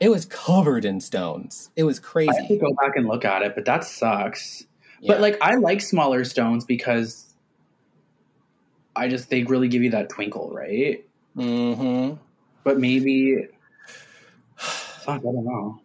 It 0.00 0.08
was 0.10 0.24
covered 0.26 0.84
in 0.84 1.00
stones. 1.00 1.70
It 1.76 1.84
was 1.84 1.98
crazy. 2.00 2.30
I 2.30 2.40
have 2.40 2.48
to 2.48 2.56
go 2.56 2.74
back 2.74 2.96
and 2.96 3.06
look 3.06 3.24
at 3.24 3.42
it, 3.42 3.54
but 3.54 3.64
that 3.66 3.84
sucks. 3.84 4.66
Yeah. 5.00 5.12
But 5.12 5.20
like, 5.20 5.38
I 5.40 5.54
like 5.54 5.80
smaller 5.80 6.24
stones 6.24 6.64
because 6.64 7.32
I 8.96 9.08
just 9.08 9.30
they 9.30 9.44
really 9.44 9.68
give 9.68 9.82
you 9.82 9.90
that 9.90 10.08
twinkle, 10.08 10.50
right? 10.52 11.04
hmm 11.36 12.12
But 12.64 12.78
maybe, 12.78 13.46
fuck, 15.04 15.20
I 15.20 15.24
don't 15.24 15.44
know. 15.44 15.80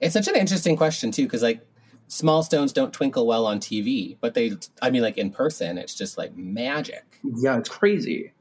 it's 0.00 0.12
such 0.14 0.28
an 0.28 0.36
interesting 0.36 0.76
question 0.76 1.10
too, 1.10 1.24
because 1.24 1.42
like 1.42 1.60
small 2.08 2.42
stones 2.42 2.72
don't 2.72 2.92
twinkle 2.92 3.26
well 3.26 3.46
on 3.46 3.60
TV, 3.60 4.16
but 4.20 4.34
they, 4.34 4.52
I 4.82 4.90
mean, 4.90 5.02
like 5.02 5.18
in 5.18 5.30
person, 5.30 5.78
it's 5.78 5.94
just 5.94 6.18
like 6.18 6.36
magic. 6.36 7.04
Yeah, 7.22 7.58
it's 7.58 7.68
crazy. 7.68 8.32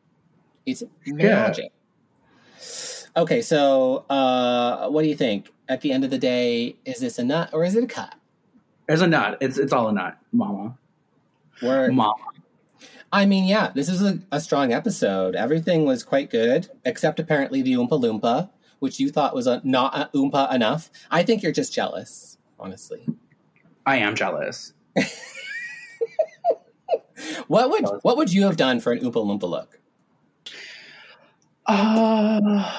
It's 0.65 0.83
magic. 1.05 1.71
Okay, 3.15 3.41
so 3.41 4.05
uh, 4.09 4.89
what 4.89 5.01
do 5.03 5.07
you 5.07 5.15
think? 5.15 5.51
At 5.69 5.81
the 5.81 5.91
end 5.91 6.03
of 6.05 6.11
the 6.11 6.17
day, 6.17 6.77
is 6.85 6.99
this 6.99 7.19
a 7.19 7.23
nut 7.23 7.49
or 7.51 7.65
is 7.65 7.75
it 7.75 7.83
a 7.83 7.87
cut? 7.87 8.15
There's 8.87 9.01
a 9.01 9.07
nut. 9.07 9.37
It's 9.41 9.57
it's 9.57 9.73
all 9.73 9.89
a 9.89 9.91
nut, 9.91 10.17
mama. 10.31 10.77
Where 11.59 11.91
Mama. 11.91 12.13
I 13.11 13.25
mean, 13.25 13.45
yeah, 13.45 13.71
this 13.73 13.89
is 13.89 14.01
a, 14.01 14.19
a 14.31 14.39
strong 14.39 14.71
episode. 14.71 15.35
Everything 15.35 15.85
was 15.85 16.03
quite 16.03 16.29
good, 16.29 16.69
except 16.85 17.19
apparently 17.19 17.61
the 17.61 17.73
Oompa 17.73 17.99
Loompa, 17.99 18.49
which 18.79 18.99
you 18.99 19.09
thought 19.09 19.33
was 19.35 19.47
a, 19.47 19.61
not 19.63 19.95
a 19.97 20.09
Oompa 20.17 20.53
enough. 20.53 20.89
I 21.11 21.23
think 21.23 21.43
you're 21.43 21.51
just 21.51 21.73
jealous, 21.73 22.37
honestly. 22.59 23.07
I 23.85 23.97
am 23.97 24.15
jealous. 24.15 24.73
What 27.47 27.69
would 27.71 27.85
what 28.03 28.17
would 28.17 28.31
you 28.31 28.43
have 28.43 28.57
done 28.57 28.79
for 28.79 28.91
an 28.91 28.99
Oompa 28.99 29.13
Loompa 29.15 29.49
look? 29.49 29.79
Uh, 31.65 32.77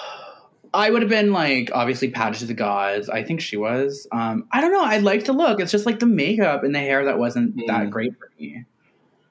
I 0.73 0.91
would 0.91 1.03
have 1.03 1.09
been 1.11 1.33
like 1.33 1.71
obviously 1.75 2.11
patted 2.11 2.39
to 2.41 2.47
the 2.47 2.55
gods. 2.55 3.09
I 3.09 3.23
think 3.25 3.41
she 3.41 3.57
was. 3.57 4.07
Um, 4.13 4.47
I 4.53 4.61
don't 4.61 4.73
know. 4.73 4.85
I 4.85 4.99
liked 4.99 5.27
the 5.27 5.33
look. 5.33 5.61
It's 5.61 5.73
just 5.73 5.87
like 5.87 5.99
the 5.99 6.07
makeup 6.07 6.63
and 6.65 6.75
the 6.75 6.79
hair 6.81 7.05
that 7.05 7.19
wasn't 7.19 7.57
that 7.67 7.87
Mm. 7.87 7.91
great 7.91 8.13
for 8.19 8.31
me. 8.39 8.65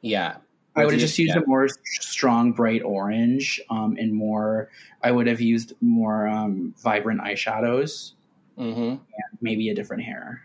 Yeah, 0.02 0.38
I 0.78 0.86
would 0.86 0.94
have 0.94 1.02
just 1.02 1.18
used 1.18 1.36
yeah. 1.36 1.42
a 1.42 1.46
more 1.48 1.68
strong, 1.86 2.52
bright 2.54 2.84
orange, 2.84 3.60
um, 3.70 3.98
and 4.00 4.14
more. 4.14 4.70
I 5.04 5.12
would 5.12 5.28
have 5.28 5.42
used 5.42 5.74
more 5.82 6.28
um, 6.28 6.74
vibrant 6.78 7.22
eyeshadows, 7.22 8.14
hmm 8.58 8.96
maybe 9.42 9.70
a 9.70 9.76
different 9.76 10.04
hair. 10.04 10.42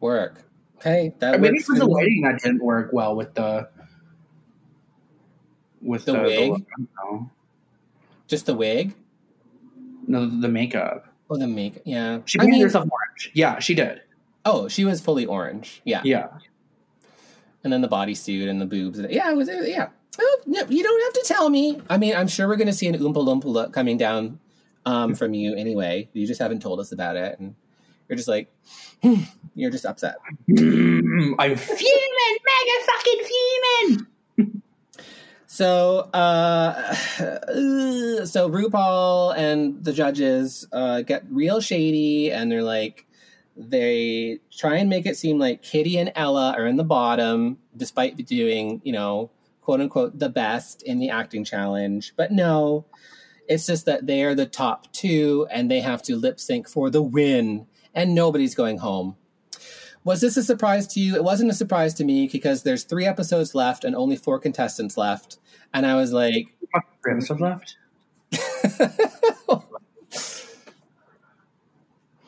Work. 0.00 0.42
Okay, 0.78 1.12
that 1.20 1.40
maybe 1.40 1.56
was 1.58 1.66
the 1.66 1.76
for 1.76 1.84
lighting 1.86 2.22
that 2.22 2.40
didn't 2.42 2.62
work 2.62 2.90
well 2.92 3.14
with 3.16 3.34
the 3.34 3.68
with 5.80 6.04
The 6.04 6.12
the, 6.12 6.22
wig? 6.22 6.66
I 6.78 6.82
know. 7.04 7.30
Just 8.28 8.46
the 8.46 8.54
wig. 8.54 8.94
No, 10.06 10.26
the 10.26 10.48
makeup. 10.48 11.06
Oh, 11.30 11.36
the 11.36 11.46
makeup. 11.46 11.82
Yeah, 11.84 12.20
She 12.24 12.38
I 12.38 12.42
painted 12.42 12.52
mean, 12.54 12.62
herself 12.62 12.88
orange. 12.90 13.30
Yeah, 13.34 13.58
she 13.60 13.74
did. 13.74 14.02
oh, 14.44 14.68
she 14.68 14.84
was 14.84 15.00
fully 15.00 15.24
orange. 15.26 15.80
Yeah, 15.84 16.02
Yeah. 16.04 16.28
And 17.64 17.72
then 17.72 17.80
the 17.80 17.88
bodysuit 17.88 18.48
and 18.48 18.60
the 18.60 18.66
boobs. 18.66 18.98
And, 18.98 19.10
yeah, 19.10 19.30
it 19.30 19.36
was. 19.36 19.48
it- 19.48 19.68
Yeah. 19.68 19.88
Well, 20.18 20.28
no, 20.46 20.60
you 20.68 20.82
don't 20.82 21.02
have 21.04 21.22
to 21.22 21.28
tell 21.34 21.48
me. 21.48 21.80
I 21.88 21.96
mean, 21.96 22.14
I'm 22.14 22.28
sure 22.28 22.46
we're 22.46 22.56
going 22.56 22.66
to 22.66 22.72
see 22.74 22.86
an 22.86 22.94
Oompa 22.98 23.14
Loompa 23.16 23.44
look 23.44 23.72
coming 23.72 23.96
down 23.96 24.40
um, 24.84 25.14
from 25.20 25.32
you 25.32 25.54
anyway. 25.56 26.08
You 26.12 26.26
just 26.26 26.40
haven't 26.40 26.60
told 26.60 26.80
us 26.80 26.92
about 26.92 27.16
it, 27.16 27.38
and 27.40 27.54
you're 28.08 28.16
just 28.16 28.28
like, 28.28 28.52
hmm, 29.02 29.22
you're 29.54 29.70
just 29.70 29.86
upset. 29.86 30.16
I'm 30.50 30.56
fuming, 30.56 31.36
mega 31.38 32.86
fucking 32.86 33.20
fuming. 33.24 34.06
So, 35.46 36.08
uh, 36.14 36.94
so 38.24 38.48
RuPaul 38.48 39.36
and 39.36 39.84
the 39.84 39.92
judges 39.92 40.66
uh, 40.72 41.02
get 41.02 41.24
real 41.28 41.60
shady, 41.60 42.32
and 42.32 42.50
they're 42.50 42.62
like, 42.62 43.06
they 43.56 44.40
try 44.50 44.76
and 44.76 44.88
make 44.88 45.06
it 45.06 45.16
seem 45.16 45.38
like 45.38 45.62
Kitty 45.62 45.98
and 45.98 46.12
Ella 46.14 46.54
are 46.56 46.66
in 46.66 46.76
the 46.76 46.84
bottom, 46.84 47.58
despite 47.76 48.16
doing, 48.26 48.80
you 48.84 48.92
know, 48.92 49.30
quote 49.60 49.80
unquote, 49.80 50.18
the 50.18 50.28
best 50.28 50.82
in 50.82 50.98
the 50.98 51.10
acting 51.10 51.44
challenge. 51.44 52.14
But 52.16 52.32
no, 52.32 52.86
it's 53.48 53.66
just 53.66 53.86
that 53.86 54.06
they 54.06 54.22
are 54.22 54.34
the 54.34 54.46
top 54.46 54.92
two, 54.92 55.46
and 55.50 55.70
they 55.70 55.80
have 55.80 56.02
to 56.04 56.16
lip 56.16 56.40
sync 56.40 56.68
for 56.68 56.90
the 56.90 57.02
win, 57.02 57.66
and 57.94 58.14
nobody's 58.14 58.54
going 58.54 58.78
home. 58.78 59.16
Was 60.04 60.20
this 60.20 60.36
a 60.36 60.42
surprise 60.42 60.86
to 60.88 61.00
you? 61.00 61.14
It 61.14 61.22
wasn't 61.22 61.50
a 61.50 61.54
surprise 61.54 61.94
to 61.94 62.04
me 62.04 62.26
because 62.26 62.64
there's 62.64 62.82
three 62.82 63.06
episodes 63.06 63.54
left 63.54 63.84
and 63.84 63.94
only 63.94 64.16
four 64.16 64.40
contestants 64.40 64.96
left. 64.96 65.38
And 65.72 65.86
I 65.86 65.94
was 65.94 66.12
like, 66.12 66.48
Three 67.02 67.12
episodes 67.12 67.40
left. 67.40 67.76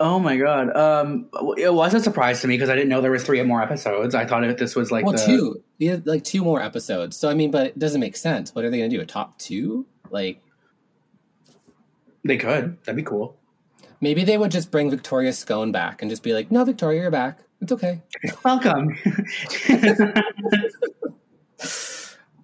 Oh 0.04 0.18
my 0.18 0.36
god! 0.36 0.76
Um, 0.76 1.30
it 1.56 1.72
was 1.72 1.94
a 1.94 2.00
surprise 2.00 2.42
to 2.42 2.46
me 2.46 2.56
because 2.56 2.68
I 2.68 2.74
didn't 2.74 2.90
know 2.90 3.00
there 3.00 3.10
was 3.10 3.24
three 3.24 3.42
more 3.42 3.62
episodes. 3.62 4.14
I 4.14 4.26
thought 4.26 4.44
it, 4.44 4.58
this 4.58 4.76
was 4.76 4.92
like 4.92 5.06
well, 5.06 5.14
the, 5.14 5.24
two. 5.24 5.64
Yeah, 5.78 5.96
like 6.04 6.22
two 6.22 6.44
more 6.44 6.60
episodes. 6.60 7.16
So 7.16 7.30
I 7.30 7.34
mean, 7.34 7.50
but 7.50 7.68
it 7.68 7.78
doesn't 7.78 8.02
make 8.02 8.14
sense. 8.14 8.54
What 8.54 8.66
are 8.66 8.70
they 8.70 8.76
going 8.76 8.90
to 8.90 8.96
do? 8.98 9.00
A 9.00 9.06
top 9.06 9.38
two? 9.38 9.86
Like 10.10 10.42
They 12.22 12.36
could. 12.36 12.76
That'd 12.84 12.96
be 12.96 13.02
cool. 13.02 13.38
maybe 14.02 14.24
they 14.24 14.36
would 14.36 14.50
just 14.50 14.70
bring 14.70 14.90
Victoria 14.90 15.32
Scone 15.32 15.72
back 15.72 16.02
and 16.02 16.10
just 16.10 16.22
be 16.22 16.34
like, 16.34 16.50
"No, 16.50 16.66
Victoria, 16.66 17.00
you're 17.00 17.10
back. 17.10 17.38
It's 17.62 17.72
okay." 17.72 18.02
Welcome. 18.44 18.98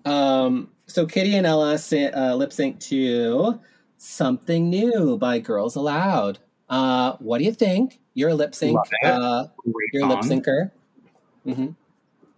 Um, 0.02 0.70
so 0.86 1.04
Kitty 1.04 1.36
and 1.36 1.46
Ella 1.46 1.74
uh, 1.74 2.34
lip 2.34 2.54
sync 2.54 2.80
to 2.80 3.60
"Something 3.98 4.70
New" 4.70 5.18
by 5.18 5.40
Girls 5.40 5.76
Aloud. 5.76 6.38
Uh, 6.70 7.16
what 7.18 7.38
do 7.38 7.44
you 7.44 7.52
think? 7.52 7.98
You're 8.14 8.30
a 8.30 8.34
lip 8.34 8.54
sync. 8.54 8.78
It. 9.02 9.10
Uh, 9.10 9.48
Great 9.72 9.90
you're 9.92 10.04
a 10.04 10.06
lip 10.08 10.22
song. 10.22 10.40
syncer. 10.42 10.70
hmm 11.44 11.66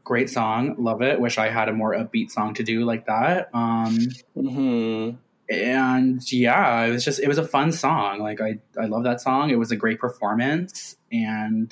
Great 0.05 0.31
song. 0.31 0.75
Love 0.79 1.01
it. 1.03 1.21
Wish 1.21 1.39
I 1.39 1.49
had 1.49 1.69
a 1.69 1.73
more 1.73 1.93
upbeat 1.95 2.31
song 2.31 2.55
to 2.55 2.65
do 2.65 2.85
like 2.85 3.07
that. 3.07 3.51
Um, 3.55 3.99
hmm 4.35 5.11
and 5.51 6.33
yeah, 6.33 6.85
it 6.85 6.93
was 6.93 7.05
just 7.05 7.21
it 7.21 7.29
was 7.29 7.37
a 7.39 7.47
fun 7.47 7.73
song. 7.73 8.21
Like 8.21 8.41
I 8.41 8.59
I 8.81 8.87
love 8.87 9.05
that 9.05 9.21
song. 9.21 9.51
It 9.51 9.59
was 9.59 9.71
a 9.71 9.77
great 9.77 9.99
performance, 10.01 10.97
and 11.13 11.71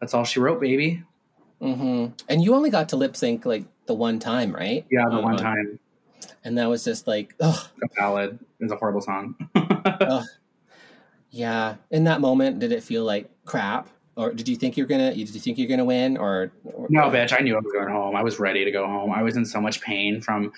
that's 0.00 0.14
all 0.14 0.24
she 0.24 0.38
wrote, 0.40 0.60
baby. 0.60 1.02
hmm 1.60 2.06
And 2.28 2.44
you 2.44 2.54
only 2.54 2.70
got 2.70 2.90
to 2.90 2.96
lip 2.96 3.16
sync 3.16 3.44
like 3.44 3.64
the 3.86 3.94
one 3.94 4.18
time, 4.20 4.54
right? 4.54 4.86
Yeah, 4.90 5.08
the 5.10 5.20
one 5.20 5.36
time. 5.36 5.80
and 6.44 6.56
that 6.58 6.68
was 6.68 6.84
just 6.84 7.06
like, 7.08 7.34
oh, 7.40 7.68
A 7.82 7.88
ballad 7.96 8.38
is 8.60 8.70
a 8.70 8.76
horrible 8.76 9.00
song. 9.00 9.34
yeah. 11.30 11.76
In 11.90 12.04
that 12.04 12.20
moment, 12.20 12.58
did 12.58 12.72
it 12.72 12.82
feel 12.82 13.04
like 13.04 13.30
crap, 13.44 13.88
or 14.16 14.32
did 14.32 14.48
you 14.48 14.56
think 14.56 14.76
you're 14.76 14.86
gonna? 14.86 15.14
Did 15.14 15.34
you 15.34 15.40
think 15.40 15.58
you're 15.58 15.68
gonna 15.68 15.84
win, 15.84 16.16
or, 16.16 16.52
or 16.64 16.86
No, 16.90 17.02
bitch, 17.10 17.34
I 17.38 17.42
knew 17.42 17.54
I 17.56 17.60
was 17.60 17.72
going 17.72 17.88
home. 17.88 18.16
I 18.16 18.22
was 18.22 18.38
ready 18.38 18.64
to 18.64 18.70
go 18.70 18.86
home. 18.86 19.12
I 19.12 19.22
was 19.22 19.36
in 19.36 19.44
so 19.44 19.60
much 19.60 19.80
pain 19.80 20.20
from 20.20 20.52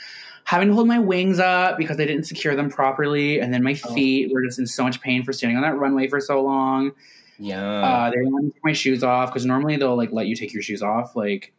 having 0.44 0.68
to 0.68 0.74
hold 0.74 0.88
my 0.88 0.98
wings 0.98 1.38
up 1.38 1.76
because 1.76 1.96
they 1.98 2.06
didn't 2.06 2.24
secure 2.24 2.54
them 2.56 2.70
properly. 2.70 3.38
And 3.40 3.52
then 3.52 3.62
my 3.62 3.78
Oh. 3.84 3.94
feet 3.94 4.32
were 4.32 4.42
just 4.42 4.58
in 4.58 4.66
so 4.66 4.82
much 4.82 5.00
pain 5.00 5.22
for 5.22 5.32
standing 5.32 5.56
on 5.56 5.62
that 5.62 5.76
runway 5.76 6.08
for 6.08 6.20
so 6.20 6.40
long. 6.42 6.92
Yeah. 7.38 7.62
Uh, 7.82 8.10
they 8.10 8.16
didn't 8.16 8.32
let 8.34 8.44
me 8.44 8.50
take 8.50 8.64
my 8.64 8.72
shoes 8.72 9.04
off 9.04 9.28
because 9.30 9.44
normally 9.44 9.76
they'll 9.76 9.96
like 9.96 10.10
let 10.10 10.26
you 10.26 10.34
take 10.34 10.52
your 10.54 10.62
shoes 10.62 10.82
off 10.82 11.14
like 11.14 11.52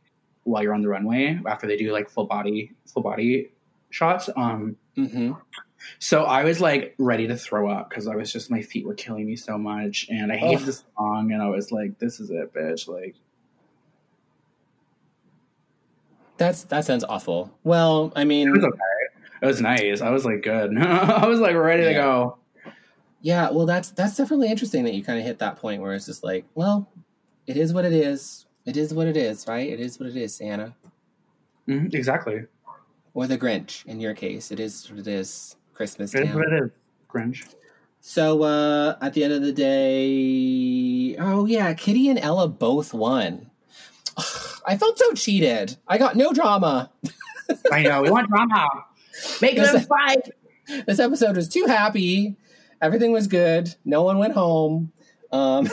while 0.43 0.63
you're 0.63 0.73
on 0.73 0.81
the 0.81 0.87
runway 0.89 1.39
after 1.45 1.67
they 1.67 1.77
do 1.77 1.91
like 1.91 2.09
full 2.09 2.25
body 2.25 2.71
full 2.87 3.03
body 3.03 3.49
shots. 3.91 4.29
Um, 4.35 4.75
hmm 4.95 5.33
so 5.99 6.23
I 6.23 6.43
was 6.43 6.59
like 6.61 6.95
ready 6.97 7.27
to 7.27 7.35
throw 7.37 7.69
up 7.69 7.89
because 7.89 8.07
I 8.07 8.15
was 8.15 8.31
just 8.31 8.51
my 8.51 8.61
feet 8.61 8.85
were 8.85 8.93
killing 8.93 9.25
me 9.25 9.35
so 9.35 9.57
much, 9.57 10.07
and 10.09 10.31
I 10.31 10.37
hated 10.37 10.61
Ugh. 10.61 10.65
the 10.65 10.73
song, 10.97 11.31
and 11.31 11.41
I 11.41 11.49
was 11.49 11.71
like, 11.71 11.97
"This 11.99 12.19
is 12.19 12.29
it, 12.29 12.53
bitch!" 12.53 12.87
Like, 12.87 13.15
That's 16.37 16.63
that 16.65 16.85
sounds 16.85 17.03
awful. 17.03 17.51
Well, 17.63 18.13
I 18.15 18.23
mean, 18.23 18.47
it 18.47 18.51
was 18.51 18.63
okay. 18.63 18.79
It 19.41 19.45
was 19.45 19.61
nice. 19.61 20.01
I 20.01 20.09
was 20.09 20.25
like, 20.25 20.41
good. 20.41 20.77
I 20.81 21.25
was 21.27 21.39
like 21.39 21.55
ready 21.55 21.83
to 21.83 21.93
go. 21.93 22.37
Yeah, 23.21 23.49
well, 23.51 23.65
that's 23.65 23.91
that's 23.91 24.15
definitely 24.15 24.49
interesting 24.49 24.83
that 24.85 24.93
you 24.93 25.03
kind 25.03 25.19
of 25.19 25.25
hit 25.25 25.39
that 25.39 25.57
point 25.57 25.81
where 25.81 25.93
it's 25.93 26.05
just 26.05 26.23
like, 26.23 26.45
well, 26.55 26.89
it 27.47 27.57
is 27.57 27.73
what 27.73 27.83
it 27.85 27.93
is. 27.93 28.45
It 28.65 28.77
is 28.77 28.93
what 28.93 29.07
it 29.07 29.17
is, 29.17 29.45
right? 29.47 29.67
It 29.69 29.79
is 29.79 29.99
what 29.99 30.09
it 30.09 30.15
is, 30.15 30.35
Santa 30.35 30.75
Mhm, 31.67 31.93
exactly. 31.93 32.45
or 33.13 33.27
the 33.27 33.37
Grinch. 33.37 33.85
In 33.85 33.99
your 33.99 34.13
case, 34.13 34.51
it 34.51 34.59
is 34.59 34.89
what 34.89 34.99
it 34.99 35.07
is. 35.07 35.55
Christmas 35.79 36.13
It 36.13 36.27
is 36.27 36.35
what 36.35 36.51
it 36.51 36.61
is. 36.65 36.69
Grinch. 37.09 37.55
So 38.01 38.43
uh, 38.43 38.97
at 39.01 39.13
the 39.13 39.23
end 39.23 39.31
of 39.31 39.41
the 39.41 39.53
day, 39.53 41.15
oh 41.17 41.45
yeah, 41.45 41.73
Kitty 41.73 42.09
and 42.09 42.19
Ella 42.19 42.49
both 42.49 42.93
won. 42.93 43.49
I 44.67 44.75
felt 44.77 44.99
so 44.99 45.13
cheated. 45.13 45.77
I 45.87 45.97
got 45.97 46.17
no 46.17 46.33
drama. 46.33 46.91
I 47.71 47.81
know. 47.83 48.01
We 48.01 48.11
want 48.11 48.27
drama. 48.27 48.67
Make 49.41 49.55
Yes. 49.55 49.71
them 49.71 49.83
fight. 49.83 50.31
This 50.85 50.99
episode 50.99 51.37
was 51.37 51.47
too 51.47 51.63
happy. 51.65 52.35
Everything 52.81 53.13
was 53.13 53.27
good. 53.27 53.73
No 53.85 54.03
one 54.03 54.17
went 54.17 54.33
home. 54.33 54.91
Um, 55.31 55.69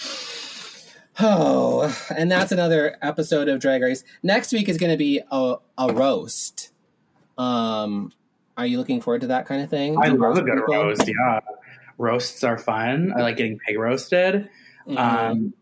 oh, 1.20 1.94
and 2.16 2.32
that's 2.32 2.52
another 2.52 2.96
episode 3.02 3.48
of 3.48 3.60
Drag 3.60 3.82
Race. 3.82 4.02
Next 4.22 4.50
week 4.52 4.70
is 4.70 4.78
going 4.78 4.92
to 4.92 4.96
be 4.98 5.20
a, 5.30 5.56
a 5.76 5.92
roast. 5.92 6.70
Um, 7.38 8.12
are 8.56 8.66
you 8.66 8.78
looking 8.78 9.00
forward 9.00 9.20
to 9.22 9.26
that 9.28 9.46
kind 9.46 9.62
of 9.62 9.70
thing? 9.70 9.96
I 10.02 10.08
love 10.08 10.36
a 10.38 10.42
good 10.42 10.54
people? 10.54 10.74
roast. 10.74 11.06
Yeah, 11.06 11.40
roasts 11.98 12.42
are 12.44 12.58
fun. 12.58 13.12
I 13.16 13.22
like 13.22 13.36
getting 13.36 13.58
pig 13.66 13.78
roasted. 13.78 14.48
Mhm. 14.88 14.96
Um, 14.98 15.54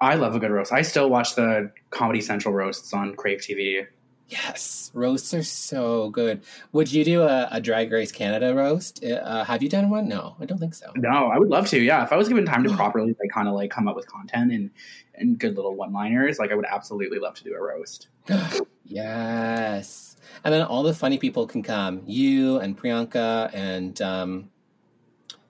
I 0.00 0.14
love 0.14 0.34
a 0.34 0.38
good 0.38 0.50
roast. 0.50 0.72
I 0.72 0.82
still 0.82 1.10
watch 1.10 1.34
the 1.34 1.70
Comedy 1.90 2.20
Central 2.20 2.54
roasts 2.54 2.92
on 2.94 3.14
Crave 3.16 3.40
TV. 3.40 3.84
yes, 4.28 4.90
roasts 4.94 5.32
are 5.34 5.42
so 5.42 6.10
good. 6.10 6.42
Would 6.72 6.92
you 6.92 7.02
do 7.04 7.22
a, 7.22 7.48
a 7.50 7.60
Drag 7.60 7.90
Race 7.90 8.12
Canada 8.12 8.54
roast? 8.54 9.02
Uh, 9.04 9.42
have 9.44 9.62
you 9.62 9.68
done 9.68 9.88
one? 9.90 10.06
No, 10.06 10.36
I 10.38 10.44
don't 10.44 10.58
think 10.58 10.74
so. 10.74 10.92
No, 10.96 11.26
I 11.28 11.38
would 11.38 11.48
love 11.48 11.66
to. 11.68 11.80
Yeah, 11.80 12.04
if 12.04 12.12
I 12.12 12.16
was 12.16 12.28
given 12.28 12.44
time 12.46 12.62
to 12.64 12.74
properly 12.76 13.16
like 13.20 13.30
kind 13.32 13.48
of 13.48 13.54
like 13.54 13.70
come 13.70 13.88
up 13.88 13.96
with 13.96 14.06
content 14.06 14.52
and 14.52 14.70
and 15.14 15.38
good 15.38 15.56
little 15.56 15.74
one 15.74 15.92
liners, 15.92 16.38
like 16.38 16.52
I 16.52 16.54
would 16.54 16.66
absolutely 16.66 17.18
love 17.18 17.34
to 17.36 17.44
do 17.44 17.54
a 17.54 17.60
roast. 17.60 18.08
Yes. 18.90 20.07
And 20.44 20.52
then 20.54 20.62
all 20.62 20.82
the 20.82 20.94
funny 20.94 21.18
people 21.18 21.46
can 21.46 21.62
come. 21.62 22.02
You 22.06 22.58
and 22.58 22.76
Priyanka 22.78 23.50
and 23.54 24.00
um 24.02 24.50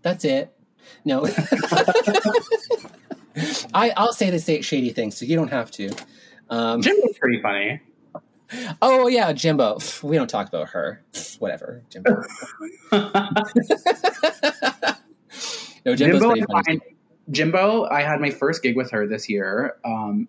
that's 0.03 0.25
it. 0.25 0.53
No. 1.05 1.27
I 3.75 3.93
I'll 3.97 4.13
say 4.13 4.31
the 4.31 4.63
shady 4.63 4.91
things 4.91 5.17
so 5.17 5.25
you 5.27 5.37
don't 5.37 5.51
have 5.51 5.71
to. 5.73 5.91
Um 6.51 6.81
Jimbo's 6.83 7.19
pretty 7.19 7.41
funny. 7.43 7.81
oh 8.83 9.09
yeah, 9.09 9.33
Jimbo. 9.33 9.79
We 10.03 10.17
don't 10.17 10.31
talk 10.31 10.49
about 10.49 10.71
her. 10.71 11.05
Whatever. 11.39 11.83
Jimbo. 11.91 12.11
no, 12.93 13.03
Jimbo's 15.95 15.99
Jimbo, 15.99 16.31
pretty 16.31 16.43
funny. 16.51 16.65
I- 16.69 16.95
Jimbo, 17.31 17.85
I 17.91 18.01
had 18.03 18.21
my 18.23 18.31
first 18.31 18.63
gig 18.63 18.75
with 18.75 18.91
her 18.91 19.07
this 19.07 19.29
year. 19.29 19.77
Um, 19.85 20.29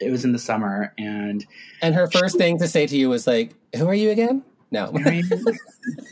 it 0.00 0.10
was 0.10 0.24
in 0.24 0.32
the 0.32 0.38
summer, 0.38 0.92
and 0.98 1.44
And 1.82 1.94
her 1.94 2.08
first 2.10 2.38
thing 2.38 2.58
to 2.58 2.68
say 2.68 2.86
to 2.86 2.96
you 2.96 3.08
was 3.08 3.26
like, 3.26 3.54
"Who 3.76 3.86
are 3.88 3.94
you 3.94 4.10
again?" 4.10 4.42
No. 4.70 4.86
I'm 4.94 5.02
like, 5.02 5.24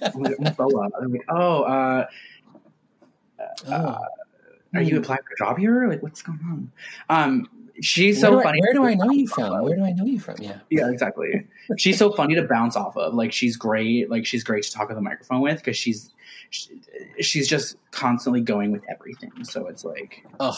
"I'm 0.02 0.54
Boa." 0.54 0.88
I'm 1.00 1.12
like, 1.12 1.24
"Oh, 1.28 1.62
uh, 1.62 2.06
Oh. 3.68 3.96
are 4.74 4.82
you 4.82 4.98
applying 4.98 5.20
for 5.22 5.34
a 5.44 5.46
job 5.46 5.58
here? 5.58 5.88
Like, 5.88 6.02
what's 6.02 6.22
going 6.22 6.40
on?" 6.44 6.72
Um, 7.08 7.48
she's 7.80 8.20
so 8.20 8.30
where, 8.30 8.42
do 8.42 8.48
I, 8.48 8.50
funny. 8.50 8.60
where 8.62 8.72
do 8.72 8.84
I 8.84 8.94
know 8.94 9.10
you 9.10 9.28
from? 9.28 9.62
Where 9.62 9.76
do 9.76 9.84
I 9.84 9.92
know 9.92 10.04
you 10.04 10.18
from? 10.20 10.36
Yeah. 10.40 10.58
Yeah, 10.70 10.90
exactly. 10.90 11.46
She's 11.76 11.98
so 11.98 12.12
funny 12.12 12.34
to 12.34 12.42
bounce 12.42 12.76
off 12.76 12.96
of. 12.96 13.14
Like 13.14 13.32
she's 13.32 13.56
great. 13.56 14.10
Like 14.10 14.26
she's 14.26 14.42
great 14.44 14.64
to 14.64 14.72
talk 14.72 14.88
on 14.90 14.96
the 14.96 15.02
microphone 15.02 15.40
with 15.40 15.58
because 15.58 15.76
she's 15.76 16.10
she, 16.50 16.80
she's 17.20 17.48
just 17.48 17.76
constantly 17.90 18.40
going 18.40 18.72
with 18.72 18.82
everything. 18.88 19.32
So 19.44 19.66
it's 19.66 19.84
like 19.84 20.24
Oh. 20.40 20.56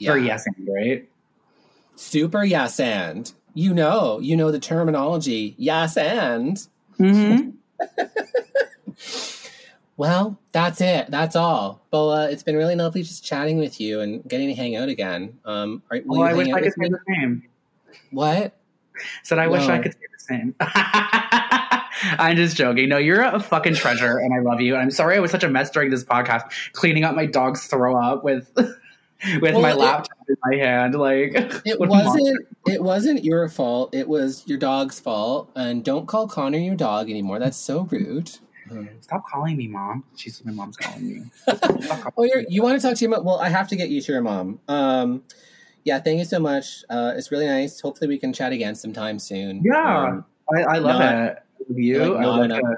very 0.00 0.26
yes 0.26 0.44
and 0.46 0.68
right. 0.68 1.08
Super 1.96 2.44
yes 2.44 2.78
and. 2.78 3.32
You 3.54 3.74
know, 3.74 4.20
you 4.20 4.36
know 4.36 4.50
the 4.52 4.60
terminology. 4.60 5.54
Yes 5.58 5.96
and. 5.96 6.56
Mm-hmm. 6.98 7.50
Well, 9.96 10.38
that's 10.52 10.80
it. 10.80 11.10
That's 11.10 11.36
all. 11.36 11.80
Boa, 11.90 12.30
it's 12.30 12.42
been 12.42 12.56
really 12.56 12.76
lovely 12.76 13.02
just 13.02 13.24
chatting 13.24 13.58
with 13.58 13.80
you 13.80 14.00
and 14.00 14.22
getting 14.28 14.48
to 14.48 14.54
hang 14.54 14.76
out 14.76 14.88
again. 14.88 15.38
Um, 15.44 15.82
are, 15.90 16.00
Well, 16.04 16.20
you 16.20 16.26
I 16.26 16.34
wish 16.34 16.48
I 16.48 16.60
could 16.60 16.74
say 16.74 16.88
the 16.88 16.98
same. 17.08 17.42
What? 18.10 18.54
Said 19.22 19.38
I 19.38 19.48
wish 19.48 19.68
I 19.68 19.78
could 19.78 19.92
say 19.92 20.00
the 20.00 20.18
same. 20.18 20.54
I'm 22.18 22.36
just 22.36 22.56
joking. 22.56 22.90
No, 22.90 22.98
you're 22.98 23.22
a 23.22 23.40
fucking 23.40 23.74
treasure, 23.74 24.18
and 24.18 24.34
I 24.34 24.40
love 24.40 24.60
you. 24.60 24.74
And 24.74 24.82
I'm 24.82 24.90
sorry 24.90 25.16
I 25.16 25.20
was 25.20 25.30
such 25.30 25.44
a 25.44 25.48
mess 25.48 25.70
during 25.70 25.90
this 25.90 26.04
podcast, 26.04 26.72
cleaning 26.72 27.04
up 27.04 27.14
my 27.14 27.24
dog's 27.24 27.66
throw 27.66 27.96
up 27.96 28.22
with 28.22 28.50
with 29.40 29.52
Well, 29.54 29.60
my 29.62 29.70
it- 29.70 29.76
laptop 29.78 30.18
in 30.28 30.36
my 30.44 30.56
hand. 30.56 30.94
Like 30.94 31.32
It 31.64 31.78
what 31.80 31.86
a 31.86 31.92
monster. 31.92 32.20
wasn't. 32.20 32.46
It 32.66 32.82
wasn't 32.82 33.24
your 33.24 33.48
fault. 33.48 33.94
It 33.94 34.08
was 34.08 34.42
your 34.46 34.58
dog's 34.58 34.98
fault. 35.00 35.50
And 35.54 35.84
don't 35.84 36.06
call 36.06 36.26
Connor 36.28 36.58
your 36.58 36.74
dog 36.76 37.10
anymore. 37.10 37.38
That's 37.38 37.56
so 37.56 37.82
rude. 37.90 38.30
Stop 39.00 39.24
calling 39.28 39.56
me 39.56 39.68
mom. 39.68 40.02
She's 40.16 40.44
my 40.44 40.50
mom's 40.50 40.76
calling 40.76 41.06
me. 41.06 41.22
Oh, 42.18 42.24
you're, 42.24 42.42
you 42.48 42.62
want 42.62 42.80
to 42.80 42.84
talk 42.86 42.96
to 42.96 43.00
your 43.04 43.10
mom? 43.10 43.24
Well, 43.24 43.38
I 43.38 43.48
have 43.48 43.68
to 43.68 43.76
get 43.76 43.90
you 43.90 44.00
to 44.00 44.12
your 44.12 44.22
mom. 44.22 44.58
Um, 44.66 45.22
yeah, 45.84 46.00
thank 46.00 46.18
you 46.18 46.24
so 46.24 46.40
much. 46.40 46.82
Uh, 46.90 47.12
it's 47.16 47.30
really 47.30 47.46
nice. 47.46 47.80
Hopefully, 47.80 48.08
we 48.08 48.18
can 48.18 48.32
chat 48.32 48.52
again 48.52 48.74
sometime 48.74 49.20
soon. 49.20 49.62
Yeah. 49.62 50.04
Um, 50.08 50.24
I, 50.52 50.62
I 50.62 50.78
love 50.78 50.98
Not- 50.98 51.14
it. 51.14 51.42
With 51.68 51.78
you, 51.78 51.98
like, 52.14 52.24
I 52.26 52.38
would 52.38 52.48
not 52.48 52.50
like 52.50 52.50
in 52.50 52.56
a- 52.56 52.60
to- 52.60 52.76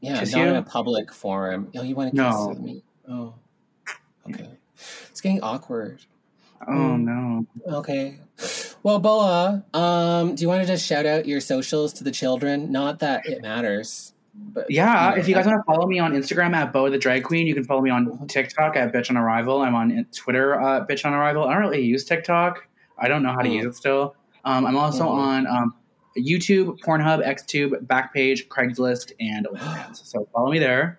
yeah, 0.00 0.20
Kiss 0.20 0.32
not 0.34 0.48
in 0.48 0.56
a 0.56 0.62
public 0.62 1.12
forum. 1.14 1.70
Oh, 1.76 1.82
you 1.82 1.94
want 1.94 2.14
to 2.14 2.22
kiss 2.22 2.34
No. 2.34 2.48
with 2.48 2.60
me? 2.60 2.82
Oh, 3.08 3.34
okay. 4.28 4.48
It's 5.10 5.20
getting 5.20 5.40
awkward. 5.42 6.00
Oh 6.68 6.96
no. 6.96 7.46
Okay. 7.66 8.18
Well, 8.82 8.98
Boa, 8.98 9.64
um, 9.74 10.34
do 10.34 10.42
you 10.42 10.48
want 10.48 10.62
to 10.62 10.66
just 10.66 10.86
shout 10.86 11.06
out 11.06 11.26
your 11.26 11.40
socials 11.40 11.92
to 11.94 12.04
the 12.04 12.10
children? 12.10 12.70
Not 12.72 12.98
that 13.00 13.26
it 13.26 13.42
matters, 13.42 14.12
but 14.34 14.70
Yeah, 14.70 15.10
know, 15.10 15.16
if 15.20 15.28
you 15.28 15.34
guys 15.34 15.46
want 15.46 15.58
to 15.58 15.64
follow 15.64 15.86
me 15.86 15.98
on 15.98 16.12
Instagram 16.12 16.54
at 16.54 16.72
Bo 16.72 16.88
the 16.90 16.98
Drag 16.98 17.24
Queen, 17.24 17.46
you 17.46 17.54
can 17.54 17.64
follow 17.64 17.80
me 17.82 17.90
on 17.90 18.26
TikTok 18.28 18.76
at 18.76 18.92
Bitch 18.92 19.10
on 19.10 19.16
Arrival. 19.16 19.60
I'm 19.62 19.74
on 19.74 20.06
Twitter 20.14 20.60
uh, 20.60 20.86
Bitch 20.86 21.04
on 21.04 21.12
Arrival. 21.14 21.44
I 21.48 21.52
don't 21.54 21.62
really 21.62 21.82
use 21.82 22.04
TikTok. 22.04 22.66
I 22.98 23.08
don't 23.08 23.22
know 23.22 23.32
how 23.32 23.40
to 23.40 23.48
Mm. 23.48 23.54
use 23.54 23.66
it 23.66 23.74
still. 23.76 24.14
Um, 24.44 24.66
I'm 24.66 24.76
also 24.76 25.04
Mhm. 25.04 25.10
on 25.10 25.46
um, 25.46 25.74
YouTube, 26.18 26.78
Pornhub, 26.80 27.24
XTube, 27.26 27.86
Backpage, 27.86 28.48
Craigslist, 28.48 29.12
and 29.20 29.46
OnlyFans. 29.52 30.04
So 30.06 30.28
follow 30.32 30.50
me 30.50 30.58
there. 30.58 30.98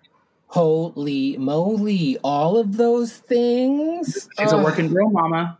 Holy 0.52 1.38
moly! 1.38 2.18
All 2.26 2.58
of 2.58 2.76
those 2.76 3.14
things. 3.14 4.28
She's 4.38 4.52
a 4.52 4.58
working 4.58 4.94
girl, 4.94 5.10
mama. 5.10 5.58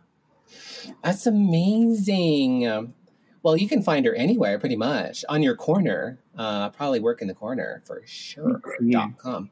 That's 1.02 1.26
amazing. 1.26 2.94
Well, 3.42 3.56
you 3.56 3.68
can 3.68 3.82
find 3.82 4.04
her 4.04 4.14
anywhere, 4.14 4.58
pretty 4.58 4.76
much 4.76 5.24
on 5.30 5.42
your 5.42 5.56
corner. 5.56 6.18
Uh, 6.36 6.68
probably 6.68 7.00
work 7.00 7.22
in 7.22 7.28
the 7.28 7.34
corner 7.34 7.82
for 7.86 8.02
sure. 8.04 8.60
Yeah. 8.82 9.08
Dot 9.08 9.16
com. 9.16 9.50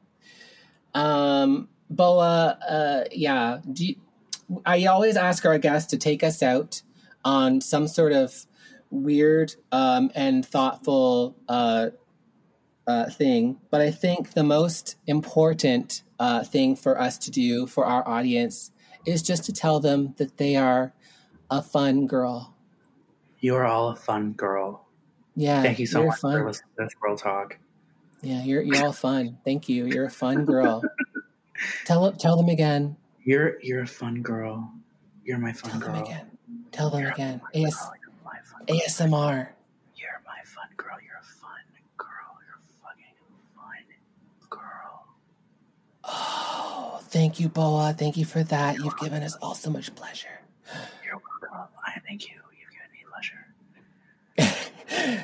Um, 0.93 1.69
Boa, 1.89 2.57
uh, 2.69 3.03
yeah. 3.11 3.61
Do 3.73 3.85
you, 3.87 3.95
I 4.63 4.85
always 4.85 5.17
ask 5.17 5.43
our 5.45 5.57
guests 5.57 5.89
to 5.89 5.97
take 5.97 6.23
us 6.23 6.43
out 6.43 6.83
on 7.25 7.61
some 7.61 7.87
sort 7.87 8.13
of 8.13 8.45
weird 8.91 9.55
um, 9.71 10.11
and 10.13 10.45
thoughtful 10.45 11.35
uh, 11.49 11.89
uh, 12.87 13.09
thing, 13.09 13.59
but 13.69 13.81
I 13.81 13.91
think 13.91 14.33
the 14.33 14.43
most 14.43 14.95
important 15.07 16.03
uh, 16.19 16.43
thing 16.43 16.75
for 16.75 16.99
us 16.99 17.17
to 17.19 17.31
do 17.31 17.67
for 17.67 17.85
our 17.85 18.07
audience 18.07 18.71
is 19.05 19.21
just 19.21 19.45
to 19.45 19.53
tell 19.53 19.79
them 19.79 20.13
that 20.17 20.37
they 20.37 20.55
are 20.55 20.93
a 21.49 21.61
fun 21.61 22.07
girl. 22.07 22.55
You're 23.39 23.65
all 23.65 23.89
a 23.89 23.95
fun 23.95 24.33
girl. 24.33 24.85
Yeah. 25.35 25.61
Thank 25.61 25.79
you 25.79 25.87
so 25.87 26.05
much 26.05 26.19
fun. 26.19 26.33
for 26.33 26.47
listening 26.47 26.69
to 26.77 26.83
this 26.83 26.93
girl 26.95 27.17
Talk. 27.17 27.57
Yeah, 28.21 28.43
you're 28.43 28.61
you're 28.61 28.85
all 28.85 28.93
fun. 28.93 29.37
Thank 29.43 29.67
you. 29.67 29.85
You're 29.87 30.05
a 30.05 30.11
fun 30.11 30.45
girl. 30.45 30.83
tell 31.85 32.11
tell 32.13 32.37
them 32.37 32.49
again. 32.49 32.97
You're 33.23 33.59
you're 33.61 33.81
a 33.81 33.87
fun 33.87 34.21
girl. 34.21 34.71
You're 35.23 35.39
my 35.39 35.53
fun 35.53 35.71
Tell 35.71 35.79
girl. 35.79 35.93
them 35.93 36.03
again. 36.03 36.31
Tell 36.71 36.89
them 36.89 37.01
You're 37.01 37.09
a 37.09 37.13
again. 37.13 37.41
AS. 37.55 37.61
You're 37.61 38.13
my 38.23 38.39
fun 38.43 38.65
girl. 38.67 38.77
ASMR. 38.77 39.47
You're 39.95 40.21
my 40.25 40.41
fun 40.45 40.67
girl. 40.77 40.97
You're 41.03 41.17
a 41.19 41.23
fun 41.23 41.59
girl. 41.97 42.37
You're 42.45 42.57
a 42.57 42.63
fucking 42.83 43.15
fun 43.55 43.85
girl. 44.49 45.05
Oh, 46.03 46.99
thank 47.11 47.39
you, 47.39 47.47
Boa. 47.49 47.93
Thank 47.97 48.17
you 48.17 48.25
for 48.25 48.41
that. 48.43 48.77
You've 48.77 48.97
given 48.97 49.21
us 49.21 49.35
all 49.41 49.53
so 49.53 49.69
much 49.69 49.93
pleasure. 49.95 50.39
You're 51.05 51.21
welcome. 51.41 51.67
I 51.85 51.99
thank 52.07 52.27
you. 52.27 52.35
You've 52.57 52.71
given 52.71 52.89
me 52.91 53.03
pleasure. 53.11 53.45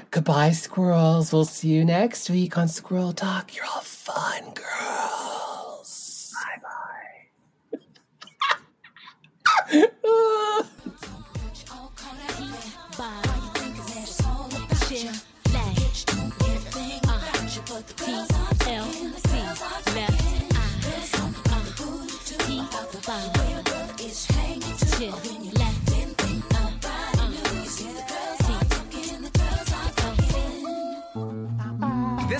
Goodbye, 0.11 0.51
squirrels. 0.51 1.33
We'll 1.33 1.45
see 1.45 1.69
you 1.69 1.83
next 1.85 2.29
week 2.29 2.55
on 2.57 2.67
Squirrel 2.67 3.13
Talk. 3.13 3.55
You're 3.55 3.65
all 3.65 3.81
fun 3.81 4.53
girls. 4.53 6.33
Bye 6.33 6.59
bye. 7.71 7.79
Ah. 10.05 10.63